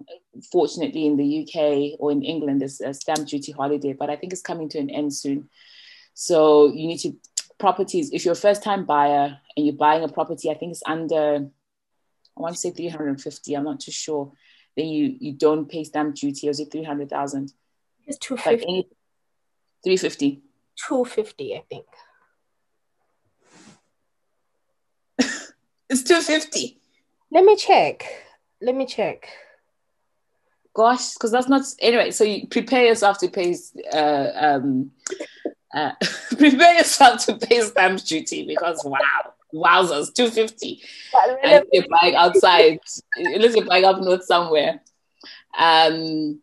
Fortunately, 0.51 1.07
in 1.07 1.17
the 1.17 1.43
UK 1.43 1.99
or 2.01 2.13
in 2.13 2.23
England, 2.23 2.61
there's 2.61 2.81
a 2.81 2.93
stamp 2.93 3.29
duty 3.29 3.53
holiday, 3.53 3.93
but 3.93 4.11
I 4.11 4.17
think 4.17 4.33
it's 4.33 4.43
coming 4.43 4.69
to 4.71 4.79
an 4.79 4.91
end 4.91 5.15
soon. 5.15 5.49
So 6.15 6.67
you 6.67 6.87
need 6.87 6.99
to 6.99 7.17
properties, 7.63 8.11
if 8.13 8.25
you're 8.25 8.33
a 8.33 8.47
first 8.49 8.63
time 8.63 8.85
buyer 8.85 9.39
and 9.57 9.65
you're 9.65 9.77
buying 9.77 10.03
a 10.03 10.09
property, 10.09 10.51
I 10.51 10.55
think 10.55 10.73
it's 10.73 10.83
under, 10.85 11.49
I 12.37 12.41
want 12.41 12.55
to 12.55 12.61
say 12.61 12.73
350, 12.73 13.55
I'm 13.55 13.65
not 13.65 13.81
too 13.81 13.93
sure. 13.93 14.33
Then 14.77 14.89
you, 14.89 15.17
you 15.21 15.33
don't 15.33 15.71
pay 15.71 15.85
stamp 15.85 16.17
duty, 16.17 16.49
or 16.49 16.51
is 16.51 16.59
it 16.59 16.73
300,000? 16.73 17.53
It's 18.07 18.19
250. 18.19 18.89
350. 19.85 20.43
250, 20.89 21.55
I 21.55 21.63
think. 21.69 21.87
It's 25.93 26.03
250. 26.05 26.79
Let 27.31 27.45
me 27.45 27.57
check. 27.57 28.05
Let 28.61 28.75
me 28.75 28.87
check. 28.87 29.29
Gosh, 30.75 31.15
because 31.15 31.31
that's 31.31 31.49
not 31.49 31.63
anyway. 31.81 32.11
So 32.13 32.25
you 32.25 32.47
prepare 32.47 32.87
yourself 32.87 33.19
to 33.19 33.29
pay 33.29 33.55
uh, 33.93 34.31
um, 34.35 34.91
uh, 35.75 35.93
prepare 36.31 36.79
yourself 36.79 37.27
to 37.27 37.37
pay 37.37 37.61
stamp 37.61 38.03
duty 38.05 38.47
because 38.47 38.83
wow, 38.85 39.35
wowzers, 39.53 40.15
two 40.15 40.31
fifty. 40.31 40.81
And 41.43 41.67
you're 41.73 41.85
buying 41.89 42.15
outside, 42.15 42.81
unless 43.17 43.55
you're 43.55 43.67
buying 43.67 43.85
up 43.85 44.01
north 44.01 44.25
somewhere. 44.25 44.81
Um, 45.59 46.41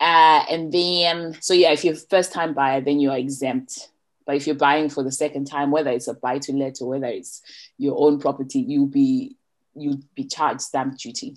uh, 0.00 0.44
and 0.50 0.72
then 0.72 1.36
so 1.40 1.52
yeah, 1.52 1.72
if 1.72 1.84
you're 1.84 1.96
first 1.96 2.32
time 2.32 2.54
buyer, 2.54 2.80
then 2.80 2.98
you 2.98 3.10
are 3.10 3.18
exempt. 3.18 3.89
But 4.30 4.36
if 4.36 4.46
you're 4.46 4.54
buying 4.54 4.88
for 4.88 5.02
the 5.02 5.10
second 5.10 5.46
time, 5.46 5.72
whether 5.72 5.90
it's 5.90 6.06
a 6.06 6.14
buy 6.14 6.38
to 6.38 6.52
let 6.52 6.80
or 6.80 6.90
whether 6.90 7.08
it's 7.08 7.42
your 7.78 7.96
own 7.98 8.20
property, 8.20 8.60
you'll 8.60 8.86
be 8.86 9.34
you'll 9.74 10.02
be 10.14 10.22
charged 10.22 10.60
stamp 10.60 10.96
duty. 10.96 11.36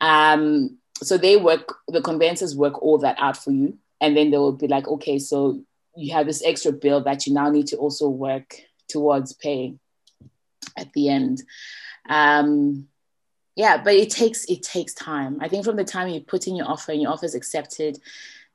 Um, 0.00 0.78
so 1.00 1.16
they 1.16 1.36
work, 1.36 1.72
the 1.86 2.02
conveyancers 2.02 2.56
work 2.56 2.82
all 2.82 2.98
that 2.98 3.14
out 3.20 3.36
for 3.36 3.52
you. 3.52 3.78
And 4.00 4.16
then 4.16 4.32
they 4.32 4.38
will 4.38 4.50
be 4.50 4.66
like, 4.66 4.88
okay, 4.88 5.20
so 5.20 5.62
you 5.94 6.12
have 6.14 6.26
this 6.26 6.42
extra 6.44 6.72
bill 6.72 7.00
that 7.04 7.28
you 7.28 7.32
now 7.32 7.48
need 7.48 7.68
to 7.68 7.76
also 7.76 8.08
work 8.08 8.56
towards 8.88 9.32
paying 9.32 9.78
at 10.76 10.92
the 10.94 11.10
end. 11.10 11.44
Um, 12.08 12.88
yeah, 13.54 13.80
but 13.80 13.94
it 13.94 14.10
takes 14.10 14.46
it 14.46 14.64
takes 14.64 14.94
time. 14.94 15.38
I 15.40 15.46
think 15.46 15.64
from 15.64 15.76
the 15.76 15.84
time 15.84 16.08
you 16.08 16.22
put 16.22 16.48
in 16.48 16.56
your 16.56 16.66
offer 16.66 16.90
and 16.90 17.00
your 17.00 17.12
offer 17.12 17.26
is 17.26 17.36
accepted, 17.36 18.00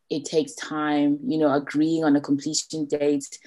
it 0.10 0.26
takes 0.26 0.54
time. 0.56 1.20
You 1.26 1.38
know, 1.38 1.54
agreeing 1.54 2.04
on 2.04 2.16
a 2.16 2.22
completion 2.22 2.86
date. 2.86 3.40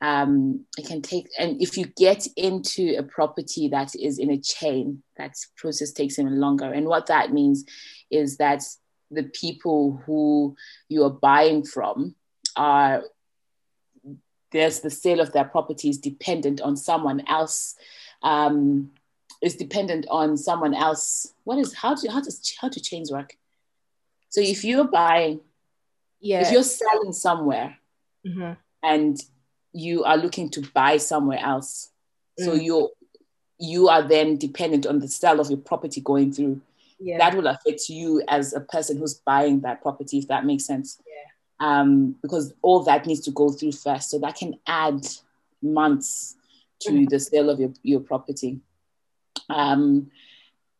Um, 0.00 0.64
it 0.78 0.86
can 0.86 1.02
take, 1.02 1.28
and 1.40 1.60
if 1.60 1.76
you 1.76 1.86
get 1.86 2.24
into 2.36 2.94
a 2.96 3.02
property 3.02 3.66
that 3.68 3.96
is 3.96 4.20
in 4.20 4.30
a 4.30 4.38
chain, 4.38 5.02
that 5.16 5.34
process 5.56 5.90
takes 5.90 6.20
even 6.20 6.38
longer. 6.38 6.72
And 6.72 6.86
what 6.86 7.06
that 7.06 7.32
means 7.32 7.64
is 8.08 8.36
that 8.36 8.62
the 9.10 9.24
people 9.24 10.00
who 10.06 10.56
you 10.88 11.04
are 11.04 11.10
buying 11.10 11.64
from 11.64 12.14
are 12.56 13.02
there's 14.50 14.80
the 14.80 14.90
sale 14.90 15.20
of 15.20 15.32
their 15.32 15.44
property 15.44 15.88
is 15.88 15.98
dependent 15.98 16.60
on 16.60 16.76
someone 16.76 17.22
else 17.26 17.74
um, 18.22 18.90
is 19.42 19.56
dependent 19.56 20.06
on 20.10 20.36
someone 20.36 20.74
else 20.74 21.32
what 21.44 21.58
is 21.58 21.74
how 21.74 21.94
do 21.94 22.08
how 22.08 22.20
does 22.20 22.54
how 22.60 22.68
do 22.68 22.80
chains 22.80 23.12
work 23.12 23.36
so 24.28 24.40
if 24.40 24.64
you're 24.64 24.88
buying 24.88 25.40
yeah 26.20 26.40
if 26.40 26.52
you're 26.52 26.62
selling 26.62 27.12
somewhere 27.12 27.76
mm-hmm. 28.26 28.52
and 28.82 29.22
you 29.72 30.04
are 30.04 30.16
looking 30.16 30.50
to 30.50 30.62
buy 30.74 30.96
somewhere 30.96 31.38
else 31.38 31.90
mm. 32.40 32.44
so 32.44 32.54
you're 32.54 32.90
you 33.58 33.88
are 33.88 34.02
then 34.02 34.36
dependent 34.36 34.86
on 34.86 34.98
the 35.00 35.08
sale 35.08 35.40
of 35.40 35.50
your 35.50 35.58
property 35.58 36.00
going 36.00 36.32
through 36.32 36.60
yeah. 37.00 37.18
that 37.18 37.34
will 37.34 37.46
affect 37.46 37.88
you 37.88 38.22
as 38.28 38.52
a 38.54 38.60
person 38.60 38.96
who's 38.96 39.14
buying 39.14 39.60
that 39.60 39.82
property 39.82 40.18
if 40.18 40.28
that 40.28 40.44
makes 40.44 40.64
sense 40.64 41.00
yeah 41.06 41.28
um, 41.60 42.16
because 42.22 42.54
all 42.62 42.84
that 42.84 43.06
needs 43.06 43.20
to 43.20 43.30
go 43.30 43.50
through 43.50 43.72
first. 43.72 44.10
So 44.10 44.18
that 44.20 44.36
can 44.36 44.58
add 44.66 45.06
months 45.62 46.36
to 46.80 46.90
mm-hmm. 46.90 47.04
the 47.06 47.18
sale 47.18 47.50
of 47.50 47.58
your, 47.58 47.72
your 47.82 48.00
property. 48.00 48.60
Um, 49.48 50.10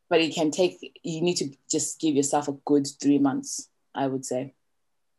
but 0.09 0.21
it 0.21 0.35
can 0.35 0.51
take, 0.51 1.01
you 1.03 1.21
need 1.21 1.37
to 1.37 1.51
just 1.71 2.01
give 2.01 2.15
yourself 2.15 2.49
a 2.49 2.53
good 2.65 2.87
three 3.01 3.19
months, 3.19 3.69
I 3.95 4.07
would 4.07 4.25
say, 4.25 4.55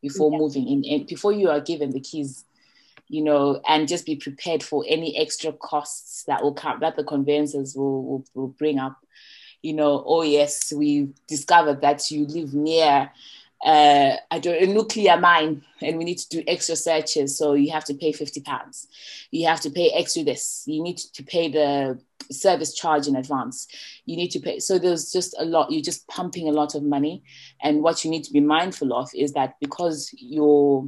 before 0.01 0.31
yeah. 0.31 0.37
moving 0.37 0.67
in, 0.67 0.83
and 0.85 1.07
before 1.07 1.31
you 1.31 1.49
are 1.49 1.59
given 1.59 1.91
the 1.91 1.99
keys, 1.99 2.45
you 3.07 3.23
know, 3.23 3.61
and 3.67 3.87
just 3.87 4.05
be 4.05 4.15
prepared 4.15 4.61
for 4.61 4.85
any 4.87 5.17
extra 5.17 5.51
costs 5.51 6.23
that 6.25 6.43
will 6.43 6.53
come, 6.53 6.79
that 6.79 6.95
the 6.95 7.03
conveyancers 7.03 7.75
will, 7.75 8.03
will, 8.03 8.25
will 8.33 8.47
bring 8.47 8.79
up. 8.79 8.97
You 9.61 9.73
know, 9.73 10.03
oh 10.05 10.21
yes, 10.21 10.71
we 10.71 11.09
discovered 11.27 11.81
that 11.81 12.09
you 12.11 12.25
live 12.25 12.53
near 12.53 13.11
uh, 13.65 14.15
I 14.31 14.39
do 14.39 14.51
a 14.51 14.65
nuclear 14.65 15.17
mine 15.17 15.63
and 15.81 15.97
we 15.97 16.05
need 16.05 16.17
to 16.19 16.29
do 16.29 16.43
extra 16.47 16.75
searches. 16.75 17.37
So 17.37 17.53
you 17.53 17.71
have 17.71 17.85
to 17.85 17.93
pay 17.93 18.11
50 18.11 18.41
pounds. 18.41 18.87
You 19.31 19.47
have 19.47 19.61
to 19.61 19.69
pay 19.69 19.89
extra 19.89 20.23
this. 20.23 20.63
You 20.65 20.81
need 20.81 20.97
to 20.97 21.23
pay 21.23 21.49
the 21.49 21.99
service 22.31 22.73
charge 22.73 23.07
in 23.07 23.15
advance. 23.15 23.67
You 24.05 24.15
need 24.15 24.29
to 24.31 24.39
pay. 24.39 24.59
So 24.59 24.79
there's 24.79 25.11
just 25.11 25.35
a 25.37 25.45
lot, 25.45 25.71
you're 25.71 25.81
just 25.81 26.07
pumping 26.07 26.47
a 26.47 26.53
lot 26.53 26.75
of 26.75 26.83
money. 26.83 27.23
And 27.61 27.83
what 27.83 28.05
you 28.05 28.11
need 28.11 28.23
to 28.25 28.33
be 28.33 28.39
mindful 28.39 28.93
of 28.93 29.09
is 29.13 29.33
that 29.33 29.55
because 29.59 30.09
your 30.13 30.87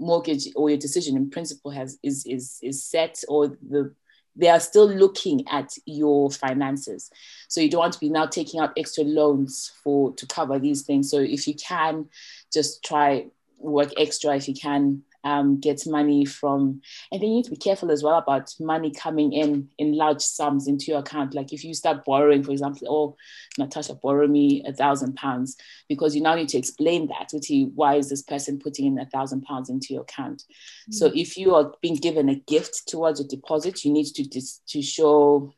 mortgage 0.00 0.48
or 0.56 0.70
your 0.70 0.78
decision 0.78 1.16
in 1.16 1.30
principle 1.30 1.70
has 1.70 1.98
is 2.02 2.24
is 2.26 2.58
is 2.62 2.82
set 2.82 3.22
or 3.28 3.48
the 3.68 3.94
they 4.36 4.48
are 4.48 4.60
still 4.60 4.88
looking 4.88 5.46
at 5.48 5.72
your 5.86 6.30
finances. 6.30 7.10
So 7.48 7.60
you 7.60 7.68
don't 7.68 7.80
want 7.80 7.94
to 7.94 8.00
be 8.00 8.08
now 8.08 8.26
taking 8.26 8.60
out 8.60 8.72
extra 8.76 9.04
loans 9.04 9.72
for 9.82 10.12
to 10.14 10.26
cover 10.26 10.58
these 10.58 10.82
things. 10.82 11.10
So 11.10 11.18
if 11.18 11.46
you 11.46 11.54
can, 11.54 12.06
just 12.52 12.84
try 12.84 13.26
work 13.58 13.92
extra 13.98 14.36
if 14.36 14.48
you 14.48 14.54
can 14.54 15.02
um, 15.24 15.60
get 15.60 15.86
money 15.86 16.24
from, 16.24 16.80
and 17.12 17.20
then 17.20 17.28
you 17.28 17.36
need 17.36 17.44
to 17.44 17.50
be 17.50 17.56
careful 17.56 17.90
as 17.90 18.02
well 18.02 18.16
about 18.16 18.54
money 18.58 18.90
coming 18.90 19.32
in 19.32 19.68
in 19.78 19.96
large 19.96 20.20
sums 20.20 20.66
into 20.66 20.86
your 20.86 21.00
account. 21.00 21.34
Like 21.34 21.52
if 21.52 21.64
you 21.64 21.74
start 21.74 22.04
borrowing, 22.04 22.42
for 22.42 22.52
example, 22.52 22.86
oh, 22.88 23.16
Natasha, 23.58 23.94
borrow 23.94 24.26
me 24.26 24.62
a 24.66 24.72
thousand 24.72 25.16
pounds, 25.16 25.56
because 25.88 26.14
you 26.14 26.22
now 26.22 26.34
need 26.34 26.48
to 26.50 26.58
explain 26.58 27.08
that 27.08 27.28
to 27.28 27.54
you, 27.54 27.72
why 27.74 27.96
is 27.96 28.08
this 28.08 28.22
person 28.22 28.58
putting 28.58 28.86
in 28.86 28.98
a 28.98 29.06
thousand 29.06 29.42
pounds 29.42 29.68
into 29.68 29.92
your 29.92 30.02
account? 30.02 30.42
Mm-hmm. 30.42 30.92
So 30.92 31.12
if 31.14 31.36
you 31.36 31.54
are 31.54 31.74
being 31.80 31.96
given 31.96 32.28
a 32.28 32.36
gift 32.36 32.88
towards 32.88 33.20
a 33.20 33.24
deposit, 33.24 33.84
you 33.84 33.92
need 33.92 34.06
to 34.06 34.22
dis- 34.22 34.60
to 34.68 34.82
show, 34.82 35.52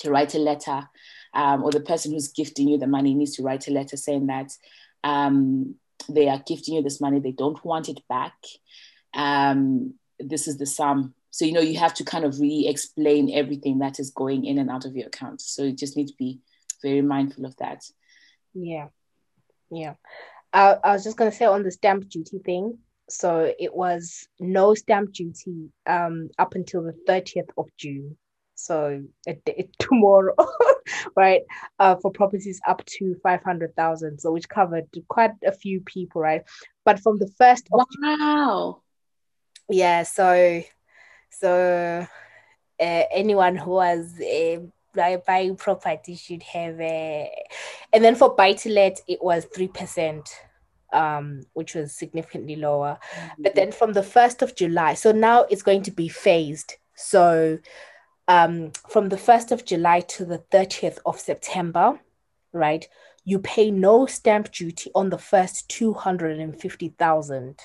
to 0.00 0.10
write 0.10 0.34
a 0.34 0.38
letter, 0.38 0.88
um, 1.34 1.62
or 1.62 1.70
the 1.70 1.80
person 1.80 2.12
who's 2.12 2.28
gifting 2.28 2.68
you 2.68 2.78
the 2.78 2.86
money 2.86 3.14
needs 3.14 3.36
to 3.36 3.42
write 3.42 3.68
a 3.68 3.72
letter 3.72 3.96
saying 3.96 4.28
that. 4.28 4.52
Um, 5.04 5.76
they 6.08 6.28
are 6.28 6.42
gifting 6.46 6.74
you 6.74 6.82
this 6.82 7.00
money, 7.00 7.20
they 7.20 7.32
don't 7.32 7.62
want 7.64 7.88
it 7.88 8.00
back. 8.08 8.34
Um, 9.14 9.94
this 10.18 10.48
is 10.48 10.58
the 10.58 10.66
sum. 10.66 11.14
So, 11.30 11.44
you 11.44 11.52
know, 11.52 11.60
you 11.60 11.78
have 11.78 11.94
to 11.94 12.04
kind 12.04 12.24
of 12.24 12.40
really 12.40 12.68
explain 12.68 13.30
everything 13.32 13.78
that 13.78 14.00
is 14.00 14.10
going 14.10 14.44
in 14.44 14.58
and 14.58 14.70
out 14.70 14.84
of 14.84 14.96
your 14.96 15.06
account. 15.06 15.40
So, 15.40 15.64
you 15.64 15.72
just 15.72 15.96
need 15.96 16.08
to 16.08 16.14
be 16.18 16.40
very 16.82 17.02
mindful 17.02 17.44
of 17.44 17.56
that. 17.56 17.84
Yeah. 18.54 18.88
Yeah. 19.70 19.94
I, 20.52 20.76
I 20.82 20.92
was 20.92 21.04
just 21.04 21.16
going 21.16 21.30
to 21.30 21.36
say 21.36 21.44
on 21.44 21.62
the 21.62 21.70
stamp 21.70 22.08
duty 22.08 22.38
thing. 22.38 22.78
So, 23.10 23.52
it 23.58 23.74
was 23.74 24.26
no 24.40 24.74
stamp 24.74 25.12
duty 25.12 25.70
um, 25.86 26.30
up 26.38 26.54
until 26.54 26.82
the 26.82 26.94
30th 27.06 27.50
of 27.56 27.66
June 27.76 28.16
so 28.58 29.00
it, 29.24 29.40
it, 29.46 29.70
tomorrow 29.78 30.34
right 31.16 31.42
uh, 31.78 31.94
for 31.96 32.10
properties 32.10 32.60
up 32.66 32.84
to 32.86 33.14
500,000 33.22 34.18
so 34.18 34.32
which 34.32 34.48
covered 34.48 34.86
quite 35.08 35.30
a 35.46 35.52
few 35.52 35.80
people 35.80 36.20
right? 36.20 36.42
But 36.84 37.00
from 37.00 37.18
the 37.18 37.28
first 37.38 37.68
of 37.72 37.86
wow. 38.02 38.82
Yeah 39.68 40.02
so 40.02 40.62
so 41.30 42.06
uh, 42.80 43.02
anyone 43.12 43.56
who 43.56 43.70
was 43.70 44.20
uh, 44.20 45.18
buying 45.26 45.54
property 45.56 46.16
should 46.16 46.42
have 46.42 46.80
a 46.80 47.30
and 47.92 48.02
then 48.02 48.16
for 48.16 48.34
buy 48.34 48.54
to 48.54 48.70
let 48.70 49.00
it 49.06 49.22
was 49.22 49.46
3% 49.46 50.28
um, 50.90 51.42
which 51.52 51.74
was 51.74 51.92
significantly 51.92 52.56
lower. 52.56 52.98
Mm-hmm. 53.14 53.42
but 53.42 53.54
then 53.54 53.70
from 53.70 53.92
the 53.92 54.00
1st 54.00 54.42
of 54.42 54.56
july 54.56 54.94
so 54.94 55.12
now 55.12 55.42
it's 55.44 55.62
going 55.62 55.82
to 55.82 55.92
be 55.92 56.08
phased. 56.08 56.74
So 56.96 57.60
um, 58.28 58.70
from 58.88 59.08
the 59.08 59.16
1st 59.16 59.50
of 59.52 59.64
July 59.64 60.00
to 60.00 60.24
the 60.24 60.38
30th 60.50 60.98
of 61.04 61.18
September, 61.18 61.98
right, 62.52 62.88
you 63.24 63.38
pay 63.38 63.70
no 63.70 64.06
stamp 64.06 64.50
duty 64.52 64.90
on 64.94 65.10
the 65.10 65.18
first 65.18 65.68
250,000, 65.70 67.60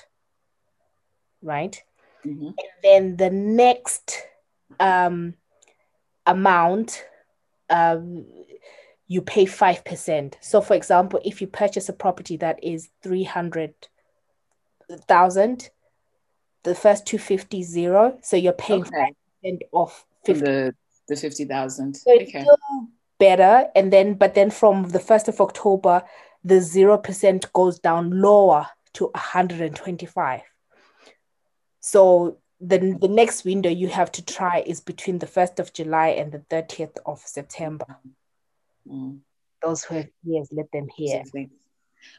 right? 1.42 1.82
Mm-hmm. 2.26 2.46
And 2.46 2.54
then 2.82 3.16
the 3.16 3.30
next 3.30 4.22
um, 4.80 5.34
amount, 6.26 7.04
um, 7.70 8.26
you 9.06 9.20
pay 9.20 9.44
5%. 9.44 10.34
So, 10.40 10.62
for 10.62 10.74
example, 10.74 11.20
if 11.24 11.40
you 11.40 11.46
purchase 11.46 11.88
a 11.88 11.92
property 11.92 12.36
that 12.38 12.64
is 12.64 12.88
300,000, 13.02 15.70
the 16.64 16.74
first 16.74 17.06
250 17.06 17.62
zero. 17.62 18.18
So 18.22 18.36
you're 18.36 18.52
paying 18.52 18.82
okay. 18.82 19.14
5% 19.44 19.60
off 19.72 20.04
50. 20.26 20.44
the 20.44 20.74
the 21.08 21.16
50,000. 21.16 21.94
So 21.94 22.02
it's 22.06 22.30
okay. 22.30 22.42
still 22.42 22.58
better. 23.18 23.68
And 23.74 23.92
then, 23.92 24.14
but 24.14 24.34
then 24.34 24.50
from 24.50 24.88
the 24.88 24.98
1st 24.98 25.28
of 25.28 25.40
October, 25.40 26.02
the 26.42 26.56
0% 26.56 27.52
goes 27.52 27.78
down 27.78 28.22
lower 28.22 28.66
to 28.94 29.04
125. 29.06 30.40
So 31.80 32.38
the 32.60 32.96
the 33.00 33.08
next 33.08 33.44
window 33.44 33.68
you 33.68 33.88
have 33.88 34.10
to 34.12 34.24
try 34.24 34.62
is 34.66 34.80
between 34.80 35.18
the 35.18 35.26
first 35.26 35.60
of 35.60 35.74
July 35.74 36.08
and 36.08 36.32
the 36.32 36.38
thirtieth 36.48 36.96
of 37.04 37.20
September. 37.20 37.98
Mm. 38.88 39.18
Those 39.62 39.84
who 39.84 39.96
have 39.96 40.08
years, 40.22 40.48
let 40.50 40.70
them 40.72 40.86
hear. 40.96 41.24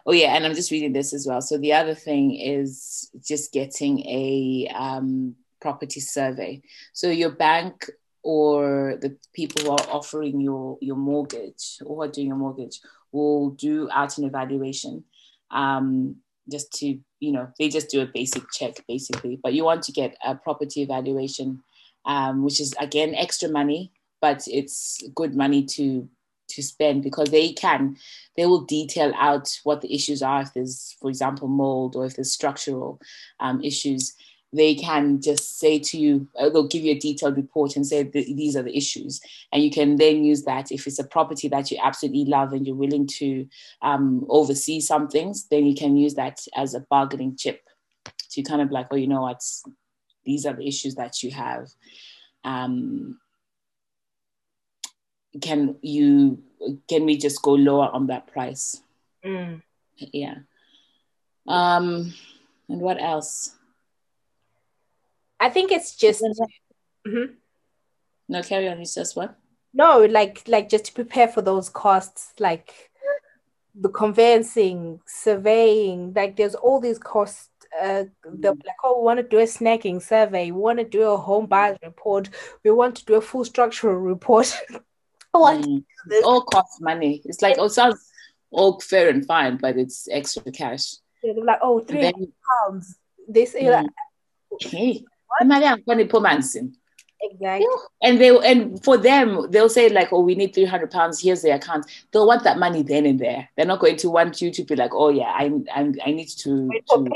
Oh 0.06 0.14
yeah, 0.14 0.36
and 0.36 0.46
I'm 0.46 0.54
just 0.54 0.70
reading 0.70 0.94
this 0.94 1.14
as 1.14 1.26
well. 1.26 1.42
So 1.42 1.58
the 1.58 1.74
other 1.74 1.96
thing 1.96 2.36
is 2.36 3.10
just 3.24 3.54
getting 3.54 4.00
a 4.02 4.72
um, 4.76 5.36
property 5.66 6.00
survey. 6.00 6.62
So 6.94 7.10
your 7.10 7.32
bank 7.32 7.90
or 8.22 8.98
the 9.02 9.18
people 9.34 9.64
who 9.64 9.72
are 9.72 9.88
offering 9.98 10.40
your 10.40 10.78
your 10.80 10.96
mortgage 10.96 11.66
or 11.84 12.04
are 12.04 12.08
doing 12.08 12.28
your 12.28 12.38
mortgage 12.38 12.82
will 13.12 13.50
do 13.52 13.90
out 13.92 14.18
an 14.20 14.26
evaluation 14.26 15.04
um, 15.50 16.16
just 16.52 16.72
to 16.74 17.00
you 17.20 17.32
know 17.32 17.48
they 17.58 17.68
just 17.70 17.90
do 17.90 18.02
a 18.02 18.14
basic 18.20 18.44
check 18.52 18.74
basically 18.88 19.40
but 19.42 19.54
you 19.54 19.64
want 19.64 19.82
to 19.82 19.92
get 19.92 20.16
a 20.24 20.36
property 20.36 20.84
evaluation 20.84 21.64
um, 22.06 22.44
which 22.44 22.60
is 22.62 22.76
again 22.80 23.16
extra 23.16 23.50
money 23.50 23.92
but 24.22 24.44
it's 24.48 25.02
good 25.16 25.34
money 25.36 25.64
to 25.64 26.08
to 26.48 26.62
spend 26.62 27.04
because 27.04 27.30
they 27.30 27.54
can 27.54 27.96
they 28.38 28.46
will 28.46 28.62
detail 28.62 29.12
out 29.18 29.48
what 29.64 29.82
the 29.82 29.94
issues 29.94 30.22
are 30.22 30.42
if 30.42 30.54
there's 30.54 30.96
for 31.00 31.10
example 31.10 31.48
mold 31.48 31.96
or 31.96 32.06
if 32.06 32.16
there's 32.16 32.32
structural 32.32 33.00
um, 33.40 33.62
issues 33.64 34.14
they 34.56 34.76
can 34.76 35.22
just 35.22 35.60
say 35.60 35.80
to 35.80 35.98
you, 35.98 36.28
uh, 36.40 36.50
they'll 36.50 36.68
give 36.68 36.84
you 36.84 36.94
a 36.94 37.00
detailed 37.00 37.36
report 37.36 37.76
and 37.76 37.86
say 37.86 38.04
these 38.04 38.56
are 38.56 38.64
the 38.64 38.76
issues. 38.76 39.20
And 39.52 39.62
you 39.64 39.70
can 39.70 39.98
then 39.98 40.24
use 40.24 40.44
that 40.44 40.72
if 40.72 40.88
it's 40.88 41.00
a 41.00 41.04
property 41.04 41.48
that 41.50 41.72
you 41.72 41.78
absolutely 41.84 42.26
love 42.26 42.54
and 42.54 42.66
you're 42.66 42.76
willing 42.76 43.08
to 43.08 43.48
um, 43.82 44.26
oversee 44.30 44.80
some 44.80 45.08
things, 45.08 45.48
then 45.50 45.66
you 45.66 45.76
can 45.76 45.98
use 45.98 46.16
that 46.16 46.40
as 46.56 46.74
a 46.74 46.80
bargaining 46.90 47.36
chip 47.36 47.68
to 48.32 48.44
kind 48.44 48.62
of 48.62 48.72
like, 48.72 48.88
oh, 48.92 48.96
you 48.96 49.08
know 49.08 49.22
what, 49.22 49.44
these 50.24 50.46
are 50.46 50.54
the 50.54 50.68
issues 50.68 50.96
that 50.96 51.22
you 51.22 51.32
have. 51.32 51.68
Um, 52.44 53.20
can 55.42 55.76
you 55.82 56.42
can 56.88 57.06
we 57.06 57.18
just 57.18 57.42
go 57.42 57.52
lower 57.52 57.90
on 57.92 58.08
that 58.08 58.28
price? 58.28 58.82
Mm. 59.24 59.62
Yeah. 59.98 60.36
Um, 61.48 62.14
and 62.70 62.80
what 62.80 63.02
else? 63.02 63.56
I 65.40 65.50
think 65.50 65.72
it's 65.72 65.96
just. 65.96 66.22
Mm-hmm. 66.22 67.34
No, 68.28 68.42
carry 68.42 68.68
on. 68.68 68.80
It's 68.80 68.96
just 68.96 69.16
what? 69.16 69.38
No, 69.74 70.06
like 70.06 70.44
like 70.48 70.70
just 70.70 70.86
to 70.86 70.94
prepare 70.94 71.28
for 71.28 71.42
those 71.42 71.70
costs, 71.70 72.34
like 72.40 72.74
the 73.76 73.90
conveyancing, 73.90 75.02
surveying. 75.06 76.14
Like 76.14 76.38
there's 76.38 76.56
all 76.56 76.80
these 76.80 76.98
costs. 76.98 77.50
Uh, 77.78 78.06
the, 78.24 78.54
mm. 78.54 78.66
like 78.66 78.76
oh, 78.84 79.00
we 79.00 79.06
want 79.06 79.18
to 79.18 79.24
do 79.24 79.40
a 79.40 79.44
snagging 79.44 80.02
survey. 80.02 80.46
We 80.52 80.62
want 80.62 80.80
to 80.80 80.86
do 80.86 81.04
a 81.04 81.18
home 81.18 81.46
buyers 81.46 81.78
report. 81.84 82.30
We 82.64 82.72
want 82.72 82.96
to 82.96 83.06
do 83.06 83.16
a 83.16 83.22
full 83.22 83.44
structural 83.44 83.98
report. 83.98 84.56
mm. 85.36 85.84
all 86.24 86.42
cost 86.42 86.82
money. 86.82 87.22
It's 87.26 87.42
like 87.42 87.58
oh, 87.60 87.68
sounds 87.68 88.10
all 88.52 88.80
fair 88.80 89.10
and 89.10 89.26
fine, 89.26 89.58
but 89.58 89.78
it's 89.78 90.08
extra 90.10 90.52
cash. 90.52 90.96
Yeah, 91.22 91.34
they're 91.36 91.44
like 91.44 91.60
oh, 91.62 91.82
three 91.82 92.04
hundred 92.04 92.32
pounds. 92.64 92.96
This 93.28 93.54
mm. 93.54 93.72
like, 93.72 93.90
hey, 94.62 95.04
imali 95.42 95.66
angifane 95.66 96.04
iphomansini 96.04 96.72
Exactly. 97.32 97.68
And 98.02 98.20
they 98.20 98.38
and 98.38 98.84
for 98.84 98.98
them, 98.98 99.50
they'll 99.50 99.70
say 99.70 99.90
like, 99.90 100.12
"Oh, 100.12 100.22
we 100.22 100.36
need 100.36 100.54
three 100.54 100.66
hundred 100.66 100.92
pounds. 100.92 101.22
Here's 101.22 101.42
the 101.42 101.56
account." 101.56 101.86
They'll 102.12 102.28
want 102.28 102.44
that 102.44 102.60
money 102.60 102.84
then 102.84 103.06
and 103.06 103.20
there. 103.20 103.50
They're 103.56 103.66
not 103.66 103.80
going 103.80 103.96
to 103.98 104.10
want 104.10 104.42
you 104.42 104.52
to 104.52 104.64
be 104.64 104.76
like, 104.76 104.94
"Oh 104.94 105.10
yeah, 105.10 105.32
I 105.34 105.52
I, 105.74 105.94
I 106.06 106.12
need 106.12 106.30
to." 106.40 106.70
to 106.90 107.10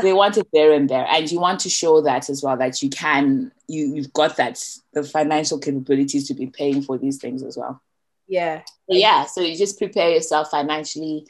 they 0.00 0.12
want 0.12 0.36
it 0.36 0.46
there 0.52 0.72
and 0.74 0.88
there, 0.88 1.06
and 1.08 1.30
you 1.30 1.40
want 1.40 1.60
to 1.60 1.68
show 1.68 2.00
that 2.02 2.30
as 2.30 2.42
well 2.42 2.56
that 2.56 2.82
you 2.82 2.88
can 2.88 3.50
you 3.66 3.96
you've 3.96 4.12
got 4.12 4.36
that 4.36 4.64
the 4.92 5.02
financial 5.02 5.58
capabilities 5.58 6.28
to 6.28 6.34
be 6.34 6.46
paying 6.46 6.82
for 6.82 6.98
these 6.98 7.18
things 7.18 7.42
as 7.42 7.56
well. 7.56 7.82
Yeah. 8.28 8.62
yeah. 8.88 9.24
So 9.24 9.40
you 9.40 9.56
just 9.56 9.78
prepare 9.78 10.10
yourself 10.10 10.50
financially, 10.50 11.26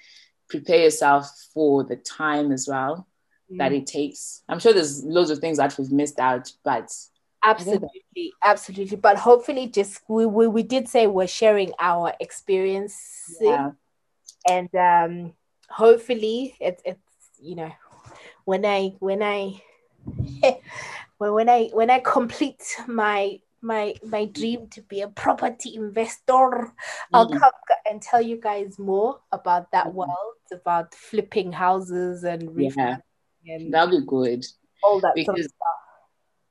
prepare 0.50 0.82
yourself 0.82 1.30
for 1.54 1.82
the 1.82 1.96
time 1.96 2.52
as 2.52 2.68
well 2.68 3.06
that 3.50 3.72
it 3.72 3.86
takes. 3.86 4.42
I'm 4.48 4.58
sure 4.58 4.72
there's 4.72 5.04
loads 5.04 5.30
of 5.30 5.38
things 5.38 5.58
that 5.58 5.76
we've 5.78 5.90
missed 5.90 6.18
out, 6.18 6.52
but 6.64 6.92
absolutely, 7.44 8.32
absolutely. 8.44 8.96
But 8.96 9.16
hopefully, 9.16 9.68
just 9.68 10.02
we, 10.08 10.26
we 10.26 10.46
we 10.48 10.62
did 10.62 10.88
say 10.88 11.06
we're 11.06 11.26
sharing 11.26 11.72
our 11.78 12.12
experience, 12.20 12.96
yeah. 13.40 13.70
and 14.48 14.74
um, 14.74 15.32
hopefully, 15.70 16.54
it's 16.60 16.82
it's 16.84 17.00
you 17.40 17.56
know, 17.56 17.72
when 18.44 18.64
I 18.64 18.94
when 18.98 19.22
I 19.22 19.62
when 21.18 21.32
when 21.32 21.48
I 21.48 21.70
when 21.72 21.90
I 21.90 22.00
complete 22.00 22.62
my 22.86 23.40
my 23.60 23.94
my 24.04 24.24
dream 24.26 24.68
to 24.68 24.82
be 24.82 25.00
a 25.00 25.08
property 25.08 25.74
investor 25.74 26.32
mm 26.32 26.72
i'll 27.12 27.28
come 27.28 27.50
and 27.90 28.00
tell 28.00 28.22
you 28.22 28.36
guys 28.40 28.78
more 28.78 29.18
about 29.32 29.70
that 29.72 29.86
mm 29.86 29.94
world 29.94 30.34
about 30.52 30.94
flipping 30.94 31.50
houses 31.50 32.22
and 32.22 32.48
yeah 32.56 32.98
and 33.48 33.72
that'll 33.72 34.00
be 34.00 34.06
good. 34.06 34.44
All 34.82 35.00
that 35.00 35.14
because, 35.14 35.34
sort 35.34 35.40
of. 35.40 35.52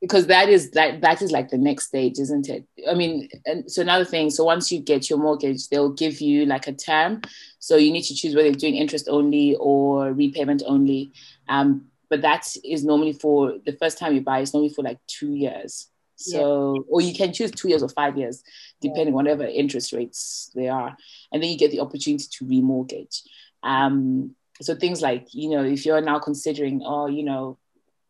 Because 0.02 0.28
that 0.28 0.49
is 0.49 0.72
like 0.76 1.02
that 1.02 1.22
is 1.22 1.32
like 1.32 1.49
the 1.49 1.57
next 1.57 1.88
stage, 1.88 2.19
isn't 2.19 2.49
it? 2.49 2.65
I 2.90 2.94
mean, 2.94 3.30
and 3.45 3.72
so 3.72 3.82
another 3.82 4.06
thing. 4.06 4.30
So 4.30 4.44
once 4.44 4.72
you 4.72 4.80
get 4.80 5.10
your 5.10 5.19
mortgage, 5.19 5.69
they'll 5.69 5.94
give 5.94 6.22
you 6.22 6.45
like 6.45 6.68
a 6.68 6.74
term. 6.74 7.22
So 7.60 7.78
you 7.78 7.91
need 7.91 8.03
to 8.03 8.15
choose 8.15 8.36
whether 8.36 8.48
you're 8.48 8.56
doing 8.56 8.76
interest 8.76 9.07
only 9.10 9.56
or 9.56 10.14
repayment 10.14 10.64
only. 10.65 11.14
Um, 11.49 11.88
but 12.10 12.22
that 12.22 12.48
is 12.64 12.86
normally 12.86 13.14
for 13.14 13.56
the 13.65 13.74
first 13.74 13.98
time 13.98 14.14
you 14.14 14.22
buy. 14.22 14.40
It's 14.40 14.53
normally 14.53 14.74
for 14.74 14.84
like 14.84 14.99
two 15.07 15.34
years. 15.34 15.88
So, 16.18 16.74
yeah. 16.76 16.82
or 16.90 17.02
you 17.02 17.14
can 17.14 17.32
choose 17.32 17.52
two 17.52 17.69
years 17.69 17.84
or 17.84 17.90
five 17.90 18.18
years, 18.18 18.44
depending 18.82 19.10
yeah. 19.10 19.14
whatever 19.14 19.44
interest 19.44 19.94
rates 19.94 20.49
they 20.56 20.68
are, 20.68 20.98
and 21.32 21.44
then 21.44 21.49
you 21.49 21.57
get 21.57 21.69
the 21.69 21.80
opportunity 21.80 22.26
to 22.32 22.45
remortgage. 22.45 23.22
Um, 23.61 24.36
so 24.62 24.76
things 24.76 25.02
like 25.02 25.28
you 25.32 25.50
know 25.50 25.64
if 25.64 25.86
you're 25.86 26.02
now 26.02 26.20
considering 26.20 26.82
oh 26.86 27.08
you 27.08 27.24
know 27.24 27.58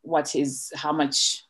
what 0.02 0.34
is 0.34 0.72
how 0.74 0.92
much 0.92 1.44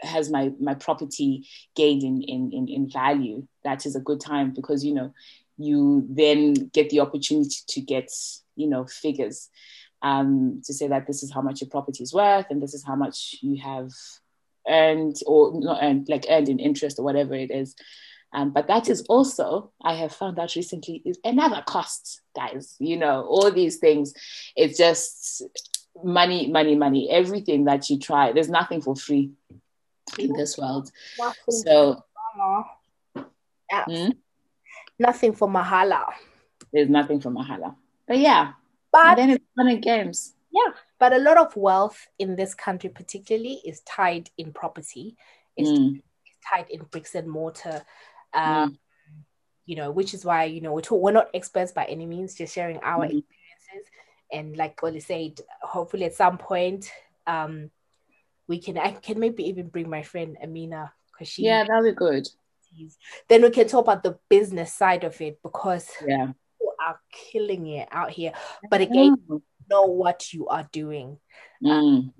has 0.00 0.30
my 0.30 0.52
my 0.60 0.74
property 0.74 1.46
gained 1.74 2.02
in 2.02 2.22
in 2.22 2.52
in, 2.52 2.68
in 2.68 2.90
value 2.90 3.46
that 3.64 3.86
is 3.86 3.96
a 3.96 4.00
good 4.00 4.20
time 4.20 4.52
because 4.52 4.84
you 4.84 4.94
know 4.94 5.12
you 5.56 6.06
then 6.08 6.54
get 6.72 6.88
the 6.90 7.00
opportunity 7.00 7.56
to 7.66 7.80
get 7.80 8.10
you 8.56 8.66
know 8.66 8.86
figures 8.86 9.50
um, 10.00 10.62
to 10.64 10.72
say 10.72 10.86
that 10.86 11.08
this 11.08 11.24
is 11.24 11.32
how 11.32 11.40
much 11.40 11.60
your 11.60 11.70
property 11.70 12.04
is 12.04 12.14
worth 12.14 12.46
and 12.50 12.62
this 12.62 12.72
is 12.72 12.84
how 12.84 12.94
much 12.94 13.36
you 13.40 13.60
have 13.60 13.90
earned 14.68 15.16
or 15.26 15.58
not 15.60 15.82
earned 15.82 16.08
like 16.08 16.26
earned 16.28 16.48
in 16.48 16.60
interest 16.60 16.98
or 17.00 17.02
whatever 17.02 17.34
it 17.34 17.50
is 17.50 17.74
um, 18.32 18.50
but 18.50 18.66
that 18.66 18.88
is 18.88 19.02
also, 19.08 19.72
I 19.82 19.94
have 19.94 20.14
found 20.14 20.38
out 20.38 20.54
recently, 20.54 21.02
is 21.04 21.18
another 21.24 21.62
cost, 21.66 22.20
guys. 22.36 22.76
You 22.78 22.96
know, 22.98 23.22
all 23.22 23.50
these 23.50 23.76
things, 23.76 24.12
it's 24.54 24.76
just 24.76 25.42
money, 26.04 26.46
money, 26.46 26.74
money. 26.74 27.10
Everything 27.10 27.64
that 27.64 27.88
you 27.88 27.98
try, 27.98 28.32
there's 28.32 28.50
nothing 28.50 28.82
for 28.82 28.94
free 28.94 29.30
in 30.18 30.32
this 30.34 30.58
world. 30.58 30.90
Nothing 31.18 31.36
so, 31.48 32.04
hmm? 33.70 34.10
nothing 34.98 35.32
for 35.32 35.48
Mahala. 35.48 36.12
There's 36.72 36.90
nothing 36.90 37.20
for 37.20 37.30
Mahala. 37.30 37.74
But 38.06 38.18
yeah, 38.18 38.52
but 38.92 39.06
and 39.06 39.18
then 39.18 39.30
it's 39.30 39.44
fun 39.56 39.68
and 39.68 39.82
games. 39.82 40.34
Yeah, 40.50 40.72
but 40.98 41.14
a 41.14 41.18
lot 41.18 41.38
of 41.38 41.56
wealth 41.56 42.08
in 42.18 42.36
this 42.36 42.54
country, 42.54 42.90
particularly, 42.90 43.60
is 43.64 43.80
tied 43.80 44.28
in 44.36 44.52
property. 44.52 45.16
It's 45.56 45.70
mm. 45.70 46.02
tied 46.46 46.68
in 46.70 46.82
bricks 46.84 47.14
and 47.14 47.28
mortar 47.28 47.84
um, 48.34 48.72
mm. 48.72 48.76
you 49.66 49.76
know, 49.76 49.90
which 49.90 50.14
is 50.14 50.24
why 50.24 50.44
you 50.44 50.60
know 50.60 50.72
we're 50.72 50.80
talk- 50.80 51.02
we're 51.02 51.12
not 51.12 51.30
experts 51.34 51.72
by 51.72 51.84
any 51.84 52.06
means, 52.06 52.34
just 52.34 52.54
sharing 52.54 52.78
our 52.78 53.04
mm. 53.04 53.18
experiences. 53.18 53.92
And 54.32 54.56
like 54.56 54.76
Xolie 54.76 55.02
said, 55.02 55.40
hopefully 55.62 56.04
at 56.04 56.14
some 56.14 56.38
point, 56.38 56.90
um, 57.26 57.70
we 58.46 58.58
can 58.58 58.78
I 58.78 58.92
can 58.92 59.18
maybe 59.18 59.48
even 59.48 59.68
bring 59.68 59.88
my 59.88 60.02
friend 60.02 60.36
Amina 60.42 60.92
because 61.12 61.28
she 61.28 61.44
yeah 61.44 61.64
that'll 61.64 61.84
be 61.84 61.92
good. 61.92 62.28
Then 63.28 63.42
we 63.42 63.50
can 63.50 63.66
talk 63.66 63.84
about 63.84 64.02
the 64.02 64.18
business 64.28 64.72
side 64.72 65.04
of 65.04 65.20
it 65.20 65.40
because 65.42 65.88
yeah, 66.06 66.26
people 66.26 66.74
are 66.86 67.00
killing 67.10 67.66
it 67.66 67.88
out 67.90 68.10
here. 68.10 68.32
But 68.70 68.82
again, 68.82 69.16
mm. 69.28 69.42
know 69.70 69.84
what 69.84 70.32
you 70.32 70.48
are 70.48 70.68
doing. 70.70 71.18
Um, 71.64 71.70
mm. 71.70 72.12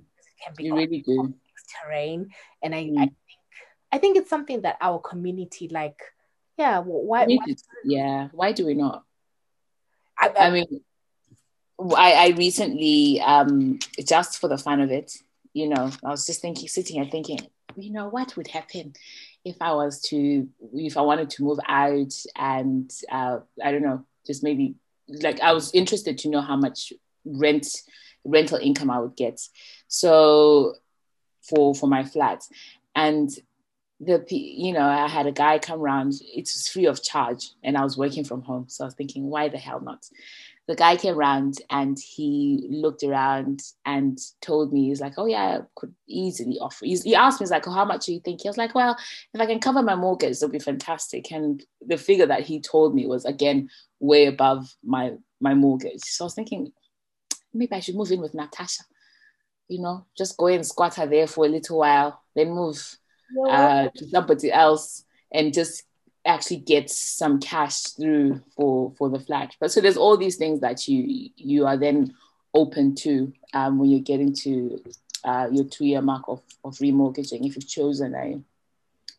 can 0.44 0.54
be 0.56 0.64
you 0.64 0.74
really 0.74 1.02
do 1.02 1.34
terrain, 1.82 2.30
and 2.62 2.74
I, 2.74 2.78
I 2.78 2.82
mm. 2.82 3.14
I 3.90 3.98
think 3.98 4.16
it's 4.16 4.30
something 4.30 4.62
that 4.62 4.76
our 4.80 4.98
community, 4.98 5.68
like, 5.68 6.00
yeah, 6.56 6.80
why? 6.80 7.24
why 7.26 7.54
yeah, 7.84 8.28
why 8.32 8.52
do 8.52 8.66
we 8.66 8.74
not? 8.74 9.04
I, 10.18 10.28
I, 10.28 10.46
I 10.46 10.50
mean, 10.50 10.80
I, 11.96 12.12
I 12.12 12.28
recently, 12.36 13.20
um, 13.20 13.78
just 14.04 14.38
for 14.40 14.48
the 14.48 14.58
fun 14.58 14.80
of 14.80 14.90
it, 14.90 15.12
you 15.52 15.68
know, 15.68 15.90
I 16.04 16.10
was 16.10 16.26
just 16.26 16.42
thinking, 16.42 16.68
sitting 16.68 17.00
and 17.00 17.10
thinking, 17.10 17.38
you 17.76 17.92
know, 17.92 18.08
what 18.08 18.36
would 18.36 18.48
happen 18.48 18.94
if 19.44 19.56
I 19.60 19.72
was 19.72 20.00
to, 20.02 20.48
if 20.74 20.96
I 20.96 21.02
wanted 21.02 21.30
to 21.30 21.44
move 21.44 21.60
out 21.66 22.12
and, 22.36 22.92
uh, 23.10 23.38
I 23.64 23.70
don't 23.70 23.82
know, 23.82 24.04
just 24.26 24.42
maybe 24.42 24.74
like 25.08 25.40
I 25.40 25.52
was 25.52 25.74
interested 25.74 26.18
to 26.18 26.28
know 26.28 26.40
how 26.40 26.56
much 26.56 26.92
rent 27.24 27.66
rental 28.24 28.58
income 28.58 28.90
I 28.90 29.00
would 29.00 29.16
get. 29.16 29.40
So 29.88 30.74
for 31.42 31.74
for 31.74 31.86
my 31.88 32.04
flat, 32.04 32.42
and 32.94 33.30
the 34.00 34.24
you 34.30 34.72
know 34.72 34.86
I 34.86 35.08
had 35.08 35.26
a 35.26 35.32
guy 35.32 35.58
come 35.58 35.80
around. 35.80 36.14
It 36.20 36.42
was 36.42 36.68
free 36.68 36.86
of 36.86 37.02
charge, 37.02 37.50
and 37.62 37.76
I 37.76 37.82
was 37.82 37.96
working 37.96 38.24
from 38.24 38.42
home. 38.42 38.66
So 38.68 38.84
I 38.84 38.86
was 38.86 38.94
thinking, 38.94 39.24
why 39.24 39.48
the 39.48 39.58
hell 39.58 39.80
not? 39.80 40.04
The 40.66 40.76
guy 40.76 40.96
came 40.96 41.16
around 41.16 41.62
and 41.70 41.98
he 41.98 42.68
looked 42.70 43.02
around 43.02 43.62
and 43.86 44.18
told 44.42 44.70
me, 44.70 44.88
he's 44.88 45.00
like, 45.00 45.14
oh 45.16 45.24
yeah, 45.24 45.60
I 45.60 45.60
could 45.74 45.94
easily 46.06 46.58
offer. 46.60 46.84
He 46.84 47.14
asked 47.14 47.40
me, 47.40 47.44
he's 47.44 47.50
like, 47.50 47.66
oh, 47.66 47.70
how 47.70 47.86
much 47.86 48.04
do 48.04 48.12
you 48.12 48.20
think? 48.20 48.42
He 48.42 48.50
was 48.50 48.58
like, 48.58 48.74
well, 48.74 48.94
if 49.32 49.40
I 49.40 49.46
can 49.46 49.60
cover 49.60 49.82
my 49.82 49.94
mortgage, 49.94 50.32
it'll 50.32 50.50
be 50.50 50.58
fantastic. 50.58 51.32
And 51.32 51.64
the 51.80 51.96
figure 51.96 52.26
that 52.26 52.42
he 52.42 52.60
told 52.60 52.94
me 52.94 53.06
was 53.06 53.24
again 53.24 53.70
way 53.98 54.26
above 54.26 54.74
my 54.84 55.14
my 55.40 55.54
mortgage. 55.54 56.02
So 56.04 56.24
I 56.24 56.26
was 56.26 56.34
thinking, 56.34 56.70
maybe 57.54 57.72
I 57.72 57.80
should 57.80 57.96
move 57.96 58.12
in 58.12 58.20
with 58.20 58.34
Natasha. 58.34 58.82
You 59.68 59.80
know, 59.80 60.06
just 60.16 60.36
go 60.36 60.48
and 60.48 60.66
squat 60.66 60.96
her 60.96 61.06
there 61.06 61.26
for 61.26 61.46
a 61.46 61.48
little 61.48 61.78
while, 61.78 62.22
then 62.34 62.50
move 62.50 62.98
uh, 63.48 63.88
to 63.94 64.08
somebody 64.08 64.52
else 64.52 65.04
and 65.32 65.52
just 65.52 65.84
actually 66.26 66.58
get 66.58 66.90
some 66.90 67.40
cash 67.40 67.82
through 67.82 68.40
for 68.54 68.92
for 68.98 69.08
the 69.08 69.20
flat. 69.20 69.54
But 69.60 69.72
so 69.72 69.80
there's 69.80 69.96
all 69.96 70.16
these 70.16 70.36
things 70.36 70.60
that 70.60 70.86
you 70.88 71.30
you 71.36 71.66
are 71.66 71.76
then 71.76 72.14
open 72.54 72.94
to 72.94 73.32
um, 73.54 73.78
when 73.78 73.90
you're 73.90 74.00
getting 74.00 74.34
to 74.34 74.82
uh, 75.24 75.48
your 75.50 75.64
two 75.64 75.86
year 75.86 76.02
mark 76.02 76.24
of, 76.28 76.42
of 76.64 76.74
remortgaging 76.76 77.46
if 77.46 77.56
you've 77.56 77.68
chosen 77.68 78.14
a, 78.14 78.40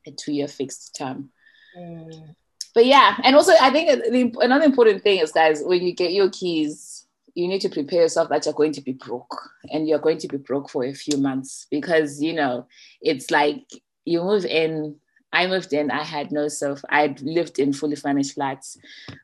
a 0.08 0.12
two 0.12 0.34
year 0.34 0.48
fixed 0.48 0.96
term. 0.96 1.30
Mm. 1.78 2.36
But 2.74 2.86
yeah, 2.86 3.18
and 3.24 3.36
also 3.36 3.54
I 3.60 3.72
think 3.72 3.90
the, 3.90 4.40
another 4.42 4.66
important 4.66 5.04
thing 5.04 5.20
is 5.20 5.32
guys 5.32 5.62
when 5.64 5.82
you 5.82 5.94
get 5.94 6.14
your 6.14 6.30
keys, 6.30 7.08
you 7.34 7.48
need 7.48 7.62
to 7.62 7.70
prepare 7.70 8.04
yourself 8.04 8.30
that 8.30 8.46
you're 8.46 8.54
going 8.54 8.74
to 8.74 8.82
be 8.82 8.94
broke 8.94 9.50
and 9.72 9.88
you're 9.88 10.00
going 10.00 10.20
to 10.20 10.28
be 10.28 10.38
broke 10.38 10.70
for 10.70 10.86
a 10.86 10.94
few 10.94 11.18
months 11.18 11.68
because 11.72 12.22
you 12.22 12.34
know 12.34 12.68
it's 13.02 13.32
like 13.32 13.64
you 14.06 14.22
move 14.22 14.46
in 14.46 14.96
I 15.32 15.48
moved 15.48 15.74
in, 15.74 15.92
I 15.92 16.04
had 16.04 16.32
no 16.32 16.48
sofa. 16.48 16.86
I'd 16.90 17.22
lived 17.22 17.60
in 17.60 17.74
fully 17.74 17.96
furnished 17.96 18.34
flats 18.34 18.78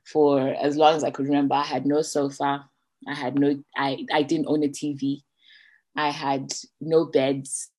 for 0.06 0.39
as 0.49 0.77
long 0.77 0.95
as 0.95 1.03
I 1.03 1.11
could 1.11 1.26
remember. 1.26 1.56
I 1.56 1.64
had 1.64 1.85
no 1.85 2.02
sofa. 2.02 2.69
I 3.07 3.14
had 3.14 3.39
no, 3.39 3.64
I, 3.76 4.06
I 4.14 4.23
didn't 4.23 4.47
own 4.47 4.64
a 4.64 4.68
TV. 4.68 5.22
I 5.95 6.10
had 6.10 6.53
no 6.80 7.06
beds. 7.06 7.72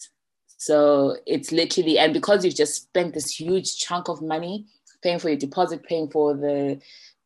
So 0.56 1.16
it's 1.26 1.52
literally, 1.52 1.98
and 1.98 2.12
because 2.12 2.44
you've 2.44 2.56
just 2.56 2.74
spent 2.74 3.14
this 3.14 3.38
huge 3.38 3.78
chunk 3.78 4.08
of 4.08 4.22
money 4.22 4.66
paying 5.02 5.18
for 5.18 5.28
your 5.28 5.38
deposit, 5.38 5.84
paying 5.84 6.10
for 6.10 6.34
the 6.34 6.80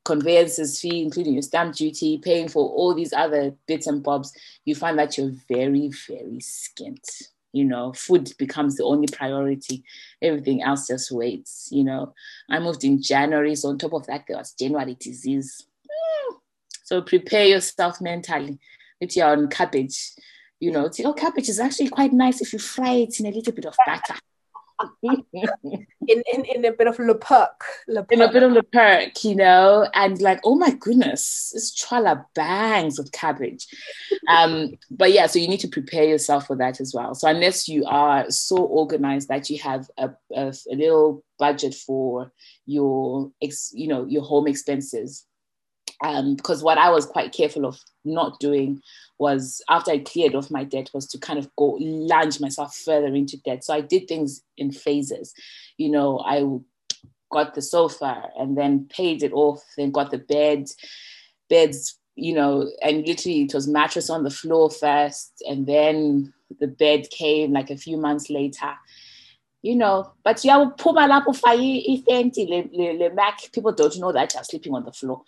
conveyances 0.04 0.80
fee, 0.80 1.02
including 1.02 1.34
your 1.34 1.42
stamp 1.42 1.76
duty, 1.76 2.18
paying 2.18 2.48
for 2.48 2.68
all 2.68 2.94
these 2.94 3.12
other 3.12 3.54
bits 3.66 3.86
and 3.86 4.02
bobs, 4.02 4.32
you 4.64 4.74
find 4.74 4.98
that 4.98 5.16
you're 5.16 5.32
very, 5.48 5.90
very 6.08 6.40
skint 6.40 7.06
you 7.52 7.64
know 7.64 7.92
food 7.92 8.32
becomes 8.38 8.76
the 8.76 8.84
only 8.84 9.06
priority. 9.12 9.84
Everything 10.22 10.62
else 10.62 10.86
just 10.86 11.10
waits 11.10 11.68
you 11.70 11.84
know. 11.84 12.14
I 12.48 12.58
moved 12.58 12.84
in 12.84 13.02
january 13.02 13.54
so 13.54 13.68
on 13.68 13.78
top 13.78 13.92
of 13.92 14.06
that 14.06 14.24
there 14.26 14.36
was 14.36 14.52
january 14.52 14.96
disease. 14.98 15.66
Mm. 15.86 16.36
so 16.84 17.02
prepare 17.02 17.46
yourself 17.46 18.00
mentally. 18.00 18.58
If 19.00 19.16
you're 19.16 19.28
on 19.28 19.48
cabbage 19.48 20.12
you 20.60 20.70
know 20.70 20.90
oh 21.04 21.14
cabbage 21.14 21.48
is 21.48 21.58
actually 21.58 21.88
quite 21.88 22.12
nice 22.12 22.40
if 22.40 22.52
you 22.52 22.58
fry 22.58 22.90
it 22.90 23.18
in 23.18 23.26
a 23.26 23.30
little 23.30 23.52
bit 23.52 23.64
of 23.64 23.74
butter 23.86 24.14
in, 25.02 26.22
in 26.32 26.44
in 26.44 26.64
a 26.64 26.72
bit 26.72 26.86
of 26.86 26.98
le 26.98 27.14
perk, 27.14 27.64
in 27.88 28.22
a 28.22 28.32
bit 28.32 28.42
of 28.42 28.52
le 28.52 28.62
perk, 28.62 29.24
you 29.24 29.34
know, 29.34 29.88
and 29.94 30.20
like, 30.20 30.40
oh 30.44 30.54
my 30.54 30.70
goodness, 30.70 31.50
this 31.52 31.74
trala 31.74 32.24
bangs 32.34 32.98
of 32.98 33.12
cabbage. 33.12 33.66
Um, 34.28 34.72
but 34.90 35.12
yeah, 35.12 35.26
so 35.26 35.38
you 35.38 35.48
need 35.48 35.60
to 35.60 35.68
prepare 35.68 36.04
yourself 36.04 36.46
for 36.46 36.56
that 36.56 36.80
as 36.80 36.94
well. 36.94 37.14
So 37.14 37.28
unless 37.28 37.68
you 37.68 37.84
are 37.86 38.30
so 38.30 38.56
organized 38.56 39.28
that 39.28 39.50
you 39.50 39.58
have 39.60 39.90
a, 39.98 40.10
a, 40.34 40.54
a 40.70 40.74
little 40.74 41.24
budget 41.38 41.74
for 41.74 42.32
your, 42.66 43.30
ex, 43.42 43.72
you 43.74 43.88
know, 43.88 44.06
your 44.06 44.22
home 44.22 44.46
expenses, 44.46 45.26
um, 46.02 46.36
because 46.36 46.62
what 46.62 46.78
I 46.78 46.90
was 46.90 47.04
quite 47.06 47.32
careful 47.32 47.66
of 47.66 47.78
not 48.04 48.40
doing 48.40 48.80
was 49.20 49.62
after 49.68 49.90
I 49.92 49.98
cleared 49.98 50.34
off 50.34 50.50
my 50.50 50.64
debt 50.64 50.90
was 50.94 51.06
to 51.08 51.18
kind 51.18 51.38
of 51.38 51.54
go 51.56 51.76
lunge 51.78 52.40
myself 52.40 52.74
further 52.74 53.14
into 53.14 53.36
debt. 53.44 53.62
So 53.62 53.74
I 53.74 53.82
did 53.82 54.08
things 54.08 54.42
in 54.56 54.72
phases. 54.72 55.34
You 55.76 55.90
know, 55.90 56.20
I 56.20 56.42
got 57.30 57.54
the 57.54 57.60
sofa 57.60 58.30
and 58.38 58.56
then 58.56 58.88
paid 58.88 59.22
it 59.22 59.32
off, 59.32 59.62
then 59.76 59.90
got 59.90 60.10
the 60.10 60.18
bed, 60.18 60.70
beds, 61.50 61.98
you 62.16 62.32
know, 62.32 62.70
and 62.82 63.06
literally 63.06 63.42
it 63.42 63.52
was 63.54 63.68
mattress 63.68 64.08
on 64.08 64.24
the 64.24 64.30
floor 64.30 64.70
first, 64.70 65.42
and 65.46 65.66
then 65.66 66.32
the 66.58 66.66
bed 66.66 67.08
came 67.10 67.52
like 67.52 67.70
a 67.70 67.76
few 67.76 67.98
months 67.98 68.30
later. 68.30 68.72
You 69.62 69.76
know, 69.76 70.12
but 70.24 70.42
yeah, 70.42 70.56
le 70.56 70.74
Mac, 73.14 73.52
people 73.52 73.72
don't 73.72 73.98
know 73.98 74.12
that 74.12 74.32
you're 74.32 74.44
sleeping 74.44 74.74
on 74.74 74.86
the 74.86 74.92
floor 74.92 75.22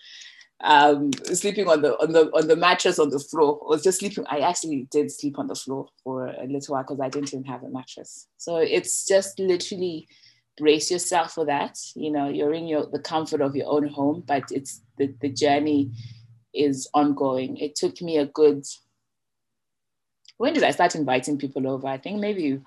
um, 0.63 1.13
sleeping 1.25 1.69
on 1.69 1.83
the 1.83 1.95
on 1.99 2.13
the 2.13 2.31
on 2.33 2.47
the 2.47 2.57
mattress 2.57 2.99
on 2.99 3.11
the 3.11 3.19
floor. 3.19 3.61
I 3.67 3.71
was 3.71 3.83
just 3.83 4.01
sleeping. 4.01 4.25
I 4.29 4.41
actually 4.41 4.87
did 4.91 5.11
sleep 5.11 5.39
on 5.39 5.49
the 5.49 5.55
floor 5.55 5.89
for 6.05 6.27
a 6.27 6.45
little 6.47 6.75
while 6.75 6.83
because 6.83 7.01
I 7.01 7.09
didn't 7.09 7.33
even 7.35 7.45
have 7.45 7.63
a 7.63 7.69
mattress. 7.69 8.29
So 8.37 8.59
it's 8.59 9.07
just 9.07 9.39
literally 9.39 10.09
brace 10.59 10.91
yourself 10.91 11.33
for 11.33 11.45
that. 11.47 11.79
You 11.95 12.13
know, 12.13 12.29
you're 12.29 12.55
in 12.55 12.69
your 12.69 12.87
the 12.87 13.01
comfort 13.01 13.41
of 13.41 13.57
your 13.57 13.69
own 13.69 13.89
home, 13.89 14.23
but 14.27 14.45
it's 14.51 14.83
the, 14.99 15.15
the 15.21 15.31
journey 15.31 15.91
is 16.55 16.89
ongoing. 16.95 17.57
It 17.57 17.75
took 17.75 18.01
me 18.01 18.19
a 18.19 18.27
good 18.27 18.65
when 20.43 20.55
did 20.55 20.65
I 20.65 20.73
start 20.73 20.97
inviting 20.97 21.39
people 21.39 21.69
over? 21.69 21.87
I 21.87 21.99
think 21.99 22.19
maybe 22.19 22.61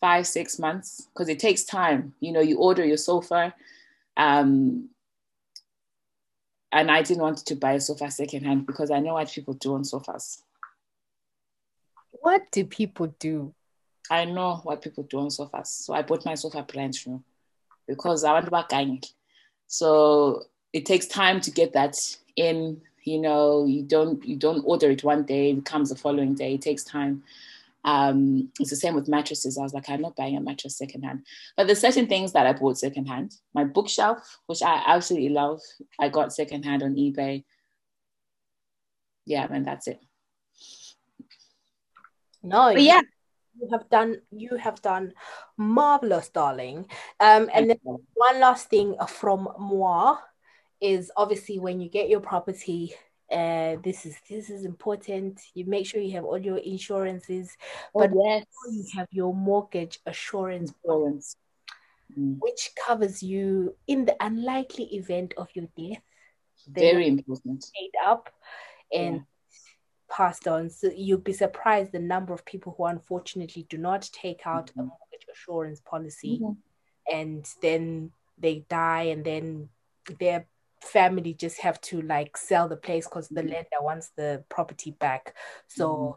five, 0.00 0.26
six 0.26 0.58
months, 0.58 1.06
because 1.12 1.28
it 1.28 1.38
takes 1.38 1.62
time. 1.64 2.14
You 2.20 2.32
know, 2.32 2.40
you 2.40 2.58
order 2.58 2.84
your 2.84 2.96
sofa, 2.96 3.54
um, 4.16 4.88
and 6.74 6.90
I 6.90 7.02
didn't 7.02 7.22
want 7.22 7.38
to 7.38 7.54
buy 7.54 7.74
a 7.74 7.80
sofa 7.80 8.10
secondhand 8.10 8.66
because 8.66 8.90
I 8.90 8.98
know 8.98 9.14
what 9.14 9.30
people 9.30 9.54
do 9.54 9.74
on 9.74 9.84
sofas. 9.84 10.42
What 12.10 12.42
do 12.50 12.64
people 12.64 13.14
do? 13.20 13.54
I 14.10 14.24
know 14.24 14.56
what 14.64 14.82
people 14.82 15.04
do 15.04 15.20
on 15.20 15.30
sofas. 15.30 15.70
So 15.70 15.94
I 15.94 16.02
bought 16.02 16.26
my 16.26 16.34
sofa 16.34 16.62
brand 16.62 16.98
new 17.06 17.22
because 17.86 18.24
I 18.24 18.32
want 18.32 18.46
to 18.46 18.50
buy 18.50 18.64
gang. 18.68 19.02
So 19.68 20.42
it 20.72 20.84
takes 20.84 21.06
time 21.06 21.40
to 21.42 21.50
get 21.52 21.72
that 21.74 21.96
in. 22.34 22.82
You 23.04 23.20
know, 23.20 23.66
you 23.66 23.82
don't 23.82 24.24
you 24.24 24.34
don't 24.34 24.64
order 24.64 24.90
it 24.90 25.04
one 25.04 25.24
day, 25.24 25.50
it 25.50 25.64
comes 25.64 25.90
the 25.90 25.96
following 25.96 26.34
day. 26.34 26.54
It 26.54 26.62
takes 26.62 26.82
time. 26.82 27.22
Um, 27.84 28.50
it's 28.58 28.70
the 28.70 28.76
same 28.76 28.94
with 28.94 29.08
mattresses. 29.08 29.58
I 29.58 29.62
was 29.62 29.74
like, 29.74 29.90
I'm 29.90 30.00
not 30.00 30.16
buying 30.16 30.36
a 30.36 30.40
mattress 30.40 30.78
secondhand. 30.78 31.26
But 31.56 31.66
there's 31.66 31.80
certain 31.80 32.06
things 32.06 32.32
that 32.32 32.46
I 32.46 32.52
bought 32.52 32.78
secondhand. 32.78 33.34
My 33.54 33.64
bookshelf, 33.64 34.38
which 34.46 34.62
I 34.62 34.82
absolutely 34.86 35.28
love, 35.30 35.60
I 36.00 36.08
got 36.08 36.32
secondhand 36.32 36.82
on 36.82 36.94
eBay. 36.94 37.44
Yeah, 39.26 39.46
and 39.50 39.66
that's 39.66 39.86
it. 39.86 40.00
No, 42.42 42.72
but 42.72 42.82
yeah, 42.82 43.00
you 43.58 43.68
have 43.72 43.88
done 43.88 44.20
you 44.30 44.56
have 44.56 44.82
done 44.82 45.14
marvelous, 45.56 46.28
darling. 46.28 46.86
Um, 47.20 47.48
and 47.54 47.70
then 47.70 47.78
one 47.84 48.40
last 48.40 48.68
thing 48.68 48.96
from 49.08 49.48
moi 49.58 50.18
is 50.80 51.10
obviously 51.16 51.58
when 51.58 51.80
you 51.80 51.88
get 51.88 52.10
your 52.10 52.20
property 52.20 52.94
uh, 53.34 53.76
this 53.82 54.06
is 54.06 54.16
this 54.30 54.48
is 54.48 54.64
important. 54.64 55.40
You 55.54 55.64
make 55.66 55.86
sure 55.86 56.00
you 56.00 56.12
have 56.12 56.24
all 56.24 56.38
your 56.38 56.58
insurances, 56.58 57.56
oh, 57.94 58.00
but 58.00 58.10
yes. 58.14 58.46
you 58.70 58.84
have 58.94 59.08
your 59.10 59.34
mortgage 59.34 59.98
assurance 60.06 60.72
insurance, 60.84 61.36
mm. 62.16 62.36
which 62.38 62.70
covers 62.86 63.22
you 63.22 63.74
in 63.88 64.04
the 64.04 64.16
unlikely 64.20 64.84
event 64.94 65.34
of 65.36 65.48
your 65.54 65.66
death. 65.76 66.00
Very 66.68 67.08
important. 67.08 67.66
Paid 67.74 67.90
up 68.06 68.30
and 68.92 69.16
yeah. 69.16 69.20
passed 70.16 70.46
on. 70.46 70.70
So 70.70 70.90
you'll 70.94 71.18
be 71.18 71.32
surprised 71.32 71.90
the 71.90 71.98
number 71.98 72.32
of 72.32 72.44
people 72.44 72.74
who 72.78 72.84
unfortunately 72.86 73.66
do 73.68 73.78
not 73.78 74.08
take 74.12 74.46
out 74.46 74.68
mm-hmm. 74.68 74.80
a 74.80 74.84
mortgage 74.84 75.26
assurance 75.32 75.80
policy, 75.80 76.38
mm-hmm. 76.40 76.52
and 77.12 77.44
then 77.60 78.12
they 78.38 78.64
die, 78.68 79.04
and 79.04 79.24
then 79.24 79.70
they're 80.20 80.46
family 80.84 81.34
just 81.34 81.60
have 81.60 81.80
to 81.82 82.02
like 82.02 82.36
sell 82.36 82.68
the 82.68 82.76
place 82.76 83.06
because 83.06 83.28
the 83.28 83.42
lender 83.42 83.80
wants 83.80 84.10
the 84.16 84.44
property 84.48 84.92
back. 84.92 85.34
So 85.68 85.88
mm-hmm. 85.88 86.14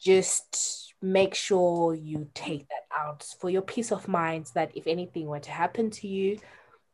just 0.00 0.94
make 1.02 1.34
sure 1.34 1.94
you 1.94 2.28
take 2.34 2.68
that 2.68 2.86
out 2.98 3.24
for 3.40 3.50
your 3.50 3.62
peace 3.62 3.90
of 3.92 4.08
mind 4.08 4.50
that 4.54 4.72
if 4.74 4.86
anything 4.86 5.26
were 5.26 5.40
to 5.40 5.50
happen 5.50 5.90
to 5.90 6.08
you, 6.08 6.38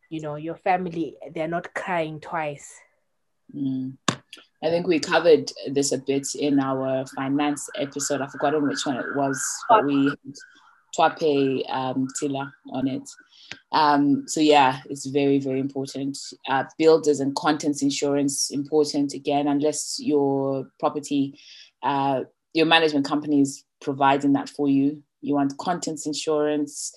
you 0.09 0.21
know, 0.21 0.37
your 0.37 0.57
family, 0.57 1.17
they're 1.35 1.49
not 1.49 1.75
crying 1.75 2.21
twice. 2.21 2.81
Mm. 3.55 3.97
I 4.63 4.71
think 4.71 4.87
we 4.87 4.99
covered 4.99 5.51
this 5.71 5.93
a 5.93 5.99
bit 5.99 6.27
in 6.35 6.61
our 6.61 7.05
finance 7.15 7.69
episode. 7.77 8.21
I've 8.21 8.33
forgotten 8.33 8.67
which 8.67 8.87
one 8.87 8.97
it 8.97 9.15
was, 9.15 9.41
but 9.69 9.85
we 9.85 10.13
Twape 10.97 11.63
um, 11.69 12.09
Tila 12.21 12.51
on 12.73 12.89
it. 12.89 13.09
Um, 13.73 14.25
so 14.27 14.41
yeah, 14.41 14.81
it's 14.89 15.07
very, 15.07 15.39
very 15.39 15.61
important. 15.61 16.19
Uh, 16.49 16.65
builders 16.79 17.21
and 17.21 17.35
contents 17.35 17.83
insurance 17.83 18.51
important 18.51 19.15
again, 19.15 19.47
unless 19.47 19.99
your 20.01 20.69
property 20.81 21.39
uh, 21.83 22.23
your 22.55 22.67
management 22.67 23.05
company 23.07 23.41
is 23.41 23.65
providing 23.81 24.33
that 24.33 24.49
for 24.49 24.69
you. 24.69 25.03
You 25.21 25.35
want 25.35 25.59
contents 25.59 26.07
insurance, 26.07 26.93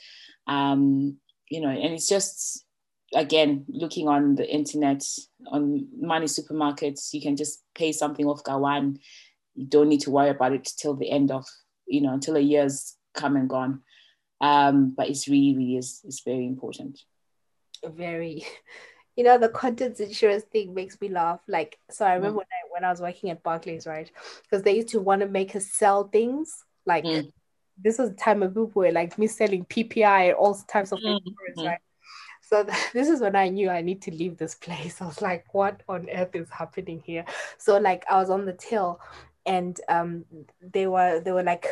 um, 0.48 1.18
you 1.50 1.62
know, 1.62 1.70
and 1.70 1.94
it's 1.94 2.08
just 2.08 2.66
again 3.14 3.66
looking 3.68 4.08
on 4.08 4.36
the 4.36 4.50
internet 4.50 5.04
on 5.52 5.88
money 6.00 6.28
supermarkets. 6.28 7.14
You 7.14 7.22
can 7.22 7.36
just 7.36 7.62
pay 7.76 7.92
something 7.92 8.26
off 8.26 8.44
Gawan. 8.44 9.00
You 9.56 9.66
don't 9.66 9.90
need 9.90 10.02
to 10.02 10.12
worry 10.12 10.30
about 10.30 10.54
it 10.54 10.70
till 10.78 10.96
the 10.96 11.12
end 11.12 11.32
of 11.32 11.46
you 11.88 12.02
know 12.02 12.14
until 12.14 12.38
a 12.38 12.42
year's 12.42 12.96
come 13.14 13.36
and 13.36 13.50
gone. 13.50 13.82
Um, 14.42 14.92
but 14.96 15.10
it's 15.10 15.28
really, 15.28 15.56
really 15.58 15.78
is 15.78 16.02
it's 16.06 16.22
very 16.22 16.46
important. 16.46 17.02
Very 17.84 18.46
you 19.20 19.26
know 19.26 19.38
the 19.38 19.50
contents 19.50 20.00
insurance 20.00 20.46
thing 20.46 20.74
makes 20.74 21.00
me 21.02 21.10
laugh 21.10 21.42
like 21.50 21.78
so 21.90 22.06
i 22.06 22.14
remember 22.14 22.36
mm. 22.36 22.38
when, 22.38 22.46
I, 22.46 22.72
when 22.72 22.84
i 22.86 22.90
was 22.90 23.02
working 23.02 23.30
at 23.32 23.44
barclays 23.44 23.86
right 23.86 24.10
because 24.44 24.64
they 24.64 24.78
used 24.78 24.88
to 24.90 25.02
want 25.02 25.20
to 25.20 25.28
make 25.28 25.58
us 25.58 25.68
sell 25.68 26.06
things 26.06 26.64
like 26.86 27.04
mm. 27.04 27.30
this 27.78 27.98
was 27.98 28.12
the 28.12 28.16
time 28.16 28.42
of 28.42 28.52
people 28.52 28.72
were 28.76 28.94
like 28.94 29.18
me 29.18 29.28
selling 29.28 29.66
ppi 29.66 30.30
and 30.30 30.36
all 30.36 30.56
types 30.56 30.94
of 30.94 31.00
mm. 31.00 31.20
insurance 31.20 31.68
right 31.68 31.80
so 32.42 32.64
th- 32.64 32.78
this 32.94 33.10
is 33.10 33.20
when 33.20 33.36
i 33.36 33.50
knew 33.50 33.70
i 33.70 33.82
need 33.82 34.02
to 34.02 34.12
leave 34.12 34.38
this 34.38 34.56
place 34.56 35.02
i 35.02 35.06
was 35.06 35.22
like 35.22 35.54
what 35.54 35.84
on 35.90 36.08
earth 36.14 36.34
is 36.34 36.50
happening 36.50 37.04
here 37.06 37.26
so 37.58 37.78
like 37.78 38.06
i 38.10 38.16
was 38.16 38.30
on 38.30 38.46
the 38.46 38.54
till 38.54 39.02
and 39.46 39.82
um 39.90 40.24
they 40.62 40.88
were 40.88 41.20
they 41.20 41.34
were 41.34 41.44
like 41.44 41.66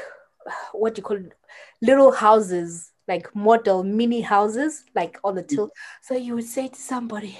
what 0.74 0.96
do 0.96 1.00
you 1.00 1.04
call 1.04 1.18
it? 1.18 1.34
little 1.82 2.12
houses 2.12 2.92
like 3.08 3.34
model 3.34 3.84
mini 3.84 4.22
houses 4.22 4.84
like 4.94 5.18
on 5.24 5.36
the 5.36 5.44
mm. 5.44 5.48
tilt. 5.48 5.72
So 6.02 6.16
you 6.16 6.36
would 6.36 6.46
say 6.46 6.68
to 6.68 6.80
somebody, 6.80 7.40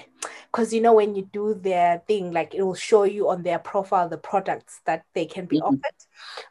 because 0.50 0.72
you 0.72 0.80
know 0.80 0.94
when 0.94 1.14
you 1.14 1.28
do 1.32 1.54
their 1.54 2.02
thing, 2.06 2.32
like 2.32 2.54
it 2.54 2.62
will 2.62 2.74
show 2.74 3.02
you 3.02 3.28
on 3.28 3.42
their 3.42 3.58
profile 3.58 4.08
the 4.08 4.16
products 4.16 4.80
that 4.86 5.04
they 5.14 5.26
can 5.26 5.44
be 5.44 5.58
mm-hmm. 5.58 5.66
offered, 5.66 5.98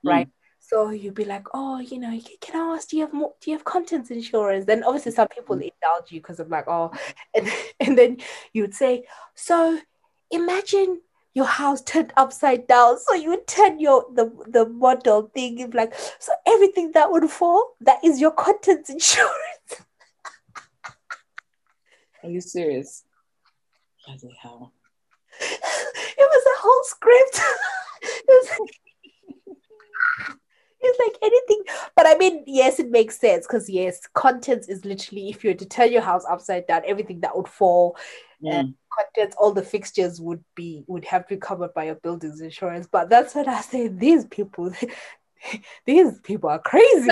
mm. 0.06 0.10
right? 0.10 0.30
So 0.60 0.90
you'd 0.90 1.16
be 1.16 1.26
like, 1.26 1.48
oh, 1.54 1.80
you 1.80 1.98
know, 1.98 2.20
can 2.42 2.62
I 2.62 2.76
ask, 2.76 2.90
do 2.90 2.98
you 2.98 3.06
have 3.06 3.14
more, 3.14 3.34
do 3.42 3.50
you 3.50 3.58
have 3.58 3.64
contents 3.64 4.12
insurance? 4.12 4.66
Then 4.66 4.84
obviously 4.84 5.14
some 5.14 5.30
people 5.30 5.56
mm. 5.56 5.72
indulge 5.72 6.12
you 6.12 6.20
because 6.20 6.40
of 6.40 6.50
like, 6.50 6.66
oh, 6.68 6.92
and 7.34 7.50
and 7.80 7.98
then 7.98 8.18
you'd 8.54 8.76
say, 8.76 9.06
so 9.34 9.80
imagine 10.30 11.02
your 11.38 11.46
house 11.46 11.84
turned 11.84 12.12
upside 12.18 12.66
down. 12.66 12.98
So 12.98 13.14
you 13.14 13.44
turn 13.46 13.80
your 13.80 14.08
the 14.12 14.26
the 14.48 14.68
model 14.68 15.30
thing 15.36 15.70
like 15.72 15.94
so 16.18 16.34
everything 16.48 16.94
that 16.94 17.12
would 17.12 17.30
fall, 17.30 17.76
that 17.82 18.04
is 18.04 18.20
your 18.20 18.32
contents 18.32 18.90
insurance. 18.98 19.72
Are 22.24 22.30
you 22.30 22.42
serious? 22.42 23.04
Bloody 24.06 24.36
hell. 24.42 24.74
It 26.20 26.28
was 26.36 26.46
a 26.48 26.62
whole 26.64 26.84
script. 26.86 27.42
it 28.02 28.26
was 28.28 28.48
it's 30.80 31.00
like 31.00 31.18
anything 31.22 31.64
but 31.96 32.06
i 32.08 32.16
mean 32.18 32.44
yes 32.46 32.80
it 32.80 32.90
makes 32.92 33.20
sense 33.20 33.48
because 33.48 33.68
yes 33.68 34.00
contents 34.14 34.68
is 34.68 34.86
literally 34.86 35.30
if 35.30 35.44
you 35.44 35.50
were 35.50 35.56
to 35.56 35.66
turn 35.66 35.92
your 35.92 36.04
house 36.04 36.24
upside 36.30 36.68
down 36.68 36.82
everything 36.86 37.20
that 37.20 37.36
would 37.36 37.48
fall 37.48 37.98
mm. 38.44 38.54
and 38.54 38.76
contents 38.98 39.36
all 39.40 39.52
the 39.52 39.64
fixtures 39.64 40.20
would 40.20 40.44
be 40.56 40.84
would 40.88 41.06
have 41.06 41.28
to 41.28 41.36
be 41.36 41.40
covered 41.40 41.74
by 41.74 41.86
your 41.86 41.96
building's 41.96 42.42
insurance. 42.42 42.88
But 42.92 43.10
that's 43.10 43.36
what 43.36 43.48
i 43.48 43.62
say 43.62 43.88
these 43.88 44.26
people 44.26 44.72
these 45.86 46.20
people 46.22 46.50
are 46.50 46.60
crazy. 46.60 47.10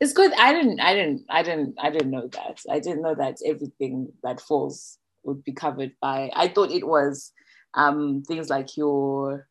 It's 0.00 0.12
good. 0.12 0.32
I 0.38 0.52
didn't 0.52 0.80
i 0.80 0.94
didn't 0.94 1.24
i 1.28 1.42
didn't 1.42 1.76
i 1.80 1.90
didn't 1.90 2.10
know 2.10 2.28
that. 2.28 2.60
I 2.70 2.80
didn't 2.80 3.02
know 3.02 3.14
that 3.14 3.38
everything 3.44 4.12
that 4.22 4.40
falls 4.40 4.98
would 5.22 5.42
be 5.42 5.52
covered 5.52 5.92
by 6.02 6.30
i 6.34 6.48
thought 6.48 6.70
it 6.70 6.86
was 6.86 7.32
um 7.72 8.22
things 8.28 8.50
like 8.50 8.76
your 8.76 9.48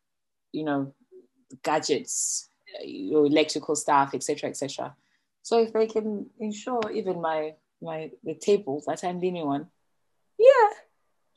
you 0.51 0.63
know 0.63 0.93
gadgets 1.63 2.47
your 2.81 3.25
electrical 3.25 3.75
stuff, 3.75 4.13
etc., 4.13 4.49
etc. 4.49 4.95
So 5.41 5.59
if 5.59 5.73
they 5.73 5.87
can 5.87 6.29
insure 6.39 6.81
even 6.93 7.21
my 7.21 7.53
my 7.81 8.11
the 8.23 8.35
tables 8.35 8.85
that 8.87 9.03
I'm 9.03 9.19
leaning 9.19 9.43
on, 9.43 9.67
yeah, 10.39 10.69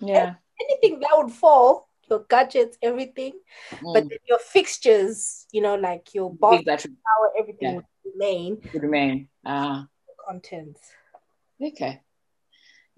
yeah, 0.01 0.35
anything 0.61 1.01
that 1.01 1.11
would 1.15 1.33
fall, 1.33 1.89
your 2.11 2.25
gadgets, 2.29 2.77
everything, 2.83 3.33
mm. 3.71 3.95
but 3.95 4.09
then 4.09 4.19
your 4.29 4.39
fixtures, 4.39 5.47
you 5.53 5.61
know, 5.61 5.75
like 5.77 6.15
your 6.15 6.33
box, 6.33 6.65
power, 6.65 7.33
everything 7.39 7.69
yeah. 7.69 7.75
would 7.75 7.85
remain. 8.13 8.59
Would 8.73 8.83
remain. 8.83 9.29
Ah, 9.45 9.83
uh, 9.83 9.85
contents. 10.27 10.81
Okay. 11.63 12.01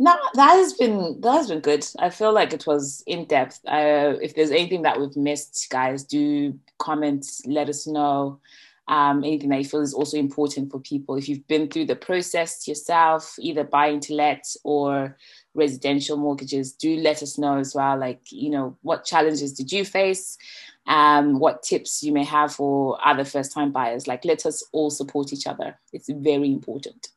No, 0.01 0.15
that 0.35 0.51
has 0.51 0.75
been 0.75 1.21
that 1.23 1.33
has 1.33 1.49
been 1.49 1.61
good. 1.61 1.85
I 1.99 2.11
feel 2.11 2.33
like 2.33 2.53
it 2.53 2.67
was 2.67 3.03
in 3.07 3.25
depth. 3.25 3.61
Uh, 3.67 4.15
if 4.23 4.35
there's 4.35 4.53
anything 4.53 4.83
that 4.83 5.01
we've 5.01 5.17
missed, 5.17 5.67
guys, 5.71 6.05
do 6.05 6.59
comment. 6.79 7.27
Let 7.47 7.69
us 7.69 7.87
know. 7.87 8.41
Um, 8.87 9.23
anything 9.23 9.51
that 9.51 9.59
you 9.59 9.69
feel 9.69 9.83
is 9.83 9.93
also 9.93 10.17
important 10.17 10.71
for 10.71 10.81
people. 10.81 11.17
If 11.17 11.29
you've 11.29 11.47
been 11.47 11.69
through 11.69 11.87
the 11.87 11.97
process 11.97 12.67
yourself, 12.67 13.35
either 13.39 13.65
buying 13.65 14.01
to 14.01 14.15
let 14.15 14.47
or 14.65 15.17
residential 15.55 16.17
mortgages, 16.17 16.73
do 16.73 16.97
let 16.97 17.23
us 17.23 17.39
know 17.39 17.59
as 17.59 17.75
well. 17.75 17.99
Like, 17.99 18.21
you 18.31 18.51
know, 18.51 18.77
what 18.83 19.05
challenges 19.05 19.53
did 19.53 19.73
you 19.73 19.85
face? 19.85 20.39
Um, 20.87 21.39
what 21.39 21.63
tips 21.63 22.03
you 22.03 22.13
may 22.13 22.25
have 22.25 22.55
for 22.55 22.99
other 23.05 23.25
first 23.25 23.53
time 23.53 23.73
buyers. 23.73 24.07
Like, 24.07 24.25
let 24.25 24.47
us 24.47 24.65
all 24.73 24.91
support 24.91 25.33
each 25.33 25.47
other. 25.47 25.79
It's 25.93 26.09
very 26.09 26.51
important. 26.51 27.09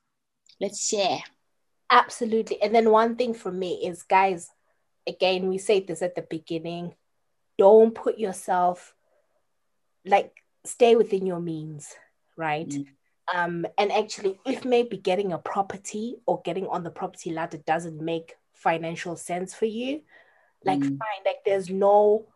Let's 0.59 0.87
share. 0.87 1.19
Absolutely. 1.89 2.61
And 2.61 2.73
then 2.73 2.89
one 2.89 3.15
thing 3.15 3.33
for 3.33 3.51
me 3.51 3.85
is, 3.85 4.03
guys, 4.03 4.49
again, 5.07 5.49
we 5.49 5.57
say 5.57 5.79
this 5.81 6.01
at 6.01 6.15
the 6.15 6.21
beginning 6.21 6.93
don't 7.57 7.93
put 7.93 8.17
yourself 8.17 8.95
like 10.03 10.33
stay 10.65 10.95
within 10.95 11.27
your 11.27 11.39
means, 11.39 11.93
right? 12.35 12.69
Mm. 12.69 12.87
Um, 13.33 13.65
and 13.77 13.91
actually, 13.91 14.39
if 14.45 14.65
maybe 14.65 14.97
getting 14.97 15.31
a 15.31 15.37
property 15.37 16.17
or 16.25 16.41
getting 16.43 16.67
on 16.67 16.83
the 16.83 16.91
property 16.91 17.31
ladder 17.31 17.57
doesn't 17.57 18.01
make 18.01 18.35
financial 18.53 19.15
sense 19.15 19.53
for 19.53 19.65
you, 19.65 20.01
like 20.65 20.79
mm. 20.79 20.97
fine, 20.97 21.23
like 21.25 21.43
there's 21.45 21.69
no 21.69 22.27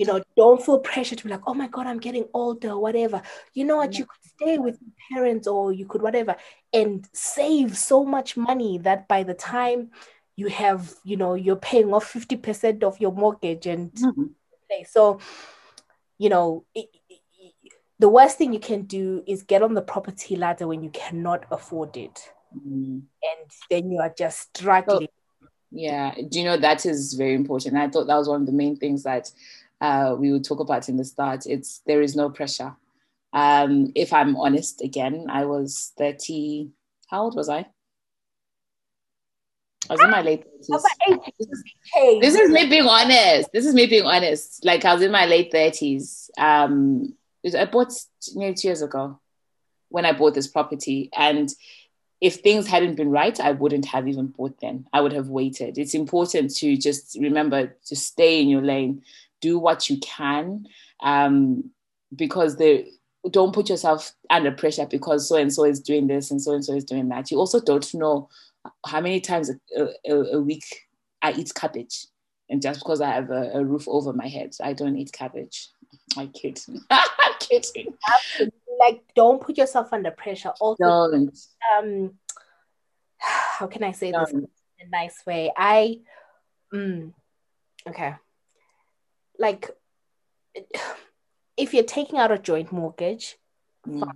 you 0.00 0.06
know, 0.06 0.22
don't 0.34 0.64
feel 0.64 0.78
pressure 0.78 1.14
to 1.14 1.24
be 1.24 1.28
like, 1.28 1.42
oh 1.46 1.52
my 1.52 1.68
God, 1.68 1.86
I'm 1.86 1.98
getting 1.98 2.24
older, 2.32 2.78
whatever. 2.78 3.20
You 3.52 3.66
know 3.66 3.76
what? 3.76 3.98
You 3.98 4.06
could 4.06 4.30
stay 4.32 4.56
with 4.56 4.78
your 4.80 4.92
parents 5.12 5.46
or 5.46 5.74
you 5.74 5.84
could 5.84 6.00
whatever 6.00 6.36
and 6.72 7.06
save 7.12 7.76
so 7.76 8.02
much 8.02 8.34
money 8.34 8.78
that 8.78 9.08
by 9.08 9.24
the 9.24 9.34
time 9.34 9.90
you 10.36 10.48
have, 10.48 10.94
you 11.04 11.18
know, 11.18 11.34
you're 11.34 11.56
paying 11.56 11.92
off 11.92 12.10
50% 12.10 12.82
of 12.82 12.98
your 12.98 13.12
mortgage 13.12 13.66
and 13.66 13.92
mm-hmm. 13.92 14.22
so, 14.86 15.20
you 16.16 16.30
know, 16.30 16.64
it, 16.74 16.86
it, 16.94 16.99
the 18.00 18.08
worst 18.08 18.38
thing 18.38 18.54
you 18.54 18.58
can 18.58 18.82
do 18.82 19.22
is 19.26 19.42
get 19.42 19.62
on 19.62 19.74
the 19.74 19.82
property 19.82 20.34
ladder 20.34 20.66
when 20.66 20.82
you 20.82 20.88
cannot 20.88 21.44
afford 21.50 21.98
it. 21.98 22.32
Mm. 22.56 23.02
And 23.22 23.50
then 23.70 23.90
you 23.92 24.00
are 24.00 24.12
just 24.16 24.56
struggling. 24.56 25.08
So, 25.42 25.48
yeah. 25.70 26.14
Do 26.14 26.38
you 26.38 26.46
know 26.46 26.56
that 26.56 26.86
is 26.86 27.12
very 27.12 27.34
important? 27.34 27.76
I 27.76 27.88
thought 27.88 28.06
that 28.06 28.16
was 28.16 28.26
one 28.26 28.40
of 28.40 28.46
the 28.46 28.52
main 28.52 28.76
things 28.76 29.02
that 29.02 29.30
uh, 29.82 30.16
we 30.18 30.32
would 30.32 30.44
talk 30.44 30.60
about 30.60 30.88
in 30.88 30.96
the 30.96 31.04
start. 31.04 31.44
It's 31.46 31.82
there 31.86 32.00
is 32.00 32.16
no 32.16 32.30
pressure. 32.30 32.74
Um, 33.34 33.92
if 33.94 34.14
I'm 34.14 34.34
honest, 34.34 34.80
again, 34.80 35.26
I 35.28 35.44
was 35.44 35.92
30. 35.98 36.70
How 37.10 37.24
old 37.24 37.36
was 37.36 37.50
I? 37.50 37.66
I 39.88 39.94
was 39.94 40.00
in 40.00 40.10
my 40.10 40.22
late 40.22 40.44
30s. 40.70 42.20
This 42.20 42.34
is, 42.34 42.50
me 42.50 42.66
being 42.66 42.86
honest. 42.86 43.50
This 43.52 43.66
is 43.66 43.74
me 43.74 43.86
being 43.86 44.06
honest. 44.06 44.64
Like 44.64 44.84
I 44.84 44.94
was 44.94 45.02
in 45.02 45.10
my 45.10 45.26
late 45.26 45.52
30s. 45.52 46.30
Um, 46.38 47.14
I 47.56 47.64
bought 47.64 47.92
nearly 48.34 48.54
two 48.54 48.68
years 48.68 48.82
ago 48.82 49.18
when 49.88 50.04
I 50.04 50.12
bought 50.12 50.34
this 50.34 50.46
property. 50.46 51.10
And 51.16 51.52
if 52.20 52.36
things 52.36 52.66
hadn't 52.66 52.96
been 52.96 53.10
right, 53.10 53.38
I 53.40 53.52
wouldn't 53.52 53.86
have 53.86 54.06
even 54.08 54.26
bought 54.26 54.60
them. 54.60 54.86
I 54.92 55.00
would 55.00 55.12
have 55.12 55.28
waited. 55.28 55.78
It's 55.78 55.94
important 55.94 56.54
to 56.56 56.76
just 56.76 57.16
remember 57.20 57.76
to 57.86 57.96
stay 57.96 58.40
in 58.40 58.48
your 58.48 58.62
lane 58.62 59.02
do 59.40 59.58
what 59.58 59.88
you 59.88 59.98
can 59.98 60.66
um, 61.02 61.70
because 62.14 62.56
they 62.56 62.88
don't 63.30 63.54
put 63.54 63.68
yourself 63.68 64.12
under 64.30 64.50
pressure 64.50 64.86
because 64.86 65.28
so 65.28 65.36
and 65.36 65.52
so 65.52 65.64
is 65.64 65.80
doing 65.80 66.06
this 66.06 66.30
and 66.30 66.40
so 66.40 66.52
and 66.52 66.64
so 66.64 66.74
is 66.74 66.84
doing 66.84 67.08
that. 67.08 67.30
You 67.30 67.38
also 67.38 67.60
don't 67.60 67.92
know 67.94 68.28
how 68.86 69.00
many 69.00 69.20
times 69.20 69.50
a, 69.76 69.88
a, 70.06 70.14
a 70.36 70.40
week 70.40 70.88
I 71.22 71.32
eat 71.32 71.52
cabbage. 71.54 72.06
And 72.48 72.60
just 72.60 72.80
because 72.80 73.00
I 73.00 73.10
have 73.10 73.30
a, 73.30 73.50
a, 73.54 73.64
roof 73.64 73.86
over 73.86 74.12
my 74.12 74.26
head, 74.26 74.56
I 74.62 74.72
don't 74.72 74.96
eat 74.96 75.12
cabbage. 75.12 75.68
I 76.16 76.26
kid. 76.26 76.60
I'm 76.90 77.34
kidding. 77.38 77.94
Like, 78.78 79.02
don't 79.14 79.40
put 79.40 79.58
yourself 79.58 79.92
under 79.92 80.10
pressure. 80.10 80.52
Also, 80.60 80.84
don't. 81.10 81.38
Um, 81.78 82.12
how 83.18 83.66
can 83.66 83.82
I 83.82 83.92
say 83.92 84.12
don't. 84.12 84.24
this 84.24 84.32
in 84.32 84.86
a 84.86 84.90
nice 84.90 85.22
way? 85.26 85.52
I, 85.56 86.00
mm, 86.72 87.12
okay 87.88 88.14
like 89.40 89.70
if 91.56 91.74
you're 91.74 91.82
taking 91.82 92.18
out 92.18 92.30
a 92.30 92.38
joint 92.38 92.70
mortgage, 92.70 93.36
mm. 93.88 93.98
fine. 93.98 94.14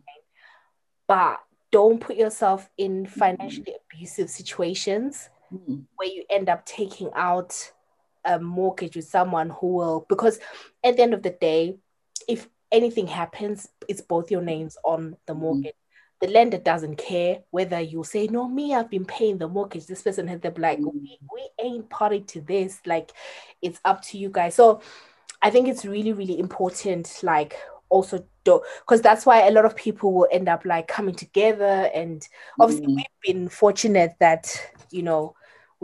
But 1.09 1.41
don't 1.73 2.01
put 2.01 2.17
yourself 2.17 2.71
in 2.79 3.07
financially 3.07 3.73
mm. 3.73 3.95
abusive 3.97 4.31
situations 4.31 5.29
mm. 5.53 5.85
where 5.97 6.09
you 6.09 6.25
end 6.31 6.49
up 6.49 6.65
taking 6.65 7.11
out 7.15 7.73
a 8.25 8.39
mortgage 8.39 8.97
with 8.97 9.07
someone 9.07 9.51
who 9.51 9.75
will 9.75 10.07
because 10.09 10.39
at 10.83 10.97
the 10.97 11.03
end 11.03 11.15
of 11.15 11.23
the 11.23 11.31
day, 11.31 11.77
if 12.29 12.49
anything 12.73 13.07
happens, 13.07 13.69
it's 13.89 14.01
both 14.01 14.31
your 14.31 14.43
names 14.43 14.77
on 14.85 15.17
the 15.27 15.35
mortgage. 15.35 15.73
Mm-hmm. 15.73 16.27
The 16.27 16.33
lender 16.33 16.59
doesn't 16.59 16.97
care 16.97 17.41
whether 17.51 17.81
you 17.81 18.03
say, 18.05 18.27
No, 18.29 18.49
me, 18.49 18.75
I've 18.75 18.91
been 18.91 19.05
paying 19.05 19.39
the 19.39 19.49
mortgage. 19.49 19.87
This 19.87 20.03
person 20.03 20.27
had 20.27 20.43
the 20.43 20.55
like, 20.57 20.79
mm-hmm. 20.79 20.99
we, 20.99 21.19
we 21.33 21.49
ain't 21.63 21.91
party 21.91 22.21
to 22.21 22.41
this. 22.41 22.81
Like, 22.87 23.13
it's 23.61 23.81
up 23.85 24.03
to 24.07 24.19
you 24.19 24.31
guys. 24.31 24.55
So 24.55 24.81
I 25.43 25.51
think 25.51 25.69
it's 25.69 25.85
really, 25.85 26.13
really 26.13 26.39
important, 26.39 27.21
like, 27.23 27.57
also 27.91 28.27
do 28.45 28.61
because 28.81 29.01
that's 29.01 29.25
why 29.25 29.47
a 29.47 29.51
lot 29.51 29.65
of 29.65 29.77
people 29.77 30.13
will 30.13 30.29
end 30.33 30.49
up 30.49 30.65
like 30.65 30.89
coming 30.89 31.15
together 31.15 31.91
and 31.95 32.27
obviously 32.59 32.87
mm. 32.87 32.97
we've 32.97 33.07
been 33.23 33.49
fortunate 33.49 34.15
that 34.21 34.61
you 34.91 35.03
know 35.03 35.35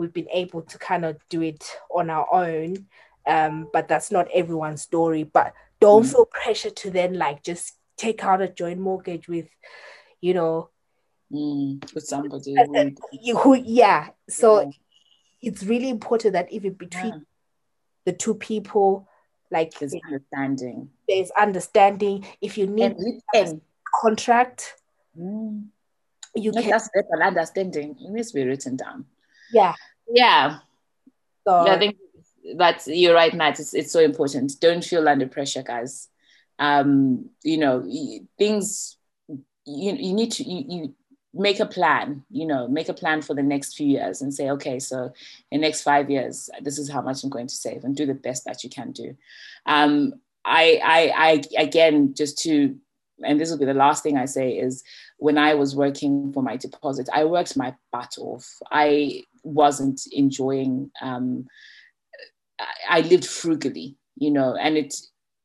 we've 0.01 0.13
been 0.13 0.29
able 0.31 0.61
to 0.63 0.77
kind 0.77 1.05
of 1.05 1.17
do 1.29 1.41
it 1.41 1.63
on 1.93 2.09
our 2.09 2.27
own 2.33 2.85
um 3.27 3.67
but 3.71 3.87
that's 3.87 4.11
not 4.11 4.27
everyone's 4.33 4.81
story 4.81 5.23
but 5.23 5.53
don't 5.79 6.03
mm. 6.03 6.11
feel 6.11 6.25
pressure 6.25 6.69
to 6.71 6.89
then 6.89 7.13
like 7.13 7.43
just 7.43 7.75
take 7.97 8.23
out 8.23 8.41
a 8.41 8.47
joint 8.47 8.79
mortgage 8.79 9.27
with 9.27 9.47
you 10.21 10.33
know 10.33 10.69
mm, 11.31 11.93
with 11.93 12.03
somebody 12.03 12.55
who, 12.55 13.37
who 13.37 13.55
yeah 13.55 14.09
so 14.27 14.61
yeah. 14.61 14.69
it's 15.41 15.63
really 15.63 15.89
important 15.89 16.33
that 16.33 16.51
even 16.51 16.73
between 16.73 17.13
yeah. 17.13 17.19
the 18.05 18.13
two 18.13 18.33
people 18.33 19.07
like 19.51 19.77
there's 19.79 19.95
understanding 20.05 20.89
there's 21.07 21.31
understanding 21.31 22.25
if 22.41 22.57
you 22.57 22.65
need 22.65 22.95
a 23.35 23.59
contract 24.01 24.75
mm. 25.19 25.63
you 26.35 26.51
can 26.51 26.69
that's 26.69 26.89
better 26.93 27.23
understanding 27.23 27.95
it 27.99 28.09
needs 28.09 28.29
to 28.29 28.35
be 28.35 28.45
written 28.45 28.75
down 28.75 29.05
yeah 29.53 29.75
yeah. 30.13 30.59
So 31.47 31.67
i 31.67 31.77
think 31.77 31.97
that's 32.55 32.87
you're 32.87 33.13
right 33.15 33.33
Nat. 33.33 33.59
It's, 33.59 33.73
it's 33.73 33.91
so 33.91 33.99
important. 33.99 34.59
Don't 34.59 34.83
feel 34.83 35.07
under 35.07 35.27
pressure 35.27 35.63
guys. 35.63 36.07
Um 36.59 37.29
you 37.43 37.57
know 37.57 37.83
things 38.37 38.97
you, 39.27 39.93
you 39.93 40.13
need 40.13 40.31
to 40.33 40.43
you, 40.43 40.65
you 40.67 40.95
make 41.33 41.59
a 41.61 41.65
plan 41.65 42.23
you 42.29 42.45
know 42.45 42.67
make 42.67 42.89
a 42.89 42.93
plan 42.93 43.21
for 43.21 43.33
the 43.33 43.43
next 43.43 43.75
few 43.75 43.87
years 43.87 44.21
and 44.21 44.33
say 44.33 44.49
okay 44.49 44.79
so 44.79 45.13
in 45.49 45.61
next 45.61 45.81
five 45.81 46.09
years 46.09 46.49
this 46.61 46.77
is 46.77 46.89
how 46.89 47.01
much 47.01 47.23
i'm 47.23 47.29
going 47.29 47.47
to 47.47 47.55
save 47.55 47.85
and 47.85 47.95
do 47.95 48.05
the 48.05 48.13
best 48.13 48.43
that 48.45 48.63
you 48.63 48.69
can 48.69 48.91
do. 48.91 49.15
Um, 49.65 50.15
I, 50.43 50.81
I 50.83 51.41
i 51.57 51.61
again 51.61 52.13
just 52.15 52.39
to 52.39 52.75
and 53.23 53.39
this 53.39 53.51
will 53.51 53.59
be 53.59 53.65
the 53.65 53.73
last 53.73 54.03
thing 54.03 54.17
i 54.17 54.25
say 54.25 54.57
is 54.57 54.83
when 55.17 55.37
i 55.37 55.53
was 55.53 55.75
working 55.75 56.33
for 56.33 56.41
my 56.43 56.57
deposit 56.57 57.07
i 57.13 57.23
worked 57.23 57.55
my 57.55 57.75
butt 57.91 58.15
off. 58.19 58.57
I 58.69 59.23
wasn't 59.43 60.01
enjoying 60.11 60.91
um, 61.01 61.45
i 62.89 63.01
lived 63.01 63.25
frugally 63.25 63.95
you 64.17 64.31
know 64.31 64.55
and 64.55 64.77
it 64.77 64.95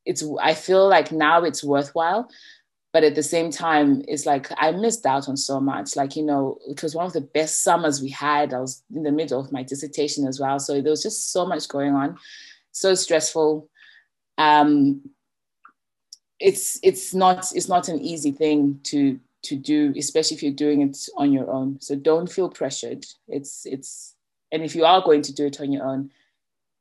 it's 0.04 0.24
i 0.42 0.54
feel 0.54 0.88
like 0.88 1.12
now 1.12 1.42
it's 1.42 1.64
worthwhile 1.64 2.28
but 2.92 3.04
at 3.04 3.14
the 3.14 3.22
same 3.22 3.50
time 3.50 4.02
it's 4.08 4.26
like 4.26 4.48
i 4.58 4.70
missed 4.70 5.04
out 5.04 5.28
on 5.28 5.36
so 5.36 5.60
much. 5.60 5.96
Like 5.96 6.16
you 6.16 6.22
know 6.22 6.58
it 6.66 6.82
was 6.82 6.94
one 6.94 7.04
of 7.04 7.12
the 7.12 7.20
best 7.20 7.62
summers 7.62 8.00
we 8.00 8.08
had. 8.08 8.54
I 8.54 8.60
was 8.60 8.82
in 8.94 9.02
the 9.02 9.12
middle 9.12 9.38
of 9.38 9.52
my 9.52 9.62
dissertation 9.62 10.26
as 10.26 10.40
well. 10.40 10.58
So 10.58 10.80
there 10.80 10.92
was 10.92 11.02
just 11.02 11.30
so 11.30 11.44
much 11.44 11.68
going 11.68 11.92
on 11.92 12.16
so 12.76 12.94
stressful. 12.94 13.68
Um 14.38 15.10
it's 16.38 16.78
it's 16.82 17.14
not 17.14 17.50
it's 17.54 17.68
not 17.68 17.88
an 17.88 17.98
easy 18.00 18.30
thing 18.30 18.78
to 18.84 19.18
to 19.46 19.56
do 19.56 19.92
especially 19.96 20.36
if 20.36 20.42
you're 20.42 20.52
doing 20.52 20.82
it 20.82 20.98
on 21.16 21.32
your 21.32 21.50
own. 21.50 21.80
So 21.80 21.94
don't 21.94 22.30
feel 22.30 22.48
pressured. 22.48 23.04
It's 23.28 23.66
it's 23.66 24.14
and 24.52 24.62
if 24.62 24.74
you 24.74 24.84
are 24.84 25.02
going 25.02 25.22
to 25.22 25.34
do 25.34 25.46
it 25.46 25.60
on 25.60 25.72
your 25.72 25.84
own 25.84 26.10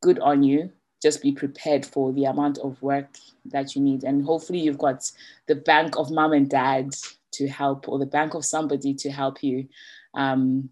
good 0.06 0.20
on 0.20 0.44
you. 0.44 0.72
Just 1.02 1.22
be 1.22 1.32
prepared 1.32 1.86
for 1.86 2.14
the 2.14 2.26
amount 2.26 2.58
of 2.60 2.82
work 2.82 3.10
that 3.46 3.76
you 3.76 3.82
need. 3.82 4.04
And 4.04 4.24
hopefully, 4.24 4.60
you've 4.60 4.78
got 4.78 5.12
the 5.48 5.56
bank 5.56 5.98
of 5.98 6.10
mom 6.10 6.34
and 6.34 6.50
dad 6.50 6.96
to 7.34 7.48
help, 7.48 7.90
or 7.90 8.00
the 8.00 8.06
bank 8.06 8.34
of 8.34 8.46
somebody 8.46 8.94
to 8.94 9.12
help 9.12 9.44
you. 9.44 9.68
Um, 10.14 10.70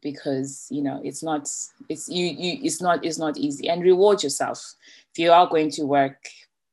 because 0.00 0.66
you 0.70 0.82
know 0.82 1.00
it's 1.04 1.22
not 1.22 1.42
it's 1.90 2.08
you 2.08 2.26
you 2.26 2.58
it's 2.62 2.80
not 2.80 3.04
it's 3.04 3.18
not 3.18 3.36
easy. 3.36 3.68
And 3.68 3.82
reward 3.82 4.22
yourself. 4.22 4.74
If 5.12 5.18
you 5.18 5.30
are 5.30 5.46
going 5.46 5.70
to 5.72 5.84
work 5.84 6.16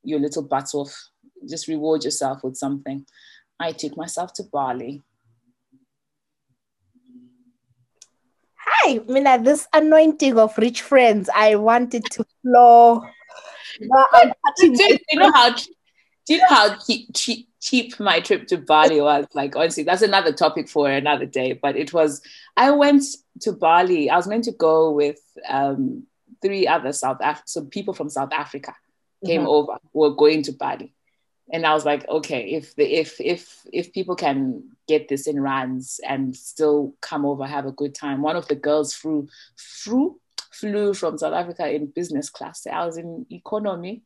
your 0.04 0.20
little 0.20 0.44
butt 0.44 0.74
off 0.74 1.10
just 1.48 1.68
reward 1.68 2.04
yourself 2.04 2.44
with 2.44 2.58
something 2.58 3.06
i 3.60 3.72
took 3.72 3.96
myself 3.98 4.34
to 4.34 4.44
bali 4.44 5.02
hi, 8.80 9.00
Mina, 9.08 9.42
this 9.42 9.68
anointing 9.74 10.38
of 10.38 10.58
rich 10.58 10.82
friends, 10.82 11.30
I 11.36 11.56
wanted 11.56 12.06
to 12.12 12.26
flow. 12.42 13.04
do, 14.58 14.98
you 15.12 15.20
know 15.20 15.32
how 15.32 15.56
do 16.30 16.36
you 16.36 16.40
know 16.40 16.48
how 16.50 16.76
cheap, 16.78 17.10
cheap, 17.16 17.50
cheap 17.60 18.00
my 18.00 18.20
trip 18.20 18.48
to 18.48 18.58
Bali 18.58 19.02
was? 19.02 19.26
Like 19.34 19.56
honestly, 19.56 19.84
that's 19.84 20.02
another 20.02 20.32
topic 20.32 20.70
for 20.70 20.90
another 20.90 21.26
day. 21.26 21.54
But 21.54 21.76
it 21.76 21.94
was 21.94 22.22
I 22.56 22.72
went 22.72 23.04
to 23.42 23.52
Bali. 23.52 24.10
I 24.10 24.18
was 24.18 24.28
meant 24.28 24.44
to 24.46 24.52
go 24.52 24.92
with 24.92 25.20
um, 25.48 26.06
three 26.42 26.68
other 26.68 26.94
South 26.94 27.18
Af- 27.22 27.44
so 27.46 27.66
people 27.66 27.94
from 27.94 28.10
South 28.10 28.32
Africa 28.32 28.76
came 29.26 29.42
mm-hmm. 29.42 29.50
over. 29.50 29.78
Were 29.94 30.12
going 30.14 30.44
to 30.44 30.52
Bali, 30.52 30.94
and 31.52 31.66
I 31.66 31.74
was 31.74 31.86
like, 31.86 32.08
okay, 32.08 32.52
if 32.52 32.76
the 32.76 32.86
if 32.86 33.20
if 33.20 33.66
if 33.74 33.92
people 33.92 34.16
can 34.16 34.64
get 34.88 35.08
this 35.08 35.28
in 35.28 35.42
rands 35.42 36.00
and 36.08 36.36
still 36.36 36.94
come 37.02 37.26
over, 37.26 37.46
have 37.46 37.66
a 37.66 37.72
good 37.72 37.96
time. 37.96 38.22
One 38.22 38.36
of 38.36 38.48
the 38.48 38.56
girls 38.56 38.94
flew 38.94 39.28
flew 39.58 40.20
flew 40.52 40.94
from 40.94 41.18
South 41.18 41.34
Africa 41.34 41.70
in 41.70 41.88
business 41.88 42.30
class. 42.30 42.68
I 42.68 42.86
was 42.86 42.98
in 42.98 43.26
economy. 43.32 44.04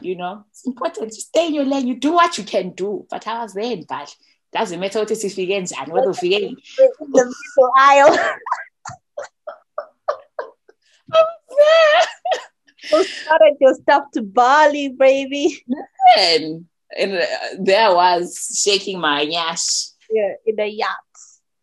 You 0.00 0.16
know, 0.16 0.44
it's 0.50 0.66
important 0.66 1.12
to 1.12 1.20
stay 1.20 1.48
in 1.48 1.54
your 1.54 1.64
lane. 1.64 1.86
You 1.86 1.96
do 1.96 2.12
what 2.12 2.38
you 2.38 2.44
can 2.44 2.70
do. 2.70 3.06
But 3.10 3.26
I 3.26 3.42
was 3.42 3.54
there 3.54 3.72
Bali. 3.72 4.08
Doesn't 4.52 4.80
matter 4.80 5.00
what 5.00 5.10
it 5.10 5.22
is 5.24 5.38
against 5.38 5.74
and 5.78 5.92
what 5.92 6.06
if 6.06 6.22
in 6.22 6.56
the 7.12 7.24
middle 7.24 7.70
aisle. 7.76 8.18
I 11.12 11.20
was 11.20 11.26
there. 11.58 12.40
So 12.88 13.02
started 13.02 13.56
your 13.60 13.74
stuff 13.74 14.04
to 14.14 14.22
Bali, 14.22 14.88
baby. 14.88 15.62
Listen, 16.16 16.68
and 16.96 17.14
uh, 17.14 17.26
there 17.58 17.88
I 17.88 17.92
was 17.92 18.60
shaking 18.62 19.00
my 19.00 19.22
yash. 19.22 19.88
Yeah, 20.10 20.34
in 20.46 20.56
the 20.56 20.66
yacht. 20.66 20.88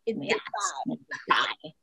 In 0.05 0.19
the 0.19 0.27
yacht. 0.27 1.73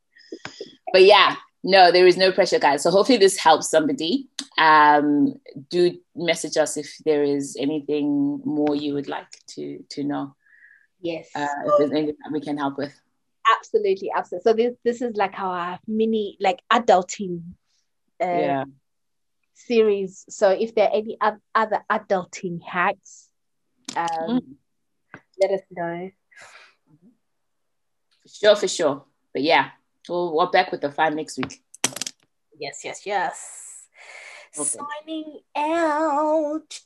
but 0.93 1.03
yeah, 1.03 1.35
no, 1.63 1.91
there 1.91 2.07
is 2.07 2.17
no 2.17 2.31
pressure, 2.31 2.59
guys. 2.59 2.83
So 2.83 2.91
hopefully 2.91 3.17
this 3.17 3.37
helps 3.37 3.69
somebody. 3.69 4.29
Um, 4.57 5.35
do 5.69 5.97
message 6.15 6.57
us 6.57 6.77
if 6.77 6.97
there 7.05 7.23
is 7.23 7.57
anything 7.59 8.41
more 8.45 8.75
you 8.75 8.93
would 8.93 9.07
like 9.07 9.31
to 9.55 9.83
to 9.89 10.03
know. 10.03 10.35
Yes. 11.01 11.29
Uh, 11.35 11.47
if 11.65 11.73
there's 11.79 11.91
anything 11.91 12.15
that 12.23 12.31
we 12.31 12.41
can 12.41 12.57
help 12.57 12.77
with. 12.77 12.93
Absolutely, 13.57 14.09
absolutely. 14.15 14.51
So 14.51 14.55
this 14.55 14.75
this 14.83 15.01
is 15.01 15.15
like 15.15 15.37
our 15.37 15.79
mini 15.87 16.37
like 16.39 16.61
adulting 16.71 17.41
uh, 18.21 18.25
yeah. 18.25 18.63
series. 19.53 20.25
So 20.29 20.49
if 20.49 20.75
there 20.75 20.87
are 20.87 20.95
any 20.95 21.17
other 21.53 21.83
adulting 21.89 22.61
hacks 22.61 23.29
um, 23.95 24.39
mm. 24.39 24.55
let 25.41 25.51
us 25.51 25.61
know. 25.71 26.11
For 28.23 28.29
sure, 28.29 28.55
for 28.55 28.67
sure. 28.67 29.03
But 29.33 29.43
yeah, 29.43 29.69
we'll, 30.07 30.35
we're 30.35 30.49
back 30.49 30.71
with 30.71 30.81
the 30.81 30.91
fun 30.91 31.15
next 31.15 31.37
week. 31.37 31.61
Yes, 32.57 32.81
yes, 32.83 33.05
yes. 33.05 33.87
Okay. 34.57 34.77
Signing 35.05 35.39
out. 35.55 36.79